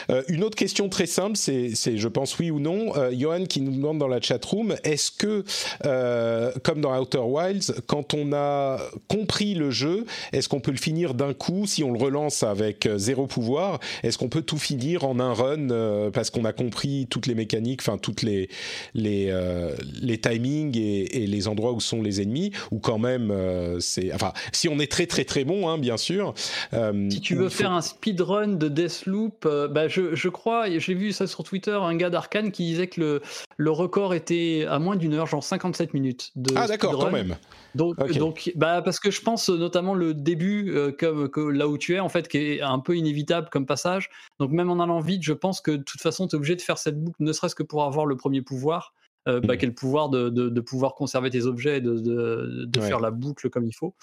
Euh, 0.10 0.24
une 0.28 0.43
autre 0.43 0.56
question 0.56 0.89
très 0.89 1.06
simple, 1.06 1.38
c'est, 1.38 1.74
je 1.74 2.08
pense 2.08 2.38
oui 2.39 2.51
ou 2.51 2.60
non. 2.60 2.95
Euh, 2.95 3.12
Johan 3.18 3.45
qui 3.45 3.62
nous 3.62 3.72
demande 3.72 3.99
dans 3.99 4.08
la 4.08 4.22
chat 4.22 4.43
room, 4.43 4.76
est-ce 4.84 5.12
que, 5.12 5.43
euh, 5.86 6.51
comme 6.64 6.82
dans 6.82 6.97
Outer 6.99 7.20
Wilds, 7.20 7.76
quand 7.88 8.14
on 8.14 8.34
a 8.34 8.80
compris 9.08 9.54
le 9.54 9.72
jeu, 9.72 10.06
est-ce 10.32 10.49
qu'on 10.49 10.60
peut 10.60 10.72
le 10.72 10.78
finir 10.78 11.14
d'un 11.14 11.34
coup 11.34 11.66
si 11.66 11.84
on 11.84 11.91
le 11.91 11.99
relance 11.99 12.43
avec 12.43 12.88
zéro 12.95 13.28
pouvoir? 13.28 13.80
Est-ce 14.04 14.18
qu'on 14.18 14.30
peut 14.30 14.41
tout 14.41 14.58
finir 14.58 15.04
en 15.04 15.20
un 15.20 15.34
run 15.34 16.12
parce 16.12 16.30
qu'on 16.30 16.45
a 16.45 16.54
compris 16.54 17.08
toutes 17.10 17.28
les 17.28 17.36
mécaniques, 17.36 17.82
enfin 17.82 17.97
toutes 17.97 18.22
les 18.22 18.49
les 18.93 19.34
les 20.01 20.18
timings 20.18 20.78
et, 20.78 21.28
les 21.28 21.47
endroits 21.47 21.72
où 21.72 21.80
sont 21.80 22.01
les 22.01 22.22
ennemis? 22.22 22.51
Ou 22.72 22.80
quand 22.80 22.99
même, 22.99 23.34
c'est, 23.80 24.14
enfin, 24.14 24.34
si 24.51 24.70
on 24.70 24.80
est 24.80 24.91
très 24.91 25.06
très 25.06 25.26
très 25.26 25.43
bon, 25.43 25.70
hein, 25.70 25.78
bien 25.78 25.97
sûr. 25.97 26.34
si 27.10 27.22
tu 27.22 27.36
veux 27.36 27.49
faire 27.49 27.72
un 27.72 27.82
speedrun 27.82 28.47
de 28.47 28.68
Deathloop, 28.68 29.47
bah, 29.72 29.88
je, 29.93 30.15
je 30.15 30.29
crois, 30.29 30.69
j'ai 30.69 30.93
vu 30.93 31.11
ça 31.11 31.27
sur 31.27 31.43
Twitter, 31.43 31.71
un 31.71 31.95
gars 31.95 32.09
d'Arkane 32.09 32.51
qui 32.51 32.65
disait 32.65 32.87
que 32.87 32.99
le, 32.99 33.21
le 33.57 33.71
record 33.71 34.13
était 34.13 34.65
à 34.67 34.79
moins 34.79 34.95
d'une 34.95 35.13
heure, 35.13 35.27
genre 35.27 35.43
57 35.43 35.93
minutes. 35.93 36.31
De 36.35 36.53
ah 36.55 36.67
d'accord, 36.67 36.97
quand 36.97 37.11
même. 37.11 37.37
Donc, 37.75 37.97
donc 38.17 38.51
bah, 38.55 38.81
parce 38.81 38.99
que 38.99 39.11
je 39.11 39.21
pense 39.21 39.49
notamment 39.49 39.93
le 39.93 40.13
début, 40.13 40.71
euh, 40.71 40.91
comme, 40.91 41.29
que 41.29 41.39
là 41.39 41.67
où 41.67 41.77
tu 41.77 41.95
es, 41.95 41.99
en 41.99 42.09
fait, 42.09 42.27
qui 42.27 42.37
est 42.37 42.61
un 42.61 42.79
peu 42.79 42.95
inévitable 42.97 43.49
comme 43.51 43.65
passage. 43.65 44.09
Donc 44.39 44.51
même 44.51 44.69
en 44.69 44.79
allant 44.79 44.99
vite, 44.99 45.23
je 45.23 45.33
pense 45.33 45.61
que 45.61 45.71
de 45.71 45.83
toute 45.83 46.01
façon, 46.01 46.27
tu 46.27 46.35
es 46.35 46.37
obligé 46.37 46.55
de 46.55 46.61
faire 46.61 46.77
cette 46.77 47.01
boucle, 47.01 47.17
ne 47.19 47.31
serait-ce 47.31 47.55
que 47.55 47.63
pour 47.63 47.83
avoir 47.83 48.05
le 48.05 48.15
premier 48.15 48.41
pouvoir. 48.41 48.93
Euh, 49.28 49.39
bah, 49.39 49.55
mmh. 49.55 49.71
pouvoir 49.71 50.09
de, 50.09 50.30
de, 50.30 50.61
pouvoir 50.61 50.95
conserver 50.95 51.30
tes 51.30 51.45
objets 51.45 51.78
et 51.78 51.82
de, 51.82 51.95
de 52.65 52.82
faire 52.82 52.99
la 52.99 53.09
boucle 53.11 53.49
comme 53.49 53.65
il 53.65 53.74
faut. 53.74 53.93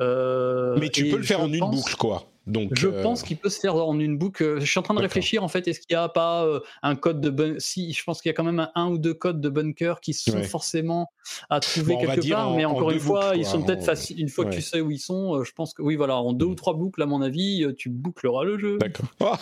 Euh, 0.00 0.76
Mais 0.78 0.88
tu 0.88 1.08
peux 1.08 1.16
le 1.16 1.24
faire 1.24 1.40
en 1.40 1.52
une 1.52 1.70
boucle, 1.70 1.96
quoi. 1.96 2.26
Donc, 2.46 2.70
je 2.78 2.88
euh, 2.88 3.02
pense 3.02 3.22
qu'il 3.22 3.36
peut 3.36 3.50
se 3.50 3.60
faire 3.60 3.76
en 3.76 3.98
une 3.98 4.16
boucle. 4.16 4.58
Je 4.60 4.64
suis 4.64 4.78
en 4.78 4.82
train 4.82 4.94
de 4.94 5.00
réfléchir 5.00 5.44
en 5.44 5.48
fait. 5.48 5.68
Est-ce 5.68 5.80
qu'il 5.80 5.94
n'y 5.94 6.02
a 6.02 6.08
pas 6.08 6.46
euh, 6.46 6.60
un 6.82 6.96
code 6.96 7.20
de 7.20 7.28
bunker 7.28 7.60
Si, 7.60 7.92
je 7.92 8.02
pense 8.04 8.22
qu'il 8.22 8.30
y 8.30 8.32
a 8.32 8.34
quand 8.34 8.44
même 8.44 8.68
un, 8.74 8.88
ou 8.88 8.98
deux 8.98 9.12
codes 9.12 9.42
de 9.42 9.48
bunker 9.50 10.00
qui 10.00 10.14
sont 10.14 10.42
forcément 10.44 11.10
à 11.50 11.60
trouver 11.60 11.98
quelque 11.98 12.26
part. 12.30 12.54
mais 12.54 12.64
encore 12.64 12.90
une 12.90 13.00
fois, 13.00 13.32
ils 13.36 13.44
sont 13.44 13.62
peut-être 13.62 13.84
faciles. 13.84 14.20
Une 14.20 14.28
fois 14.28 14.46
que 14.46 14.54
tu 14.54 14.62
sais 14.62 14.80
où 14.80 14.90
ils 14.90 14.98
sont, 14.98 15.44
je 15.44 15.52
pense 15.52 15.74
que 15.74 15.82
oui, 15.82 15.96
voilà, 15.96 16.16
en 16.16 16.32
deux 16.32 16.46
mmh. 16.46 16.50
ou 16.50 16.54
trois 16.54 16.74
boucles, 16.74 17.02
à 17.02 17.06
mon 17.06 17.20
avis, 17.20 17.66
tu 17.76 17.90
boucleras 17.90 18.44
le 18.44 18.58
jeu. 18.58 18.78
D'accord. 18.78 19.08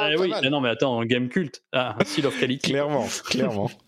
Eh 0.00 0.16
oui, 0.16 0.32
mais 0.42 0.48
non, 0.48 0.60
mais 0.60 0.68
attends, 0.68 0.96
en 0.96 1.04
game 1.04 1.28
culte, 1.28 1.64
ah, 1.72 1.96
Seal 2.04 2.24
of 2.26 2.38
Quality. 2.38 2.70
clairement, 2.70 3.06
clairement. 3.24 3.68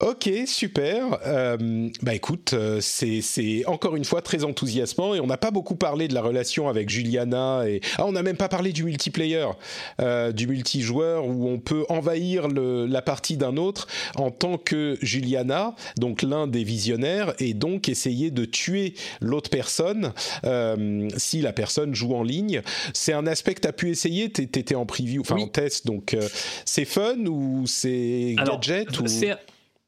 Ok, 0.00 0.30
super. 0.46 1.18
Euh, 1.26 1.88
bah 2.02 2.14
écoute, 2.14 2.52
euh, 2.52 2.78
c'est 2.80 3.66
encore 3.66 3.96
une 3.96 4.04
fois 4.04 4.22
très 4.22 4.44
enthousiasmant 4.44 5.16
et 5.16 5.20
on 5.20 5.26
n'a 5.26 5.38
pas 5.38 5.50
beaucoup 5.50 5.74
parlé 5.74 6.06
de 6.06 6.14
la 6.14 6.22
relation 6.22 6.68
avec 6.68 6.88
Juliana 6.88 7.64
et 7.66 7.80
ah 7.96 8.06
on 8.06 8.12
n'a 8.12 8.22
même 8.22 8.36
pas 8.36 8.48
parlé 8.48 8.70
du 8.70 8.84
multiplayer, 8.84 9.44
euh, 10.00 10.30
du 10.30 10.46
multijoueur 10.46 11.26
où 11.26 11.48
on 11.48 11.58
peut 11.58 11.84
envahir 11.88 12.46
le, 12.46 12.86
la 12.86 13.02
partie 13.02 13.36
d'un 13.36 13.56
autre 13.56 13.88
en 14.14 14.30
tant 14.30 14.56
que 14.56 14.96
Juliana, 15.02 15.74
donc 15.96 16.22
l'un 16.22 16.46
des 16.46 16.62
visionnaires 16.62 17.34
et 17.40 17.52
donc 17.52 17.88
essayer 17.88 18.30
de 18.30 18.44
tuer 18.44 18.94
l'autre 19.20 19.50
personne 19.50 20.12
euh, 20.44 21.08
si 21.16 21.40
la 21.40 21.52
personne 21.52 21.92
joue 21.96 22.14
en 22.14 22.22
ligne. 22.22 22.62
C'est 22.94 23.14
un 23.14 23.26
aspect 23.26 23.54
que 23.54 23.62
tu 23.62 23.68
as 23.68 23.72
pu 23.72 23.90
essayer. 23.90 24.30
T'étais 24.30 24.76
en 24.76 24.86
preview, 24.86 25.22
enfin 25.22 25.38
en 25.40 25.48
test, 25.48 25.86
donc 25.88 26.14
euh, 26.14 26.28
c'est 26.64 26.84
fun 26.84 27.16
ou 27.26 27.64
c'est 27.66 28.36
gadget 28.46 29.00
ou 29.00 29.08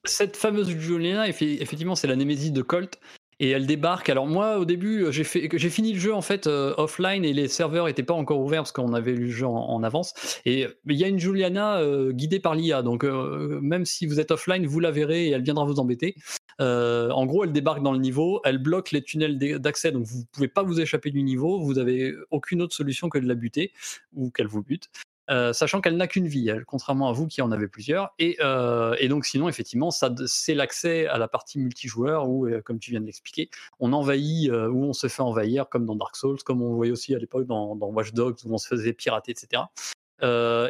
cette 0.05 0.37
fameuse 0.37 0.71
Juliana, 0.71 1.29
effectivement, 1.29 1.95
c'est 1.95 2.09
la 2.09 2.17
némésis 2.17 2.53
de 2.53 2.63
Colt. 2.63 2.99
Et 3.43 3.49
elle 3.49 3.67
débarque. 3.67 4.11
Alors 4.11 4.27
moi, 4.27 4.59
au 4.59 4.67
début, 4.67 5.07
j'ai 5.11 5.25
fini 5.25 5.95
le 5.95 5.99
jeu 5.99 6.15
en 6.15 6.21
fait 6.21 6.47
euh, 6.47 6.75
offline 6.77 7.25
et 7.25 7.33
les 7.33 7.49
serveurs 7.49 7.87
n'étaient 7.87 8.03
pas 8.03 8.13
encore 8.13 8.39
ouverts 8.39 8.61
parce 8.61 8.73
qu'on 8.73 8.93
avait 8.93 9.15
le 9.15 9.31
jeu 9.31 9.47
en, 9.47 9.83
avance. 9.83 10.13
Et 10.45 10.67
il 10.87 10.97
y 10.97 11.05
a 11.05 11.09
une 11.09 11.19
Juliana 11.19 11.79
euh, 11.79 12.13
guidée 12.13 12.39
par 12.39 12.55
l'IA, 12.55 12.83
donc 12.83 13.03
euh, 13.03 13.59
même 13.63 13.87
si 13.87 14.05
vous 14.05 14.21
êtes 14.21 14.31
offline, 14.31 14.67
vous 14.67 14.79
la 14.79 14.91
verrez 14.91 15.29
et 15.29 15.31
elle 15.31 15.43
viendra 15.43 15.65
vous 15.65 15.81
embêter. 15.81 16.17
en 16.59 17.25
gros, 17.25 17.45
elle 17.45 17.53
débarque 17.53 17.83
dans 17.83 17.93
le 17.93 17.99
niveau, 17.99 18.43
elle 18.45 18.59
bloque 18.59 18.91
les 18.91 19.03
tunnels 19.03 19.39
d'accès, 19.59 19.91
donc 19.91 20.05
vous 20.05 20.25
pouvez 20.33 20.49
pas 20.49 20.63
vous 20.63 20.79
échapper 20.79 21.11
du 21.11 21.23
niveau. 21.23 21.61
Vous 21.61 21.79
avez 21.79 22.13
aucune 22.31 22.61
autre 22.61 22.77
solution 22.77 23.09
que 23.09 23.19
de 23.19 23.27
la 23.27 23.35
buter 23.35 23.73
ou 24.13 24.31
qu'elle 24.31 24.49
vous 24.49 24.63
bute. 24.63 24.91
Euh, 25.31 25.53
sachant 25.53 25.81
qu'elle 25.81 25.97
n'a 25.97 26.09
qu'une 26.09 26.27
vie, 26.27 26.51
contrairement 26.67 27.09
à 27.09 27.13
vous 27.13 27.29
qui 27.29 27.41
en 27.41 27.53
avez 27.53 27.69
plusieurs. 27.69 28.13
Et, 28.19 28.37
euh, 28.41 28.97
donc 29.09 29.25
sinon, 29.25 29.49
effectivement, 29.49 29.91
ça, 29.91 30.13
c'est 30.27 30.55
l'accès 30.55 31.07
à 31.07 31.19
la 31.19 31.29
partie 31.29 31.59
multijoueur 31.59 32.29
où, 32.29 32.47
euh, 32.47 32.61
comme 32.63 32.79
tu 32.81 32.91
viens 32.91 33.01
de 33.01 33.07
l'expliquer, 33.07 33.49
on 33.79 33.93
envahit, 33.93 34.51
où 34.51 34.85
on 34.85 34.93
se 34.93 35.07
fait 35.07 35.23
envahir, 35.23 35.69
comme 35.69 35.87
dans 35.87 35.95
Dark 35.95 36.17
Souls, 36.17 36.39
comme 36.45 36.63
on 36.63 36.75
voyait 36.75 36.93
aussi 36.93 37.15
à 37.15 37.19
l'époque 37.19 37.47
dans, 37.47 37.75
Watch 37.75 38.13
Dogs, 38.13 38.39
où 38.45 38.55
on 38.55 38.59
se 38.59 38.67
faisait 38.67 38.93
pirater, 38.93 39.33
etc. 39.33 39.63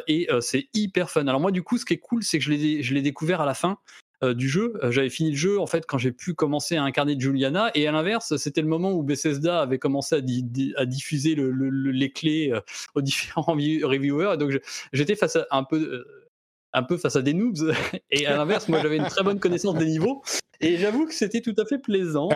et 0.07 0.27
c'est 0.41 0.69
hyper 0.73 1.09
fun. 1.09 1.25
Alors 1.27 1.41
moi, 1.41 1.51
du 1.51 1.63
coup, 1.63 1.77
ce 1.77 1.85
qui 1.85 1.93
est 1.93 1.99
cool, 1.99 2.23
c'est 2.23 2.37
que 2.37 2.43
je 2.43 2.93
l'ai 2.93 3.01
découvert 3.01 3.41
à 3.41 3.45
la 3.45 3.53
fin. 3.53 3.77
Euh, 4.23 4.35
du 4.35 4.47
jeu. 4.47 4.73
Euh, 4.83 4.91
j'avais 4.91 5.09
fini 5.09 5.31
le 5.31 5.35
jeu 5.35 5.59
en 5.59 5.65
fait 5.65 5.87
quand 5.87 5.97
j'ai 5.97 6.11
pu 6.11 6.35
commencer 6.35 6.75
à 6.75 6.83
incarner 6.83 7.19
Juliana 7.19 7.71
et 7.73 7.87
à 7.87 7.91
l'inverse, 7.91 8.35
c'était 8.37 8.61
le 8.61 8.67
moment 8.67 8.91
où 8.91 9.01
Bethesda 9.01 9.61
avait 9.61 9.79
commencé 9.79 10.15
à, 10.15 10.85
diffuser 10.85 11.35
les 11.35 12.11
clés 12.11 12.51
euh, 12.53 12.59
aux 12.93 13.01
différents 13.01 13.41
reviewers. 13.51 14.37
donc 14.37 14.51
j'étais 14.93 15.15
face 15.15 15.37
à 15.37 15.47
un 15.49 15.63
peu 15.63 16.05
un 16.73 16.83
peu 16.83 16.97
face 16.97 17.15
à 17.15 17.23
des 17.23 17.33
noobs. 17.33 17.73
Et 18.11 18.27
à 18.27 18.37
l'inverse, 18.37 18.69
moi, 18.69 18.79
j'avais 18.81 18.97
une 18.97 19.07
très 19.07 19.23
bonne 19.23 19.39
connaissance 19.39 19.75
des 19.75 19.87
niveaux. 19.87 20.21
Et 20.61 20.77
j'avoue 20.77 21.05
que 21.05 21.13
c'était 21.13 21.41
tout 21.41 21.55
à 21.57 21.65
fait 21.65 21.79
plaisant. 21.79 22.29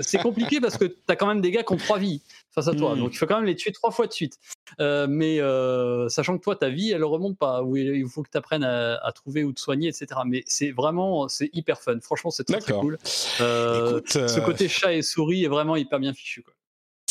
C'est 0.00 0.18
compliqué 0.18 0.60
parce 0.60 0.78
que 0.78 0.86
tu 0.86 0.96
as 1.08 1.14
quand 1.14 1.28
même 1.28 1.42
des 1.42 1.52
gars 1.52 1.62
qui 1.62 1.72
ont 1.74 1.76
trois 1.76 1.98
vies 1.98 2.22
face 2.56 2.68
à 2.68 2.74
toi. 2.74 2.94
Mm. 2.96 2.98
Donc 2.98 3.14
il 3.14 3.18
faut 3.18 3.26
quand 3.26 3.36
même 3.36 3.44
les 3.44 3.54
tuer 3.54 3.70
trois 3.70 3.90
fois 3.92 4.06
de 4.06 4.12
suite. 4.12 4.38
Euh, 4.80 5.06
mais 5.08 5.40
euh, 5.40 6.08
sachant 6.08 6.36
que 6.36 6.42
toi, 6.42 6.56
ta 6.56 6.70
vie, 6.70 6.90
elle 6.90 7.04
remonte 7.04 7.38
pas. 7.38 7.62
Où 7.62 7.76
il 7.76 8.08
faut 8.08 8.22
que 8.22 8.30
tu 8.30 8.38
apprennes 8.38 8.64
à, 8.64 8.96
à 8.96 9.12
trouver 9.12 9.44
ou 9.44 9.52
te 9.52 9.60
soigner, 9.60 9.88
etc. 9.88 10.06
Mais 10.26 10.42
c'est 10.46 10.72
vraiment, 10.72 11.28
c'est 11.28 11.50
hyper 11.52 11.80
fun. 11.80 12.00
Franchement, 12.00 12.30
c'est 12.30 12.44
très, 12.44 12.58
très 12.58 12.72
cool. 12.72 12.98
Euh, 13.40 13.98
Écoute, 13.98 14.10
Ce 14.10 14.40
côté 14.40 14.68
chat 14.68 14.94
et 14.94 15.02
souris 15.02 15.44
est 15.44 15.48
vraiment 15.48 15.76
hyper 15.76 16.00
bien 16.00 16.12
fichu. 16.12 16.42
Quoi. 16.42 16.54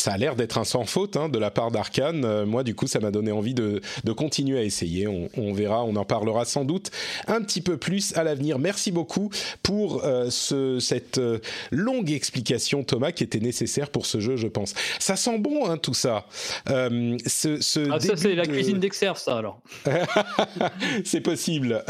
Ça 0.06 0.12
a 0.12 0.18
l'air 0.18 0.36
d'être 0.36 0.56
un 0.56 0.62
sans 0.62 0.84
faute 0.84 1.16
hein, 1.16 1.28
de 1.28 1.36
la 1.36 1.50
part 1.50 1.72
d'Arkane. 1.72 2.24
Euh, 2.24 2.46
moi, 2.46 2.62
du 2.62 2.76
coup, 2.76 2.86
ça 2.86 3.00
m'a 3.00 3.10
donné 3.10 3.32
envie 3.32 3.54
de, 3.54 3.80
de 4.04 4.12
continuer 4.12 4.56
à 4.56 4.62
essayer. 4.62 5.08
On, 5.08 5.28
on 5.36 5.52
verra, 5.52 5.82
on 5.82 5.96
en 5.96 6.04
parlera 6.04 6.44
sans 6.44 6.64
doute 6.64 6.92
un 7.26 7.42
petit 7.42 7.60
peu 7.60 7.76
plus 7.76 8.16
à 8.16 8.22
l'avenir. 8.22 8.60
Merci 8.60 8.92
beaucoup 8.92 9.30
pour 9.64 10.04
euh, 10.04 10.30
ce, 10.30 10.78
cette 10.78 11.18
euh, 11.18 11.40
longue 11.72 12.12
explication, 12.12 12.84
Thomas, 12.84 13.10
qui 13.10 13.24
était 13.24 13.40
nécessaire 13.40 13.90
pour 13.90 14.06
ce 14.06 14.20
jeu, 14.20 14.36
je 14.36 14.46
pense. 14.46 14.74
Ça 15.00 15.16
sent 15.16 15.40
bon, 15.40 15.68
hein, 15.68 15.76
tout 15.76 15.92
ça. 15.92 16.26
Ce, 16.68 17.58
ce 17.60 17.90
Ah, 17.90 17.98
ça, 17.98 18.14
c'est 18.14 18.36
la 18.36 18.46
cuisine 18.46 18.78
d'Exerve, 18.78 19.18
ça 19.18 19.38
alors. 19.38 19.60
c'est 21.04 21.20
possible. 21.20 21.84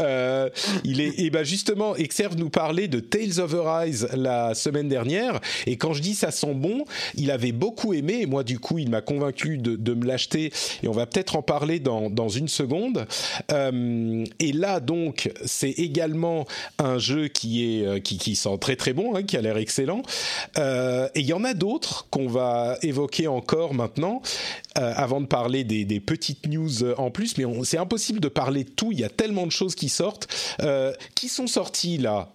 Il 0.83 1.01
est 1.01 1.19
et 1.19 1.29
ben 1.29 1.43
justement, 1.43 1.95
Exerve 1.95 2.35
nous 2.35 2.49
parlait 2.49 2.87
de 2.87 2.99
Tales 2.99 3.39
of 3.39 3.53
Arise 3.53 4.09
la 4.15 4.55
semaine 4.55 4.89
dernière 4.89 5.39
et 5.67 5.77
quand 5.77 5.93
je 5.93 6.01
dis 6.01 6.15
ça 6.15 6.31
sent 6.31 6.55
bon, 6.55 6.83
il 7.13 7.29
avait 7.29 7.51
beaucoup 7.51 7.93
aimé 7.93 8.06
et 8.13 8.25
moi 8.25 8.43
du 8.43 8.59
coup 8.59 8.77
il 8.77 8.89
m'a 8.89 9.01
convaincu 9.01 9.57
de, 9.57 9.93
me 9.93 10.05
l'acheter 10.05 10.51
et 10.83 10.87
on 10.87 10.91
va 10.91 11.05
peut-être 11.05 11.35
en 11.35 11.41
parler 11.41 11.79
dans, 11.79 12.29
une 12.29 12.47
seconde. 12.47 13.07
Euh, 13.51 14.25
et 14.39 14.51
là 14.51 14.79
donc 14.79 15.31
c'est 15.45 15.71
également 15.71 16.45
un 16.77 16.97
jeu 16.97 17.27
qui 17.27 17.63
est 17.63 17.85
euh, 17.85 17.99
qui, 17.99 18.35
sent 18.35 18.57
très 18.59 18.75
très 18.75 18.93
bon, 18.93 19.15
hein, 19.15 19.23
qui 19.23 19.37
a 19.37 19.41
l'air 19.41 19.57
excellent. 19.57 20.01
Euh, 20.57 21.07
et 21.15 21.21
il 21.21 21.25
y 21.25 21.33
en 21.33 21.43
a 21.43 21.53
d'autres 21.53 22.07
qu'on 22.09 22.27
va 22.27 22.77
évoquer 22.81 23.27
encore 23.27 23.73
maintenant 23.73 24.21
avant 24.75 25.21
de 25.21 25.25
parler 25.25 25.63
des, 25.63 25.85
des 25.85 25.99
petites 25.99 26.45
news 26.45 26.83
en 26.99 27.09
plus, 27.09 27.39
mais 27.39 27.45
c'est 27.63 27.79
impossible 27.79 28.19
de 28.19 28.27
parler 28.27 28.63
de 28.63 28.69
tout. 28.69 28.91
Il 28.91 28.99
y 28.99 29.03
a 29.03 29.09
tellement 29.09 29.47
de 29.47 29.51
choses 29.51 29.73
qui 29.73 29.89
sortent, 29.89 30.27
qui 31.15 31.29
sont 31.29 31.47
sorties 31.47 31.97
là, 31.97 32.31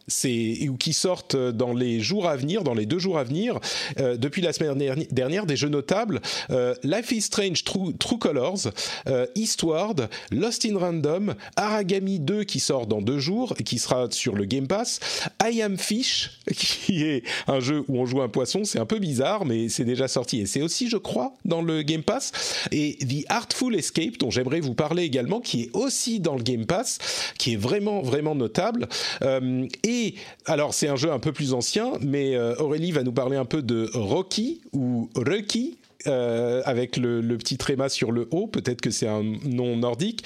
ou 0.69 0.77
qui 0.77 0.93
sortent 0.93 1.37
dans 1.37 1.73
les 1.73 2.01
jours 2.01 2.29
à 2.29 2.37
venir, 2.37 2.65
dans 2.65 2.75
les 2.75 2.85
deux 2.85 2.99
jours 2.99 3.17
à 3.17 3.23
venir, 3.23 3.61
depuis 3.97 4.43
la 4.43 4.53
semaine 4.53 4.77
derni- 4.77 5.07
dernière, 5.13 5.47
des 5.53 5.57
jeux 5.57 5.69
notables 5.69 6.21
euh, 6.51 6.75
Life 6.83 7.13
is 7.13 7.23
Strange 7.23 7.65
True, 7.65 7.93
True 7.99 8.19
Colors, 8.19 8.69
euh, 9.07 9.27
Eastward, 9.35 10.09
Lost 10.31 10.65
in 10.65 10.79
Random, 10.79 11.35
Aragami 11.57 12.19
2 12.21 12.45
qui 12.45 12.59
sort 12.59 12.87
dans 12.87 13.03
deux 13.03 13.19
jours, 13.19 13.55
et 13.59 13.63
qui 13.63 13.79
sera 13.79 14.11
sur 14.11 14.35
le 14.35 14.47
Game 14.47 14.67
Pass, 14.67 14.99
I 15.43 15.61
Am 15.61 15.77
Fish 15.77 16.31
qui 16.57 17.03
est 17.03 17.23
un 17.47 17.61
jeu 17.61 17.85
où 17.89 17.99
on 17.99 18.07
joue 18.07 18.23
un 18.23 18.29
poisson, 18.29 18.65
c'est 18.65 18.79
un 18.79 18.87
peu 18.87 18.99
bizarre, 18.99 19.45
mais 19.45 19.69
c'est 19.69 19.85
déjà 19.85 20.09
sorti 20.09 20.41
et 20.41 20.47
c'est 20.47 20.63
aussi, 20.63 20.89
je 20.89 20.97
crois, 20.97 21.35
dans 21.45 21.61
le 21.61 21.83
Game 21.83 22.03
Pass. 22.03 22.33
Et 22.71 22.97
The 22.97 23.27
Artful 23.29 23.75
Escape, 23.75 24.17
dont 24.19 24.31
j'aimerais 24.31 24.61
vous 24.61 24.75
parler 24.75 25.03
également, 25.03 25.41
qui 25.41 25.63
est 25.63 25.71
aussi 25.75 26.21
dans 26.21 26.35
le 26.35 26.43
Game 26.43 26.65
Pass, 26.65 26.99
qui 27.39 27.55
est 27.55 27.57
vraiment, 27.57 28.01
vraiment 28.01 28.35
notable. 28.35 28.89
Euh, 29.23 29.67
et 29.85 30.15
alors, 30.47 30.73
c'est 30.73 30.89
un 30.89 30.97
jeu 30.97 31.13
un 31.13 31.19
peu 31.19 31.33
plus 31.33 31.53
ancien, 31.53 31.93
mais 32.01 32.37
euh, 32.37 32.55
Aurélie 32.57 32.93
va 32.93 33.03
nous 33.03 33.13
parler 33.13 33.37
un 33.37 33.45
peu 33.45 33.61
de 33.61 33.91
Rocky 33.93 34.63
ou 34.73 35.11
Rocky. 35.15 35.42
Euh, 36.09 36.63
avec 36.65 36.97
le, 36.97 37.21
le 37.21 37.39
petit 37.39 37.57
tréma 37.59 37.89
sur 37.89 38.11
le 38.11 38.29
haut, 38.33 38.49
peut-être 38.49 38.81
que 38.81 38.91
c'est 38.91 39.07
un 39.07 39.23
nom 39.23 39.77
nordique. 39.77 40.25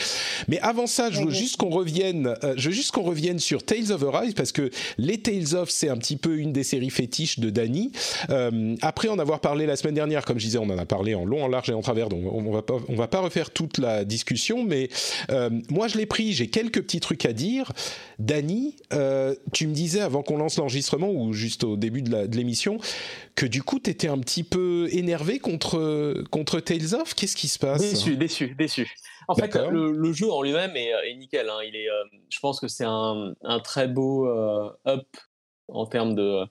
Mais 0.48 0.58
avant 0.60 0.86
ça, 0.86 1.10
je 1.10 1.22
veux 1.22 1.30
juste 1.30 1.56
qu'on 1.56 1.70
revienne, 1.70 2.34
euh, 2.44 2.54
je 2.56 2.68
veux 2.68 2.74
juste 2.74 2.92
qu'on 2.92 3.02
revienne 3.02 3.38
sur 3.38 3.62
Tales 3.62 3.92
of 3.92 4.02
Arise 4.02 4.34
parce 4.34 4.52
que 4.52 4.70
les 4.98 5.18
Tales 5.18 5.54
of 5.54 5.70
c'est 5.70 5.88
un 5.88 5.96
petit 5.96 6.16
peu 6.16 6.38
une 6.38 6.52
des 6.52 6.64
séries 6.64 6.90
fétiches 6.90 7.38
de 7.38 7.50
Dany. 7.50 7.92
Euh, 8.30 8.76
après 8.82 9.08
en 9.08 9.18
avoir 9.18 9.40
parlé 9.40 9.66
la 9.66 9.76
semaine 9.76 9.94
dernière, 9.94 10.24
comme 10.24 10.38
je 10.38 10.46
disais, 10.46 10.58
on 10.58 10.70
en 10.70 10.78
a 10.78 10.86
parlé 10.86 11.14
en 11.14 11.24
long, 11.24 11.44
en 11.44 11.48
large 11.48 11.70
et 11.70 11.74
en 11.74 11.82
travers, 11.82 12.08
donc 12.08 12.22
on, 12.32 12.50
va 12.50 12.62
pas, 12.62 12.76
on 12.88 12.94
va 12.94 13.08
pas 13.08 13.20
refaire 13.20 13.50
toute 13.50 13.78
la 13.78 14.04
discussion, 14.04 14.64
mais 14.64 14.88
euh, 15.30 15.50
moi 15.70 15.88
je 15.88 15.98
l'ai 15.98 16.06
pris, 16.06 16.32
j'ai 16.32 16.48
quelques 16.48 16.82
petits 16.82 17.00
trucs 17.00 17.26
à 17.26 17.32
dire. 17.32 17.72
Dany, 18.18 18.76
euh, 18.92 19.34
tu 19.52 19.66
me 19.66 19.74
disais 19.74 20.00
avant 20.00 20.22
qu'on 20.22 20.38
lance 20.38 20.56
l'enregistrement 20.56 21.10
ou 21.10 21.32
juste 21.32 21.64
au 21.64 21.76
début 21.76 22.02
de 22.02 22.36
l'émission 22.36 22.78
que 23.34 23.46
du 23.46 23.62
coup 23.62 23.78
tu 23.78 23.90
étais 23.90 24.08
un 24.08 24.18
petit 24.18 24.42
peu 24.42 24.88
énervé 24.92 25.38
contre 25.38 26.24
contre 26.30 26.60
Tales 26.60 26.94
of? 26.94 27.14
Qu'est-ce 27.14 27.36
qui 27.36 27.48
se 27.48 27.58
passe? 27.58 27.80
Déçu, 27.80 28.16
déçu, 28.16 28.54
déçu. 28.58 28.86
En 29.28 29.34
fait, 29.34 29.54
le, 29.54 29.92
le 29.92 30.12
jeu 30.12 30.30
en 30.30 30.42
lui-même 30.42 30.76
est, 30.76 30.90
est 30.90 31.14
nickel. 31.16 31.48
hein. 31.48 31.58
Il 31.66 31.74
est, 31.76 31.90
euh, 31.90 32.04
je 32.30 32.40
pense 32.40 32.60
que 32.60 32.68
c'est 32.68 32.84
un, 32.86 33.34
un 33.42 33.60
très 33.60 33.88
beau 33.88 34.26
euh, 34.28 34.70
up 34.86 35.06
en 35.68 35.86
termes 35.86 36.14
de, 36.14 36.44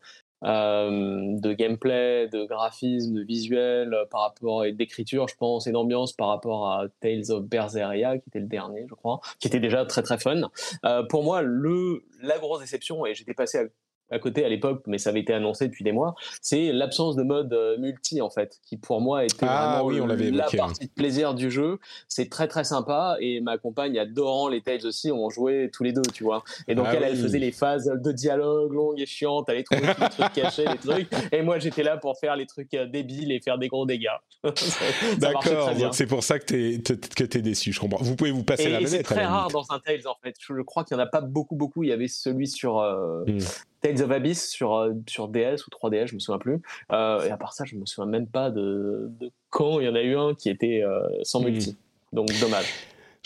euh, 0.44 1.40
de 1.40 1.54
gameplay, 1.54 2.28
de 2.28 2.46
graphisme, 2.46 3.16
de 3.16 3.24
visuel, 3.24 3.94
euh, 3.94 4.06
par 4.12 4.22
rapport 4.22 4.66
et 4.66 4.74
d'écriture, 4.74 5.28
je 5.28 5.36
pense, 5.36 5.68
et 5.68 5.72
d'ambiance 5.72 6.14
par 6.14 6.28
rapport 6.28 6.70
à 6.70 6.86
Tales 7.00 7.32
of 7.32 7.44
Berseria, 7.46 8.18
qui 8.18 8.30
était 8.30 8.42
le 8.42 8.48
dernier, 8.48 8.86
je 8.90 8.94
crois, 8.94 9.22
qui 9.40 9.48
était 9.48 9.62
déjà 9.62 9.86
très 9.86 10.04
très 10.04 10.18
fun. 10.18 10.42
Euh, 10.84 11.04
pour 11.04 11.24
moi, 11.24 11.42
le, 11.42 12.04
la 12.22 12.38
grosse 12.40 12.60
déception, 12.60 13.06
et 13.06 13.16
j'étais 13.16 13.34
passé 13.34 13.58
à 13.60 13.64
à 14.12 14.20
côté 14.20 14.46
à 14.46 14.50
l'époque, 14.50 14.84
mais 14.88 14.98
ça 14.98 15.10
avait 15.10 15.22
été 15.22 15.34
annoncé 15.34 15.68
depuis 15.68 15.84
des 15.84 15.92
mois, 15.92 16.16
c'est 16.42 16.72
l'absence 16.72 17.16
de 17.16 17.24
mode 17.24 17.52
euh, 17.54 17.78
multi 17.78 18.22
en 18.22 18.30
fait, 18.30 18.60
qui 18.64 18.78
pour 18.78 19.02
moi 19.02 19.24
était 19.24 19.46
Ah 19.48 19.80
vraiment 19.82 19.86
oui, 19.88 20.02
on 20.02 20.06
l'avait 20.06 20.32
la 20.32 20.44
évoqué, 20.44 20.58
partie 20.58 20.86
de 20.88 20.92
plaisir 20.92 21.34
du 21.34 21.50
jeu. 21.50 21.80
C'est 22.08 22.30
très 22.30 22.48
très 22.48 22.64
sympa 22.64 23.18
et 23.20 23.42
ma 23.42 23.58
compagne 23.58 23.98
adorant 23.98 24.48
les 24.48 24.62
Tales 24.62 24.86
aussi, 24.86 25.12
on 25.12 25.30
jouait 25.30 25.70
tous 25.74 25.84
les 25.84 25.92
deux, 25.92 26.04
tu 26.14 26.24
vois. 26.24 26.44
Et 26.68 26.76
donc 26.76 26.86
Ah 26.90 26.96
elle, 26.96 27.04
elle 27.04 27.18
faisait 27.18 27.40
les 27.40 27.52
phases 27.52 27.86
de 27.86 28.12
dialogue 28.12 28.74
longues 28.74 29.00
et 29.00 29.06
chiantes, 29.06 29.50
elle 29.50 29.64
tous 29.64 29.74
les 29.76 29.94
trucs 29.94 30.34
cachés, 30.34 30.66
les 30.66 30.78
trucs, 30.78 31.08
et 31.32 31.42
moi 31.42 31.60
j'étais 31.60 31.84
là 31.84 31.98
pour 31.98 32.18
faire 32.20 32.36
les 32.36 32.46
trucs 32.46 32.74
euh, 32.74 32.86
débiles 32.86 33.32
et 33.32 33.40
faire 33.40 33.58
des 33.58 33.68
gros 33.68 33.86
dégâts. 33.86 34.08
D'accord, 35.18 35.72
c'est 35.92 36.08
pour 36.08 36.24
ça 36.24 36.40
que 36.40 36.46
t'es 36.46 36.82
que 37.16 37.24
t'es 37.24 37.42
déçu, 37.42 37.72
je 37.74 37.80
comprends. 37.80 38.04
Vous 38.04 38.16
pouvez 38.16 38.32
vous 38.32 38.44
passer 38.44 38.64
Et, 38.64 38.70
la 38.70 38.82
et 38.82 38.86
c'est 38.86 38.92
manette. 38.98 39.12
à 39.12 39.16
très 39.16 39.26
rare 39.26 39.50
dans 39.50 39.66
un 39.72 39.80
Tales 39.80 40.08
en 40.08 40.16
fait. 40.24 40.36
Je, 40.40 40.54
je 40.56 40.62
crois 40.62 40.84
qu'il 40.84 40.96
n'y 40.96 41.02
en 41.02 41.06
a 41.06 41.10
pas 41.10 41.22
beaucoup, 41.22 41.56
beaucoup. 41.56 41.84
Il 41.84 41.90
y 41.90 41.94
avait 41.94 42.08
celui 42.08 42.48
sur 42.48 42.80
euh, 42.80 43.24
Hmm. 43.26 43.40
Tales 43.86 44.02
of 44.04 44.12
Abyss 44.12 44.50
sur, 44.50 44.76
euh, 44.76 44.94
sur 45.08 45.28
DS 45.28 45.58
ou 45.68 45.70
3DS, 45.70 46.08
je 46.08 46.16
me 46.16 46.20
souviens 46.20 46.40
plus. 46.40 46.62
Euh, 46.92 47.24
et 47.26 47.32
à 47.32 47.38
part 47.38 47.54
ça, 47.54 47.66
je 47.66 47.76
me 47.76 47.86
souviens 47.86 48.10
même 48.10 48.28
pas 48.28 48.50
de, 48.50 49.10
de 49.20 49.30
quand 49.50 49.80
il 49.80 49.86
y 49.86 49.90
en 49.90 49.96
a 49.96 50.02
eu 50.02 50.16
un 50.18 50.34
qui 50.34 50.50
était 50.50 50.82
euh, 50.84 51.08
sans 51.24 51.42
Hmm. 51.42 51.46
multi. 51.46 51.78
Donc 52.14 52.28
dommage. 52.40 52.66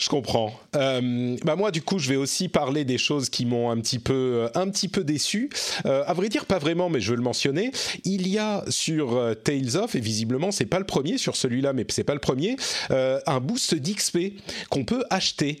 Je 0.00 0.08
comprends. 0.08 0.58
Euh, 0.76 1.36
bah 1.44 1.56
moi, 1.56 1.70
du 1.70 1.82
coup, 1.82 1.98
je 1.98 2.08
vais 2.08 2.16
aussi 2.16 2.48
parler 2.48 2.86
des 2.86 2.96
choses 2.96 3.28
qui 3.28 3.44
m'ont 3.44 3.68
un 3.68 3.78
petit 3.78 3.98
peu, 3.98 4.14
euh, 4.14 4.48
un 4.54 4.70
petit 4.70 4.88
peu 4.88 5.04
déçu. 5.04 5.50
Euh, 5.84 6.02
à 6.06 6.14
vrai 6.14 6.30
dire, 6.30 6.46
pas 6.46 6.58
vraiment, 6.58 6.88
mais 6.88 7.00
je 7.00 7.10
veux 7.10 7.18
le 7.18 7.22
mentionner. 7.22 7.70
Il 8.04 8.26
y 8.26 8.38
a 8.38 8.64
sur 8.70 9.14
euh, 9.14 9.34
Tales 9.34 9.76
of, 9.76 9.94
et 9.94 10.00
visiblement, 10.00 10.52
c'est 10.52 10.64
pas 10.64 10.78
le 10.78 10.86
premier 10.86 11.18
sur 11.18 11.36
celui-là, 11.36 11.74
mais 11.74 11.84
c'est 11.90 12.04
pas 12.04 12.14
le 12.14 12.20
premier, 12.20 12.56
un 12.88 13.40
boost 13.40 13.74
d'XP 13.74 14.40
qu'on 14.70 14.84
peut 14.84 15.04
acheter. 15.10 15.60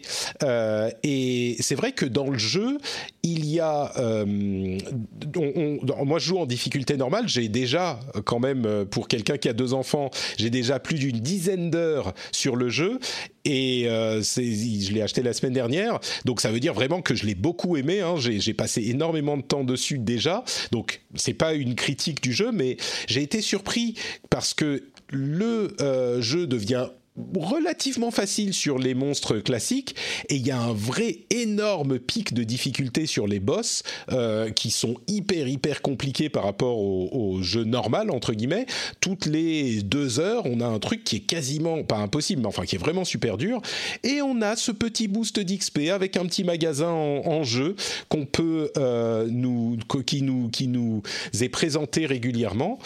Et 1.02 1.56
c'est 1.60 1.74
vrai 1.74 1.92
que 1.92 2.06
dans 2.06 2.30
le 2.30 2.38
jeu, 2.38 2.78
il 3.22 3.44
y 3.44 3.60
a, 3.60 3.92
moi, 4.24 6.18
je 6.18 6.24
joue 6.24 6.38
en 6.38 6.46
difficulté 6.46 6.96
normale. 6.96 7.28
J'ai 7.28 7.48
déjà, 7.48 8.00
quand 8.24 8.38
même, 8.38 8.86
pour 8.90 9.06
quelqu'un 9.06 9.36
qui 9.36 9.50
a 9.50 9.52
deux 9.52 9.74
enfants, 9.74 10.10
j'ai 10.38 10.48
déjà 10.48 10.78
plus 10.78 10.98
d'une 10.98 11.20
dizaine 11.20 11.70
d'heures 11.70 12.14
sur 12.32 12.56
le 12.56 12.70
jeu 12.70 12.98
et 13.44 13.88
euh, 13.88 14.22
je 14.22 14.92
l'ai 14.92 15.02
acheté 15.02 15.22
la 15.22 15.32
semaine 15.32 15.52
dernière, 15.52 15.98
donc 16.24 16.40
ça 16.40 16.50
veut 16.50 16.60
dire 16.60 16.74
vraiment 16.74 17.02
que 17.02 17.14
je 17.14 17.26
l'ai 17.26 17.34
beaucoup 17.34 17.76
aimé. 17.76 18.00
hein. 18.00 18.14
J'ai 18.18 18.40
j'ai 18.40 18.54
passé 18.54 18.82
énormément 18.88 19.36
de 19.36 19.42
temps 19.42 19.64
dessus 19.64 19.98
déjà, 19.98 20.44
donc 20.72 21.00
c'est 21.14 21.34
pas 21.34 21.54
une 21.54 21.74
critique 21.74 22.22
du 22.22 22.32
jeu, 22.32 22.52
mais 22.52 22.76
j'ai 23.06 23.22
été 23.22 23.40
surpris 23.40 23.94
parce 24.28 24.54
que 24.54 24.84
le 25.10 25.74
euh, 25.80 26.20
jeu 26.20 26.46
devient 26.46 26.88
relativement 27.36 28.10
facile 28.10 28.54
sur 28.54 28.78
les 28.78 28.94
monstres 28.94 29.38
classiques 29.38 29.94
et 30.28 30.36
il 30.36 30.46
y 30.46 30.50
a 30.50 30.60
un 30.60 30.72
vrai 30.72 31.18
énorme 31.30 31.98
pic 31.98 32.34
de 32.34 32.42
difficulté 32.44 33.06
sur 33.06 33.26
les 33.26 33.40
boss 33.40 33.82
euh, 34.12 34.50
qui 34.50 34.70
sont 34.70 34.96
hyper 35.06 35.48
hyper 35.48 35.82
compliqués 35.82 36.28
par 36.28 36.44
rapport 36.44 36.78
au, 36.78 37.40
jeu 37.42 37.64
normal 37.64 38.10
entre 38.10 38.32
guillemets. 38.32 38.66
Toutes 39.00 39.26
les 39.26 39.82
deux 39.82 40.20
heures 40.20 40.42
on 40.46 40.60
a 40.60 40.66
un 40.66 40.78
truc 40.78 41.04
qui 41.04 41.16
est 41.16 41.20
quasiment 41.20 41.82
pas 41.84 41.96
impossible 41.96 42.42
mais 42.42 42.48
enfin 42.48 42.64
qui 42.64 42.76
est 42.76 42.78
vraiment 42.78 43.04
super 43.04 43.36
dur. 43.36 43.60
Et 44.02 44.20
on 44.22 44.42
a 44.42 44.56
ce 44.56 44.72
petit 44.72 45.08
boost 45.08 45.38
d'XP 45.40 45.90
avec 45.92 46.16
un 46.16 46.26
petit 46.26 46.44
magasin 46.44 46.90
en, 46.90 47.26
en 47.26 47.42
jeu 47.44 47.76
qu'on 48.08 48.26
peut 48.26 48.70
euh, 48.76 49.26
nous 49.30 49.78
qui 50.04 50.22
nous 50.22 50.48
qui 50.48 50.66
nous 50.66 51.02
est 51.40 51.48
présenté 51.48 52.06
régulièrement. 52.06 52.78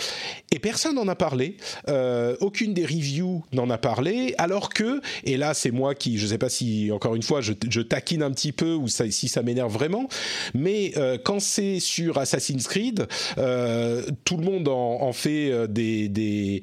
Et 0.51 0.59
personne 0.59 0.95
n'en 0.95 1.09
a 1.09 1.17
parlé. 1.17 1.57
Euh, 1.89 2.37
aucune 2.41 2.75
des 2.75 2.85
reviews 2.85 3.43
n'en 3.53 3.71
a 3.71 3.79
parlé 3.79 4.24
alors 4.39 4.71
que 4.71 5.01
et 5.25 5.37
là 5.37 5.55
c'est 5.55 5.71
moi 5.71 5.95
qui 5.95 6.19
je 6.19 6.27
sais 6.27 6.39
pas 6.39 6.49
si 6.49 6.91
encore 6.93 7.15
une 7.15 7.23
fois 7.23 7.41
je, 7.41 7.53
taquine 7.83 8.23
un 8.23 8.31
petit 8.31 8.53
peu 8.53 8.75
ou 8.75 8.89
si 8.89 9.29
ça 9.29 9.43
m'énerve 9.43 9.73
vraiment 9.73 10.09
mais 10.55 10.93
euh, 10.97 11.19
quand 11.23 11.41
c'est 11.41 11.81
sur 11.81 12.19
Assassin's 12.19 12.67
Creed 12.67 13.07
euh, 13.39 14.03
tout 14.25 14.37
le 14.37 14.45
monde 14.45 14.69
en, 14.69 15.13
fait 15.13 15.51
euh, 15.51 15.67
des, 15.67 16.61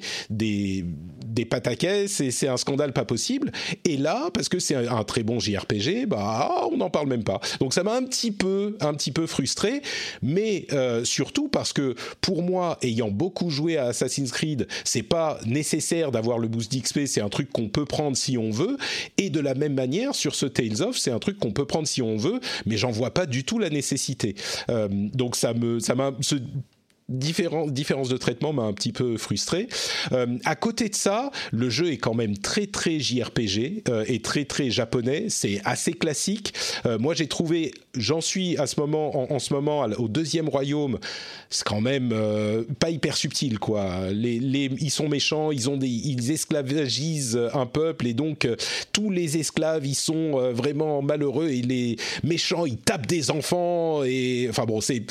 des 1.32 1.44
pataquès 1.44 2.06
c'est 2.06 2.48
un 2.48 2.56
scandale 2.56 2.92
pas 2.92 3.04
possible. 3.04 3.50
Et 3.84 3.96
là, 3.96 4.30
parce 4.32 4.48
que 4.48 4.58
c'est 4.58 4.74
un, 4.74 5.04
très 5.04 5.22
bon 5.22 5.40
JRPG, 5.40 6.06
bah 6.06 6.68
on 6.70 6.76
n'en 6.76 6.90
parle 6.90 7.08
même 7.08 7.24
pas. 7.24 7.40
Donc 7.60 7.74
ça 7.74 7.82
m'a 7.82 7.94
un 7.94 8.04
petit 8.04 8.30
peu, 8.30 8.76
un 8.80 8.94
petit 8.94 9.10
peu 9.10 9.26
frustré, 9.26 9.82
mais 10.22 10.66
euh, 10.72 11.04
surtout 11.04 11.48
parce 11.48 11.72
que 11.72 11.94
pour 12.20 12.42
moi, 12.42 12.78
ayant 12.82 13.10
beaucoup 13.10 13.50
joué 13.50 13.76
à 13.76 13.86
Assassin's 13.86 14.30
Creed, 14.30 14.66
c'est 14.84 15.02
pas 15.02 15.38
nécessaire 15.46 16.12
d'avoir 16.12 16.38
le 16.38 16.48
boost 16.48 16.72
d'XP, 16.72 17.00
c'est 17.06 17.20
un 17.20 17.28
truc 17.28 17.50
qu'on 17.50 17.68
peut 17.68 17.84
prendre 17.84 18.16
si 18.16 18.38
on 18.38 18.50
veut. 18.50 18.76
Et 19.18 19.30
de 19.30 19.40
la 19.40 19.54
même 19.54 19.74
manière, 19.74 20.14
sur 20.14 20.34
ce 20.34 20.46
Tales 20.46 20.82
of, 20.82 20.96
c'est 20.96 21.10
un 21.10 21.18
truc 21.18 21.38
qu'on 21.38 21.52
peut 21.52 21.66
prendre 21.66 21.86
si 21.86 22.02
on 22.02 22.16
veut, 22.16 22.40
mais 22.66 22.76
j'en 22.76 22.90
vois 22.90 23.12
pas 23.12 23.26
du 23.26 23.44
tout 23.44 23.58
la 23.58 23.70
nécessité. 23.70 24.34
Euh, 24.70 24.88
donc 24.90 25.36
ça 25.36 25.54
me, 25.54 25.80
ça 25.80 25.94
m'a, 25.94 26.12
différence 27.08 28.08
de 28.08 28.16
traitement 28.16 28.52
m'a 28.52 28.62
un 28.62 28.72
petit 28.72 28.92
peu 28.92 29.16
frustré. 29.16 29.68
Euh, 30.12 30.38
à 30.44 30.54
côté 30.54 30.88
de 30.88 30.94
ça, 30.94 31.30
le 31.52 31.68
jeu 31.68 31.92
est 31.92 31.98
quand 31.98 32.14
même 32.14 32.38
très 32.38 32.66
très 32.66 32.98
JRPG 32.98 33.84
euh, 33.88 34.04
et 34.08 34.20
très 34.20 34.44
très 34.44 34.70
japonais. 34.70 35.26
C'est 35.28 35.60
assez 35.64 35.92
classique. 35.92 36.54
Euh, 36.86 36.98
moi, 36.98 37.14
j'ai 37.14 37.26
trouvé, 37.26 37.72
j'en 37.94 38.20
suis 38.20 38.56
à 38.58 38.66
ce 38.66 38.80
moment, 38.80 39.32
en, 39.32 39.38
ce 39.38 39.52
moment, 39.52 39.82
au 39.98 40.08
deuxième 40.08 40.48
royaume, 40.48 40.98
c'est 41.50 41.64
quand 41.64 41.80
même 41.80 42.14
pas 42.78 42.90
hyper 42.90 43.16
subtil, 43.16 43.58
quoi. 43.58 44.10
Les, 44.10 44.70
ils 44.80 44.90
sont 44.90 45.08
méchants, 45.08 45.50
ils 45.52 45.68
ont 45.68 45.76
des, 45.76 45.88
ils 45.88 46.30
esclavagisent 46.30 47.38
un 47.52 47.66
peuple 47.66 48.06
et 48.06 48.14
donc 48.14 48.48
tous 48.92 49.10
les 49.10 49.38
esclaves, 49.38 49.86
ils 49.86 49.94
sont 49.94 50.52
vraiment 50.52 51.02
malheureux 51.02 51.48
et 51.48 51.62
les 51.62 51.96
méchants, 52.22 52.64
ils 52.64 52.78
tapent 52.78 53.06
des 53.06 53.30
enfants 53.30 54.02
et 54.04 54.46
enfin 54.48 54.64
bon, 54.64 54.80
c'est, 54.80 55.02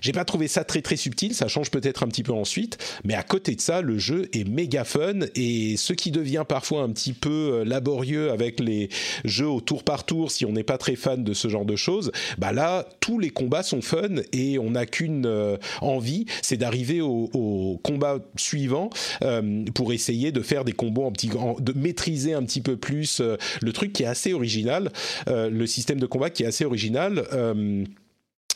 j'ai 0.00 0.12
pas 0.12 0.24
trouvé 0.24 0.48
ça 0.48 0.64
très 0.64 0.82
très 0.82 0.96
subtil 0.96 1.33
ça 1.34 1.48
change 1.48 1.70
peut-être 1.70 2.02
un 2.02 2.08
petit 2.08 2.22
peu 2.22 2.32
ensuite, 2.32 2.78
mais 3.04 3.14
à 3.14 3.22
côté 3.22 3.54
de 3.54 3.60
ça, 3.60 3.82
le 3.82 3.98
jeu 3.98 4.28
est 4.32 4.48
méga 4.48 4.84
fun 4.84 5.20
et 5.34 5.76
ce 5.76 5.92
qui 5.92 6.10
devient 6.10 6.44
parfois 6.48 6.82
un 6.82 6.90
petit 6.90 7.12
peu 7.12 7.30
euh, 7.30 7.64
laborieux 7.64 8.30
avec 8.30 8.60
les 8.60 8.88
jeux 9.24 9.48
au 9.48 9.60
tour 9.60 9.84
par 9.84 10.04
tour, 10.04 10.30
si 10.30 10.44
on 10.44 10.52
n'est 10.52 10.64
pas 10.64 10.78
très 10.78 10.96
fan 10.96 11.24
de 11.24 11.34
ce 11.34 11.48
genre 11.48 11.64
de 11.64 11.76
choses, 11.76 12.12
bah 12.38 12.52
là, 12.52 12.88
tous 13.00 13.18
les 13.18 13.30
combats 13.30 13.62
sont 13.62 13.82
fun 13.82 14.22
et 14.32 14.58
on 14.58 14.70
n'a 14.70 14.86
qu'une 14.86 15.26
euh, 15.26 15.56
envie, 15.80 16.26
c'est 16.42 16.56
d'arriver 16.56 17.00
au, 17.00 17.80
combat 17.82 18.18
suivant 18.36 18.90
euh, 19.22 19.64
pour 19.74 19.92
essayer 19.92 20.32
de 20.32 20.40
faire 20.40 20.64
des 20.64 20.72
combos 20.72 21.04
en 21.04 21.56
de 21.58 21.72
maîtriser 21.72 22.32
un 22.32 22.42
petit 22.44 22.60
peu 22.60 22.76
plus 22.76 23.20
le 23.60 23.72
truc 23.72 23.92
qui 23.92 24.02
est 24.02 24.06
assez 24.06 24.32
original, 24.32 24.90
le 25.26 25.66
système 25.66 25.98
de 25.98 26.06
combat 26.06 26.30
qui 26.30 26.42
est 26.42 26.46
assez 26.46 26.64
original 26.64 27.24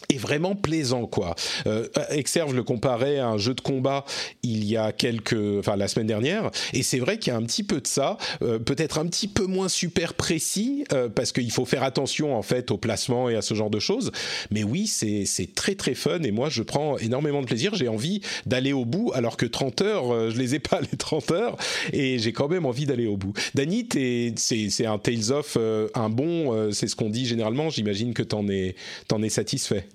est 0.08 0.18
vraiment 0.18 0.54
plaisant 0.54 1.06
quoi. 1.06 1.34
Euh, 1.66 1.88
Exerve 2.10 2.54
le 2.54 2.62
comparait 2.62 3.18
à 3.18 3.28
un 3.28 3.38
jeu 3.38 3.54
de 3.54 3.60
combat 3.60 4.04
il 4.42 4.64
y 4.64 4.76
a 4.76 4.92
quelques, 4.92 5.58
enfin 5.58 5.76
la 5.76 5.88
semaine 5.88 6.06
dernière, 6.06 6.50
et 6.72 6.82
c'est 6.82 6.98
vrai 6.98 7.18
qu'il 7.18 7.32
y 7.32 7.36
a 7.36 7.38
un 7.38 7.42
petit 7.42 7.62
peu 7.62 7.80
de 7.80 7.86
ça, 7.86 8.16
euh, 8.42 8.58
peut-être 8.58 8.98
un 8.98 9.06
petit 9.06 9.28
peu 9.28 9.46
moins 9.46 9.68
super 9.68 10.14
précis 10.14 10.84
euh, 10.92 11.08
parce 11.08 11.32
qu'il 11.32 11.50
faut 11.50 11.64
faire 11.64 11.82
attention 11.82 12.36
en 12.36 12.42
fait 12.42 12.70
au 12.70 12.78
placement 12.78 13.28
et 13.28 13.36
à 13.36 13.42
ce 13.42 13.54
genre 13.54 13.70
de 13.70 13.78
choses. 13.78 14.12
Mais 14.50 14.64
oui, 14.64 14.86
c'est 14.86 15.24
c'est 15.26 15.54
très 15.54 15.74
très 15.74 15.94
fun 15.94 16.22
et 16.22 16.30
moi 16.30 16.48
je 16.48 16.62
prends 16.62 16.98
énormément 16.98 17.40
de 17.40 17.46
plaisir. 17.46 17.74
J'ai 17.74 17.88
envie 17.88 18.20
d'aller 18.46 18.72
au 18.72 18.84
bout 18.84 19.12
alors 19.14 19.36
que 19.36 19.46
30 19.46 19.82
heures, 19.82 20.12
euh, 20.12 20.30
je 20.30 20.38
les 20.38 20.54
ai 20.54 20.58
pas 20.58 20.80
les 20.80 20.96
30 20.96 21.30
heures 21.32 21.56
et 21.92 22.18
j'ai 22.18 22.32
quand 22.32 22.48
même 22.48 22.66
envie 22.66 22.86
d'aller 22.86 23.06
au 23.06 23.16
bout. 23.16 23.32
Dany, 23.54 23.88
c'est 24.36 24.68
c'est 24.70 24.86
un 24.86 24.98
Tales 24.98 25.32
of 25.32 25.56
euh, 25.56 25.88
un 25.94 26.08
bon, 26.08 26.72
c'est 26.72 26.88
ce 26.88 26.96
qu'on 26.96 27.10
dit 27.10 27.26
généralement. 27.26 27.70
J'imagine 27.70 28.14
que 28.14 28.22
t'en 28.22 28.48
es 28.48 28.74
t'en 29.08 29.22
es 29.22 29.28
satisfait. 29.28 29.87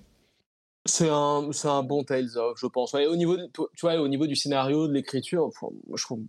C'est 0.86 1.08
un, 1.08 1.48
c'est 1.52 1.68
un 1.68 1.82
bon 1.82 2.04
Tales 2.04 2.36
of, 2.36 2.58
je 2.60 2.66
pense. 2.66 2.92
au 2.94 3.16
niveau, 3.16 3.38
tu 3.54 3.80
vois, 3.80 3.94
au 3.96 4.08
niveau 4.08 4.26
du 4.26 4.36
scénario, 4.36 4.86
de 4.86 4.92
l'écriture, 4.92 5.50
je 5.94 6.04
trouve, 6.04 6.20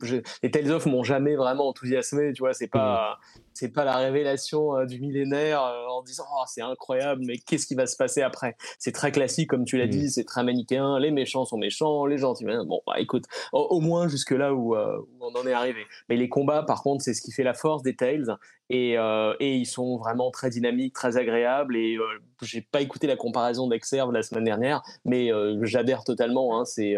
les 0.43 0.51
Tales 0.51 0.71
of 0.71 0.85
m'ont 0.85 1.03
jamais 1.03 1.35
vraiment 1.35 1.67
enthousiasmé. 1.67 2.31
Tu 2.31 2.39
vois, 2.39 2.53
c'est 2.53 2.69
pas, 2.69 3.19
c'est 3.53 3.73
pas 3.73 3.83
la 3.83 3.97
révélation 3.97 4.77
euh, 4.77 4.85
du 4.85 5.01
millénaire 5.01 5.61
euh, 5.61 5.87
en 5.87 6.03
disant 6.03 6.23
oh, 6.31 6.43
c'est 6.47 6.61
incroyable, 6.61 7.21
mais 7.25 7.37
qu'est-ce 7.37 7.67
qui 7.67 7.75
va 7.75 7.85
se 7.85 7.97
passer 7.97 8.21
après? 8.21 8.55
C'est 8.79 8.93
très 8.93 9.11
classique, 9.11 9.49
comme 9.49 9.65
tu 9.65 9.77
l'as 9.77 9.87
mmh. 9.87 9.89
dit, 9.89 10.09
c'est 10.09 10.23
très 10.23 10.43
manichéen. 10.43 10.99
Les 10.99 11.11
méchants 11.11 11.43
sont 11.43 11.57
méchants, 11.57 12.05
les 12.05 12.17
gentils. 12.17 12.45
Bon, 12.45 12.81
bah, 12.87 12.99
écoute, 12.99 13.25
au, 13.51 13.81
moins 13.81 14.07
jusque 14.07 14.31
là 14.31 14.51
euh, 14.51 14.53
où, 14.53 14.75
on 15.19 15.35
en 15.35 15.47
est 15.47 15.53
arrivé. 15.53 15.85
Mais 16.07 16.15
les 16.15 16.29
combats, 16.29 16.63
par 16.63 16.81
contre, 16.81 17.03
c'est 17.03 17.13
ce 17.13 17.21
qui 17.21 17.33
fait 17.33 17.43
la 17.43 17.53
force 17.53 17.83
des 17.83 17.95
Tales. 17.95 18.37
Et, 18.69 18.93
et 18.93 19.55
ils 19.55 19.65
sont 19.65 19.97
vraiment 19.97 20.31
très 20.31 20.49
dynamiques, 20.49 20.93
très 20.93 21.17
agréables. 21.17 21.75
Et 21.75 21.97
j'ai 22.41 22.61
pas 22.61 22.81
écouté 22.81 23.07
la 23.07 23.15
comparaison 23.15 23.67
d'Exerve 23.67 24.11
la 24.11 24.23
semaine 24.23 24.43
dernière, 24.43 24.81
mais 25.03 25.29
j'adhère 25.61 26.03
totalement. 26.03 26.59
Hein, 26.59 26.65
c'est 26.65 26.95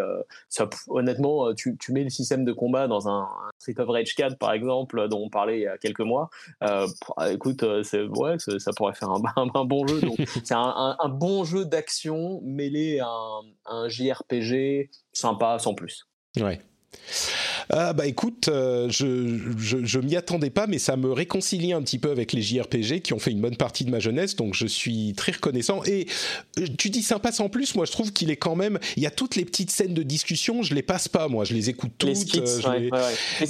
ça, 0.50 0.70
honnêtement, 0.88 1.54
tu, 1.54 1.78
mets 1.90 2.04
le 2.04 2.10
système 2.10 2.46
de 2.46 2.54
combat 2.54 2.88
dans 2.88 3.10
un, 3.10 3.24
un 3.24 3.52
Street 3.60 3.80
of 3.80 3.90
Rage 3.90 4.16
4, 4.16 4.38
par 4.38 4.54
exemple, 4.54 5.08
dont 5.08 5.24
on 5.26 5.30
parlait 5.30 5.60
il 5.60 5.64
y 5.64 5.68
a 5.68 5.78
quelques 5.78 6.02
mois. 6.02 6.30
Euh, 6.64 6.88
ah, 7.18 7.32
écoute, 7.32 7.64
euh, 7.64 7.84
ouais, 8.16 8.38
ça 8.40 8.72
pourrait 8.76 8.94
faire 8.94 9.10
un, 9.10 9.22
un, 9.36 9.66
bon 9.66 9.86
jeu. 9.88 10.02
C'est 10.44 10.56
un, 10.56 11.10
bon 11.10 11.44
jeu 11.44 11.66
d'action 11.66 12.42
mêlé 12.44 13.00
à 13.00 13.10
un 13.66 13.88
JRPG 13.88 14.90
sympa 15.12 15.60
sans 15.60 15.74
plus. 15.74 16.08
Ouais. 16.40 16.62
Ah 17.70 17.94
bah 17.94 18.06
écoute, 18.06 18.48
euh, 18.48 18.88
je, 18.90 19.38
je, 19.58 19.84
je 19.84 20.00
m'y 20.00 20.16
attendais 20.16 20.50
pas, 20.50 20.68
mais 20.68 20.80
ça 20.80 20.96
me 20.96 21.12
réconcilie 21.12 21.74
un 21.74 21.82
petit 21.82 22.00
peu 22.00 22.12
avec 22.12 22.32
les 22.32 22.42
JRPG 22.42 23.02
qui 23.02 23.14
ont 23.14 23.20
fait 23.20 23.32
une 23.32 23.42
bonne 23.42 23.58
partie 23.58 23.84
de 23.84 23.92
ma 23.92 24.00
jeunesse, 24.00 24.36
donc 24.36 24.54
je 24.54 24.66
suis 24.66 25.14
très 25.18 25.34
reconnaissant. 25.34 25.84
Et 25.86 26.08
euh, 26.60 26.66
tu 26.78 26.90
dis 26.90 27.02
sympa 27.02 27.32
sans 27.32 27.50
plus, 27.50 27.76
moi 27.76 27.86
je 27.86 27.92
trouve 27.92 28.14
qu'il 28.14 28.32
est 28.32 28.38
quand 28.38 28.56
même. 28.56 28.80
Il 28.96 29.04
y 29.04 29.08
a 29.08 29.12
toutes 29.12 29.36
les 29.36 29.44
petites 29.44 29.72
scènes 29.72 29.94
de 29.94 30.04
discussion, 30.04 30.62
je 30.62 30.74
les 30.74 30.82
passe 30.82 31.08
pas, 31.08 31.28
moi, 31.28 31.44
je 31.44 31.54
les 31.54 31.70
écoute 31.70 31.92
toutes. 31.98 32.10
Les 32.10 32.16
skits, 32.16 32.42
euh, 32.66 32.90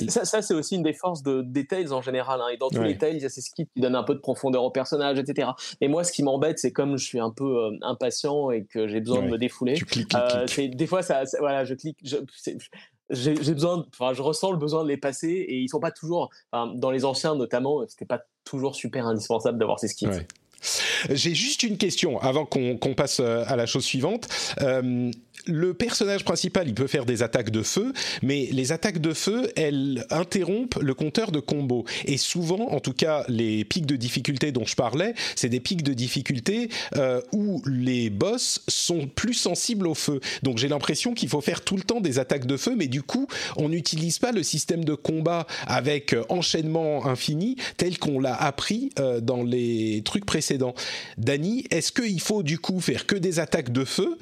Ça, 0.07 0.25
ça 0.25 0.41
c'est 0.41 0.55
aussi 0.55 0.75
une 0.75 0.83
des 0.83 0.93
forces 0.93 1.21
de, 1.21 1.43
des 1.43 1.67
Tales 1.67 1.93
en 1.93 2.01
général. 2.01 2.41
Hein. 2.41 2.49
Et 2.53 2.57
dans 2.57 2.69
tous 2.69 2.81
les 2.81 2.97
Tales, 2.97 3.17
il 3.17 3.21
y 3.21 3.25
a 3.25 3.29
ces 3.29 3.41
skits 3.41 3.67
qui 3.73 3.81
donnent 3.81 3.95
un 3.95 4.03
peu 4.03 4.15
de 4.15 4.19
profondeur 4.19 4.63
au 4.63 4.71
personnage, 4.71 5.19
etc. 5.19 5.49
Et 5.81 5.87
moi, 5.87 6.03
ce 6.03 6.11
qui 6.11 6.23
m'embête, 6.23 6.57
c'est 6.57 6.71
comme 6.71 6.97
je 6.97 7.05
suis 7.05 7.19
un 7.19 7.31
peu 7.31 7.69
impatient 7.81 8.49
et 8.49 8.65
que 8.65 8.87
j'ai 8.87 8.99
besoin 8.99 9.21
de 9.21 9.27
me 9.27 9.37
défouler. 9.37 9.75
Tu 9.75 9.85
cliques, 9.85 10.09
cliques, 10.09 10.47
cliques. 10.47 10.75
Des 10.75 10.87
fois, 10.87 11.03
ça, 11.03 11.23
voilà, 11.39 11.65
je 11.65 11.75
clique. 11.75 11.97
Je, 12.03 12.17
j'ai 13.09 13.33
besoin, 13.33 13.85
enfin, 13.93 14.13
je 14.13 14.21
ressens 14.21 14.51
le 14.51 14.57
besoin 14.57 14.83
de 14.83 14.89
les 14.89 14.97
passer 14.97 15.29
et 15.29 15.57
ils 15.59 15.69
sont 15.69 15.79
pas 15.79 15.91
toujours, 15.91 16.29
dans 16.51 16.91
les 16.91 17.05
anciens 17.05 17.35
notamment, 17.35 17.85
c'était 17.87 18.05
pas 18.05 18.21
toujours 18.43 18.75
super 18.75 19.07
indispensable 19.07 19.57
d'avoir 19.57 19.79
ces 19.79 19.87
skits. 19.87 20.07
J'ai 21.09 21.35
juste 21.35 21.63
une 21.63 21.77
question 21.77 22.19
avant 22.19 22.45
qu'on 22.45 22.93
passe 22.95 23.19
euh, 23.19 23.43
à 23.47 23.55
la 23.55 23.65
chose 23.65 23.85
suivante. 23.85 24.27
Euh, 24.61 25.11
le 25.47 25.73
personnage 25.73 26.23
principal, 26.23 26.67
il 26.67 26.73
peut 26.73 26.87
faire 26.87 27.05
des 27.05 27.23
attaques 27.23 27.49
de 27.49 27.63
feu, 27.63 27.93
mais 28.21 28.47
les 28.51 28.71
attaques 28.71 28.99
de 28.99 29.13
feu, 29.13 29.51
elles 29.55 30.05
interrompent 30.09 30.79
le 30.81 30.93
compteur 30.93 31.31
de 31.31 31.39
combo. 31.39 31.85
Et 32.05 32.17
souvent, 32.17 32.69
en 32.71 32.79
tout 32.79 32.93
cas, 32.93 33.23
les 33.27 33.63
pics 33.65 33.85
de 33.85 33.95
difficulté 33.95 34.51
dont 34.51 34.65
je 34.65 34.75
parlais, 34.75 35.13
c'est 35.35 35.49
des 35.49 35.59
pics 35.59 35.83
de 35.83 35.93
difficulté 35.93 36.69
euh, 36.95 37.21
où 37.31 37.61
les 37.65 38.09
boss 38.09 38.61
sont 38.67 39.07
plus 39.07 39.33
sensibles 39.33 39.87
au 39.87 39.95
feu. 39.95 40.19
Donc 40.43 40.57
j'ai 40.57 40.67
l'impression 40.67 41.13
qu'il 41.13 41.29
faut 41.29 41.41
faire 41.41 41.61
tout 41.61 41.75
le 41.75 41.83
temps 41.83 42.01
des 42.01 42.19
attaques 42.19 42.45
de 42.45 42.57
feu, 42.57 42.75
mais 42.77 42.87
du 42.87 43.01
coup, 43.01 43.27
on 43.55 43.69
n'utilise 43.69 44.19
pas 44.19 44.31
le 44.31 44.43
système 44.43 44.83
de 44.83 44.95
combat 44.95 45.47
avec 45.65 46.13
euh, 46.13 46.23
enchaînement 46.29 47.05
infini 47.05 47.55
tel 47.77 47.97
qu'on 47.97 48.19
l'a 48.19 48.35
appris 48.35 48.89
euh, 48.99 49.21
dans 49.21 49.43
les 49.43 50.01
trucs 50.03 50.25
précédents. 50.25 50.73
Dany, 51.17 51.65
est-ce 51.71 51.91
qu'il 51.91 52.21
faut 52.21 52.43
du 52.43 52.59
coup 52.59 52.79
faire 52.79 53.05
que 53.05 53.15
des 53.15 53.39
attaques 53.39 53.71
de 53.71 53.85
feu 53.85 54.17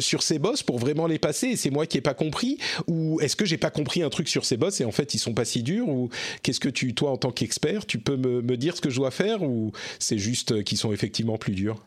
sur 0.00 0.22
ces 0.22 0.38
boss 0.38 0.55
pour 0.62 0.78
vraiment 0.78 1.06
les 1.06 1.18
passer 1.18 1.48
et 1.48 1.56
c'est 1.56 1.70
moi 1.70 1.86
qui 1.86 1.98
ai 1.98 2.00
pas 2.00 2.14
compris 2.14 2.58
ou 2.86 3.20
est-ce 3.20 3.36
que 3.36 3.44
j'ai 3.44 3.58
pas 3.58 3.70
compris 3.70 4.02
un 4.02 4.10
truc 4.10 4.28
sur 4.28 4.44
ces 4.44 4.56
boss 4.56 4.80
et 4.80 4.84
en 4.84 4.92
fait 4.92 5.14
ils 5.14 5.18
sont 5.18 5.34
pas 5.34 5.44
si 5.44 5.62
durs 5.62 5.88
ou 5.88 6.08
qu'est-ce 6.42 6.60
que 6.60 6.68
tu 6.68 6.94
toi 6.94 7.10
en 7.10 7.16
tant 7.16 7.30
qu'expert 7.30 7.86
tu 7.86 7.98
peux 7.98 8.16
me, 8.16 8.42
me, 8.42 8.56
dire 8.56 8.76
ce 8.76 8.80
que 8.80 8.90
je 8.90 8.96
dois 8.96 9.10
faire 9.10 9.42
ou 9.42 9.72
c'est 9.98 10.18
juste 10.18 10.64
qu'ils 10.64 10.78
sont 10.78 10.92
effectivement 10.92 11.38
plus 11.38 11.52
durs? 11.52 11.84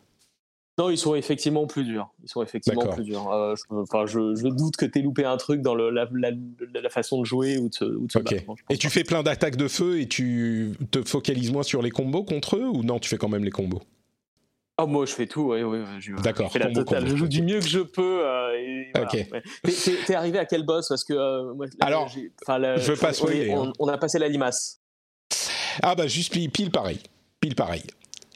Non, 0.78 0.88
ils 0.88 0.96
sont 0.96 1.14
effectivement 1.14 1.66
plus 1.66 1.84
durs. 1.84 2.08
Ils 2.22 2.28
sont 2.30 2.42
effectivement 2.42 2.86
plus 2.86 3.04
durs. 3.04 3.30
Euh, 3.30 3.54
je, 3.54 3.74
enfin, 3.74 4.06
je, 4.06 4.34
je, 4.34 4.48
doute 4.48 4.76
que 4.76 4.86
tu 4.86 4.98
aies 4.98 5.02
loupé 5.02 5.26
un 5.26 5.36
truc 5.36 5.60
dans 5.60 5.74
le, 5.74 5.90
la, 5.90 6.08
la, 6.14 6.88
façon 6.88 7.20
de 7.20 7.26
jouer 7.26 7.58
ou 7.58 7.68
de 7.68 7.74
se, 7.74 7.84
ou 7.84 8.06
de 8.06 8.12
se 8.12 8.18
battre. 8.18 8.54
Et 8.70 8.78
tu 8.78 8.88
fais 8.88 9.04
plein 9.04 9.22
d'attaques 9.22 9.56
de 9.56 9.68
feu 9.68 10.00
et 10.00 10.06
tu 10.06 10.72
te 10.90 11.02
focalises 11.02 11.52
moins 11.52 11.64
sur 11.64 11.82
les 11.82 11.90
combos 11.90 12.24
contre 12.24 12.56
eux 12.56 12.66
ou 12.66 12.82
non, 12.82 12.98
tu 12.98 13.10
fais 13.10 13.18
quand 13.18 13.28
même 13.28 13.44
les 13.44 13.50
combos? 13.50 13.82
Oh, 14.82 14.86
moi, 14.86 15.04
je 15.06 15.12
fais 15.12 15.26
tout, 15.26 15.52
oui, 15.52 15.62
oui. 15.62 15.80
D'accord. 16.22 16.50
Je 16.52 17.16
joue 17.16 17.28
du 17.28 17.42
mieux 17.42 17.60
que 17.60 17.68
je 17.68 17.80
peux. 17.80 18.22
Euh, 18.24 19.02
ok. 19.02 19.26
T'es 20.06 20.14
arrivé 20.14 20.38
à 20.38 20.46
quel 20.46 20.64
boss? 20.64 20.88
Parce 20.88 21.04
que 21.04 21.12
euh, 21.12 21.66
Alors, 21.80 22.08
je 22.08 22.90
veux 22.90 22.96
pas 22.96 23.12
spoiler. 23.12 23.50
On, 23.50 23.68
hein. 23.68 23.72
on, 23.78 23.88
a 23.88 23.98
passé 23.98 24.18
la 24.18 24.28
limace. 24.28 24.80
Ah 25.82 25.94
bah 25.94 26.06
juste 26.06 26.32
pile, 26.52 26.70
pareil, 26.70 26.98
pile 27.40 27.54
pareil. 27.54 27.82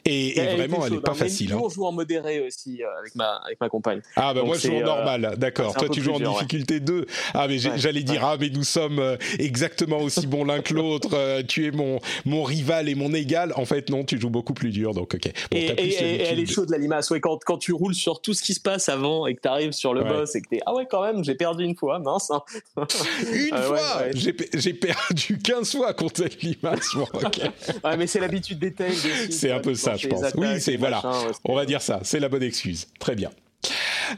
Et, 0.07 0.33
vraiment, 0.55 0.85
elle 0.85 0.93
n'est 0.93 0.99
pas 0.99 1.11
hein. 1.13 1.15
facile. 1.15 1.49
Nous, 1.49 1.57
hein. 1.57 1.61
on 1.63 1.69
joue 1.69 1.85
en 1.85 1.91
modéré 1.91 2.39
aussi 2.45 2.83
euh, 2.83 2.87
avec, 2.99 3.15
ma, 3.15 3.37
avec 3.45 3.59
ma 3.59 3.69
compagne. 3.69 4.01
Ah, 4.15 4.33
bah 4.33 4.41
Donc, 4.41 4.47
moi, 4.49 4.57
je 4.57 4.67
joue 4.67 4.75
en 4.75 4.81
euh, 4.81 4.83
normal. 4.83 5.33
D'accord. 5.37 5.73
Toi, 5.75 5.89
tu 5.89 6.01
joues 6.01 6.11
en 6.13 6.17
dur, 6.19 6.29
ouais. 6.29 6.33
difficulté 6.35 6.79
2. 6.79 7.05
Ah, 7.33 7.47
mais 7.47 7.55
Ouais, 7.65 7.71
j'allais 7.77 8.03
dire, 8.03 8.23
ah, 8.23 8.37
mais 8.39 8.49
nous 8.49 8.63
sommes 8.63 8.99
euh, 8.99 9.17
exactement 9.39 9.97
aussi 9.99 10.27
bons 10.27 10.43
l'un 10.45 10.61
que 10.61 10.73
l'autre. 10.75 11.41
Tu 11.47 11.65
es 11.65 11.71
mon, 11.71 11.99
mon 12.25 12.43
rival 12.43 12.87
et 12.87 12.93
mon 12.95 13.13
égal. 13.13 13.51
En 13.55 13.65
fait, 13.65 13.89
non, 13.89 14.03
tu 14.03 14.19
joues 14.19 14.29
beaucoup 14.29 14.53
plus 14.53 14.69
dur. 14.69 14.93
Donc, 14.93 15.15
ok. 15.15 15.23
Bon, 15.51 15.57
Et, 15.57 15.95
elle 16.21 16.39
est 16.39 16.43
de- 16.45 16.51
chaude 16.51 16.69
la 16.69 16.77
limace. 16.77 17.09
Ouais, 17.09 17.19
quand, 17.19 17.39
quand 17.43 17.57
tu 17.57 17.73
roules 17.73 17.95
sur 17.95 18.21
tout 18.21 18.33
ce 18.35 18.43
qui 18.43 18.53
se 18.53 18.59
passe 18.61 18.89
avant 18.89 19.25
et 19.25 19.33
que 19.35 19.41
tu 19.41 19.47
arrives 19.47 19.71
sur 19.71 19.93
le 19.95 20.03
boss 20.03 20.35
et 20.35 20.41
que 20.41 20.49
t'es 20.49 20.59
ah 20.67 20.73
ouais 20.75 20.85
quand 20.89 21.01
même 21.03 21.23
j'ai 21.23 21.35
perdu 21.35 21.63
une 21.63 21.75
fois 21.75 21.97
mince. 21.99 22.29
hein. 22.31 22.43
Une 23.33 23.49
Ah 23.51 23.61
fois. 23.61 24.03
J'ai 24.13 24.33
pe- 24.33 24.49
J'ai 24.57 24.73
perdu 24.73 25.39
15 25.43 25.71
fois 25.71 25.93
contre 25.93 26.17
cette 26.23 26.41
limace. 26.43 26.89
Bon, 26.95 27.07
ok. 27.13 27.39
Ouais, 27.83 27.97
mais 27.97 28.07
c'est 28.07 28.19
l'habitude 28.19 28.59
des 28.59 28.71
tails. 28.73 28.93
C'est 29.29 29.47
tu 29.47 29.51
un 29.51 29.59
peu 29.59 29.71
de 29.71 29.77
ça, 29.97 30.03
je 30.03 30.07
pense. 30.09 30.23
attaques, 30.23 30.35
Oui, 30.39 30.61
c'est- 30.61 30.77
voilà. 30.77 31.01
ouais, 31.05 31.31
On 31.45 31.55
va 31.55 31.65
dire 31.65 31.81
ça, 31.81 31.99
c'est 32.03 32.19
la 32.19 32.29
bonne 32.29 32.43
excuse. 32.43 32.87
Très 32.99 33.15
bien. 33.15 33.31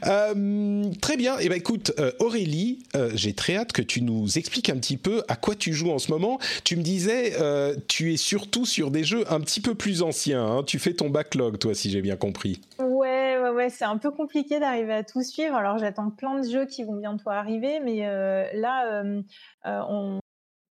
Euh, 0.06 0.84
très 1.00 1.16
bien. 1.16 1.38
Et 1.38 1.48
ben 1.48 1.56
écoute, 1.56 1.92
euh, 1.98 2.12
Aurélie, 2.20 2.80
euh, 2.94 3.10
j'ai 3.14 3.32
très 3.32 3.56
hâte 3.56 3.72
que 3.72 3.82
tu 3.82 4.02
nous 4.02 4.38
expliques 4.38 4.68
un 4.70 4.76
petit 4.76 4.96
peu 4.96 5.22
à 5.28 5.36
quoi 5.36 5.54
tu 5.54 5.72
joues 5.72 5.90
en 5.90 5.98
ce 5.98 6.10
moment. 6.10 6.38
Tu 6.64 6.76
me 6.76 6.82
disais, 6.82 7.32
euh, 7.40 7.74
tu 7.88 8.12
es 8.12 8.16
surtout 8.16 8.66
sur 8.66 8.90
des 8.90 9.04
jeux 9.04 9.24
un 9.32 9.40
petit 9.40 9.60
peu 9.60 9.74
plus 9.74 10.02
anciens. 10.02 10.44
hein. 10.44 10.62
Tu 10.64 10.78
fais 10.78 10.92
ton 10.92 11.08
backlog, 11.08 11.58
toi, 11.58 11.74
si 11.74 11.90
j'ai 11.90 12.02
bien 12.02 12.16
compris. 12.16 12.60
Ouais, 12.78 13.38
ouais, 13.42 13.50
ouais, 13.50 13.70
c'est 13.70 13.84
un 13.86 13.96
peu 13.96 14.10
compliqué 14.10 14.60
d'arriver 14.60 14.92
à 14.92 15.04
tout 15.04 15.22
suivre. 15.22 15.54
Alors 15.54 15.78
j'attends 15.78 16.10
plein 16.10 16.38
de 16.40 16.48
jeux 16.48 16.66
qui 16.66 16.84
vont 16.84 16.96
bientôt 16.96 17.30
arriver, 17.30 17.80
mais 17.80 18.06
euh, 18.06 18.44
là, 18.54 19.02
euh, 19.02 19.22
euh, 19.66 19.80
on, 19.88 20.20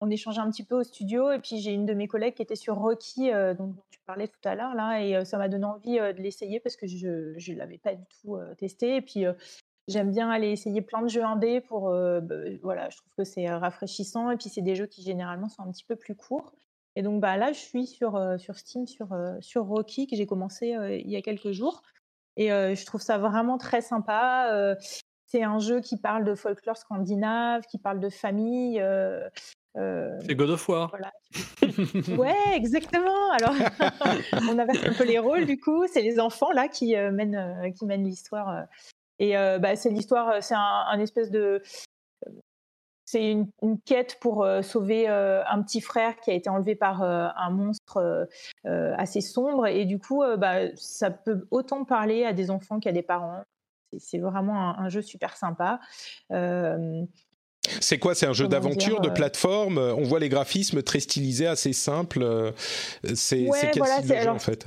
on 0.01 0.09
échangeait 0.11 0.41
un 0.41 0.51
petit 0.51 0.63
peu 0.63 0.75
au 0.75 0.83
studio, 0.83 1.31
et 1.31 1.39
puis 1.39 1.59
j'ai 1.59 1.71
une 1.71 1.87
de 1.87 1.93
mes 1.95 2.07
collègues 2.07 2.35
qui 2.35 2.43
était 2.43 2.55
sur 2.55 2.75
Rocky, 2.75 3.31
euh, 3.31 3.55
tu 3.55 3.86
parlais 4.07 4.27
tout 4.27 4.39
à 4.45 4.55
l'heure, 4.55 4.73
là, 4.73 5.03
et 5.03 5.23
ça 5.25 5.37
m'a 5.37 5.49
donné 5.49 5.65
envie 5.65 5.97
de 5.97 6.21
l'essayer 6.21 6.59
parce 6.59 6.75
que 6.75 6.87
je 6.87 7.07
ne 7.07 7.57
l'avais 7.57 7.77
pas 7.77 7.93
du 7.93 8.05
tout 8.21 8.37
testé. 8.57 8.95
Et 8.95 9.01
puis 9.01 9.25
j'aime 9.87 10.11
bien 10.11 10.31
aller 10.31 10.49
essayer 10.49 10.81
plein 10.81 11.03
de 11.03 11.09
jeux 11.09 11.23
indés 11.23 11.61
pour, 11.61 11.91
voilà, 12.63 12.89
je 12.89 12.97
trouve 12.97 13.11
que 13.17 13.23
c'est 13.23 13.47
rafraîchissant, 13.49 14.31
et 14.31 14.37
puis 14.37 14.49
c'est 14.49 14.63
des 14.63 14.75
jeux 14.75 14.87
qui 14.87 15.03
généralement 15.03 15.49
sont 15.49 15.61
un 15.61 15.71
petit 15.71 15.85
peu 15.85 15.95
plus 15.95 16.15
courts. 16.15 16.55
Et 16.95 17.03
donc 17.03 17.21
bah, 17.21 17.37
là, 17.37 17.51
je 17.51 17.59
suis 17.59 17.85
sur, 17.85 18.19
sur 18.39 18.57
Steam, 18.57 18.87
sur, 18.87 19.09
sur 19.39 19.65
Rocky, 19.65 20.07
que 20.07 20.15
j'ai 20.15 20.25
commencé 20.25 20.75
il 21.03 21.11
y 21.11 21.15
a 21.15 21.21
quelques 21.21 21.51
jours. 21.51 21.83
Et 22.37 22.47
je 22.49 22.85
trouve 22.85 23.01
ça 23.01 23.17
vraiment 23.17 23.57
très 23.57 23.81
sympa. 23.81 24.75
C'est 25.25 25.43
un 25.43 25.59
jeu 25.59 25.81
qui 25.81 25.97
parle 25.97 26.23
de 26.23 26.35
folklore 26.35 26.77
scandinave, 26.77 27.63
qui 27.69 27.77
parle 27.77 27.99
de 27.99 28.09
famille. 28.09 28.81
C'est 29.75 30.35
God 30.35 30.49
of 30.51 30.67
War. 30.69 30.89
voilà. 30.89 31.11
Ouais, 32.17 32.55
exactement. 32.55 33.31
Alors, 33.31 33.53
on 34.49 34.57
inverse 34.59 34.83
un 34.85 34.93
peu 34.93 35.03
les 35.03 35.19
rôles 35.19 35.45
du 35.45 35.59
coup. 35.59 35.85
C'est 35.87 36.01
les 36.01 36.19
enfants 36.19 36.51
là 36.51 36.67
qui 36.67 36.95
euh, 36.95 37.11
mènent, 37.11 37.35
euh, 37.35 37.71
qui 37.71 37.85
mènent 37.85 38.03
l'histoire. 38.05 38.49
euh. 38.49 38.61
Et 39.19 39.37
euh, 39.37 39.59
bah, 39.59 39.75
c'est 39.75 39.89
l'histoire, 39.89 40.29
euh, 40.29 40.37
c'est 40.41 40.53
un, 40.55 40.85
un 40.89 40.99
espèce 40.99 41.31
de, 41.31 41.61
c'est 43.05 43.31
une, 43.31 43.47
une 43.61 43.79
quête 43.79 44.17
pour 44.19 44.43
euh, 44.43 44.61
sauver 44.61 45.07
euh, 45.09 45.41
un 45.47 45.61
petit 45.63 45.79
frère 45.81 46.17
qui 46.19 46.29
a 46.29 46.33
été 46.33 46.49
enlevé 46.49 46.75
par 46.75 47.03
euh, 47.03 47.27
un 47.37 47.49
monstre 47.51 47.97
euh, 47.97 48.25
euh, 48.65 48.93
assez 48.97 49.21
sombre. 49.21 49.65
Et 49.67 49.85
du 49.85 49.97
coup, 49.97 50.23
euh, 50.23 50.35
bah, 50.37 50.75
ça 50.75 51.09
peut 51.09 51.47
autant 51.51 51.85
parler 51.85 52.25
à 52.25 52.33
des 52.33 52.51
enfants 52.51 52.79
qu'à 52.79 52.91
des 52.91 53.03
parents. 53.03 53.43
C'est- 53.93 53.99
C'est 53.99 54.17
vraiment 54.17 54.59
un, 54.77 54.85
un 54.85 54.89
jeu 54.89 55.01
super 55.01 55.37
sympa. 55.37 55.79
Euh, 56.33 57.03
C'est 57.79 57.97
quoi 57.99 58.15
C'est 58.15 58.25
un 58.25 58.33
jeu 58.33 58.47
d'aventure, 58.47 59.01
de 59.01 59.09
euh, 59.09 59.13
plateforme? 59.13 59.77
On 59.77 60.03
voit 60.03 60.19
les 60.19 60.29
graphismes 60.29 60.81
très 60.83 60.99
stylisés, 60.99 61.47
assez 61.47 61.73
simples. 61.73 62.21
euh, 62.23 62.51
C'est 63.13 63.47
Ouais, 63.47 63.57
c'est 63.59 63.71
quel 63.71 63.79
voilà, 63.83 63.95
style 63.97 64.09
de 64.09 64.13
jeu, 64.15 64.21
alors, 64.21 64.35
en 64.35 64.39
fait? 64.39 64.65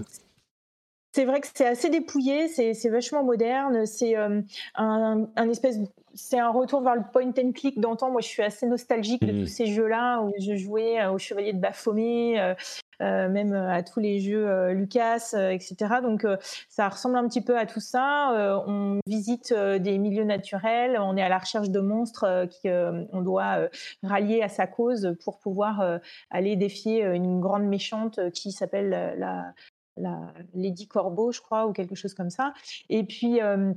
C'est 1.12 1.24
vrai 1.24 1.40
que 1.40 1.48
c'est 1.52 1.66
assez 1.66 1.90
dépouillé, 1.90 2.46
c'est 2.48 2.88
vachement 2.88 3.24
moderne, 3.24 3.84
c'est 3.84 4.16
euh, 4.16 4.40
un, 4.76 5.26
un 5.34 5.48
espèce, 5.50 5.78
c'est 6.14 6.38
un 6.38 6.50
retour 6.50 6.82
vers 6.82 6.94
le 6.94 7.02
point 7.12 7.32
and 7.36 7.50
click 7.52 7.80
d'antan. 7.80 8.10
Moi, 8.12 8.20
je 8.20 8.28
suis 8.28 8.42
assez 8.42 8.64
nostalgique 8.66 9.22
de 9.26 9.32
Mhm. 9.32 9.40
tous 9.40 9.46
ces 9.48 9.66
jeux-là 9.66 10.20
où 10.20 10.32
je 10.38 10.54
jouais 10.56 11.00
euh, 11.00 11.10
au 11.10 11.18
Chevalier 11.18 11.52
de 11.52 11.58
Baphomet, 11.58 12.38
euh, 12.38 12.54
euh, 13.02 13.28
même 13.28 13.54
à 13.54 13.82
tous 13.82 13.98
les 13.98 14.20
jeux 14.20 14.70
Lucas, 14.72 15.32
etc. 15.50 15.74
Donc, 16.02 16.24
ça 16.68 16.88
ressemble 16.88 17.16
un 17.16 17.26
petit 17.26 17.40
peu 17.40 17.58
à 17.58 17.64
tout 17.66 17.80
ça. 17.80 18.62
On 18.68 19.00
visite 19.06 19.52
des 19.54 19.98
milieux 19.98 20.24
naturels, 20.24 20.98
on 21.00 21.16
est 21.16 21.22
à 21.22 21.28
la 21.30 21.38
recherche 21.38 21.70
de 21.70 21.80
monstres 21.80 22.24
euh, 22.24 22.46
qui 22.46 22.68
euh, 22.68 23.04
on 23.12 23.22
doit 23.22 23.68
rallier 24.02 24.42
à 24.42 24.48
sa 24.48 24.66
cause 24.66 25.16
pour 25.24 25.38
pouvoir 25.38 25.98
aller 26.30 26.56
défier 26.56 27.02
une 27.02 27.40
grande 27.40 27.64
méchante 27.64 28.20
qui 28.32 28.52
s'appelle 28.52 29.14
la 29.18 29.54
la 29.96 30.32
Lady 30.54 30.86
Corbeau, 30.88 31.32
je 31.32 31.40
crois, 31.40 31.66
ou 31.66 31.72
quelque 31.72 31.94
chose 31.94 32.14
comme 32.14 32.30
ça. 32.30 32.54
Et 32.88 33.04
puis, 33.04 33.40
euh, 33.40 33.72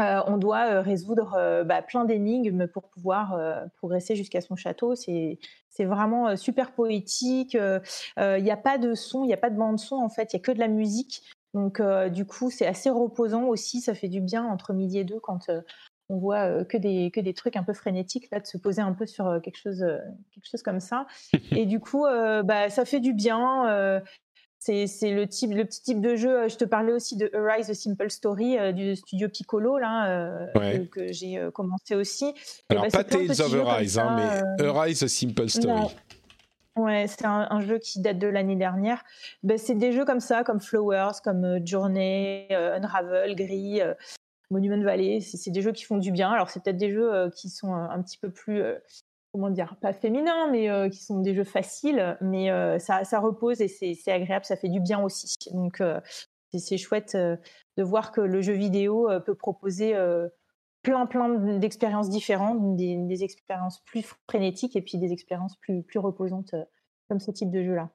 euh, 0.00 0.20
on 0.26 0.36
doit 0.36 0.66
euh, 0.66 0.80
résoudre 0.82 1.62
bah, 1.64 1.82
plein 1.82 2.04
d'énigmes 2.04 2.66
pour 2.66 2.88
pouvoir 2.88 3.38
progresser 3.76 4.14
jusqu'à 4.14 4.40
son 4.40 4.56
château. 4.56 4.94
C'est 4.94 5.38
vraiment 5.80 6.36
super 6.36 6.72
poétique. 6.72 7.54
Il 7.54 8.42
n'y 8.42 8.50
a 8.50 8.56
pas 8.56 8.78
de 8.78 8.94
son, 8.94 9.24
il 9.24 9.28
n'y 9.28 9.34
a 9.34 9.38
pas 9.38 9.50
de 9.50 9.56
bande 9.56 9.78
son 9.78 9.96
en 9.96 10.08
fait, 10.08 10.32
il 10.32 10.36
y 10.36 10.40
a 10.40 10.42
que 10.42 10.52
de 10.52 10.58
la 10.58 10.68
musique. 10.68 11.22
Donc 11.54 11.80
du 12.10 12.26
coup, 12.26 12.50
c'est 12.50 12.66
assez 12.66 12.90
reposant 12.90 13.44
aussi. 13.44 13.80
Ça 13.80 13.94
fait 13.94 14.08
du 14.08 14.20
bien 14.20 14.44
entre 14.44 14.72
midi 14.72 14.98
et 14.98 15.04
deux 15.04 15.20
quand 15.20 15.50
on 16.08 16.18
voit 16.18 16.64
que 16.64 16.76
des 16.76 17.10
que 17.10 17.20
des 17.20 17.34
trucs 17.34 17.56
un 17.56 17.64
peu 17.64 17.72
frénétiques 17.72 18.28
là, 18.30 18.38
de 18.38 18.46
se 18.46 18.58
poser 18.58 18.80
un 18.80 18.92
peu 18.92 19.06
sur 19.06 19.40
quelque 19.42 19.58
chose 19.58 19.84
quelque 20.32 20.50
chose 20.50 20.62
comme 20.62 20.80
ça. 20.80 21.06
et 21.52 21.66
du 21.66 21.80
coup, 21.80 22.06
euh, 22.06 22.42
bah, 22.42 22.70
ça 22.70 22.84
fait 22.84 23.00
du 23.00 23.12
bien. 23.12 23.68
euh, 23.70 24.00
c'est 24.58 24.86
le, 25.12 25.26
type, 25.26 25.52
le 25.52 25.64
petit 25.64 25.82
type 25.82 26.00
de 26.00 26.16
jeu. 26.16 26.40
euh, 26.44 26.48
Je 26.48 26.56
te 26.56 26.64
parlais 26.64 26.92
aussi 26.92 27.16
de 27.16 27.30
Arise, 27.34 27.68
The 27.68 27.74
Simple 27.74 28.10
Story 28.10 28.58
euh, 28.58 28.72
du 28.72 28.96
studio 28.96 29.28
Piccolo, 29.28 29.78
là, 29.78 30.08
euh, 30.10 30.46
Ouais. 30.56 30.88
que, 30.90 31.00
que 31.06 31.12
j'ai 31.12 31.40
commencé 31.54 31.94
aussi. 31.94 32.34
Alors, 32.68 32.84
bah, 32.84 32.90
pas 32.90 33.04
Tales 33.04 33.30
of 33.40 33.54
Arise, 33.68 33.98
hein, 33.98 34.16
mais 34.58 34.64
euh, 34.64 34.72
Arise 34.74 35.02
A 35.02 35.08
Simple 35.08 35.48
Story. 35.48 35.66
non. 35.68 35.90
Ouais, 36.76 37.06
c'est 37.08 37.24
un, 37.24 37.46
un 37.50 37.60
jeu 37.60 37.78
qui 37.78 38.00
date 38.00 38.18
de 38.18 38.26
l'année 38.26 38.56
dernière. 38.56 39.02
Ben, 39.42 39.56
c'est 39.56 39.74
des 39.76 39.92
jeux 39.92 40.04
comme 40.04 40.20
ça, 40.20 40.44
comme 40.44 40.60
Flowers, 40.60 41.12
comme 41.24 41.66
Journey, 41.66 42.48
Unravel, 42.50 43.34
Gris, 43.34 43.80
Monument 44.50 44.82
Valley. 44.82 45.20
C'est 45.22 45.50
des 45.50 45.62
jeux 45.62 45.72
qui 45.72 45.84
font 45.84 45.96
du 45.96 46.10
bien. 46.12 46.30
Alors, 46.30 46.50
c'est 46.50 46.62
peut-être 46.62 46.76
des 46.76 46.90
jeux 46.92 47.30
qui 47.34 47.48
sont 47.48 47.72
un, 47.72 47.88
un 47.88 48.02
petit 48.02 48.18
peu 48.18 48.28
plus, 48.28 48.62
comment 49.36 49.50
dire, 49.50 49.76
pas 49.82 49.92
féminins, 49.92 50.50
mais 50.50 50.70
euh, 50.70 50.88
qui 50.88 51.04
sont 51.04 51.20
des 51.20 51.34
jeux 51.34 51.44
faciles. 51.44 52.16
Mais 52.22 52.50
euh, 52.50 52.78
ça, 52.78 53.20
repose 53.20 53.60
et 53.60 53.68
c'est 53.68 54.10
agréable, 54.10 54.46
ça 54.46 54.56
fait 54.56 54.70
du 54.70 54.80
bien 54.80 55.02
aussi. 55.02 55.36
Donc, 55.52 55.82
euh, 55.82 56.00
c'est- 56.54 56.78
chouette 56.78 57.14
de 57.14 57.82
voir 57.82 58.12
que 58.12 58.22
le 58.22 58.40
jeu 58.40 58.54
vidéo 58.54 59.10
peut 59.26 59.34
proposer 59.34 59.94
plein, 60.82 61.04
plein 61.04 61.58
d'expériences 61.58 62.08
différentes, 62.08 62.76
des, 62.76 63.24
expériences 63.24 63.80
plus 63.84 64.06
frénétiques 64.26 64.74
et 64.74 64.80
puis 64.80 64.96
des 64.96 65.12
expériences 65.12 65.56
plus, 65.58 65.84
reposantes 65.96 66.54
comme 67.08 67.20
ce 67.20 67.30
type 67.30 67.50
de 67.50 67.62
jeu-là. 67.62 67.90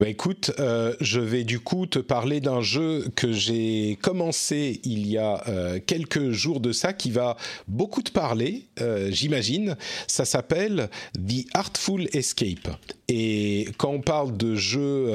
Bah 0.00 0.08
écoute, 0.08 0.52
euh, 0.58 0.94
je 1.02 1.20
vais 1.20 1.44
du 1.44 1.60
coup 1.60 1.84
te 1.84 1.98
parler 1.98 2.40
d'un 2.40 2.62
jeu 2.62 3.04
que 3.16 3.32
j'ai 3.32 3.98
commencé 4.00 4.80
il 4.84 5.06
y 5.06 5.18
a 5.18 5.46
euh, 5.46 5.78
quelques 5.78 6.30
jours 6.30 6.60
de 6.60 6.72
ça, 6.72 6.94
qui 6.94 7.10
va 7.10 7.36
beaucoup 7.68 8.00
te 8.00 8.10
parler, 8.10 8.68
euh, 8.80 9.10
j'imagine. 9.10 9.76
Ça 10.06 10.24
s'appelle 10.24 10.88
The 11.12 11.44
Artful 11.52 12.08
Escape. 12.14 12.70
Et 13.08 13.68
quand 13.76 13.90
on 13.90 14.00
parle 14.00 14.38
de 14.38 14.54
jeu 14.54 15.12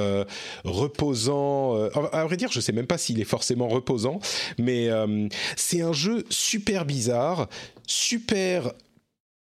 reposant, 0.66 1.76
à 2.12 2.26
vrai 2.26 2.38
dire, 2.38 2.52
je 2.52 2.60
sais 2.60 2.74
même 2.74 2.86
pas 2.86 3.00
s'il 3.00 3.20
est 3.20 3.24
forcément 3.24 3.70
reposant, 3.70 4.20
mais 4.60 4.90
c'est 5.56 5.82
un 5.82 5.94
jeu 5.94 6.26
super 6.30 6.86
bizarre, 6.86 7.48
super 7.88 8.74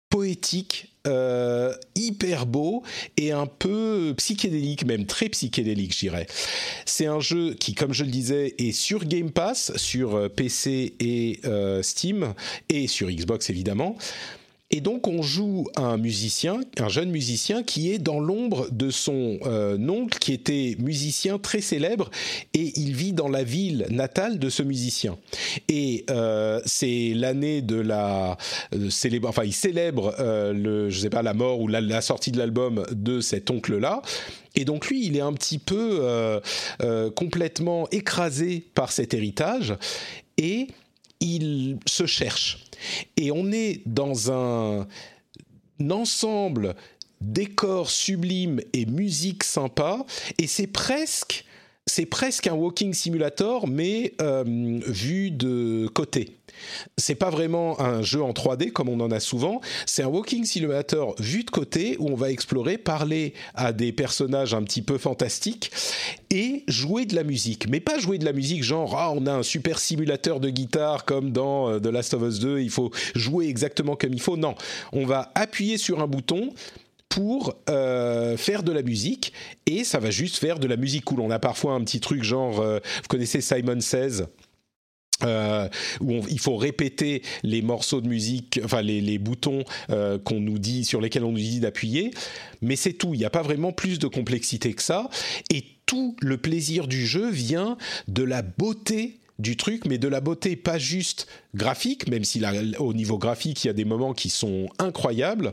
poétique, 0.08 0.93
euh, 1.06 1.74
hyper 1.94 2.46
beau 2.46 2.82
et 3.16 3.30
un 3.30 3.46
peu 3.46 4.14
psychédélique, 4.16 4.86
même 4.86 5.04
très 5.04 5.28
psychédélique, 5.28 5.92
je 5.92 5.98
dirais. 5.98 6.26
C'est 6.86 7.06
un 7.06 7.20
jeu 7.20 7.54
qui, 7.54 7.74
comme 7.74 7.92
je 7.92 8.04
le 8.04 8.10
disais, 8.10 8.54
est 8.58 8.72
sur 8.72 9.04
Game 9.04 9.30
Pass, 9.30 9.76
sur 9.76 10.16
euh, 10.16 10.28
PC 10.28 10.94
et 11.00 11.40
euh, 11.44 11.82
Steam, 11.82 12.32
et 12.70 12.86
sur 12.86 13.10
Xbox 13.10 13.50
évidemment. 13.50 13.96
Et 14.76 14.80
donc 14.80 15.06
on 15.06 15.22
joue 15.22 15.68
un 15.76 15.96
musicien, 15.96 16.58
un 16.80 16.88
jeune 16.88 17.10
musicien 17.10 17.62
qui 17.62 17.92
est 17.92 17.98
dans 17.98 18.18
l'ombre 18.18 18.66
de 18.72 18.90
son 18.90 19.38
euh, 19.46 19.78
oncle 19.88 20.18
qui 20.18 20.32
était 20.32 20.74
musicien 20.80 21.38
très 21.38 21.60
célèbre 21.60 22.10
et 22.54 22.72
il 22.74 22.92
vit 22.92 23.12
dans 23.12 23.28
la 23.28 23.44
ville 23.44 23.86
natale 23.88 24.40
de 24.40 24.48
ce 24.48 24.64
musicien. 24.64 25.16
Et 25.68 26.04
euh, 26.10 26.60
c'est 26.66 27.12
l'année 27.14 27.62
de 27.62 27.76
la 27.76 28.36
euh, 28.74 28.90
enfin 29.22 29.44
il 29.44 29.52
célèbre 29.52 30.16
euh, 30.18 30.52
le, 30.52 30.90
je 30.90 30.98
sais 30.98 31.10
pas 31.10 31.22
la 31.22 31.34
mort 31.34 31.60
ou 31.60 31.68
la, 31.68 31.80
la 31.80 32.00
sortie 32.00 32.32
de 32.32 32.38
l'album 32.38 32.84
de 32.90 33.20
cet 33.20 33.52
oncle 33.52 33.78
là. 33.78 34.02
Et 34.56 34.64
donc 34.64 34.88
lui, 34.88 35.06
il 35.06 35.16
est 35.16 35.20
un 35.20 35.34
petit 35.34 35.58
peu 35.58 36.00
euh, 36.02 36.40
euh, 36.82 37.12
complètement 37.12 37.88
écrasé 37.90 38.64
par 38.74 38.90
cet 38.90 39.14
héritage 39.14 39.76
et 40.36 40.66
il 41.20 41.78
se 41.86 42.06
cherche. 42.06 42.63
Et 43.16 43.30
on 43.30 43.50
est 43.52 43.82
dans 43.86 44.32
un, 44.32 44.86
ensemble 45.90 46.76
décor 47.20 47.90
sublime 47.90 48.60
et 48.72 48.86
musique 48.86 49.44
sympa, 49.44 50.04
et 50.38 50.46
c'est 50.46 50.66
presque 50.66 51.44
c'est 51.86 52.06
presque 52.06 52.46
un 52.46 52.54
walking 52.54 52.94
simulator, 52.94 53.68
mais 53.68 54.14
euh, 54.20 54.44
vu 54.86 55.30
de 55.30 55.86
côté. 55.92 56.38
C'est 56.96 57.14
pas 57.14 57.30
vraiment 57.30 57.80
un 57.80 58.02
jeu 58.02 58.22
en 58.22 58.32
3D 58.32 58.70
comme 58.70 58.88
on 58.88 59.00
en 59.00 59.10
a 59.10 59.20
souvent. 59.20 59.60
C'est 59.86 60.02
un 60.02 60.06
walking 60.06 60.44
simulator 60.44 61.14
vu 61.18 61.44
de 61.44 61.50
côté 61.50 61.96
où 61.98 62.08
on 62.08 62.14
va 62.14 62.30
explorer, 62.30 62.78
parler 62.78 63.34
à 63.54 63.72
des 63.72 63.92
personnages 63.92 64.54
un 64.54 64.62
petit 64.62 64.80
peu 64.80 64.96
fantastiques 64.96 65.72
et 66.30 66.64
jouer 66.68 67.04
de 67.06 67.14
la 67.14 67.24
musique. 67.24 67.68
Mais 67.68 67.80
pas 67.80 67.98
jouer 67.98 68.18
de 68.18 68.24
la 68.24 68.32
musique 68.32 68.62
genre 68.62 68.96
ah 68.96 69.12
on 69.12 69.26
a 69.26 69.32
un 69.32 69.42
super 69.42 69.78
simulateur 69.78 70.40
de 70.40 70.48
guitare 70.48 71.04
comme 71.04 71.32
dans 71.32 71.68
euh, 71.68 71.80
The 71.80 71.86
Last 71.86 72.14
of 72.14 72.22
Us 72.22 72.38
2. 72.38 72.60
Il 72.60 72.70
faut 72.70 72.92
jouer 73.14 73.46
exactement 73.48 73.96
comme 73.96 74.14
il 74.14 74.20
faut. 74.20 74.36
Non, 74.36 74.54
on 74.92 75.04
va 75.04 75.32
appuyer 75.34 75.76
sur 75.76 76.00
un 76.00 76.06
bouton 76.06 76.50
pour 77.14 77.56
euh, 77.70 78.36
faire 78.36 78.64
de 78.64 78.72
la 78.72 78.82
musique 78.82 79.32
et 79.66 79.84
ça 79.84 80.00
va 80.00 80.10
juste 80.10 80.36
faire 80.38 80.58
de 80.58 80.66
la 80.66 80.76
musique 80.76 81.04
cool. 81.04 81.20
On 81.20 81.30
a 81.30 81.38
parfois 81.38 81.74
un 81.74 81.84
petit 81.84 82.00
truc 82.00 82.24
genre, 82.24 82.58
euh, 82.58 82.80
vous 83.02 83.08
connaissez 83.08 83.40
Simon 83.40 83.78
Says 83.78 84.24
euh, 85.22 85.68
où 86.00 86.22
il 86.28 86.40
faut 86.40 86.56
répéter 86.56 87.22
les 87.44 87.62
morceaux 87.62 88.00
de 88.00 88.08
musique, 88.08 88.58
enfin 88.64 88.82
les, 88.82 89.18
boutons 89.18 89.62
qu'on 90.24 90.40
nous 90.40 90.58
dit 90.58 90.84
sur 90.84 91.00
lesquels 91.00 91.22
on 91.22 91.30
nous 91.30 91.38
dit 91.38 91.60
d'appuyer, 91.60 92.10
mais 92.62 92.74
c'est 92.74 92.94
tout. 92.94 93.14
Il 93.14 93.18
n'y 93.18 93.24
a 93.24 93.30
pas 93.30 93.42
vraiment 93.42 93.70
plus 93.70 94.00
de 94.00 94.08
complexité 94.08 94.72
que 94.72 94.82
ça, 94.82 95.08
et 95.52 95.62
tout 95.86 96.16
le 96.20 96.36
plaisir 96.36 96.88
du 96.88 97.06
jeu 97.06 97.30
vient 97.30 97.78
de 98.08 98.24
la 98.24 98.42
beauté 98.42 99.20
du 99.38 99.56
truc, 99.56 99.84
mais 99.86 99.98
de 99.98 100.08
la 100.08 100.20
beauté 100.20 100.54
pas 100.56 100.78
juste 100.78 101.26
graphique, 101.54 102.08
même 102.08 102.24
si 102.24 102.42
au 102.78 102.94
niveau 102.94 103.18
graphique 103.18 103.64
il 103.64 103.68
y 103.68 103.70
a 103.70 103.72
des 103.72 103.84
moments 103.84 104.12
qui 104.12 104.30
sont 104.30 104.68
incroyables, 104.78 105.52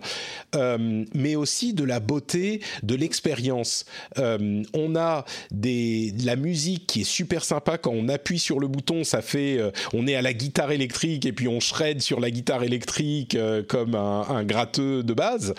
euh, 0.56 1.04
mais 1.14 1.36
aussi 1.36 1.74
de 1.74 1.84
la 1.84 2.00
beauté 2.00 2.62
de 2.84 2.96
l'expérience. 2.96 3.86
Euh, 4.18 4.64
on 4.74 4.96
a 4.96 5.26
des, 5.52 6.12
de 6.12 6.26
la 6.26 6.36
musique 6.36 6.88
qui 6.88 7.02
est 7.02 7.06
super 7.06 7.44
sympa 7.44 7.78
quand 7.78 7.92
on 7.92 8.08
appuie 8.10 8.40
sur 8.40 8.60
le 8.60 8.68
bouton, 8.68 9.04
ça 9.04 9.22
fait, 9.22 9.58
euh, 9.58 9.72
on 9.94 10.08
est 10.08 10.16
à 10.16 10.22
la 10.22 10.34
guitare 10.34 10.72
électrique 10.72 11.26
et 11.26 11.34
puis 11.34 11.48
on 11.48 11.60
shred 11.60 12.02
sur 12.02 12.20
la 12.20 12.30
guitare 12.32 12.64
électrique 12.64 13.38
comme 13.68 13.96
un, 13.96 14.22
un 14.30 14.44
gratteux 14.44 15.04
de 15.04 15.14
base 15.14 15.54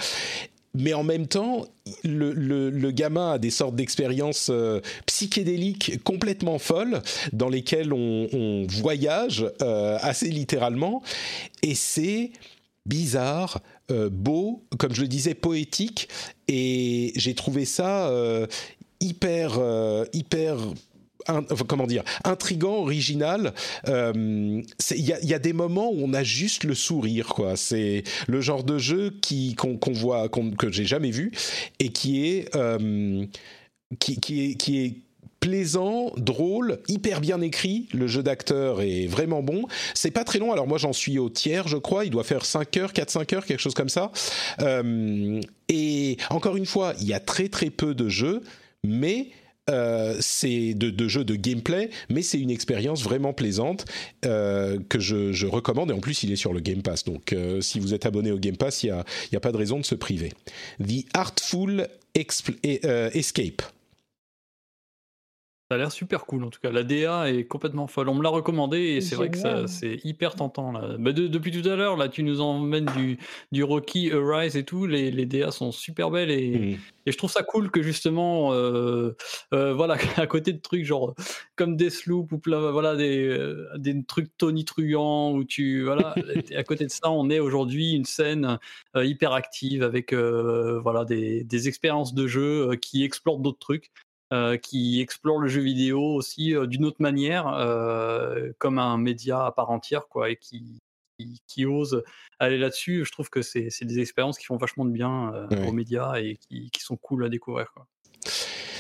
mais 0.75 0.95
en 0.95 1.03
même 1.03 1.27
temps, 1.27 1.67
le, 2.05 2.91
gamin 2.91 3.33
a 3.33 3.39
des 3.39 3.51
sortes 3.51 3.77
d'expériences 3.77 4.49
euh, 4.51 4.81
psychédéliques 5.07 6.03
complètement 6.03 6.59
folles 6.59 7.03
dans 7.33 7.49
lesquelles 7.49 7.93
on, 7.93 8.67
voyage 8.69 9.47
euh, 9.61 9.99
assez 10.01 10.29
littéralement, 10.29 11.03
et 11.63 11.75
c'est 11.75 12.31
bizarre, 12.87 13.61
euh, 13.91 14.09
beau, 14.11 14.65
comme 14.79 14.95
je 14.95 15.03
le 15.03 15.09
disais, 15.09 15.35
poétique, 15.35 16.09
et 16.49 17.13
j'ai 17.17 17.35
trouvé 17.35 17.65
ça 17.65 18.11
hyper, 19.01 19.59
hyper 20.13 20.57
comment 21.67 21.87
dire, 21.87 22.03
intrigant, 22.25 22.77
original. 22.77 23.53
Euh, 23.89 24.63
il 24.91 25.05
y, 25.05 25.35
a 25.35 25.39
des 25.39 25.53
moments 25.53 25.91
où 25.91 26.01
on 26.03 26.15
a 26.15 26.23
juste 26.23 26.65
le 26.65 26.75
sourire. 26.75 27.35
C'est 27.57 28.05
le 28.27 28.41
genre 28.41 28.65
de 28.65 28.79
jeu 28.79 29.15
qui 29.21 29.55
qu'on 29.55 29.93
voit, 29.93 30.29
que 30.29 30.71
j'ai 30.71 30.85
jamais 30.85 31.11
vu 31.11 31.33
et 31.79 31.91
qui 31.91 32.27
est, 32.27 32.55
euh, 32.57 33.25
qui, 33.99 34.13
est 34.13 34.55
qui 34.55 34.79
est 34.79 34.95
plaisant, 35.43 36.13
drôle, 36.17 36.79
hyper 36.89 37.21
bien 37.21 37.41
écrit. 37.41 37.89
Le 37.93 38.07
jeu 38.07 38.23
d'acteur 38.23 38.81
est 38.81 39.07
vraiment 39.09 39.43
bon. 39.43 39.67
C'est 39.93 40.13
pas 40.13 40.25
très 40.25 40.39
long. 40.39 40.53
Alors 40.53 40.69
moi 40.69 40.79
j'en 40.79 40.93
suis 40.93 41.19
au 41.19 41.29
tiers, 41.29 41.69
je 41.69 41.77
crois. 41.77 42.05
Il 42.05 42.11
doit 42.11 42.25
faire 42.25 42.47
5 42.47 42.77
heures, 42.77 42.93
4-5 42.93 43.35
heures, 43.35 43.45
quelque 43.45 43.61
chose 43.61 43.75
comme 43.75 43.89
ça. 43.89 44.13
Euh, 44.61 45.41
et 45.69 46.17
encore 46.31 46.57
une 46.57 46.65
fois, 46.65 46.95
il 47.01 47.09
y 47.09 47.13
a 47.13 47.21
très 47.21 47.49
très 47.49 47.71
peu 47.71 47.95
de 47.95 48.09
jeux, 48.09 48.43
mais 48.85 49.31
euh, 49.71 50.17
c'est 50.19 50.75
de, 50.75 51.09
jeux 51.09 51.25
de 51.25 51.37
gameplay, 51.37 51.91
mais 52.09 52.23
c'est 52.23 52.41
une 52.41 52.51
expérience 52.51 53.03
vraiment 53.03 53.33
plaisante 53.33 53.85
euh, 54.25 54.79
que 54.89 54.99
je, 54.99 55.47
recommande. 55.47 55.91
Et 55.91 55.95
en 55.95 56.01
plus, 56.01 56.23
il 56.25 56.33
est 56.33 56.37
sur 56.37 56.53
le 56.53 56.61
Game 56.61 56.83
Pass. 56.83 57.05
Donc, 57.05 57.33
euh, 57.33 57.61
si 57.61 57.79
vous 57.79 57.95
êtes 57.95 58.07
abonné 58.07 58.33
au 58.33 58.39
Game 58.39 58.57
Pass, 58.57 58.83
il 58.83 58.87
n'y 58.87 58.93
a, 58.93 59.05
a, 59.35 59.41
pas 59.41 59.53
de 59.53 59.57
raison 59.57 59.79
de 59.79 59.85
se 59.85 59.95
priver. 59.95 60.33
The 60.81 61.05
Artful 61.15 61.89
Escape. 62.15 63.63
Ça 65.73 65.77
a 65.77 65.79
l'air 65.79 65.91
super 65.91 66.27
cool 66.27 66.45
en 66.45 66.51
tout 66.51 66.61
cas. 66.61 66.71
La 66.71 66.83
DA 66.83 67.31
est 67.31 67.45
complètement 67.45 67.87
folle. 67.87 68.11
On 68.11 68.15
me 68.15 68.23
l'a 68.23 68.29
recommandé 68.29 68.79
et 68.79 69.01
c'est 69.01 69.15
vrai 69.17 69.31
que 69.31 69.39
ça, 69.39 69.67
c'est 69.67 70.05
hyper 70.05 70.35
tentant. 70.35 70.71
Là. 70.71 70.97
Bah, 70.99 71.13
depuis 71.13 71.51
tout 71.51 71.67
à 71.67 71.77
l'heure, 71.77 71.97
là, 71.97 72.11
tu 72.11 72.23
nous 72.23 72.43
emmènes 72.43 72.91
du, 72.95 73.17
du 73.53 73.65
Rocky 73.65 74.13
Arise 74.13 74.55
et 74.55 74.65
tout. 74.65 74.85
Les, 74.85 75.11
les 75.11 75.25
DA 75.25 75.51
sont 75.51 75.73
super 75.73 76.11
belles 76.11 76.31
et, 76.31 76.59
mmh. 76.59 76.79
et, 77.07 77.13
je 77.13 77.17
trouve 77.17 77.31
ça 77.31 77.43
cool 77.43 77.71
que 77.71 77.83
justement, 77.83 78.53
euh, 78.53 79.17
euh, 79.55 79.73
voilà, 79.73 79.97
à 80.19 80.27
côté 80.27 80.53
de 80.53 80.61
trucs 80.61 80.85
genre 80.85 81.15
comme 81.57 81.79
Deathloop 81.79 82.31
ou 82.33 82.41
voilà, 82.45 82.95
des, 82.95 83.27
euh, 83.27 83.67
des 83.79 84.05
trucs 84.05 84.37
tonitruants 84.37 85.33
où 85.33 85.43
tu. 85.45 85.85
Voilà, 85.85 86.15
à 86.55 86.65
côté 86.65 86.85
de 86.85 86.91
ça, 86.91 87.11
on 87.11 87.31
est 87.31 87.41
aujourd'hui 87.41 87.93
une 87.93 88.05
scène 88.05 88.59
hyper 88.95 89.33
active 89.33 89.83
avec 89.85 90.13
voilà, 90.13 91.07
des, 91.07 91.45
des 91.45 91.67
expériences 91.67 92.13
de 92.13 92.27
jeu 92.27 92.77
qui 92.77 93.05
explorent 93.05 93.39
d'autres 93.39 93.59
trucs. 93.59 93.91
Euh, 94.33 94.57
qui 94.57 95.03
explore 95.03 95.39
le 95.39 95.47
jeu 95.47 95.61
vidéo 95.61 96.01
aussi 96.01 96.57
euh, 96.57 96.67
d'une 96.67 96.87
autre 96.87 97.03
manière, 97.03 97.49
euh, 97.49 98.51
comme 98.57 98.79
un 98.79 98.97
média 98.97 99.45
à 99.45 99.53
part 99.53 99.69
entière, 99.69 100.09
quoi, 100.09 100.31
et 100.31 100.37
qui, 100.37 100.81
qui, 101.47 101.67
ose 101.67 102.03
aller 102.39 102.57
là-dessus. 102.57 103.05
Je 103.05 103.13
trouve 103.13 103.29
que 103.29 103.43
c'est 103.43 103.69
des 103.83 103.99
expériences 103.99 104.39
qui 104.39 104.47
font 104.47 104.57
vachement 104.57 104.87
de 104.87 104.91
bien 104.91 105.47
aux 105.67 105.73
médias 105.73 106.15
et 106.15 106.39
qui, 106.39 106.71
qui, 106.71 106.81
sont 106.81 106.97
cool 106.97 107.27
à 107.27 107.29
découvrir. 107.29 107.71
Quoi 107.75 107.87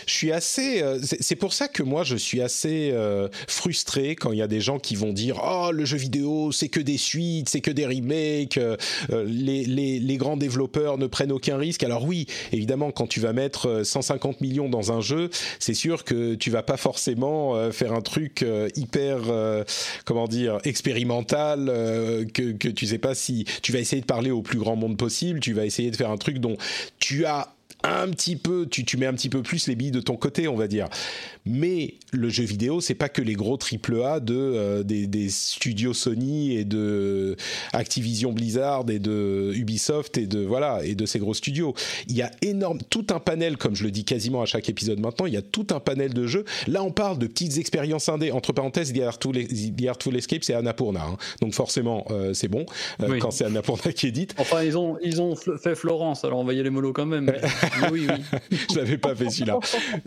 je 0.07 0.13
suis 0.13 0.33
assez. 0.33 0.83
Euh, 0.83 0.99
c'est 1.03 1.37
pour 1.37 1.53
ça 1.53 1.69
que 1.69 1.83
moi, 1.83 2.05
je 2.05 2.17
suis 2.17 2.41
assez 2.41 2.91
euh, 2.93 3.29
frustré 3.49 4.17
quand 4.17 4.33
il 4.33 4.39
y 4.39 4.43
a 4.43 4.47
des 4.47 4.61
gens 4.61 4.79
qui 4.79 4.97
vont 4.97 5.13
dire 5.13 5.41
Oh, 5.43 5.71
le 5.73 5.85
jeu 5.85 5.97
vidéo, 5.97 6.53
c'est 6.53 6.69
que 6.69 6.81
des 6.81 6.99
suites, 6.99 7.49
c'est 7.49 7.61
que 7.61 7.71
des 7.71 7.87
remakes, 7.87 8.59
euh, 8.59 8.77
les, 9.27 9.65
les, 9.65 9.99
les, 9.99 10.17
grands 10.17 10.37
développeurs 10.37 10.99
ne 10.99 11.07
prennent 11.07 11.33
aucun 11.33 11.57
risque. 11.57 11.83
Alors, 11.83 12.05
oui, 12.05 12.27
évidemment, 12.53 12.91
quand 12.91 13.07
tu 13.07 13.21
vas 13.21 13.33
mettre 13.33 13.83
150 13.85 14.41
millions 14.41 14.69
dans 14.69 14.93
un 14.93 15.01
jeu, 15.01 15.31
c'est 15.59 15.75
sûr 15.75 16.05
que 16.05 16.35
tu 16.35 16.51
vas 16.51 16.63
pas 16.63 16.77
forcément 16.77 17.71
faire 17.73 17.93
un 17.93 18.01
truc 18.01 18.45
hyper, 18.77 19.21
comment 20.05 20.29
dire, 20.29 20.59
expérimental, 20.65 21.67
que, 22.33 22.53
que 22.53 22.69
tu 22.69 22.87
sais 22.87 22.99
pas 22.99 23.15
si. 23.15 23.45
Tu 23.63 23.73
vas 23.73 23.79
essayer 23.79 24.01
de 24.01 24.07
parler 24.07 24.31
au 24.31 24.43
plus 24.43 24.59
grand 24.59 24.77
monde 24.77 24.97
possible, 24.97 25.41
tu 25.41 25.53
vas 25.53 25.65
essayer 25.65 25.91
de 25.91 25.97
faire 25.97 26.11
un 26.11 26.19
truc 26.19 26.39
dont 26.39 26.57
tu 26.99 27.25
as 27.25 27.55
un 27.85 28.09
petit 28.09 28.37
peu, 28.37 28.67
tu, 28.67 28.85
tu 28.85 28.97
mets 28.97 29.07
un 29.07 29.15
petit 29.15 29.29
peu 29.29 29.43
plus 29.43 29.67
les 29.67 29.75
billes 29.75 29.91
de 29.91 30.01
ton 30.01 30.17
côté, 30.17 30.49
on 30.49 30.57
va 30.57 30.69
dire. 30.69 30.89
Mais 31.45 31.95
le 32.13 32.29
jeu 32.29 32.45
vidéo, 32.45 32.81
c'est 32.81 32.95
pas 32.95 33.09
que 33.09 33.23
les 33.23 33.35
gros 33.35 33.57
triple 33.57 34.03
A 34.03 34.21
de 34.21 34.35
euh, 34.35 34.83
des, 34.83 35.29
studios 35.29 35.95
Sony 35.95 36.57
et 36.57 36.65
de 36.65 37.37
Activision 37.73 38.33
Blizzard 38.33 38.85
et 38.89 38.99
de 38.99 39.53
Ubisoft 39.55 40.19
et 40.19 40.27
de 40.27 40.41
voilà 40.41 40.85
et 40.85 40.95
de 40.95 41.07
ces 41.07 41.19
gros 41.19 41.35
studios. 41.35 41.75
Il 42.09 42.17
y 42.17 42.23
a 42.23 42.31
énorme 42.43 42.79
tout 42.91 43.07
un 43.11 43.19
panel, 43.19 43.57
comme 43.57 43.75
je 43.75 43.85
le 43.85 43.91
dis 43.91 44.05
quasiment 44.05 44.43
à 44.43 44.47
chaque 44.47 44.69
épisode 44.69 45.01
maintenant, 45.01 45.27
il 45.27 45.35
y 45.35 45.37
a 45.37 45.43
tout 45.43 45.67
un 45.71 45.81
panel 45.81 46.15
de 46.15 46.27
jeux. 46.27 46.45
Là, 46.69 46.83
on 46.83 46.93
parle 46.93 47.19
de 47.19 47.27
petites 47.27 47.59
expériences 47.59 48.09
indées. 48.09 48.31
Entre 48.31 48.53
parenthèses, 48.53 48.93
The 48.93 49.01
Artful, 49.01 50.17
Escape, 50.17 50.45
c'est 50.45 50.55
Annapurna, 50.55 51.03
hein. 51.03 51.17
donc 51.41 51.55
forcément 51.55 52.07
euh, 52.11 52.35
c'est 52.35 52.49
bon 52.49 52.67
euh, 53.03 53.19
quand 53.19 53.31
c'est 53.31 53.45
Annapurna 53.45 53.93
qui 53.93 54.07
édite. 54.07 54.35
Enfin, 54.39 54.63
ils 54.63 54.79
ont 54.79 54.97
ils 55.03 55.21
ont 55.21 55.35
fait 55.35 55.75
Florence, 55.75 56.25
alors 56.25 56.39
on 56.39 56.45
va 56.45 56.55
y 56.55 56.61
aller 56.61 56.71
mollo 56.71 56.93
quand 56.93 57.07
même. 57.07 57.33
oui, 57.91 58.07
oui. 58.09 58.59
je 58.71 58.79
l'avais 58.79 58.99
pas 58.99 59.15
fait 59.15 59.31
celui-là. 59.31 59.59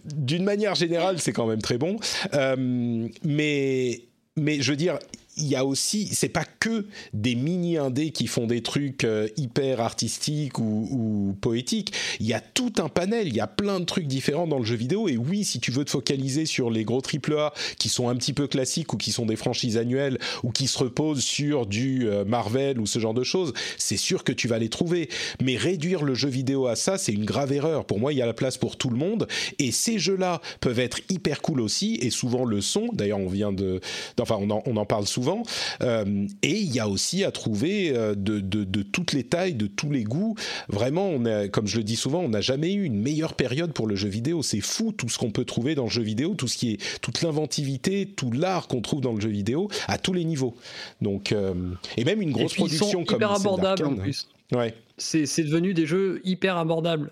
D'une 0.03 0.43
manière 0.43 0.75
générale, 0.75 1.19
c'est 1.19 1.31
quand 1.33 1.47
même 1.47 1.61
très 1.61 1.77
bon. 1.77 1.97
Euh, 2.33 3.07
mais, 3.23 4.01
mais 4.35 4.61
je 4.61 4.71
veux 4.71 4.77
dire, 4.77 4.99
il 5.37 5.47
y 5.47 5.55
a 5.55 5.65
aussi, 5.65 6.07
c'est 6.13 6.29
pas 6.29 6.45
que 6.45 6.85
des 7.13 7.35
mini 7.35 7.77
indés 7.77 8.11
qui 8.11 8.27
font 8.27 8.47
des 8.47 8.61
trucs 8.61 9.03
euh, 9.03 9.27
hyper 9.35 9.81
artistiques 9.81 10.59
ou, 10.59 11.35
poétiques. 11.41 11.93
Il 12.19 12.25
y 12.25 12.33
a 12.33 12.39
tout 12.39 12.73
un 12.77 12.87
panel, 12.87 13.27
il 13.27 13.35
y 13.35 13.41
a 13.41 13.47
plein 13.47 13.79
de 13.79 13.85
trucs 13.85 14.07
différents 14.07 14.47
dans 14.47 14.59
le 14.59 14.65
jeu 14.65 14.75
vidéo. 14.75 15.09
Et 15.09 15.17
oui, 15.17 15.43
si 15.43 15.59
tu 15.59 15.71
veux 15.71 15.83
te 15.83 15.89
focaliser 15.89 16.45
sur 16.45 16.69
les 16.69 16.85
gros 16.85 17.01
AAA 17.01 17.53
qui 17.77 17.89
sont 17.89 18.07
un 18.07 18.15
petit 18.15 18.33
peu 18.33 18.47
classiques 18.47 18.93
ou 18.93 18.97
qui 18.97 19.11
sont 19.11 19.25
des 19.25 19.35
franchises 19.35 19.77
annuelles 19.77 20.17
ou 20.43 20.51
qui 20.51 20.67
se 20.67 20.77
reposent 20.77 21.23
sur 21.23 21.65
du 21.65 22.07
euh, 22.07 22.23
Marvel 22.23 22.79
ou 22.79 22.85
ce 22.85 22.99
genre 22.99 23.13
de 23.13 23.23
choses, 23.23 23.53
c'est 23.77 23.97
sûr 23.97 24.23
que 24.23 24.31
tu 24.31 24.47
vas 24.47 24.59
les 24.59 24.69
trouver. 24.69 25.09
Mais 25.41 25.57
réduire 25.57 26.03
le 26.03 26.15
jeu 26.15 26.29
vidéo 26.29 26.67
à 26.67 26.75
ça, 26.75 26.97
c'est 26.97 27.11
une 27.11 27.25
grave 27.25 27.51
erreur. 27.51 27.85
Pour 27.85 27.99
moi, 27.99 28.13
il 28.13 28.17
y 28.17 28.21
a 28.21 28.25
la 28.25 28.33
place 28.33 28.57
pour 28.57 28.77
tout 28.77 28.89
le 28.89 28.97
monde. 28.97 29.27
Et 29.59 29.71
ces 29.71 29.99
jeux-là 29.99 30.41
peuvent 30.61 30.79
être 30.79 30.99
hyper 31.09 31.41
cool 31.41 31.59
aussi 31.59 31.95
et 32.01 32.09
souvent 32.09 32.45
le 32.45 32.61
sont. 32.61 32.87
D'ailleurs, 32.93 33.19
on 33.19 33.27
vient 33.27 33.51
de, 33.51 33.81
enfin, 34.19 34.37
on 34.39 34.49
en, 34.49 34.63
on 34.65 34.77
en 34.77 34.85
parle 34.85 35.05
souvent 35.05 35.24
euh, 35.81 36.27
et 36.41 36.59
il 36.59 36.73
y 36.73 36.79
a 36.79 36.87
aussi 36.87 37.23
à 37.23 37.31
trouver 37.31 37.95
euh, 37.95 38.15
de, 38.15 38.81
toutes 38.83 39.13
les 39.13 39.23
tailles, 39.23 39.53
de 39.53 39.67
tous 39.67 39.91
les 39.91 40.03
goûts. 40.03 40.35
Vraiment, 40.67 41.07
on 41.07 41.25
a, 41.25 41.47
comme 41.47 41.67
je 41.67 41.77
le 41.77 41.83
dis 41.83 41.95
souvent, 41.95 42.19
on 42.19 42.29
n'a 42.29 42.41
jamais 42.41 42.73
eu 42.73 42.83
une 42.83 42.99
meilleure 42.99 43.33
période 43.33 43.73
pour 43.73 43.87
le 43.87 43.95
jeu 43.95 44.09
vidéo. 44.09 44.43
C'est 44.43 44.61
fou 44.61 44.91
tout 44.91 45.09
ce 45.09 45.17
qu'on 45.17 45.31
peut 45.31 45.45
trouver 45.45 45.75
dans 45.75 45.85
le 45.85 45.89
jeu 45.89 46.01
vidéo, 46.01 46.33
tout 46.35 46.47
ce 46.47 46.57
qui 46.57 46.73
est 46.73 46.99
toute 47.01 47.21
l'inventivité, 47.21 48.05
tout 48.05 48.31
l'art 48.31 48.67
qu'on 48.67 48.81
trouve 48.81 49.01
dans 49.01 49.13
le 49.13 49.21
jeu 49.21 49.29
vidéo 49.29 49.69
à 49.87 49.97
tous 49.97 50.13
les 50.13 50.25
niveaux. 50.25 50.55
Donc, 51.01 51.31
euh, 51.31 51.53
et 51.97 52.03
même 52.03 52.21
une 52.21 52.31
grosse 52.31 52.53
production 52.53 53.03
comme 53.05 53.17
hyper 53.17 53.31
abordable 53.31 53.85
en 53.85 53.95
plus. 53.95 54.27
Ouais. 54.53 54.73
C'est 54.97 55.43
devenu 55.43 55.73
des 55.73 55.85
jeux 55.85 56.21
hyper 56.23 56.57
abordables 56.57 57.11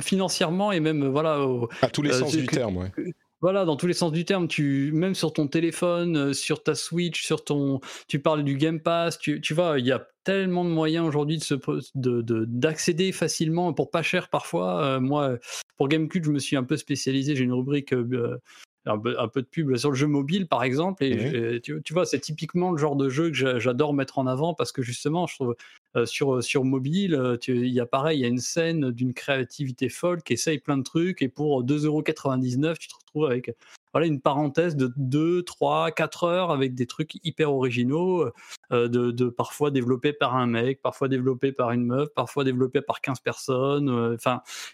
financièrement 0.00 0.72
et 0.72 0.80
même 0.80 1.06
voilà 1.06 1.38
à 1.80 1.88
tous 1.88 2.02
les 2.02 2.12
sens 2.12 2.36
du 2.36 2.46
terme. 2.46 2.76
Ouais 2.76 3.14
Voilà, 3.44 3.66
dans 3.66 3.76
tous 3.76 3.86
les 3.86 3.92
sens 3.92 4.10
du 4.10 4.24
terme, 4.24 4.48
tu 4.48 4.90
même 4.94 5.14
sur 5.14 5.34
ton 5.34 5.48
téléphone, 5.48 6.16
euh, 6.16 6.32
sur 6.32 6.62
ta 6.62 6.74
Switch, 6.74 7.26
sur 7.26 7.44
ton, 7.44 7.78
tu 8.08 8.18
parles 8.18 8.42
du 8.42 8.56
Game 8.56 8.80
Pass, 8.80 9.18
tu, 9.18 9.42
tu 9.42 9.52
vois, 9.52 9.78
il 9.78 9.84
y 9.84 9.92
a 9.92 10.08
tellement 10.24 10.64
de 10.64 10.70
moyens 10.70 11.06
aujourd'hui 11.06 11.36
de 11.36 11.42
se 11.42 11.52
de, 11.94 12.22
de- 12.22 12.46
d'accéder 12.48 13.12
facilement 13.12 13.74
pour 13.74 13.90
pas 13.90 14.00
cher 14.00 14.30
parfois. 14.30 14.82
Euh, 14.82 14.98
moi, 14.98 15.36
pour 15.76 15.88
Gamecube, 15.88 16.24
je 16.24 16.30
me 16.30 16.38
suis 16.38 16.56
un 16.56 16.64
peu 16.64 16.78
spécialisé. 16.78 17.36
J'ai 17.36 17.44
une 17.44 17.52
rubrique 17.52 17.92
euh, 17.92 18.38
un, 18.86 18.98
peu, 18.98 19.18
un 19.18 19.28
peu 19.28 19.42
de 19.42 19.46
pub 19.46 19.74
sur 19.76 19.90
le 19.90 19.96
jeu 19.96 20.06
mobile, 20.06 20.46
par 20.46 20.62
exemple. 20.62 21.04
Et, 21.04 21.54
et 21.56 21.60
tu, 21.60 21.80
tu 21.82 21.92
vois, 21.92 22.06
c'est 22.06 22.20
typiquement 22.20 22.70
le 22.70 22.78
genre 22.78 22.96
de 22.96 23.08
jeu 23.08 23.28
que 23.28 23.34
j'a- 23.36 23.58
j'adore 23.58 23.94
mettre 23.94 24.18
en 24.18 24.26
avant 24.26 24.54
parce 24.54 24.72
que 24.72 24.82
justement, 24.82 25.26
je 25.26 25.34
trouve 25.34 25.56
euh, 25.96 26.06
sur, 26.06 26.42
sur 26.42 26.64
mobile, 26.64 27.14
euh, 27.14 27.36
il 27.48 27.68
y 27.68 27.80
a 27.80 27.86
pareil, 27.86 28.18
il 28.18 28.22
y 28.22 28.24
a 28.24 28.28
une 28.28 28.38
scène 28.38 28.90
d'une 28.90 29.14
créativité 29.14 29.88
folle 29.88 30.22
qui 30.22 30.34
essaye 30.34 30.58
plein 30.58 30.76
de 30.76 30.82
trucs 30.82 31.22
et 31.22 31.28
pour 31.28 31.64
2,99€, 31.64 32.78
tu 32.78 32.88
te 32.88 32.94
retrouves 32.94 33.26
avec 33.26 33.52
voilà, 33.94 34.08
une 34.08 34.20
parenthèse 34.20 34.74
de 34.74 34.92
2, 34.96 35.44
3, 35.44 35.92
4 35.92 36.24
heures 36.24 36.50
avec 36.50 36.74
des 36.74 36.86
trucs 36.86 37.14
hyper 37.24 37.54
originaux, 37.54 38.28
euh, 38.72 38.88
de, 38.88 39.12
de 39.12 39.28
parfois 39.28 39.70
développés 39.70 40.12
par 40.12 40.34
un 40.36 40.46
mec, 40.46 40.82
parfois 40.82 41.06
développés 41.06 41.52
par 41.52 41.70
une 41.70 41.86
meuf, 41.86 42.08
parfois 42.12 42.42
développés 42.42 42.82
par 42.82 43.00
15 43.00 43.20
personnes. 43.20 43.88
euh, 43.88 44.16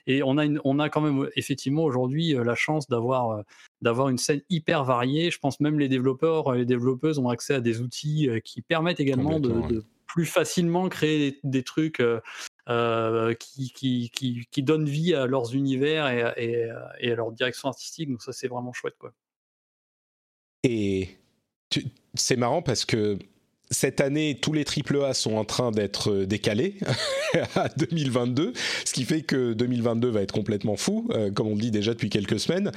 et 0.07 0.23
on 0.23 0.39
a, 0.39 0.47
une, 0.47 0.59
on 0.65 0.79
a 0.79 0.89
quand 0.89 1.03
même 1.03 1.29
effectivement 1.37 1.85
aujourd'hui 1.85 2.35
euh, 2.35 2.45
la 2.45 2.55
chance 2.55 2.89
d'avoir 2.89 3.45
d'avoir 3.83 4.09
une 4.09 4.19
scène 4.19 4.41
hyper 4.49 4.85
variée. 4.85 5.31
Je 5.31 5.39
pense 5.39 5.61
même 5.61 5.79
les 5.79 5.89
développeurs, 5.89 6.49
euh, 6.49 6.57
les 6.57 6.65
développeuses 6.65 7.19
ont 7.19 7.29
accès 7.29 7.55
à 7.55 7.61
des 7.61 7.83
outils 7.83 8.29
qui 8.43 8.63
permettent 8.63 9.01
également 9.01 9.39
de, 9.39 9.85
plus 10.13 10.27
facilement 10.27 10.89
créer 10.89 11.19
des, 11.19 11.41
des 11.45 11.63
trucs 11.63 12.01
euh, 12.01 12.21
euh, 12.69 13.35
qui, 13.35 13.73
qui, 13.73 14.11
qui, 14.11 14.47
qui 14.51 14.63
donnent 14.63 14.89
vie 14.89 15.15
à 15.15 15.27
leurs 15.27 15.55
univers 15.55 16.09
et, 16.09 16.23
à- 16.23 16.39
et, 16.39 16.65
à- 16.71 17.15
leur 17.15 17.33
direction 17.33 17.69
artistique. 17.69 18.11
Donc 18.11 18.23
ça, 18.23 18.33
c'est 18.33 18.49
vraiment 18.49 18.73
chouette. 18.73 18.97
Quoi. 18.99 19.13
Et 20.63 21.17
c'est 22.15 22.37
marrant 22.37 22.63
parce 22.63 22.85
que 22.85 23.19
cette 23.71 24.01
année, 24.01 24.37
tous 24.41 24.53
les 24.53 24.65
AAA 24.65 25.15
sont 25.15 25.37
en 25.37 25.45
train 25.45 25.71
d'être 25.71 26.11
euh, 26.11 26.27
décalés 26.27 26.75
à 27.55 27.69
2022, 27.69 28.53
ce 28.85 28.93
qui 28.93 29.05
fait 29.05 29.23
que 29.23 29.53
2022 29.53 30.09
va 30.09 30.23
être 30.23 30.33
complètement 30.33 30.77
fou, 30.77 31.09
euh, 31.13 31.31
comme 31.31 31.47
on 31.47 31.55
le 31.55 31.61
dit 31.61 31.71
déjà 31.71 31.93
depuis 31.93 32.11
quelques 32.11 32.41
semaines. 32.41 32.73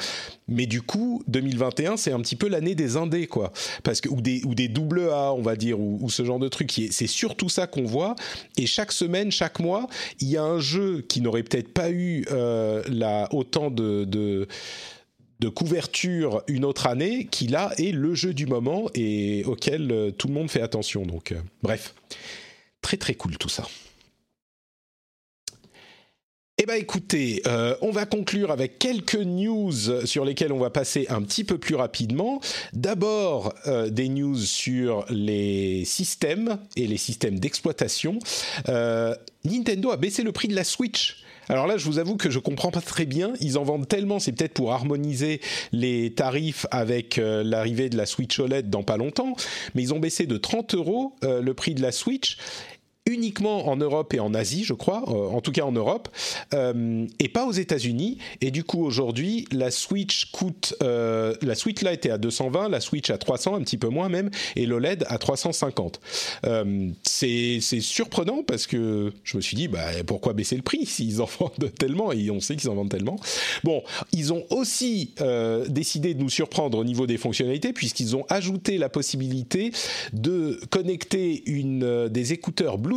Mais 0.47 0.67
du 0.67 0.83
coup, 0.83 1.23
2021, 1.27 1.97
c'est 1.97 2.11
un 2.11 2.19
petit 2.19 2.35
peu 2.35 2.47
l'année 2.47 2.75
des 2.75 2.95
indés, 2.95 3.25
quoi. 3.25 3.51
Parce 3.81 4.01
que, 4.01 4.09
ou 4.09 4.21
des, 4.21 4.43
ou 4.45 4.53
des 4.53 4.67
double 4.67 5.09
A, 5.11 5.33
on 5.33 5.41
va 5.41 5.55
dire, 5.55 5.79
ou, 5.79 5.97
ou 5.99 6.11
ce 6.11 6.23
genre 6.23 6.39
de 6.39 6.47
truc. 6.47 6.71
C'est 6.91 7.07
surtout 7.07 7.49
ça 7.49 7.65
qu'on 7.65 7.85
voit. 7.85 8.15
Et 8.57 8.67
chaque 8.67 8.91
semaine, 8.91 9.31
chaque 9.31 9.59
mois, 9.59 9.87
il 10.19 10.29
y 10.29 10.37
a 10.37 10.43
un 10.43 10.59
jeu 10.59 11.03
qui 11.09 11.21
n'aurait 11.21 11.43
peut-être 11.43 11.73
pas 11.73 11.89
eu 11.89 12.25
euh, 12.31 12.83
la, 12.87 13.27
autant 13.33 13.71
de 13.71 14.47
de 15.43 15.49
couverture 15.49 16.41
une 16.47 16.63
autre 16.63 16.87
année 16.87 17.25
qui 17.25 17.47
là 17.47 17.73
est 17.77 17.91
le 17.91 18.15
jeu 18.15 18.33
du 18.33 18.45
moment 18.45 18.89
et 18.95 19.43
auquel 19.43 19.91
euh, 19.91 20.09
tout 20.09 20.29
le 20.29 20.33
monde 20.33 20.49
fait 20.49 20.61
attention. 20.61 21.05
Donc 21.05 21.33
euh, 21.33 21.41
bref, 21.61 21.93
très 22.81 22.95
très 22.95 23.13
cool 23.15 23.37
tout 23.37 23.49
ça. 23.49 23.67
Eh 26.59 26.65
ben 26.65 26.75
écoutez, 26.75 27.41
euh, 27.45 27.75
on 27.81 27.91
va 27.91 28.05
conclure 28.05 28.51
avec 28.51 28.79
quelques 28.79 29.15
news 29.15 30.05
sur 30.05 30.23
lesquelles 30.23 30.53
on 30.53 30.59
va 30.59 30.69
passer 30.69 31.07
un 31.09 31.21
petit 31.21 31.43
peu 31.43 31.57
plus 31.57 31.75
rapidement. 31.75 32.39
D'abord, 32.71 33.53
des 33.89 34.07
news 34.07 34.37
sur 34.37 35.05
les 35.09 35.83
systèmes 35.83 36.57
et 36.77 36.87
les 36.87 36.95
systèmes 36.95 37.37
d'exploitation. 37.37 38.19
Nintendo 39.43 39.91
a 39.91 39.97
baissé 39.97 40.23
le 40.23 40.31
prix 40.31 40.47
de 40.47 40.55
la 40.55 40.63
Switch. 40.63 41.22
Alors 41.49 41.67
là, 41.67 41.77
je 41.77 41.85
vous 41.85 41.99
avoue 41.99 42.15
que 42.15 42.29
je 42.29 42.39
comprends 42.39 42.71
pas 42.71 42.81
très 42.81 43.05
bien. 43.05 43.33
Ils 43.39 43.57
en 43.57 43.63
vendent 43.63 43.87
tellement, 43.87 44.19
c'est 44.19 44.31
peut-être 44.31 44.53
pour 44.53 44.71
harmoniser 44.71 45.41
les 45.71 46.13
tarifs 46.13 46.65
avec 46.71 47.17
euh, 47.17 47.43
l'arrivée 47.43 47.89
de 47.89 47.97
la 47.97 48.05
Switch 48.05 48.39
OLED 48.39 48.69
dans 48.69 48.83
pas 48.83 48.97
longtemps. 48.97 49.35
Mais 49.75 49.81
ils 49.83 49.93
ont 49.93 49.99
baissé 49.99 50.25
de 50.25 50.37
30 50.37 50.75
euros 50.75 51.15
euh, 51.23 51.41
le 51.41 51.53
prix 51.53 51.73
de 51.73 51.81
la 51.81 51.91
Switch 51.91 52.37
uniquement 53.05 53.67
en 53.67 53.75
Europe 53.75 54.13
et 54.13 54.19
en 54.19 54.33
Asie, 54.33 54.63
je 54.63 54.73
crois, 54.73 55.03
euh, 55.07 55.35
en 55.35 55.41
tout 55.41 55.51
cas 55.51 55.63
en 55.63 55.71
Europe, 55.71 56.09
euh, 56.53 57.05
et 57.19 57.27
pas 57.27 57.45
aux 57.45 57.51
États-Unis. 57.51 58.17
Et 58.41 58.51
du 58.51 58.63
coup, 58.63 58.83
aujourd'hui, 58.83 59.45
la 59.51 59.71
Switch 59.71 60.31
coûte, 60.31 60.75
euh, 60.81 61.35
la 61.41 61.55
Switch 61.55 61.81
Lite 61.81 62.05
est 62.05 62.11
à 62.11 62.17
220, 62.17 62.69
la 62.69 62.79
Switch 62.79 63.09
à 63.09 63.17
300, 63.17 63.55
un 63.55 63.61
petit 63.61 63.77
peu 63.77 63.89
moins 63.89 64.09
même, 64.09 64.29
et 64.55 64.65
l'OLED 64.65 65.05
à 65.09 65.17
350. 65.17 65.99
Euh, 66.45 66.89
c'est 67.03 67.59
c'est 67.61 67.81
surprenant 67.81 68.43
parce 68.43 68.67
que 68.67 69.11
je 69.23 69.37
me 69.37 69.41
suis 69.41 69.55
dit, 69.55 69.67
bah, 69.67 69.85
pourquoi 70.05 70.33
baisser 70.33 70.55
le 70.55 70.61
prix 70.61 70.85
s'ils 70.85 71.21
en 71.21 71.25
vendent 71.25 71.71
tellement 71.77 72.11
et 72.11 72.29
on 72.31 72.39
sait 72.39 72.55
qu'ils 72.55 72.69
en 72.69 72.75
vendent 72.75 72.89
tellement. 72.89 73.19
Bon, 73.63 73.83
ils 74.11 74.33
ont 74.33 74.43
aussi 74.49 75.13
euh, 75.21 75.65
décidé 75.67 76.13
de 76.13 76.21
nous 76.21 76.29
surprendre 76.29 76.77
au 76.77 76.83
niveau 76.83 77.07
des 77.07 77.17
fonctionnalités 77.17 77.73
puisqu'ils 77.73 78.15
ont 78.15 78.25
ajouté 78.29 78.77
la 78.77 78.89
possibilité 78.89 79.71
de 80.13 80.59
connecter 80.69 81.43
une, 81.45 81.83
euh, 81.83 82.09
des 82.09 82.33
écouteurs 82.33 82.77
Bluetooth. 82.77 82.92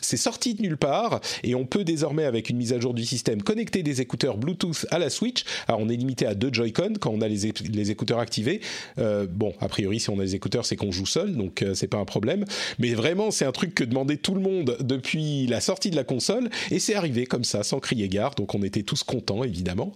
C'est 0.00 0.16
sorti 0.16 0.54
de 0.54 0.62
nulle 0.62 0.76
part 0.76 1.20
et 1.42 1.54
on 1.54 1.64
peut 1.64 1.84
désormais, 1.84 2.24
avec 2.24 2.50
une 2.50 2.56
mise 2.56 2.72
à 2.72 2.80
jour 2.80 2.94
du 2.94 3.04
système, 3.04 3.42
connecter 3.42 3.82
des 3.82 4.00
écouteurs 4.00 4.36
Bluetooth 4.36 4.86
à 4.90 4.98
la 4.98 5.10
Switch. 5.10 5.44
On 5.68 5.88
est 5.88 5.96
limité 5.96 6.26
à 6.26 6.34
deux 6.34 6.52
Joy-Con 6.52 6.94
quand 7.00 7.10
on 7.10 7.20
a 7.20 7.28
les 7.28 7.90
écouteurs 7.90 8.18
activés. 8.18 8.60
Euh, 8.98 9.26
bon, 9.28 9.54
a 9.60 9.68
priori, 9.68 10.00
si 10.00 10.10
on 10.10 10.18
a 10.18 10.22
les 10.22 10.34
écouteurs, 10.34 10.66
c'est 10.66 10.76
qu'on 10.76 10.92
joue 10.92 11.06
seul, 11.06 11.36
donc 11.36 11.62
euh, 11.62 11.74
c'est 11.74 11.88
pas 11.88 11.98
un 11.98 12.04
problème. 12.04 12.44
Mais 12.78 12.94
vraiment, 12.94 13.30
c'est 13.30 13.44
un 13.44 13.52
truc 13.52 13.74
que 13.74 13.84
demandait 13.84 14.16
tout 14.16 14.34
le 14.34 14.40
monde 14.40 14.76
depuis 14.80 15.46
la 15.46 15.60
sortie 15.60 15.90
de 15.90 15.96
la 15.96 16.04
console 16.04 16.50
et 16.70 16.78
c'est 16.78 16.94
arrivé 16.94 17.26
comme 17.26 17.44
ça, 17.44 17.62
sans 17.62 17.80
crier 17.80 18.08
gare. 18.08 18.34
Donc, 18.34 18.54
on 18.54 18.62
était 18.62 18.82
tous 18.82 19.02
contents, 19.02 19.44
évidemment. 19.44 19.92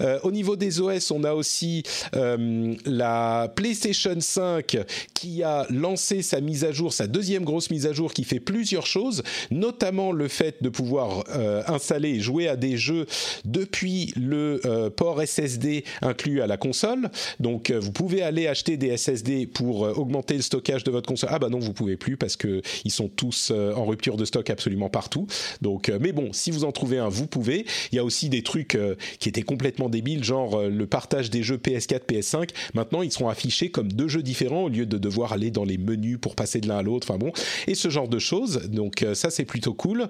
Euh, 0.00 0.18
au 0.22 0.30
niveau 0.30 0.56
des 0.56 0.80
OS, 0.80 1.10
on 1.10 1.24
a 1.24 1.32
aussi 1.32 1.82
euh, 2.16 2.74
la 2.84 3.52
PlayStation 3.54 4.16
5 4.18 4.78
qui 5.14 5.42
a 5.42 5.66
lancé 5.70 6.22
sa 6.22 6.40
mise 6.40 6.64
à 6.64 6.72
jour, 6.72 6.92
sa 6.92 7.06
deuxième 7.06 7.44
grosse 7.44 7.70
mise 7.70 7.86
à 7.86 7.92
jour 7.92 8.12
qui 8.12 8.24
fait 8.24 8.40
plusieurs 8.40 8.79
choses, 8.86 9.22
notamment 9.50 10.12
le 10.12 10.28
fait 10.28 10.62
de 10.62 10.68
pouvoir 10.68 11.24
euh, 11.30 11.62
installer 11.66 12.10
et 12.10 12.20
jouer 12.20 12.48
à 12.48 12.56
des 12.56 12.76
jeux 12.76 13.06
depuis 13.44 14.12
le 14.16 14.60
euh, 14.64 14.90
port 14.90 15.20
SSD 15.22 15.84
inclus 16.02 16.42
à 16.42 16.46
la 16.46 16.56
console. 16.56 17.10
Donc 17.38 17.70
euh, 17.70 17.78
vous 17.78 17.92
pouvez 17.92 18.22
aller 18.22 18.46
acheter 18.46 18.76
des 18.76 18.96
SSD 18.96 19.46
pour 19.46 19.82
augmenter 19.82 20.34
le 20.34 20.42
stockage 20.42 20.84
de 20.84 20.90
votre 20.90 21.08
console. 21.08 21.30
Ah 21.32 21.38
bah 21.38 21.48
non, 21.48 21.58
vous 21.58 21.72
pouvez 21.72 21.96
plus 21.96 22.16
parce 22.16 22.36
que 22.36 22.62
ils 22.84 22.90
sont 22.90 23.08
tous 23.08 23.50
en 23.50 23.84
rupture 23.84 24.16
de 24.16 24.24
stock 24.24 24.48
absolument 24.50 24.88
partout. 24.88 25.26
Donc 25.60 25.92
mais 26.00 26.12
bon, 26.12 26.32
si 26.32 26.50
vous 26.50 26.64
en 26.64 26.72
trouvez 26.72 26.98
un, 26.98 27.08
vous 27.08 27.26
pouvez. 27.26 27.66
Il 27.92 27.96
y 27.96 27.98
a 27.98 28.04
aussi 28.04 28.28
des 28.28 28.42
trucs 28.42 28.78
qui 29.18 29.28
étaient 29.28 29.42
complètement 29.42 29.88
débiles, 29.88 30.24
genre 30.24 30.62
le 30.62 30.86
partage 30.86 31.30
des 31.30 31.42
jeux 31.42 31.56
PS4, 31.56 32.00
PS5. 32.08 32.50
Maintenant, 32.74 33.02
ils 33.02 33.12
seront 33.12 33.28
affichés 33.28 33.70
comme 33.70 33.92
deux 33.92 34.08
jeux 34.08 34.22
différents 34.22 34.64
au 34.64 34.68
lieu 34.68 34.86
de 34.86 34.98
devoir 34.98 35.32
aller 35.32 35.50
dans 35.50 35.64
les 35.64 35.78
menus 35.78 36.18
pour 36.20 36.34
passer 36.34 36.60
de 36.60 36.68
l'un 36.68 36.78
à 36.78 36.82
l'autre. 36.82 37.06
Enfin 37.08 37.18
bon, 37.18 37.32
et 37.66 37.74
ce 37.74 37.88
genre 37.88 38.08
de 38.08 38.18
choses. 38.18 38.62
Donc 38.70 39.02
euh, 39.02 39.14
ça, 39.14 39.30
c'est 39.30 39.44
plutôt 39.44 39.74
cool. 39.74 40.08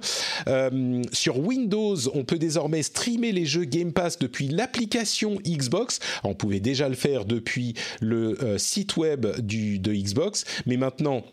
Euh, 0.48 1.02
sur 1.12 1.38
Windows, 1.38 1.96
on 2.14 2.24
peut 2.24 2.38
désormais 2.38 2.82
streamer 2.82 3.32
les 3.32 3.46
jeux 3.46 3.64
Game 3.64 3.92
Pass 3.92 4.18
depuis 4.18 4.48
l'application 4.48 5.38
Xbox. 5.46 6.00
On 6.24 6.34
pouvait 6.34 6.60
déjà 6.60 6.88
le 6.88 6.94
faire 6.94 7.24
depuis 7.24 7.74
le 8.00 8.42
euh, 8.42 8.58
site 8.58 8.96
web 8.96 9.26
de 9.26 9.92
Xbox, 9.92 10.44
mais 10.66 10.76
maintenant 10.76 11.24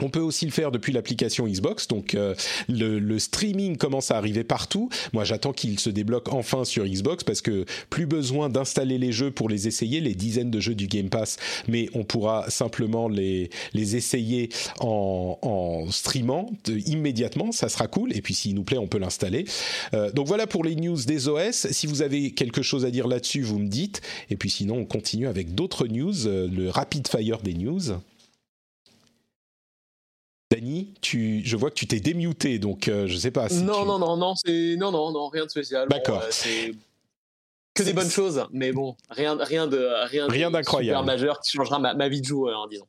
on 0.00 0.08
peut 0.08 0.20
aussi 0.20 0.46
le 0.46 0.52
faire 0.52 0.70
depuis 0.70 0.92
l'application 0.92 1.46
Xbox, 1.46 1.88
donc 1.88 2.14
euh, 2.14 2.34
le, 2.68 3.18
streaming 3.18 3.76
commence 3.76 4.10
à 4.10 4.16
arriver 4.16 4.44
partout. 4.44 4.88
Moi, 5.12 5.24
j'attends 5.24 5.52
qu'il 5.52 5.78
se 5.78 5.90
débloque 5.90 6.32
enfin 6.32 6.64
sur 6.64 6.86
Xbox 6.86 7.24
parce 7.24 7.42
que 7.42 7.64
plus 7.90 8.06
besoin 8.06 8.48
d'installer 8.48 8.98
les 8.98 9.12
jeux 9.12 9.30
pour 9.30 9.48
les 9.48 9.68
essayer, 9.68 10.00
les 10.00 10.14
dizaines 10.14 10.50
de 10.50 10.60
jeux 10.60 10.74
du 10.74 10.86
Game 10.86 11.10
Pass, 11.10 11.36
mais 11.68 11.88
on 11.94 12.04
pourra 12.04 12.48
simplement 12.50 13.08
les, 13.08 13.50
les 13.74 13.96
essayer 13.96 14.48
en, 14.80 15.38
en 15.42 15.90
streamant 15.90 16.50
immédiatement. 16.86 17.52
Ça 17.52 17.68
sera 17.68 17.86
cool. 17.86 18.16
Et 18.16 18.22
puis, 18.22 18.34
s'il 18.34 18.54
nous 18.54 18.64
plaît, 18.64 18.78
on 18.78 18.86
peut 18.86 18.98
l'installer. 18.98 19.44
Euh, 19.94 20.10
donc 20.12 20.26
voilà 20.26 20.46
pour 20.46 20.64
les 20.64 20.76
news 20.76 20.98
des 21.06 21.28
OS. 21.28 21.66
Si 21.70 21.86
vous 21.86 22.02
avez 22.02 22.32
quelque 22.32 22.62
chose 22.62 22.84
à 22.84 22.90
dire 22.90 23.06
là-dessus, 23.06 23.42
vous 23.42 23.58
me 23.58 23.68
dites. 23.68 24.00
Et 24.30 24.36
puis 24.36 24.50
sinon, 24.50 24.76
on 24.78 24.84
continue 24.84 25.26
avec 25.26 25.54
d'autres 25.54 25.86
news, 25.86 26.26
euh, 26.26 26.48
le 26.48 26.70
rapid 26.70 27.06
fire 27.08 27.40
des 27.42 27.54
news. 27.54 28.00
Dany, 30.50 30.94
tu, 31.00 31.42
je 31.44 31.56
vois 31.56 31.70
que 31.70 31.76
tu 31.76 31.86
t'es 31.86 32.00
démuté, 32.00 32.58
donc 32.58 32.88
euh, 32.88 33.06
je 33.06 33.16
sais 33.16 33.30
pas. 33.30 33.48
Si 33.48 33.62
non, 33.62 33.82
tu- 33.82 33.86
non, 33.86 33.98
non, 34.00 34.16
non, 34.16 34.34
c'est 34.34 34.74
non, 34.76 34.90
non, 34.90 35.12
non, 35.12 35.28
rien 35.28 35.44
de 35.44 35.50
spécial. 35.50 35.86
Bon, 35.88 35.96
D'accord. 35.96 36.22
euh, 36.22 36.28
c'est 36.30 36.72
que 37.74 37.84
des 37.84 37.92
bonnes 37.92 38.10
choses, 38.10 38.44
mais 38.52 38.72
bon, 38.72 38.96
rien, 39.10 39.36
rien 39.40 39.68
de 39.68 39.78
rien, 40.08 40.26
de 40.26 40.32
Rien 40.32 40.50
d'incroyable. 40.50 40.98
super 40.98 41.04
majeur 41.06 41.40
qui 41.40 41.52
changera 41.56 41.78
ma, 41.78 41.94
ma 41.94 42.08
vie 42.08 42.20
de 42.20 42.26
joueur, 42.26 42.66
disons. 42.68 42.86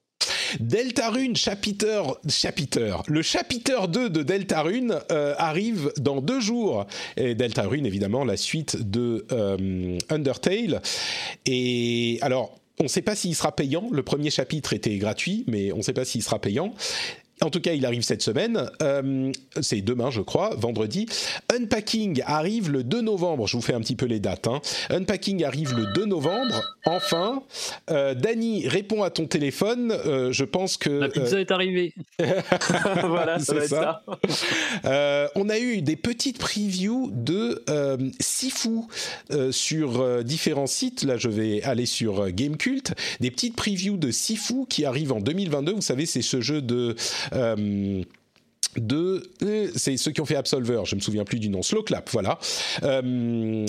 Deltarune 0.59 1.35
chapitre, 1.35 2.19
chapitre. 2.27 3.03
Le 3.07 3.21
chapitre 3.21 3.87
2 3.87 4.09
de 4.09 4.23
Deltarune 4.23 4.99
euh, 5.11 5.33
arrive 5.37 5.93
dans 5.97 6.19
deux 6.19 6.41
jours. 6.41 6.87
Et 7.15 7.35
Deltarune, 7.35 7.85
évidemment, 7.85 8.25
la 8.25 8.35
suite 8.37 8.75
de 8.89 9.25
euh, 9.31 9.97
Undertale. 10.09 10.81
Et 11.45 12.17
alors, 12.21 12.57
on 12.79 12.83
ne 12.83 12.89
sait 12.89 13.01
pas 13.01 13.15
s'il 13.15 13.33
sera 13.35 13.55
payant. 13.55 13.87
Le 13.91 14.03
premier 14.03 14.29
chapitre 14.29 14.73
était 14.73 14.97
gratuit, 14.97 15.45
mais 15.47 15.71
on 15.71 15.77
ne 15.77 15.81
sait 15.83 15.93
pas 15.93 16.03
s'il 16.05 16.21
sera 16.23 16.39
payant. 16.39 16.73
En 17.41 17.49
tout 17.49 17.59
cas, 17.59 17.73
il 17.73 17.85
arrive 17.85 18.03
cette 18.03 18.21
semaine. 18.21 18.69
Euh, 18.81 19.31
c'est 19.61 19.81
demain, 19.81 20.11
je 20.11 20.21
crois, 20.21 20.55
vendredi. 20.55 21.07
Unpacking 21.53 22.21
arrive 22.25 22.71
le 22.71 22.83
2 22.83 23.01
novembre. 23.01 23.47
Je 23.47 23.57
vous 23.57 23.63
fais 23.63 23.73
un 23.73 23.81
petit 23.81 23.95
peu 23.95 24.05
les 24.05 24.19
dates. 24.19 24.47
Hein. 24.47 24.61
Unpacking 24.89 25.43
arrive 25.43 25.75
le 25.75 25.87
2 25.93 26.05
novembre. 26.05 26.61
Enfin, 26.85 27.41
euh, 27.89 28.13
Dany 28.13 28.67
répond 28.67 29.01
à 29.03 29.09
ton 29.09 29.25
téléphone. 29.25 29.91
Euh, 29.91 30.31
je 30.31 30.43
pense 30.43 30.77
que 30.77 30.89
la 30.89 31.09
pizza 31.09 31.39
est 31.39 31.51
arrivée. 31.51 31.93
voilà, 32.19 33.39
ça 33.39 33.55
va 33.55 33.63
être 33.63 33.69
ça. 33.69 34.03
on 35.35 35.49
a 35.49 35.57
eu 35.59 35.81
des 35.81 35.95
petites 35.95 36.37
previews 36.37 37.11
de 37.13 37.63
Sifu 38.19 38.81
sur 39.51 40.23
différents 40.23 40.67
sites. 40.67 41.03
Là, 41.03 41.17
je 41.17 41.29
vais 41.29 41.63
aller 41.63 41.85
sur 41.85 42.29
Gamecult. 42.31 42.93
Des 43.19 43.31
petites 43.31 43.55
previews 43.55 43.97
de 43.97 44.11
Sifu 44.11 44.65
qui 44.69 44.85
arrivent 44.85 45.13
en 45.13 45.19
2022. 45.19 45.73
Vous 45.73 45.81
savez, 45.81 46.05
c'est 46.05 46.21
ce 46.21 46.41
jeu 46.41 46.61
de 46.61 46.95
euh, 47.30 47.30
de 48.77 49.23
euh, 49.43 49.69
c'est 49.75 49.97
ceux 49.97 50.11
qui 50.11 50.21
ont 50.21 50.25
fait 50.25 50.35
Absolver, 50.35 50.81
je 50.85 50.95
me 50.95 51.01
souviens 51.01 51.25
plus 51.25 51.39
du 51.39 51.49
nom, 51.49 51.61
Slow 51.61 51.83
Clap, 51.83 52.09
voilà. 52.11 52.39
Euh, 52.83 53.65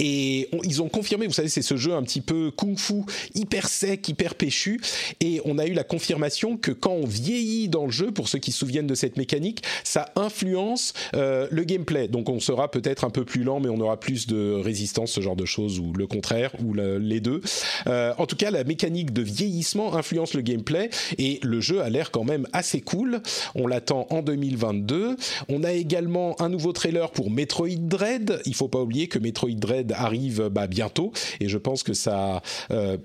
et 0.00 0.48
ils 0.64 0.82
ont 0.82 0.88
confirmé, 0.88 1.26
vous 1.28 1.32
savez, 1.32 1.48
c'est 1.48 1.62
ce 1.62 1.76
jeu 1.76 1.94
un 1.94 2.02
petit 2.02 2.20
peu 2.20 2.50
kung-fu, 2.50 3.04
hyper 3.34 3.68
sec, 3.68 4.08
hyper 4.08 4.34
péchu. 4.34 4.80
Et 5.20 5.40
on 5.44 5.56
a 5.56 5.66
eu 5.66 5.72
la 5.72 5.84
confirmation 5.84 6.56
que 6.56 6.72
quand 6.72 6.92
on 6.92 7.06
vieillit 7.06 7.68
dans 7.68 7.84
le 7.84 7.92
jeu, 7.92 8.10
pour 8.10 8.28
ceux 8.28 8.40
qui 8.40 8.50
se 8.50 8.58
souviennent 8.58 8.88
de 8.88 8.96
cette 8.96 9.16
mécanique, 9.16 9.62
ça 9.84 10.10
influence 10.16 10.94
euh, 11.14 11.46
le 11.50 11.62
gameplay. 11.62 12.08
Donc 12.08 12.28
on 12.28 12.40
sera 12.40 12.72
peut-être 12.72 13.04
un 13.04 13.10
peu 13.10 13.24
plus 13.24 13.44
lent, 13.44 13.60
mais 13.60 13.68
on 13.68 13.78
aura 13.78 14.00
plus 14.00 14.26
de 14.26 14.54
résistance, 14.54 15.12
ce 15.12 15.20
genre 15.20 15.36
de 15.36 15.44
choses, 15.44 15.78
ou 15.78 15.92
le 15.92 16.08
contraire, 16.08 16.50
ou 16.60 16.74
les 16.74 17.20
deux. 17.20 17.40
Euh, 17.86 18.12
en 18.18 18.26
tout 18.26 18.36
cas, 18.36 18.50
la 18.50 18.64
mécanique 18.64 19.12
de 19.12 19.22
vieillissement 19.22 19.94
influence 19.94 20.34
le 20.34 20.40
gameplay. 20.40 20.90
Et 21.18 21.38
le 21.42 21.60
jeu 21.60 21.82
a 21.82 21.88
l'air 21.88 22.10
quand 22.10 22.24
même 22.24 22.48
assez 22.52 22.80
cool. 22.80 23.22
On 23.54 23.68
l'attend 23.68 24.08
en 24.10 24.22
2022. 24.22 25.16
On 25.48 25.62
a 25.62 25.72
également 25.72 26.40
un 26.42 26.48
nouveau 26.48 26.72
trailer 26.72 27.12
pour 27.12 27.30
Metroid 27.30 27.68
Dread. 27.78 28.40
Il 28.44 28.56
faut 28.56 28.68
pas 28.68 28.80
oublier 28.80 29.06
que 29.06 29.20
Metroid 29.20 29.52
Dread 29.52 29.83
arrive 29.92 30.48
bah, 30.48 30.66
bientôt 30.66 31.12
et 31.40 31.48
je 31.48 31.58
pense 31.58 31.82
que 31.82 31.94
ça 31.94 32.42
euh, 32.70 32.96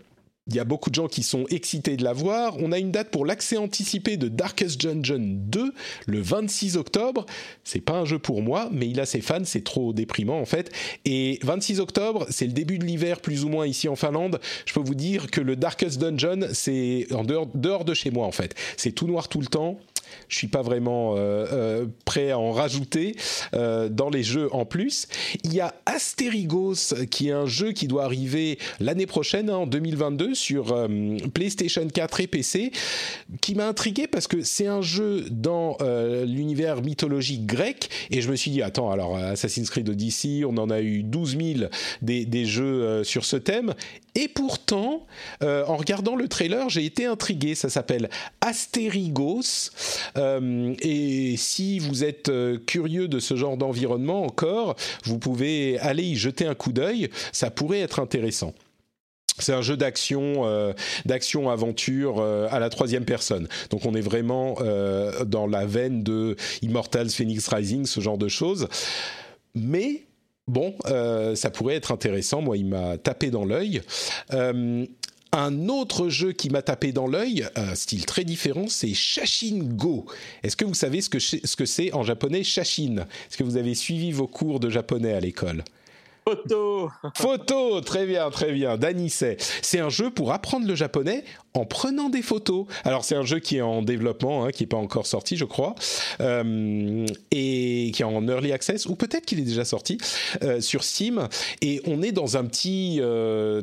il 0.49 0.55
y 0.55 0.59
a 0.59 0.63
beaucoup 0.63 0.89
de 0.89 0.95
gens 0.95 1.07
qui 1.07 1.21
sont 1.21 1.45
excités 1.49 1.95
de 1.95 2.03
la 2.03 2.13
voir. 2.13 2.55
On 2.59 2.71
a 2.71 2.79
une 2.79 2.91
date 2.91 3.11
pour 3.11 3.25
l'accès 3.25 3.57
anticipé 3.57 4.17
de 4.17 4.27
Darkest 4.27 4.81
Dungeon 4.81 5.21
2 5.21 5.73
le 6.07 6.21
26 6.21 6.75
octobre. 6.75 7.25
C'est 7.63 7.81
pas 7.81 7.93
un 7.93 8.05
jeu 8.05 8.17
pour 8.17 8.41
moi, 8.41 8.67
mais 8.71 8.89
il 8.89 8.99
a 8.99 9.05
ses 9.05 9.21
fans, 9.21 9.45
c'est 9.45 9.63
trop 9.63 9.93
déprimant 9.93 10.39
en 10.39 10.45
fait. 10.45 10.71
Et 11.05 11.39
26 11.43 11.79
octobre, 11.79 12.25
c'est 12.29 12.47
le 12.47 12.53
début 12.53 12.79
de 12.79 12.85
l'hiver 12.85 13.21
plus 13.21 13.45
ou 13.45 13.49
moins 13.49 13.67
ici 13.67 13.87
en 13.87 13.95
Finlande. 13.95 14.39
Je 14.65 14.73
peux 14.73 14.79
vous 14.79 14.95
dire 14.95 15.29
que 15.29 15.39
le 15.39 15.55
Darkest 15.55 15.99
Dungeon, 15.99 16.47
c'est 16.53 17.07
en 17.13 17.23
dehors 17.23 17.85
de 17.85 17.93
chez 17.93 18.09
moi 18.09 18.25
en 18.25 18.31
fait. 18.31 18.55
C'est 18.75 18.91
tout 18.91 19.05
noir 19.05 19.29
tout 19.29 19.41
le 19.41 19.47
temps 19.47 19.79
je 20.27 20.37
suis 20.37 20.47
pas 20.47 20.61
vraiment 20.61 21.15
euh, 21.15 21.45
euh, 21.51 21.85
prêt 22.05 22.31
à 22.31 22.39
en 22.39 22.51
rajouter 22.51 23.15
euh, 23.53 23.89
dans 23.89 24.09
les 24.09 24.23
jeux 24.23 24.53
en 24.53 24.65
plus. 24.65 25.07
Il 25.43 25.53
y 25.53 25.59
a 25.59 25.73
Asterigos 25.85 26.93
qui 27.09 27.29
est 27.29 27.33
un 27.33 27.45
jeu 27.45 27.71
qui 27.71 27.87
doit 27.87 28.03
arriver 28.03 28.59
l'année 28.79 29.05
prochaine, 29.05 29.49
hein, 29.49 29.57
en 29.57 29.67
2022, 29.67 30.35
sur 30.35 30.87
PlayStation 31.33 31.87
4 31.87 32.21
et 32.21 32.27
PC, 32.27 32.71
qui 33.41 33.55
m'a 33.55 33.67
intrigué 33.67 34.07
parce 34.07 34.27
que 34.27 34.41
c'est 34.41 34.67
un 34.67 34.81
jeu 34.81 35.25
dans 35.29 35.77
l'univers 36.25 36.81
mythologique 36.81 37.45
grec 37.45 37.89
et 38.11 38.21
je 38.21 38.29
me 38.29 38.35
suis 38.35 38.51
dit 38.51 38.61
attends 38.61 38.91
alors 38.91 39.17
Assassin's 39.17 39.69
Creed 39.69 39.89
Odyssey, 39.89 40.43
on 40.45 40.57
en 40.57 40.69
a 40.69 40.81
eu 40.81 41.03
12 41.03 41.37
000 41.37 41.69
des, 42.01 42.25
des 42.25 42.45
jeux 42.45 43.03
sur 43.03 43.25
ce 43.25 43.37
thème 43.37 43.73
et 44.15 44.27
pourtant, 44.27 45.05
en 45.41 45.75
regardant 45.77 46.15
le 46.15 46.27
trailer, 46.27 46.69
j'ai 46.69 46.85
été 46.85 47.05
intrigué. 47.05 47.55
Ça 47.55 47.69
s'appelle 47.69 48.09
Asterigos. 48.41 49.71
Euh, 50.17 50.73
et 50.81 51.35
si 51.37 51.79
vous 51.79 52.03
êtes 52.03 52.29
euh, 52.29 52.57
curieux 52.57 53.07
de 53.07 53.19
ce 53.19 53.35
genre 53.35 53.57
d'environnement 53.57 54.23
encore, 54.23 54.75
vous 55.03 55.19
pouvez 55.19 55.79
aller 55.79 56.03
y 56.03 56.15
jeter 56.15 56.45
un 56.45 56.55
coup 56.55 56.71
d'œil. 56.71 57.09
Ça 57.31 57.51
pourrait 57.51 57.79
être 57.79 57.99
intéressant. 57.99 58.53
C'est 59.37 59.53
un 59.53 59.61
jeu 59.61 59.77
d'action, 59.77 60.45
euh, 60.45 60.73
d'action 61.05 61.49
aventure 61.49 62.21
à 62.21 62.59
la 62.59 62.69
troisième 62.69 63.05
personne. 63.05 63.47
Donc 63.69 63.85
on 63.85 63.95
est 63.95 64.01
vraiment 64.01 64.57
dans 65.25 65.47
la 65.47 65.65
veine 65.65 66.03
de 66.03 66.35
Immortals 66.61 67.09
Phoenix 67.09 67.47
Rising, 67.47 67.85
ce 67.85 68.01
genre 68.01 68.17
de 68.17 68.27
choses. 68.27 68.67
Mais 69.55 70.03
bon, 70.49 70.75
ça 71.35 71.49
pourrait 71.51 71.75
être 71.75 71.91
intéressant. 71.91 72.41
Moi, 72.41 72.57
il 72.57 72.65
m'a 72.65 72.97
tapé 72.97 73.31
dans 73.31 73.45
l'œil. 73.45 73.81
Un 75.31 75.69
autre 75.69 76.09
jeu 76.09 76.31
qui 76.31 76.49
m'a 76.49 76.63
tapé 76.63 76.91
dans 76.91 77.05
l'œil, 77.05 77.47
style 77.75 78.05
très 78.05 78.23
différent, 78.23 78.65
c'est 78.67 78.95
Shashin 78.95 79.59
Go. 79.61 80.07
Est-ce 80.41 80.55
que 80.57 80.65
vous 80.65 80.73
savez 80.73 81.01
ce 81.01 81.09
que 81.09 81.19
ce 81.19 81.55
que 81.55 81.65
c'est 81.65 81.93
en 81.93 82.01
japonais 82.01 82.43
Shashin? 82.43 83.05
Est-ce 83.29 83.37
que 83.37 83.43
vous 83.43 83.57
avez 83.57 83.75
suivi 83.75 84.11
vos 84.11 84.25
cours 84.27 84.59
de 84.59 84.71
japonais 84.71 85.13
à 85.13 85.19
l'école? 85.19 85.63
Photo 86.25 86.89
Photo 87.15 87.81
Très 87.81 88.05
bien, 88.05 88.29
très 88.29 88.51
bien. 88.51 88.77
Dany 88.77 89.09
sait. 89.09 89.37
C'est 89.61 89.79
un 89.79 89.89
jeu 89.89 90.11
pour 90.11 90.31
apprendre 90.31 90.67
le 90.67 90.75
japonais 90.75 91.23
en 91.53 91.65
prenant 91.65 92.09
des 92.09 92.21
photos. 92.21 92.65
Alors 92.83 93.03
c'est 93.03 93.15
un 93.15 93.23
jeu 93.23 93.39
qui 93.39 93.57
est 93.57 93.61
en 93.61 93.81
développement, 93.81 94.45
hein, 94.45 94.51
qui 94.51 94.63
n'est 94.63 94.67
pas 94.67 94.77
encore 94.77 95.07
sorti, 95.07 95.35
je 95.35 95.45
crois, 95.45 95.75
euh, 96.21 97.05
et 97.31 97.91
qui 97.93 98.01
est 98.01 98.05
en 98.05 98.27
early 98.27 98.51
access, 98.51 98.85
ou 98.85 98.95
peut-être 98.95 99.25
qu'il 99.25 99.39
est 99.39 99.43
déjà 99.43 99.65
sorti 99.65 99.97
euh, 100.43 100.61
sur 100.61 100.83
Steam. 100.83 101.27
Et 101.61 101.81
on 101.85 102.01
est 102.01 102.11
dans 102.11 102.37
un 102.37 102.45
petit 102.45 102.97
euh, 102.99 103.61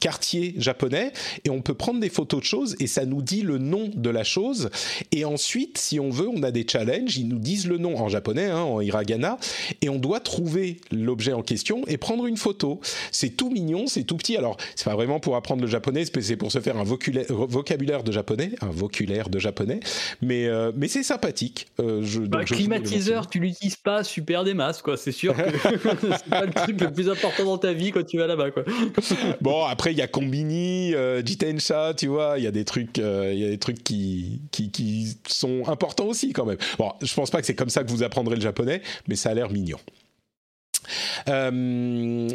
quartier 0.00 0.54
japonais 0.58 1.12
et 1.44 1.50
on 1.50 1.62
peut 1.62 1.74
prendre 1.74 2.00
des 2.00 2.10
photos 2.10 2.40
de 2.40 2.44
choses 2.44 2.76
et 2.80 2.86
ça 2.86 3.06
nous 3.06 3.22
dit 3.22 3.42
le 3.42 3.58
nom 3.58 3.90
de 3.94 4.10
la 4.10 4.24
chose. 4.24 4.70
Et 5.10 5.24
ensuite, 5.24 5.78
si 5.78 5.98
on 5.98 6.10
veut, 6.10 6.28
on 6.28 6.42
a 6.42 6.50
des 6.50 6.66
challenges. 6.68 7.16
Ils 7.16 7.28
nous 7.28 7.38
disent 7.38 7.66
le 7.66 7.78
nom 7.78 7.96
en 7.96 8.08
japonais, 8.08 8.46
hein, 8.46 8.62
en 8.62 8.80
hiragana, 8.80 9.38
et 9.80 9.88
on 9.88 9.98
doit 9.98 10.20
trouver 10.20 10.80
l'objet 10.90 11.32
en 11.32 11.42
question 11.42 11.82
et 11.86 11.96
prendre 12.02 12.26
une 12.26 12.36
photo. 12.36 12.80
C'est 13.12 13.30
tout 13.30 13.48
mignon, 13.48 13.86
c'est 13.86 14.02
tout 14.02 14.16
petit. 14.16 14.36
Alors 14.36 14.56
c'est 14.74 14.84
pas 14.84 14.96
vraiment 14.96 15.20
pour 15.20 15.36
apprendre 15.36 15.62
le 15.62 15.68
japonais, 15.68 16.04
c'est 16.04 16.36
pour 16.36 16.50
se 16.50 16.60
faire 16.60 16.76
un 16.76 16.82
voculaire 16.84 17.26
vocabulaire 17.30 18.02
de 18.02 18.10
japonais, 18.10 18.50
un 18.60 18.70
voculaire 18.70 19.28
de 19.28 19.38
japonais, 19.38 19.80
mais, 20.20 20.46
euh, 20.46 20.72
mais 20.76 20.88
c'est 20.88 21.04
sympathique. 21.04 21.68
Euh, 21.80 22.02
je, 22.02 22.20
bah, 22.20 22.44
climatiseur, 22.44 23.28
tu 23.28 23.38
l'utilises 23.38 23.76
pas 23.76 24.02
super 24.02 24.42
des 24.42 24.54
masses, 24.54 24.82
quoi. 24.82 24.96
C'est 24.96 25.12
sûr 25.12 25.36
que 25.36 25.42
c'est 26.00 26.28
pas 26.28 26.44
le 26.44 26.52
truc 26.52 26.80
le 26.80 26.92
plus 26.92 27.08
important 27.08 27.44
dans 27.44 27.58
ta 27.58 27.72
vie 27.72 27.92
quand 27.92 28.04
tu 28.04 28.18
vas 28.18 28.26
là-bas, 28.26 28.50
quoi. 28.50 28.64
bon, 29.40 29.64
après, 29.64 29.92
il 29.92 29.98
y 29.98 30.02
a 30.02 30.08
Combini, 30.08 30.94
euh, 30.94 31.24
Jitensha, 31.24 31.94
tu 31.94 32.08
vois, 32.08 32.34
il 32.38 32.44
y 32.44 32.48
a 32.48 32.50
des 32.50 32.64
trucs, 32.64 32.98
il 32.98 33.38
y 33.38 33.44
a 33.44 33.48
des 33.48 33.58
trucs 33.58 33.82
qui, 33.84 34.40
qui, 34.50 34.70
qui 34.70 35.16
sont 35.28 35.62
importants 35.68 36.06
aussi, 36.06 36.32
quand 36.32 36.46
même. 36.46 36.58
Bon, 36.78 36.92
je 37.00 37.14
pense 37.14 37.30
pas 37.30 37.40
que 37.40 37.46
c'est 37.46 37.54
comme 37.54 37.70
ça 37.70 37.84
que 37.84 37.90
vous 37.90 38.02
apprendrez 38.02 38.34
le 38.34 38.42
japonais, 38.42 38.82
mais 39.06 39.14
ça 39.14 39.30
a 39.30 39.34
l'air 39.34 39.50
mignon. 39.50 39.78
Euh, 41.28 42.28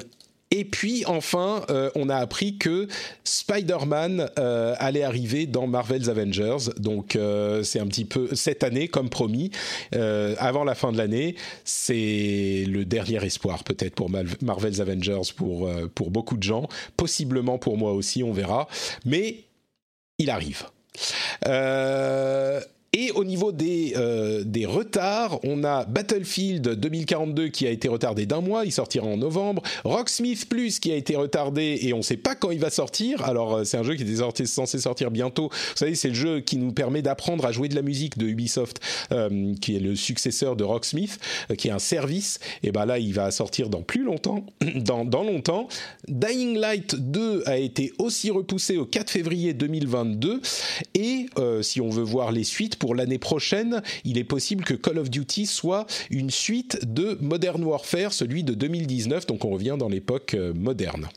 et 0.49 0.63
puis 0.63 1.03
enfin, 1.05 1.65
euh, 1.69 1.89
on 1.95 2.09
a 2.09 2.15
appris 2.15 2.57
que 2.57 2.87
Spider-Man 3.25 4.29
euh, 4.39 4.75
allait 4.79 5.03
arriver 5.03 5.45
dans 5.45 5.67
Marvel's 5.67 6.07
Avengers. 6.07 6.71
Donc 6.77 7.15
euh, 7.15 7.63
c'est 7.63 7.79
un 7.79 7.87
petit 7.87 8.05
peu 8.05 8.33
cette 8.33 8.63
année, 8.63 8.87
comme 8.87 9.09
promis, 9.09 9.51
avant 9.91 10.63
la 10.63 10.75
fin 10.75 10.91
de 10.91 10.97
l'année. 10.97 11.35
C'est 11.65 12.63
le 12.67 12.85
dernier 12.85 13.23
espoir 13.25 13.63
peut-être 13.63 13.95
pour 13.95 14.09
Marvel's 14.41 14.79
Avengers 14.79 15.33
pour, 15.35 15.69
pour 15.93 16.11
beaucoup 16.11 16.37
de 16.37 16.43
gens. 16.43 16.67
Possiblement 16.95 17.57
pour 17.57 17.77
moi 17.77 17.91
aussi, 17.93 18.23
on 18.23 18.31
verra. 18.31 18.67
Mais 19.05 19.43
il 20.17 20.29
arrive. 20.29 20.63
Et 22.99 23.11
au 23.11 23.23
niveau 23.23 23.51
des, 23.51 23.93
euh, 23.95 24.41
des 24.43 24.65
retards, 24.65 25.39
on 25.43 25.63
a 25.63 25.85
Battlefield 25.85 26.67
2042 26.79 27.49
qui 27.49 27.67
a 27.67 27.69
été 27.69 27.87
retardé 27.87 28.25
d'un 28.25 28.41
mois, 28.41 28.65
il 28.65 28.71
sortira 28.71 29.05
en 29.05 29.17
novembre. 29.17 29.61
Rocksmith 29.83 30.49
Plus 30.49 30.79
qui 30.79 30.91
a 30.91 30.95
été 30.95 31.15
retardé 31.15 31.77
et 31.83 31.93
on 31.93 31.97
ne 31.97 32.01
sait 32.01 32.17
pas 32.17 32.33
quand 32.33 32.49
il 32.49 32.57
va 32.57 32.71
sortir. 32.71 33.23
Alors 33.23 33.57
euh, 33.57 33.63
c'est 33.65 33.77
un 33.77 33.83
jeu 33.83 33.93
qui 33.93 34.01
était 34.01 34.45
censé 34.47 34.79
sortir 34.79 35.11
bientôt. 35.11 35.49
Vous 35.51 35.75
savez, 35.75 35.93
c'est 35.93 36.07
le 36.07 36.15
jeu 36.15 36.39
qui 36.39 36.57
nous 36.57 36.71
permet 36.71 37.03
d'apprendre 37.03 37.45
à 37.45 37.51
jouer 37.51 37.69
de 37.69 37.75
la 37.75 37.83
musique 37.83 38.17
de 38.17 38.25
Ubisoft, 38.25 38.79
euh, 39.11 39.53
qui 39.61 39.75
est 39.75 39.79
le 39.79 39.95
successeur 39.95 40.55
de 40.55 40.63
Rocksmith, 40.63 41.19
qui 41.55 41.67
est 41.67 41.71
un 41.71 41.77
service. 41.77 42.39
Et 42.63 42.71
ben 42.71 42.87
là, 42.87 42.97
il 42.97 43.13
va 43.13 43.29
sortir 43.29 43.69
dans 43.69 43.83
plus 43.83 44.05
longtemps, 44.05 44.43
dans, 44.75 45.03
longtemps. 45.03 45.67
Dying 46.07 46.57
Light 46.57 46.95
2 46.95 47.43
a 47.45 47.59
été 47.59 47.93
aussi 47.99 48.31
repoussé 48.31 48.77
au 48.77 48.85
4 48.85 49.11
février 49.11 49.53
2022. 49.53 50.41
Et 50.95 51.27
si 51.61 51.79
on 51.79 51.89
veut 51.89 52.01
voir 52.01 52.31
les 52.31 52.43
suites 52.43 52.77
pour 52.77 52.86
l'année 52.95 53.19
prochaine, 53.19 53.81
il 54.03 54.17
est 54.17 54.23
possible 54.23 54.63
que 54.63 54.73
Call 54.73 54.99
of 54.99 55.09
Duty 55.09 55.45
soit 55.45 55.85
une 56.09 56.29
suite 56.29 56.79
de 56.83 57.17
Modern 57.21 57.63
Warfare, 57.63 58.13
celui 58.13 58.43
de 58.43 58.53
2019, 58.53 59.25
donc 59.25 59.45
on 59.45 59.49
revient 59.49 59.75
dans 59.77 59.89
l'époque 59.89 60.33
euh, 60.33 60.53
moderne. 60.53 61.07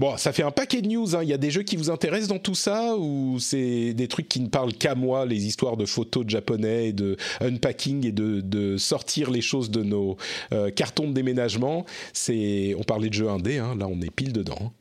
Bon, 0.00 0.16
ça 0.16 0.32
fait 0.32 0.44
un 0.44 0.52
paquet 0.52 0.80
de 0.80 0.86
news. 0.86 1.16
Hein. 1.16 1.24
Il 1.24 1.28
y 1.28 1.32
a 1.32 1.38
des 1.38 1.50
jeux 1.50 1.64
qui 1.64 1.74
vous 1.74 1.90
intéressent 1.90 2.28
dans 2.28 2.38
tout 2.38 2.54
ça 2.54 2.94
ou 2.96 3.40
c'est 3.40 3.94
des 3.94 4.06
trucs 4.06 4.28
qui 4.28 4.38
ne 4.38 4.46
parlent 4.46 4.72
qu'à 4.72 4.94
moi, 4.94 5.26
les 5.26 5.46
histoires 5.46 5.76
de 5.76 5.86
photos 5.86 6.24
de 6.24 6.30
japonais, 6.30 6.92
de 6.92 7.16
unpacking 7.40 8.06
et 8.06 8.12
de, 8.12 8.76
sortir 8.76 9.28
les 9.32 9.40
choses 9.40 9.72
de 9.72 9.82
nos 9.82 10.16
euh, 10.52 10.70
cartons 10.70 11.08
de 11.08 11.14
déménagement? 11.14 11.84
C'est, 12.12 12.76
on 12.78 12.84
parlait 12.84 13.08
de 13.08 13.14
jeux 13.14 13.28
indés, 13.28 13.58
hein. 13.58 13.74
là 13.76 13.88
on 13.88 14.00
est 14.00 14.10
pile 14.10 14.32
dedans. 14.32 14.72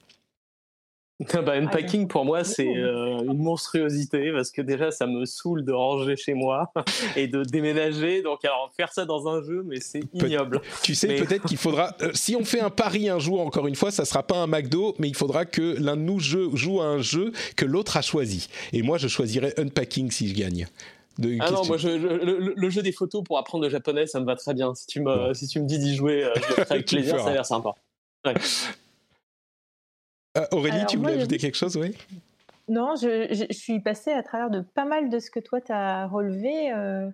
Bah, 1.20 1.54
unpacking 1.54 2.08
pour 2.08 2.26
moi 2.26 2.44
c'est 2.44 2.68
euh, 2.78 3.24
une 3.24 3.40
monstruosité 3.40 4.32
parce 4.32 4.52
que 4.52 4.62
déjà 4.62 4.92
ça 4.92 5.08
me 5.08 5.26
saoule 5.26 5.66
de 5.66 5.72
ranger 5.72 6.16
chez 6.16 6.36
moi 6.36 6.72
et 7.16 7.28
de 7.28 7.44
déménager 7.44 8.22
donc 8.22 8.46
alors 8.46 8.72
faire 8.76 8.94
ça 8.94 9.06
dans 9.06 9.28
un 9.28 9.42
jeu 9.42 9.64
mais 9.66 9.80
c'est 9.80 10.02
ignoble. 10.14 10.62
tu 10.84 10.94
sais 10.94 11.08
peut-être 11.16 11.44
qu'il 11.48 11.58
faudra 11.58 11.96
euh, 12.02 12.12
si 12.14 12.36
on 12.36 12.46
fait 12.46 12.60
un 12.60 12.70
pari 12.70 13.10
un 13.10 13.18
jour 13.18 13.42
encore 13.42 13.68
une 13.68 13.76
fois 13.76 13.90
ça 13.90 14.06
sera 14.06 14.22
pas 14.22 14.38
un 14.38 14.48
McDo 14.48 14.96
mais 15.00 15.08
il 15.08 15.16
faudra 15.16 15.46
que 15.46 15.76
l'un 15.80 15.98
de 15.98 16.02
nous 16.02 16.20
joue 16.20 16.82
à 16.82 16.86
un 16.86 17.02
jeu 17.02 17.32
que 17.56 17.66
l'autre 17.66 17.98
a 17.98 18.02
choisi 18.02 18.48
et 18.74 18.84
moi 18.84 18.98
je 19.00 19.08
choisirais 19.08 19.54
unpacking 19.58 20.12
si 20.12 20.28
je 20.28 20.36
gagne. 20.36 20.68
ah 21.40 21.52
non, 21.52 21.66
moi 21.66 21.78
le, 21.78 22.70
jeu 22.70 22.82
des 22.82 22.92
photos 22.92 23.24
pour 23.24 23.38
apprendre 23.40 23.64
le 23.64 23.70
japonais, 23.70 24.08
ça 24.08 24.20
me 24.20 24.26
va 24.26 24.36
très 24.36 24.54
bien. 24.54 24.74
Si 24.76 24.86
tu 24.88 25.02
me, 25.02 25.34
si 25.34 25.48
tu 25.48 25.60
me 25.60 25.66
dis 25.66 25.80
d'y 25.80 25.96
jouer, 25.96 26.24
euh, 26.24 26.34
je 26.36 26.40
le 26.42 26.64
ferai 26.64 26.76
avec 26.76 26.88
plaisir, 26.88 27.20
ça 27.20 27.30
a 27.30 27.34
l'air 27.34 27.46
sympa. 27.46 27.74
Ouais. 28.26 28.34
Euh, 30.38 30.46
Aurélie, 30.52 30.86
tu 30.88 30.98
voulais 30.98 31.14
ajouter 31.14 31.38
quelque 31.38 31.58
chose, 31.58 31.78
oui? 31.78 31.96
Non, 32.68 32.96
je, 32.96 33.46
suis 33.52 33.80
passée 33.80 34.12
à 34.12 34.24
travers 34.24 34.50
de 34.50 34.62
pas 34.62 34.86
mal 34.86 35.10
de 35.10 35.20
ce 35.20 35.32
que 35.32 35.40
toi, 35.40 35.62
tu 35.62 35.72
as 35.72 36.08
relevé. 36.08 36.72
Euh, 36.74 37.10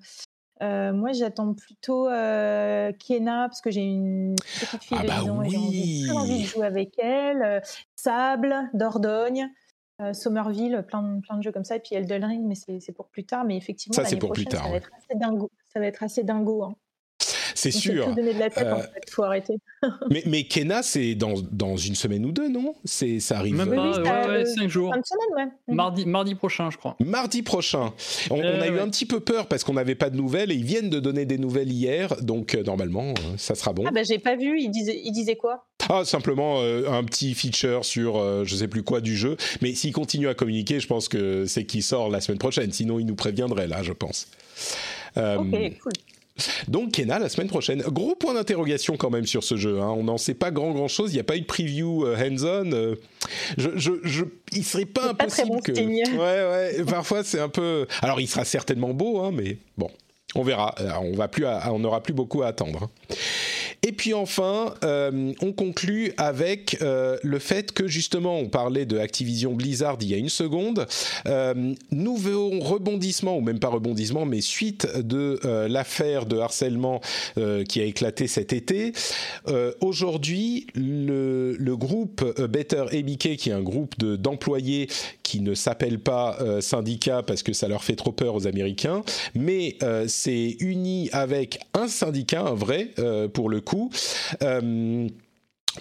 euh, 0.62 0.94
moi, 0.94 1.12
j'attends 1.12 1.54
plutôt 1.54 2.06
Kiena 2.06 3.48
parce 3.48 3.62
que 3.62 3.70
j'ai 3.70 3.82
une 3.82 4.36
petite 4.36 4.84
fille 4.84 4.98
ah 5.00 5.04
de 5.04 5.08
bah 5.08 5.20
10 5.22 5.30
ans 5.30 5.42
et 5.44 5.50
j'ai 5.50 6.12
envie 6.12 6.42
de 6.44 6.48
jouer 6.48 6.66
avec 6.66 6.98
elle. 6.98 7.62
Sable, 7.96 8.70
Dordogne, 8.74 9.50
Somerville, 10.14 10.84
plein 10.88 11.04
de, 11.04 11.22
plein 11.22 11.38
de 11.38 11.44
jeux 11.44 11.52
comme 11.52 11.66
ça. 11.66 11.76
Et 11.76 11.80
puis 11.80 11.96
Elden 11.96 12.26
Ring, 12.26 12.46
mais 12.46 12.56
c'est 12.56 12.94
pour 12.94 13.08
plus 13.08 13.26
tard. 13.26 13.46
Mais 13.46 13.56
effectivement, 13.56 13.96
ça, 13.96 14.06
c'est 14.06 14.18
pour 14.18 14.32
plus 14.32 14.46
tard. 14.46 14.64
Ça, 14.64 14.70
va 14.70 14.78
être 14.78 14.92
assez 14.98 15.20
dingo. 15.20 15.52
Ça 15.72 15.80
va 15.80 15.86
être 15.86 16.04
assez 16.04 16.24
dingo. 16.24 16.64
Hein. 16.64 16.76
C'est 17.64 17.80
sûr. 17.80 18.06
Tout 18.06 18.16
donner 18.16 18.34
de 18.34 18.40
la 18.40 18.50
tête, 18.50 18.68
en 18.68 18.80
euh, 18.80 18.82
fait. 18.82 19.10
Faut 19.10 19.24
arrêter. 19.24 19.56
mais, 20.10 20.24
mais 20.26 20.44
Kena, 20.44 20.84
c'est 20.84 21.16
dans, 21.16 21.36
dans 21.52 21.78
une 21.78 21.96
semaine 21.96 22.26
ou 22.26 22.32
deux, 22.32 22.50
non? 22.50 22.76
C'est 22.84 23.20
ça 23.22 23.38
arrive. 23.40 23.56
Même 23.56 23.74
pas, 23.74 24.02
ouais, 24.02 24.28
ouais, 24.28 24.46
cinq 24.46 24.70
jours. 24.70 24.94
Une 24.94 25.04
semaine, 25.04 25.46
ouais. 25.46 25.52
Mhm. 25.68 25.76
Mardi, 25.76 26.06
mardi 26.06 26.36
prochain, 26.36 26.70
je 26.70 26.78
crois. 26.78 26.98
Mardi 27.00 27.42
prochain. 27.42 27.94
On, 28.30 28.40
on 28.40 28.62
a 28.62 28.68
eu 28.68 28.80
un 28.80 28.90
petit 28.90 29.06
peu 29.06 29.22
peur 29.22 29.48
parce 29.48 29.64
qu'on 29.64 29.74
n'avait 29.74 29.96
pas 29.96 30.10
de 30.10 30.18
nouvelles 30.18 30.52
et 30.52 30.56
ils 30.56 30.66
viennent 30.66 30.90
de 30.90 31.00
donner 31.00 31.26
des 31.26 31.38
nouvelles 31.38 31.72
hier, 31.72 32.16
donc 32.22 32.56
euh, 32.56 32.64
normalement, 32.64 33.10
euh, 33.12 33.38
ça 33.38 33.56
sera 33.56 33.72
bon. 33.72 33.86
Ah 33.88 33.92
bah 33.92 34.04
j'ai 34.04 34.20
pas 34.20 34.36
vu. 34.36 34.60
Il 34.60 34.70
disait, 34.70 35.00
il 35.04 35.12
disait 35.12 35.36
quoi? 35.38 35.66
Ah, 35.90 36.06
simplement 36.06 36.62
un 36.62 37.04
petit 37.04 37.34
feature 37.34 37.84
sur 37.84 38.46
je 38.46 38.56
sais 38.56 38.70
plus 38.70 38.84
quoi 38.84 39.02
du 39.02 39.18
jeu. 39.18 39.36
Mais 39.62 39.74
s'il 39.74 39.92
continue 39.92 40.30
à 40.30 40.34
communiquer, 40.34 40.80
je 40.80 40.88
pense 40.88 41.10
que 41.10 41.46
c'est 41.46 41.66
qu'il 41.66 41.84
sort 41.84 42.10
la 42.10 42.22
semaine 42.22 42.38
prochaine. 42.38 42.72
Sinon, 42.72 43.00
il 43.00 43.06
nous 43.06 43.16
préviendrait 43.16 43.68
là, 43.68 43.84
je 43.84 43.92
pense. 43.92 44.28
ok, 45.18 45.78
cool. 45.82 45.92
Donc 46.68 46.94
Kena 46.94 47.20
la 47.20 47.30
semaine 47.30 47.48
prochaine. 47.48 47.82
Gros 47.82 48.16
point 48.16 48.34
d'interrogation 48.34 48.98
quand 48.98 49.10
même 49.10 49.26
sur 49.26 49.44
ce 49.44 49.56
jeu. 49.56 49.80
Hein. 49.80 49.94
On 49.96 50.04
n'en 50.04 50.18
sait 50.18 50.34
pas 50.34 50.52
grand 50.52 50.72
grand 50.72 50.88
chose. 50.88 51.12
Il 51.12 51.16
n'y 51.16 51.20
a 51.20 51.24
pas 51.24 51.38
eu 51.38 51.42
de 51.42 51.46
preview 51.46 52.06
euh, 52.06 52.16
hands-on. 52.18 52.72
Euh. 52.72 52.96
je, 53.58 53.70
je, 53.76 53.92
je, 54.04 54.26
il 54.52 54.64
serait 54.64 54.86
pas 54.86 55.10
impossible 55.10 55.62
que. 55.62 55.72
Ouais 55.74 56.78
ouais. 56.78 56.86
Parfois 56.86 57.24
c'est 57.24 57.40
un 57.40 57.50
peu. 57.50 57.86
Alors 58.02 58.20
il 58.20 58.28
sera 58.28 58.46
certainement 58.46 58.94
beau, 58.94 59.20
hein, 59.20 59.32
mais 59.34 59.58
bon. 59.78 59.90
On 60.36 60.44
verra. 60.44 60.74
Euh, 60.80 60.90
on 61.02 61.16
va 61.16 61.28
plus, 61.28 61.46
on 61.46 61.80
n'aura 61.80 62.02
plus 62.02 62.14
beaucoup 62.14 62.42
à 62.42 62.48
attendre. 62.48 62.84
Hein. 62.84 63.16
Et 63.86 63.92
puis 63.92 64.14
enfin, 64.14 64.74
euh, 64.86 65.34
on 65.42 65.52
conclut 65.52 66.14
avec 66.16 66.78
euh, 66.82 67.18
le 67.22 67.38
fait 67.38 67.74
que 67.74 67.88
justement, 67.88 68.38
on 68.38 68.48
parlait 68.48 68.86
de 68.86 68.98
Activision 68.98 69.54
Blizzard 69.54 69.98
il 70.00 70.08
y 70.08 70.14
a 70.14 70.18
une 70.18 70.30
seconde. 70.30 70.88
Nouveau 71.92 72.60
rebondissement, 72.60 73.38
ou 73.38 73.42
même 73.42 73.60
pas 73.60 73.68
rebondissement, 73.68 74.26
mais 74.26 74.42
suite 74.42 74.88
de 74.98 75.40
l'affaire 75.68 76.26
de 76.26 76.38
harcèlement 76.38 77.02
qui 77.68 77.82
a 77.82 77.84
éclaté 77.84 78.28
cet 78.28 78.54
été. 78.54 78.94
Aujourd'hui, 79.82 80.68
le, 80.76 81.56
le, 81.58 81.78
groupe 81.78 82.24
Better 82.48 82.86
ABK, 82.92 83.36
qui 83.36 83.50
est 83.50 83.54
un 83.54 83.62
groupe 83.62 83.98
d'employés 84.00 84.88
qui 85.24 85.42
ne 85.42 85.54
s'appelle 85.54 86.00
pas 86.00 86.38
syndicat 86.62 87.24
parce 87.24 87.44
que 87.44 87.54
ça 87.54 87.68
leur 87.68 87.84
fait 87.84 87.96
trop 87.96 88.12
peur 88.12 88.36
aux 88.36 88.48
Américains, 88.48 89.04
mais 89.36 89.78
c'est 90.24 90.56
uni 90.60 91.10
avec 91.12 91.60
un 91.74 91.88
syndicat, 91.88 92.42
un 92.42 92.54
vrai, 92.54 92.94
pour 93.34 93.50
le 93.50 93.60
coup 93.60 93.90
euh, 94.42 95.08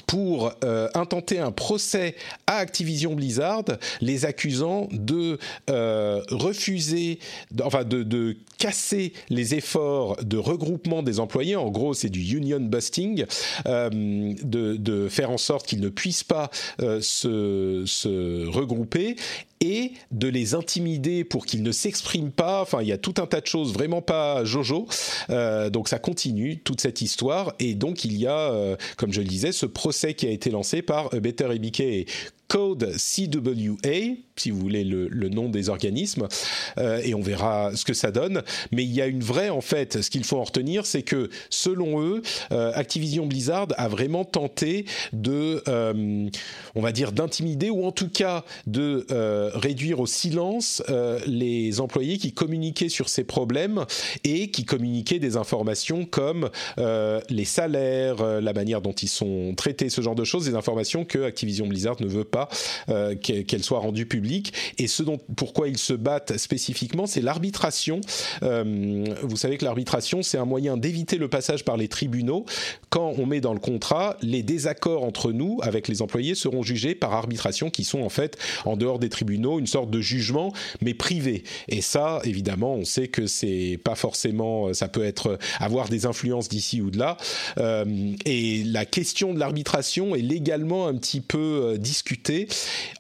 pour 0.07 0.53
euh, 0.65 0.89
intenter 0.95 1.39
un 1.39 1.53
procès 1.53 2.17
à 2.47 2.57
Activision 2.57 3.15
Blizzard, 3.15 3.65
les 4.01 4.25
accusant 4.25 4.89
de 4.91 5.39
euh, 5.69 6.23
refuser, 6.31 7.19
enfin 7.63 7.85
de, 7.85 8.39
casser 8.59 9.13
les 9.29 9.55
efforts 9.55 10.17
de 10.25 10.39
regroupement 10.39 11.03
des 11.03 11.21
employés. 11.21 11.57
En 11.57 11.71
gros, 11.71 11.93
c'est 11.93 12.09
du 12.09 12.21
union 12.35 12.61
busting, 12.61 13.27
de, 13.67 15.09
faire 15.11 15.31
en 15.31 15.37
sorte 15.37 15.67
qu'ils 15.67 15.81
ne 15.81 15.91
puissent 15.91 16.25
pas 16.25 16.51
se 16.79 18.49
regrouper 18.49 19.17
et 19.63 19.93
de 20.11 20.29
les 20.29 20.55
intimider 20.55 21.25
pour 21.25 21.47
qu'ils 21.47 21.63
ne 21.63 21.73
s'expriment 21.73 22.33
pas. 22.33 22.61
Enfin, 22.61 22.83
il 22.83 22.89
y 22.89 22.93
a 22.93 22.99
tout 22.99 23.15
un 23.19 23.27
tas 23.27 23.41
de 23.41 23.47
choses 23.47 23.73
vraiment 23.73 24.03
pas 24.03 24.45
jojo. 24.45 24.87
Euh, 25.31 25.71
donc 25.71 25.89
ça 25.89 25.99
continue 25.99 26.59
toute 26.59 26.81
cette 26.81 27.01
histoire 27.01 27.55
et 27.61 27.75
donc 27.75 28.05
il 28.05 28.17
y 28.19 28.27
a, 28.27 28.53
euh, 28.53 28.77
comme 28.97 29.13
je 29.13 29.21
le 29.21 29.29
disais, 29.29 29.53
ce 29.53 29.67
procès 29.67 30.15
qui 30.15 30.27
a 30.27 30.31
été 30.31 30.51
lancé 30.51 30.83
par 30.83 31.11
Better 31.11 31.49
EBK 31.55 31.81
et 31.81 32.07
Code 32.53 32.97
CWA, 32.99 34.15
si 34.37 34.51
vous 34.51 34.61
voulez 34.61 34.85
le, 34.85 35.29
nom 35.31 35.49
des 35.49 35.71
organismes, 35.71 36.29
euh, 36.77 37.01
et 37.03 37.15
on 37.15 37.23
verra 37.23 37.75
ce 37.75 37.87
que 37.87 37.95
ça 37.95 38.11
donne. 38.11 38.43
Mais 38.73 38.85
il 38.85 38.93
y 38.93 39.01
a 39.01 39.07
une 39.07 39.23
vraie, 39.23 39.49
en 39.49 39.63
fait, 39.63 40.03
ce 40.03 40.11
qu'il 40.11 40.23
faut 40.23 40.37
en 40.37 40.45
retenir, 40.45 40.85
c'est 40.85 41.01
que 41.01 41.31
selon 41.49 42.03
eux, 42.03 42.21
euh, 42.51 42.71
Activision 42.75 43.25
Blizzard 43.25 43.69
a 43.79 43.89
vraiment 43.89 44.27
tenté 44.27 44.85
de, 45.15 45.63
euh, 45.67 46.29
on 46.75 46.83
va 46.83 46.93
dire, 46.93 47.13
d'intimider 47.13 47.71
ou 47.71 47.87
en 47.87 47.93
tout 47.93 48.11
cas 48.11 48.45
de 48.67 49.07
réduire 49.55 50.01
au 50.01 50.07
silence 50.07 50.83
les 51.27 51.81
employés 51.81 52.19
qui 52.19 52.33
communiquaient 52.33 52.91
sur 52.91 53.09
ces 53.09 53.25
problèmes 53.25 53.87
et 54.25 54.51
qui 54.51 54.65
communiquaient 54.67 55.19
des 55.19 55.37
informations 55.37 56.05
comme 56.05 56.51
les 56.77 57.45
salaires, 57.45 58.41
la 58.41 58.53
manière 58.53 58.83
dont 58.83 58.93
ils 58.93 59.09
sont 59.09 59.55
traités, 59.57 59.89
ce 59.89 60.03
genre 60.03 60.15
de 60.15 60.25
choses, 60.25 60.45
des 60.45 60.55
informations 60.55 61.05
que 61.05 61.25
Activision 61.25 61.67
Blizzard 61.67 61.97
ne 62.01 62.07
veut 62.07 62.25
pas 62.25 62.42
euh, 62.89 63.15
qu'elle 63.15 63.63
soit 63.63 63.79
rendue 63.79 64.07
publique. 64.07 64.53
Et 64.79 64.87
ce 64.87 65.03
dont, 65.03 65.19
pourquoi 65.37 65.69
ils 65.69 65.79
se 65.79 65.93
battent 65.93 66.37
spécifiquement, 66.39 67.07
c'est 67.07 67.21
l'arbitration. 67.21 68.01
Euh, 68.43 69.05
vous 69.23 69.37
savez 69.37 69.59
que 69.59 69.65
l'arbitration, 69.65 70.23
c'est 70.23 70.39
un 70.39 70.45
moyen 70.45 70.77
d'éviter 70.77 71.19
le 71.19 71.29
passage 71.29 71.65
par 71.65 71.77
les 71.77 71.89
tribunaux. 71.89 72.45
Quand 72.91 73.15
on 73.19 73.27
met 73.27 73.41
dans 73.41 73.55
le 73.55 73.61
contrat, 73.61 74.17
les 74.23 74.43
désaccords 74.43 75.05
entre 75.05 75.33
nous, 75.33 75.59
avec 75.63 75.89
les 75.89 76.03
employés, 76.03 76.35
seront 76.35 76.63
jugés 76.63 76.95
par 76.95 77.13
arbitration, 77.13 77.71
qui 77.71 77.85
sont 77.85 78.03
en 78.03 78.09
fait 78.09 78.39
en 78.65 78.77
dehors 78.77 78.99
des 78.99 79.09
tribunaux, 79.09 79.59
une 79.59 79.67
sorte 79.67 79.91
de 79.91 80.01
jugement, 80.01 80.53
mais 80.81 80.95
privé. 80.95 81.45
Et 81.69 81.81
ça, 81.81 82.21
évidemment, 82.25 82.75
on 82.75 82.85
sait 82.85 83.09
que 83.09 83.27
c'est 83.27 83.79
pas 83.83 83.95
forcément, 83.95 84.73
ça 84.75 84.89
peut 84.89 85.05
être 85.05 85.39
avoir 85.61 85.89
des 85.89 86.07
influences 86.07 86.49
d'ici 86.49 86.81
ou 86.81 86.91
de 86.91 86.99
là. 86.99 87.17
Euh, 87.59 88.13
et 88.25 88.63
la 88.65 88.85
question 88.85 89.35
de 89.35 89.39
l'arbitration 89.39 90.15
est 90.15 90.23
légalement 90.23 90.87
un 90.87 90.95
petit 90.95 91.21
peu 91.21 91.77
discutée 91.79 92.22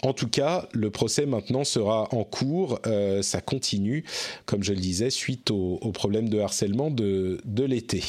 en 0.03 0.13
tout 0.13 0.29
cas, 0.29 0.69
le 0.73 0.91
procès 0.91 1.27
maintenant 1.27 1.65
sera 1.65 2.09
en 2.15 2.25
cours. 2.25 2.81
Euh, 2.87 3.23
ça 3.23 3.41
continue, 3.41 4.05
comme 4.47 4.63
je 4.63 4.73
le 4.73 4.81
disais, 4.81 5.11
suite 5.11 5.51
au, 5.51 5.79
problème 5.93 6.29
de 6.29 6.39
harcèlement 6.41 6.91
de 6.91 7.65
l'été. 7.65 8.03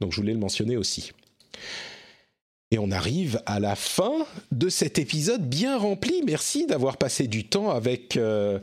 Donc 0.00 0.12
je 0.12 0.16
voulais 0.20 0.32
le 0.32 0.38
mentionner 0.38 0.76
aussi. 0.76 1.12
Et 2.72 2.78
on 2.78 2.90
arrive 2.90 3.38
à 3.44 3.60
la 3.60 3.76
fin 3.76 4.24
de 4.50 4.70
cet 4.70 4.98
épisode 4.98 5.46
bien 5.46 5.76
rempli. 5.76 6.22
Merci 6.24 6.66
d'avoir 6.66 6.96
passé 6.96 7.26
du 7.26 7.44
temps 7.44 7.68
avec, 7.68 8.16
euh, 8.16 8.58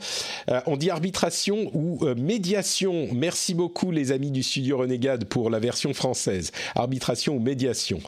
euh, 0.49 0.61
on 0.65 0.77
dit 0.77 0.89
arbitration 0.89 1.69
ou 1.75 2.03
euh, 2.03 2.15
médiation. 2.15 3.07
Merci 3.13 3.53
beaucoup 3.53 3.91
les 3.91 4.11
amis 4.11 4.31
du 4.31 4.41
studio 4.41 4.79
Renegade 4.79 5.25
pour 5.25 5.51
la 5.51 5.59
version 5.59 5.93
française. 5.93 6.51
Arbitration 6.73 7.35
ou 7.35 7.39
médiation. 7.39 7.99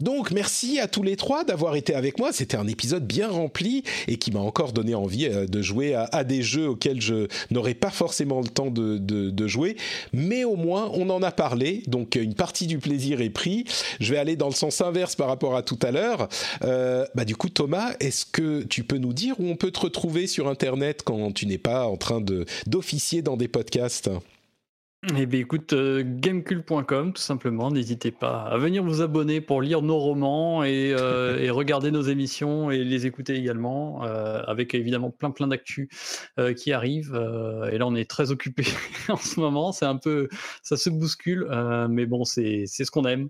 donc 0.00 0.32
merci 0.32 0.80
à 0.80 0.88
tous 0.88 1.04
les 1.04 1.14
trois 1.14 1.44
d'avoir 1.44 1.76
été 1.76 1.94
avec 1.94 2.18
moi. 2.18 2.32
C'était 2.32 2.56
un 2.56 2.66
épisode 2.66 3.06
bien 3.06 3.28
rempli 3.28 3.84
et 4.08 4.16
qui 4.16 4.32
m'a 4.32 4.40
encore 4.40 4.72
donné 4.72 4.96
envie 4.96 5.28
de 5.28 5.62
jouer 5.62 5.94
à, 5.94 6.24
des 6.24 6.42
jeux 6.42 6.70
auxquels 6.70 7.00
je 7.00 7.28
n'aurais 7.52 7.74
pas 7.74 7.90
forcément 7.90 8.40
le 8.40 8.48
temps 8.48 8.72
de, 8.72 8.98
de, 8.98 9.46
jouer. 9.46 9.76
Mais 10.12 10.42
au 10.42 10.56
moins 10.56 10.90
on 10.92 11.08
en 11.10 11.22
a 11.22 11.30
parlé. 11.30 11.84
Donc 11.86 12.16
une 12.16 12.34
partie 12.34 12.66
du 12.66 12.78
plaisir 12.78 13.20
est 13.20 13.30
pris. 13.30 13.64
Je 14.00 14.12
vais 14.12 14.23
aller 14.24 14.36
dans 14.36 14.48
le 14.48 14.54
sens 14.54 14.80
inverse 14.80 15.16
par 15.16 15.28
rapport 15.28 15.54
à 15.54 15.62
tout 15.62 15.78
à 15.82 15.90
l'heure. 15.90 16.28
Euh, 16.62 17.06
bah 17.14 17.24
du 17.24 17.36
coup, 17.36 17.48
Thomas, 17.48 17.94
est-ce 18.00 18.24
que 18.24 18.62
tu 18.62 18.84
peux 18.84 18.98
nous 18.98 19.12
dire 19.12 19.38
où 19.38 19.46
on 19.48 19.56
peut 19.56 19.70
te 19.70 19.80
retrouver 19.80 20.26
sur 20.26 20.48
Internet 20.48 21.02
quand 21.04 21.32
tu 21.32 21.46
n'es 21.46 21.58
pas 21.58 21.86
en 21.86 21.96
train 21.96 22.20
de 22.20 22.46
d'officier 22.66 23.22
dans 23.22 23.36
des 23.36 23.48
podcasts? 23.48 24.10
Eh 25.16 25.26
bien, 25.26 25.40
écoute, 25.40 25.74
euh, 25.74 26.02
gamecube.com, 26.04 27.12
tout 27.12 27.20
simplement. 27.20 27.70
N'hésitez 27.70 28.10
pas 28.10 28.44
à 28.44 28.56
venir 28.56 28.82
vous 28.82 29.02
abonner 29.02 29.42
pour 29.42 29.60
lire 29.60 29.82
nos 29.82 29.98
romans 29.98 30.64
et, 30.64 30.94
euh, 30.98 31.46
regarder 31.52 31.90
nos 31.90 32.00
émissions 32.02 32.70
et 32.70 32.82
les 32.84 33.04
écouter 33.04 33.34
également, 33.34 34.04
euh, 34.04 34.42
avec 34.46 34.74
évidemment 34.74 35.10
plein 35.10 35.30
plein 35.30 35.46
d'actu 35.46 35.90
qui 36.56 36.72
arrivent. 36.72 37.14
et 37.70 37.78
là, 37.78 37.86
on 37.86 37.94
est 37.94 38.08
très 38.08 38.30
occupé 38.30 38.64
en 39.08 39.16
ce 39.16 39.40
moment. 39.40 39.72
C'est 39.72 39.84
un 39.84 39.96
peu, 39.96 40.28
ça 40.62 40.76
se 40.76 40.88
bouscule, 40.88 41.46
mais 41.90 42.06
bon, 42.06 42.24
c'est 42.24 42.66
ce 42.66 42.90
qu'on 42.90 43.04
aime. 43.04 43.28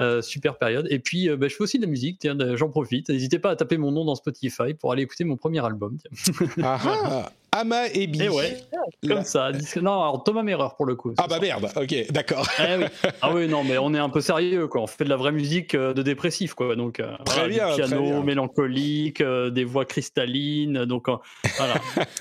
Euh, 0.00 0.22
super 0.22 0.58
période. 0.58 0.88
Et 0.90 0.98
puis, 0.98 1.28
euh, 1.28 1.36
bah, 1.36 1.46
je 1.46 1.54
fais 1.54 1.62
aussi 1.62 1.78
de 1.78 1.84
la 1.84 1.88
musique, 1.88 2.18
tiens, 2.18 2.36
j'en 2.56 2.68
profite. 2.68 3.10
N'hésitez 3.10 3.38
pas 3.38 3.50
à 3.50 3.56
taper 3.56 3.76
mon 3.76 3.92
nom 3.92 4.04
dans 4.04 4.16
Spotify 4.16 4.74
pour 4.74 4.90
aller 4.90 5.02
écouter 5.02 5.22
mon 5.22 5.36
premier 5.36 5.64
album. 5.64 5.98
Ah, 6.62 6.78
ah, 6.82 7.00
ah. 7.04 7.32
Ama 7.54 7.88
et 7.88 8.06
Bi. 8.06 8.24
Et 8.24 8.28
ouais, 8.28 8.56
comme 9.06 9.22
ça. 9.22 9.50
Non, 9.80 9.92
alors 10.02 10.24
Thomas 10.24 10.42
Merreur 10.42 10.76
pour 10.76 10.86
le 10.86 10.96
coup. 10.96 11.14
Ah 11.18 11.26
bah 11.28 11.38
merde, 11.40 11.70
ok, 11.76 12.10
d'accord. 12.10 12.48
Eh 12.58 12.76
oui. 12.76 12.84
Ah 13.22 13.32
oui, 13.34 13.48
non, 13.48 13.64
mais 13.64 13.78
on 13.78 13.94
est 13.94 13.98
un 13.98 14.08
peu 14.08 14.20
sérieux, 14.20 14.66
quoi. 14.66 14.82
On 14.82 14.86
fait 14.86 15.04
de 15.04 15.08
la 15.08 15.16
vraie 15.16 15.32
musique 15.32 15.74
euh, 15.74 15.94
de 15.94 16.02
dépressif, 16.02 16.54
quoi. 16.54 16.74
Donc, 16.76 17.00
très 17.24 17.48
bien, 17.48 17.70
du 17.70 17.76
piano 17.76 17.96
très 17.96 18.10
bien. 18.10 18.22
mélancolique, 18.22 19.22
des 19.22 19.64
voix 19.64 19.84
cristallines. 19.84 20.84
Donc, 20.84 21.06
voilà. 21.56 21.74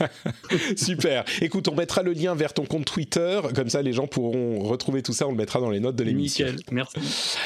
Super. 0.75 1.23
Écoute, 1.41 1.67
on 1.67 1.75
mettra 1.75 2.03
le 2.03 2.13
lien 2.13 2.35
vers 2.35 2.53
ton 2.53 2.65
compte 2.65 2.85
Twitter, 2.85 3.39
comme 3.55 3.69
ça 3.69 3.81
les 3.81 3.93
gens 3.93 4.07
pourront 4.07 4.59
retrouver 4.59 5.01
tout 5.01 5.13
ça. 5.13 5.27
On 5.27 5.31
le 5.31 5.37
mettra 5.37 5.59
dans 5.59 5.69
les 5.69 5.79
notes 5.79 5.95
de 5.95 6.03
l'émission. 6.03 6.45
Nickel, 6.45 6.63
merci. 6.71 7.37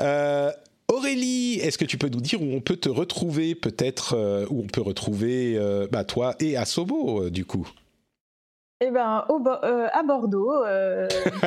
Euh, 0.00 0.50
Aurélie, 0.92 1.54
est-ce 1.60 1.78
que 1.78 1.86
tu 1.86 1.96
peux 1.96 2.08
nous 2.10 2.20
dire 2.20 2.42
où 2.42 2.44
on 2.52 2.60
peut 2.60 2.76
te 2.76 2.90
retrouver, 2.90 3.54
peut-être, 3.54 4.14
euh, 4.14 4.46
où 4.50 4.60
on 4.62 4.66
peut 4.66 4.82
retrouver 4.82 5.56
euh, 5.56 5.86
bah, 5.90 6.04
toi 6.04 6.34
et 6.38 6.56
Asobo, 6.56 7.22
euh, 7.24 7.30
du 7.30 7.46
coup? 7.46 7.66
Eh 8.80 8.90
ben, 8.90 9.24
au, 9.30 9.38
Bo- 9.38 9.50
à 9.62 10.02
Bordeaux, 10.02 10.52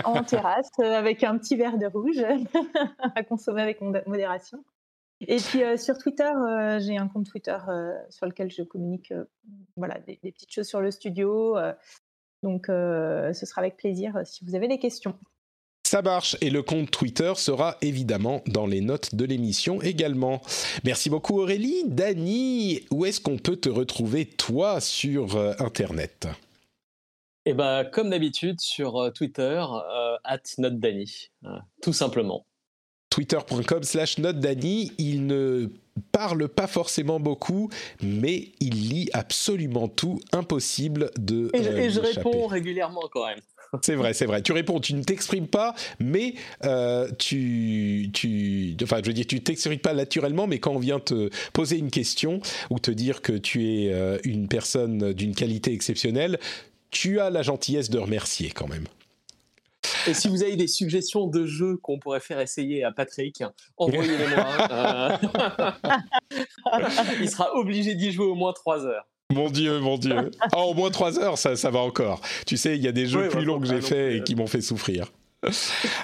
en 0.05 0.23
terrasse, 0.27 0.69
avec 0.79 1.23
un 1.23 1.37
petit 1.37 1.55
verre 1.57 1.77
de 1.77 1.85
rouge 1.85 2.23
à 3.15 3.23
consommer 3.23 3.61
avec 3.61 3.81
mod- 3.81 4.03
modération. 4.07 4.63
Et 5.21 5.37
puis 5.37 5.61
sur 5.77 5.97
Twitter, 5.97 6.31
j'ai 6.79 6.97
un 6.97 7.07
compte 7.07 7.25
Twitter 7.27 7.57
sur 8.09 8.25
lequel 8.25 8.49
je 8.51 8.63
communique 8.63 9.13
voilà, 9.77 9.99
des, 9.99 10.19
des 10.23 10.31
petites 10.31 10.51
choses 10.51 10.67
sur 10.67 10.81
le 10.81 10.91
studio. 10.91 11.55
donc 12.43 12.65
ce 12.67 13.31
sera 13.45 13.61
avec 13.61 13.77
plaisir 13.77 14.21
si 14.25 14.43
vous 14.45 14.55
avez 14.55 14.67
des 14.67 14.77
questions. 14.79 15.17
Ça 15.95 16.01
marche 16.01 16.35
et 16.41 16.49
le 16.49 16.61
compte 16.61 16.91
Twitter 16.91 17.31
sera 17.37 17.77
évidemment 17.81 18.43
dans 18.47 18.67
les 18.67 18.81
notes 18.81 19.15
de 19.15 19.23
l'émission 19.23 19.81
également. 19.81 20.41
Merci 20.83 21.09
beaucoup 21.09 21.39
Aurélie. 21.39 21.83
Dany, 21.85 22.81
où 22.91 23.05
est-ce 23.05 23.21
qu'on 23.21 23.37
peut 23.37 23.55
te 23.55 23.69
retrouver 23.69 24.25
toi 24.25 24.81
sur 24.81 25.37
euh, 25.37 25.53
Internet? 25.57 26.27
Et 27.45 27.53
bah, 27.53 27.85
comme 27.85 28.09
d'habitude, 28.09 28.59
sur 28.59 28.97
euh, 28.97 29.09
Twitter, 29.09 29.63
euh, 29.63 30.17
at 30.25 30.39
notdany, 30.57 31.29
euh, 31.45 31.51
tout 31.81 31.93
simplement. 31.93 32.45
Twitter.com 33.09 33.83
slash 33.83 34.17
notedany. 34.17 34.91
Il 34.97 35.25
ne 35.27 35.69
parle 36.11 36.49
pas 36.49 36.67
forcément 36.67 37.21
beaucoup, 37.21 37.69
mais 38.03 38.49
il 38.59 38.89
lit 38.89 39.09
absolument 39.13 39.87
tout. 39.87 40.19
Impossible 40.33 41.11
de 41.17 41.49
Et 41.53 41.63
je, 41.63 41.69
euh, 41.69 41.77
et 41.77 41.87
réponds 41.87 42.47
régulièrement 42.47 43.07
quand 43.09 43.25
même. 43.25 43.39
C'est 43.81 43.95
vrai, 43.95 44.13
c'est 44.13 44.25
vrai. 44.25 44.41
Tu 44.41 44.51
réponds, 44.51 44.79
tu 44.79 44.93
ne 44.93 45.03
t'exprimes 45.03 45.47
pas, 45.47 45.75
mais 45.99 46.35
euh, 46.63 47.09
tu, 47.17 48.09
tu, 48.13 48.75
enfin, 48.83 48.97
je 49.01 49.07
veux 49.07 49.13
dire, 49.13 49.25
tu 49.27 49.41
t'exprimes 49.41 49.79
pas 49.79 49.93
naturellement, 49.93 50.47
mais 50.47 50.59
quand 50.59 50.71
on 50.71 50.79
vient 50.79 50.99
te 50.99 51.29
poser 51.53 51.77
une 51.77 51.91
question 51.91 52.39
ou 52.69 52.79
te 52.79 52.91
dire 52.91 53.21
que 53.21 53.33
tu 53.33 53.65
es 53.65 53.93
euh, 53.93 54.17
une 54.23 54.47
personne 54.47 55.13
d'une 55.13 55.35
qualité 55.35 55.73
exceptionnelle, 55.73 56.39
tu 56.91 57.19
as 57.19 57.29
la 57.29 57.41
gentillesse 57.41 57.89
de 57.89 57.99
remercier 57.99 58.51
quand 58.51 58.67
même. 58.67 58.85
Et 60.07 60.13
si 60.13 60.27
vous 60.27 60.43
avez 60.43 60.55
des 60.55 60.67
suggestions 60.67 61.27
de 61.27 61.45
jeux 61.45 61.77
qu'on 61.77 61.99
pourrait 61.99 62.19
faire 62.19 62.39
essayer 62.39 62.83
à 62.83 62.91
Patrick, 62.91 63.43
envoyez-les-moi. 63.77 65.19
Euh, 66.73 66.79
Il 67.21 67.29
sera 67.29 67.53
obligé 67.55 67.95
d'y 67.95 68.11
jouer 68.11 68.25
au 68.25 68.35
moins 68.35 68.53
3 68.53 68.85
heures. 68.85 69.07
Mon 69.33 69.49
Dieu, 69.49 69.79
mon 69.79 69.97
Dieu. 69.97 70.31
Ah, 70.51 70.59
au 70.59 70.73
moins 70.73 70.91
trois 70.91 71.19
heures, 71.19 71.37
ça, 71.37 71.55
ça 71.55 71.69
va 71.71 71.79
encore. 71.79 72.21
Tu 72.45 72.57
sais, 72.57 72.75
il 72.77 72.83
y 72.83 72.87
a 72.87 72.91
des 72.91 73.07
jeux 73.07 73.21
Ouais, 73.23 73.27
plus 73.29 73.43
longs 73.45 73.59
que 73.59 73.67
j'ai 73.67 73.81
faits 73.81 74.09
plus, 74.09 74.17
et 74.17 74.23
qui 74.23 74.35
m'ont 74.35 74.47
fait 74.47 74.61
souffrir. 74.61 75.11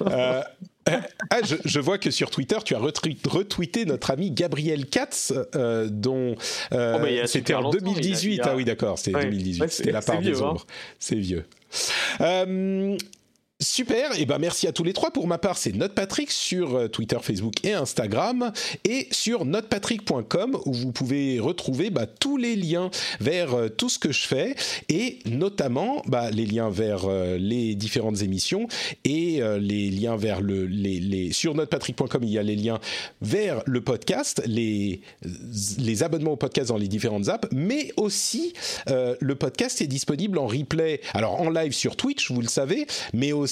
Euh, 0.02 0.42
ah, 0.88 1.40
je, 1.44 1.56
je 1.64 1.80
vois 1.80 1.98
que 2.00 2.10
sur 2.12 2.30
Twitter, 2.32 2.58
tu 2.66 2.76
as 2.76 2.80
retweet- 2.80 3.28
retweeté 3.28 3.86
notre 3.86 4.12
ami 4.12 4.32
Gabriel 4.32 4.88
Katz, 4.88 5.34
euh, 5.56 5.88
dont 5.92 6.36
euh, 6.74 6.96
Oh, 6.98 7.02
bah, 7.02 7.28
c'était 7.28 7.54
en 7.54 7.62
longtemps, 7.62 7.78
2018. 7.80 8.34
il 8.36 8.42
a- 8.42 8.44
il 8.44 8.48
a- 8.50 8.52
Ah 8.52 8.56
oui, 8.56 8.66
d'accord, 8.66 8.98
c'était 8.98 9.16
Ouais, 9.18 9.24
2018. 9.26 9.62
ouais, 9.62 9.68
c'était 9.68 9.84
c'est- 9.86 9.92
la 9.92 10.02
part 10.02 10.20
des 10.22 10.42
hein. 10.42 10.46
ombres. 10.46 10.66
C'est 11.00 11.16
vieux. 11.16 11.46
Super, 13.62 14.20
et 14.20 14.26
ben 14.26 14.40
merci 14.40 14.66
à 14.66 14.72
tous 14.72 14.84
les 14.84 14.92
trois. 14.92 15.12
Pour 15.12 15.28
ma 15.28 15.38
part, 15.38 15.56
c'est 15.56 15.72
NotePatrick 15.72 16.32
sur 16.32 16.76
euh, 16.76 16.88
Twitter, 16.88 17.18
Facebook 17.22 17.64
et 17.64 17.74
Instagram, 17.74 18.52
et 18.86 19.08
sur 19.12 19.46
notepatrick.com 19.46 20.58
où 20.66 20.74
vous 20.74 20.92
pouvez 20.92 21.40
retrouver 21.40 21.92
bah, 21.92 22.08
tous 22.08 22.38
les 22.38 22.56
liens 22.56 22.90
vers 23.20 23.54
euh, 23.54 23.70
tout 23.70 23.88
ce 23.88 24.00
que 24.00 24.12
je 24.12 24.26
fais, 24.26 24.56
et 24.90 25.20
notamment 25.28 26.02
bah, 26.08 26.32
les 26.32 26.48
liens 26.48 26.72
vers 26.72 27.06
euh, 27.06 27.38
les 27.38 27.76
différentes 27.76 28.24
émissions 28.24 28.68
et 29.06 29.42
les 29.60 29.92
liens 29.92 30.16
vers 30.16 30.42
le 30.42 31.32
sur 31.32 31.54
notepatrick.com 31.54 32.24
il 32.24 32.30
y 32.30 32.40
a 32.40 32.44
les 32.44 32.56
liens 32.56 32.80
vers 33.22 33.62
le 33.66 33.82
podcast, 33.82 34.42
les 34.46 35.02
les 35.78 36.04
abonnements 36.04 36.32
au 36.32 36.38
podcast 36.38 36.70
dans 36.70 36.78
les 36.78 36.88
différentes 36.88 37.30
apps, 37.30 37.48
mais 37.52 37.92
aussi 37.98 38.54
le 38.88 39.34
podcast 39.34 39.82
est 39.82 39.88
disponible 39.88 40.40
en 40.40 40.48
replay, 40.48 41.02
alors 41.14 41.40
en 41.40 41.50
live 41.50 41.74
sur 41.74 41.96
Twitch, 41.96 42.32
vous 42.32 42.42
le 42.42 42.48
savez, 42.48 42.88
mais 43.14 43.32
aussi 43.32 43.51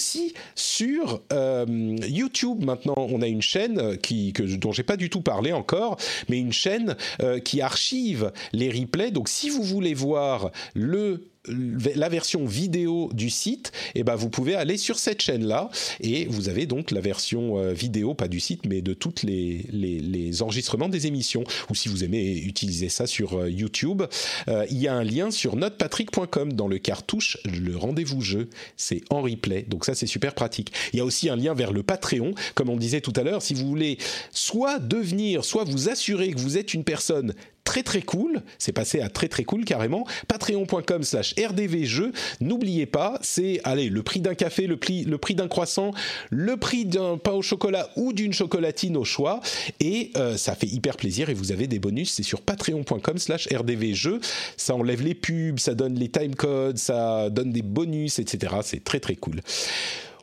sur 0.56 1.22
euh, 1.34 1.66
YouTube. 2.08 2.64
Maintenant, 2.64 2.96
on 2.98 3.22
a 3.22 3.28
une 3.28 3.42
chaîne 3.42 3.80
euh, 3.80 3.96
qui, 3.96 4.34
que, 4.34 4.44
dont 4.44 4.72
j'ai 4.72 4.84
pas 4.84 4.98
du 4.98 5.10
tout 5.10 5.22
parlé 5.22 5.52
encore, 5.52 5.98
mais 6.30 6.40
une 6.40 6.54
chaîne 6.54 6.96
euh, 7.22 7.40
qui 7.40 7.62
archive 7.62 8.32
les 8.54 8.70
replays. 8.70 9.12
Donc, 9.12 9.30
si 9.30 9.50
vous 9.50 9.64
voulez 9.64 9.94
voir 9.94 10.52
le 10.74 11.30
la 11.48 12.10
version 12.10 12.46
vidéo 12.46 13.10
du 13.14 13.30
site, 13.30 13.72
eh 13.96 14.04
ben 14.04 14.16
vous 14.16 14.30
pouvez 14.30 14.56
aller 14.56 14.78
sur 14.78 15.00
cette 15.00 15.22
chaîne-là 15.22 15.70
et 16.02 16.26
vous 16.26 16.50
avez 16.50 16.66
donc 16.66 16.92
la 16.92 17.02
version 17.02 17.58
euh, 17.58 17.72
vidéo, 17.72 18.14
pas 18.14 18.28
du 18.28 18.40
site, 18.40 18.66
mais 18.66 18.82
de 18.82 18.94
toutes 18.94 19.24
les, 19.24 20.42
enregistrements 20.42 20.90
des 20.90 21.08
émissions. 21.08 21.44
Ou 21.70 21.76
si 21.76 21.90
vous 21.90 22.04
aimez 22.04 22.38
utiliser 22.38 22.90
ça 22.90 23.08
sur 23.08 23.40
euh, 23.40 23.50
YouTube, 23.50 24.04
euh, 24.48 24.66
il 24.70 24.78
y 24.78 24.88
a 24.88 24.94
un 24.94 25.04
lien 25.04 25.32
sur 25.32 25.56
notepatrick.com 25.56 26.54
dans 26.54 26.68
le 26.68 26.78
cartouche 26.78 27.38
le 27.46 27.76
rendez-vous 27.76 28.22
jeu. 28.22 28.50
C'est 28.76 29.02
en 29.10 29.22
replay, 29.22 29.64
donc 29.64 29.86
ça 29.86 29.96
c'est 29.96 30.08
super 30.08 30.36
pratique. 30.36 30.74
Il 30.94 30.98
y 30.98 31.02
a 31.02 31.06
aussi 31.06 31.30
un 31.30 31.36
lien 31.36 31.54
vers 31.54 31.72
le 31.72 31.84
Patreon, 31.84 32.34
comme 32.54 32.70
on 32.70 32.78
disait 32.78 33.02
tout 33.02 33.14
à 33.16 33.24
l'heure, 33.24 33.42
si 33.42 33.54
vous 33.54 33.66
voulez 33.66 33.98
soit 34.32 34.80
devenir, 34.80 35.46
soit 35.46 35.64
vous 35.64 35.90
assurer 35.90 36.32
que 36.32 36.40
vous 36.40 36.58
êtes 36.58 36.74
une 36.74 36.84
personne 36.84 37.34
très 37.70 37.84
très 37.84 38.02
cool, 38.02 38.42
c'est 38.58 38.72
passé 38.72 39.00
à 39.00 39.10
très 39.10 39.28
très 39.28 39.44
cool 39.44 39.64
carrément, 39.64 40.04
patreon.com 40.28 41.04
slash 41.04 41.36
rdvjeux, 41.38 42.14
n'oubliez 42.42 42.88
pas, 42.88 43.20
c'est 43.22 43.62
allez, 43.64 43.90
le 43.90 44.02
prix 44.02 44.22
d'un 44.22 44.34
café, 44.34 44.66
le 44.66 44.78
prix, 44.78 45.04
le 45.04 45.20
prix 45.20 45.36
d'un 45.36 45.48
croissant, 45.48 45.92
le 46.32 46.58
prix 46.58 46.86
d'un 46.86 47.20
pain 47.20 47.34
au 47.34 47.44
chocolat 47.44 47.92
ou 47.96 48.12
d'une 48.12 48.34
chocolatine 48.34 48.98
au 48.98 49.04
choix, 49.04 49.40
et 49.80 50.10
euh, 50.18 50.36
ça 50.36 50.56
fait 50.56 50.66
hyper 50.66 50.98
plaisir 50.98 51.30
et 51.30 51.36
vous 51.36 51.52
avez 51.52 51.68
des 51.68 51.78
bonus, 51.78 52.12
c'est 52.12 52.24
sur 52.24 52.42
patreon.com 52.42 53.20
slash 53.20 53.48
rdvjeux, 53.54 54.20
ça 54.58 54.74
enlève 54.74 55.04
les 55.04 55.14
pubs, 55.14 55.60
ça 55.60 55.76
donne 55.76 55.94
les 55.94 56.10
timecodes, 56.10 56.80
ça 56.80 57.30
donne 57.30 57.52
des 57.52 57.62
bonus, 57.62 58.18
etc. 58.18 58.52
C'est 58.64 58.84
très 58.84 59.00
très 59.00 59.16
cool. 59.16 59.42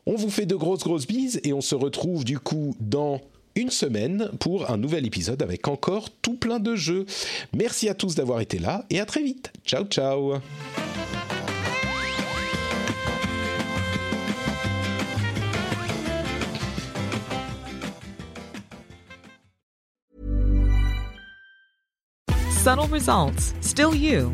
On 0.05 0.15
vous 0.15 0.29
fait 0.29 0.45
de 0.45 0.55
grosses 0.55 0.83
grosses 0.83 1.07
bises 1.07 1.39
et 1.45 1.53
on 1.53 1.61
se 1.61 1.75
retrouve 1.75 2.25
du 2.25 2.39
coup 2.39 2.75
dans 2.81 3.21
une 3.57 3.71
semaine 3.71 4.29
pour 4.39 4.69
un 4.69 4.77
nouvel 4.77 5.05
épisode 5.05 5.41
avec 5.41 5.67
encore 5.67 6.09
tout 6.21 6.35
plein 6.35 6.59
de 6.59 6.75
jeux. 6.75 7.05
Merci 7.53 7.89
à 7.89 7.95
tous 7.95 8.13
d'avoir 8.13 8.39
été 8.39 8.59
là 8.59 8.85
et 8.91 8.99
à 8.99 9.05
très 9.05 9.23
vite. 9.23 9.51
Ciao 9.65 9.83
ciao 9.85 10.35
Subtle 22.63 22.91
results, 22.91 23.53
still 23.61 23.95
you, 23.95 24.33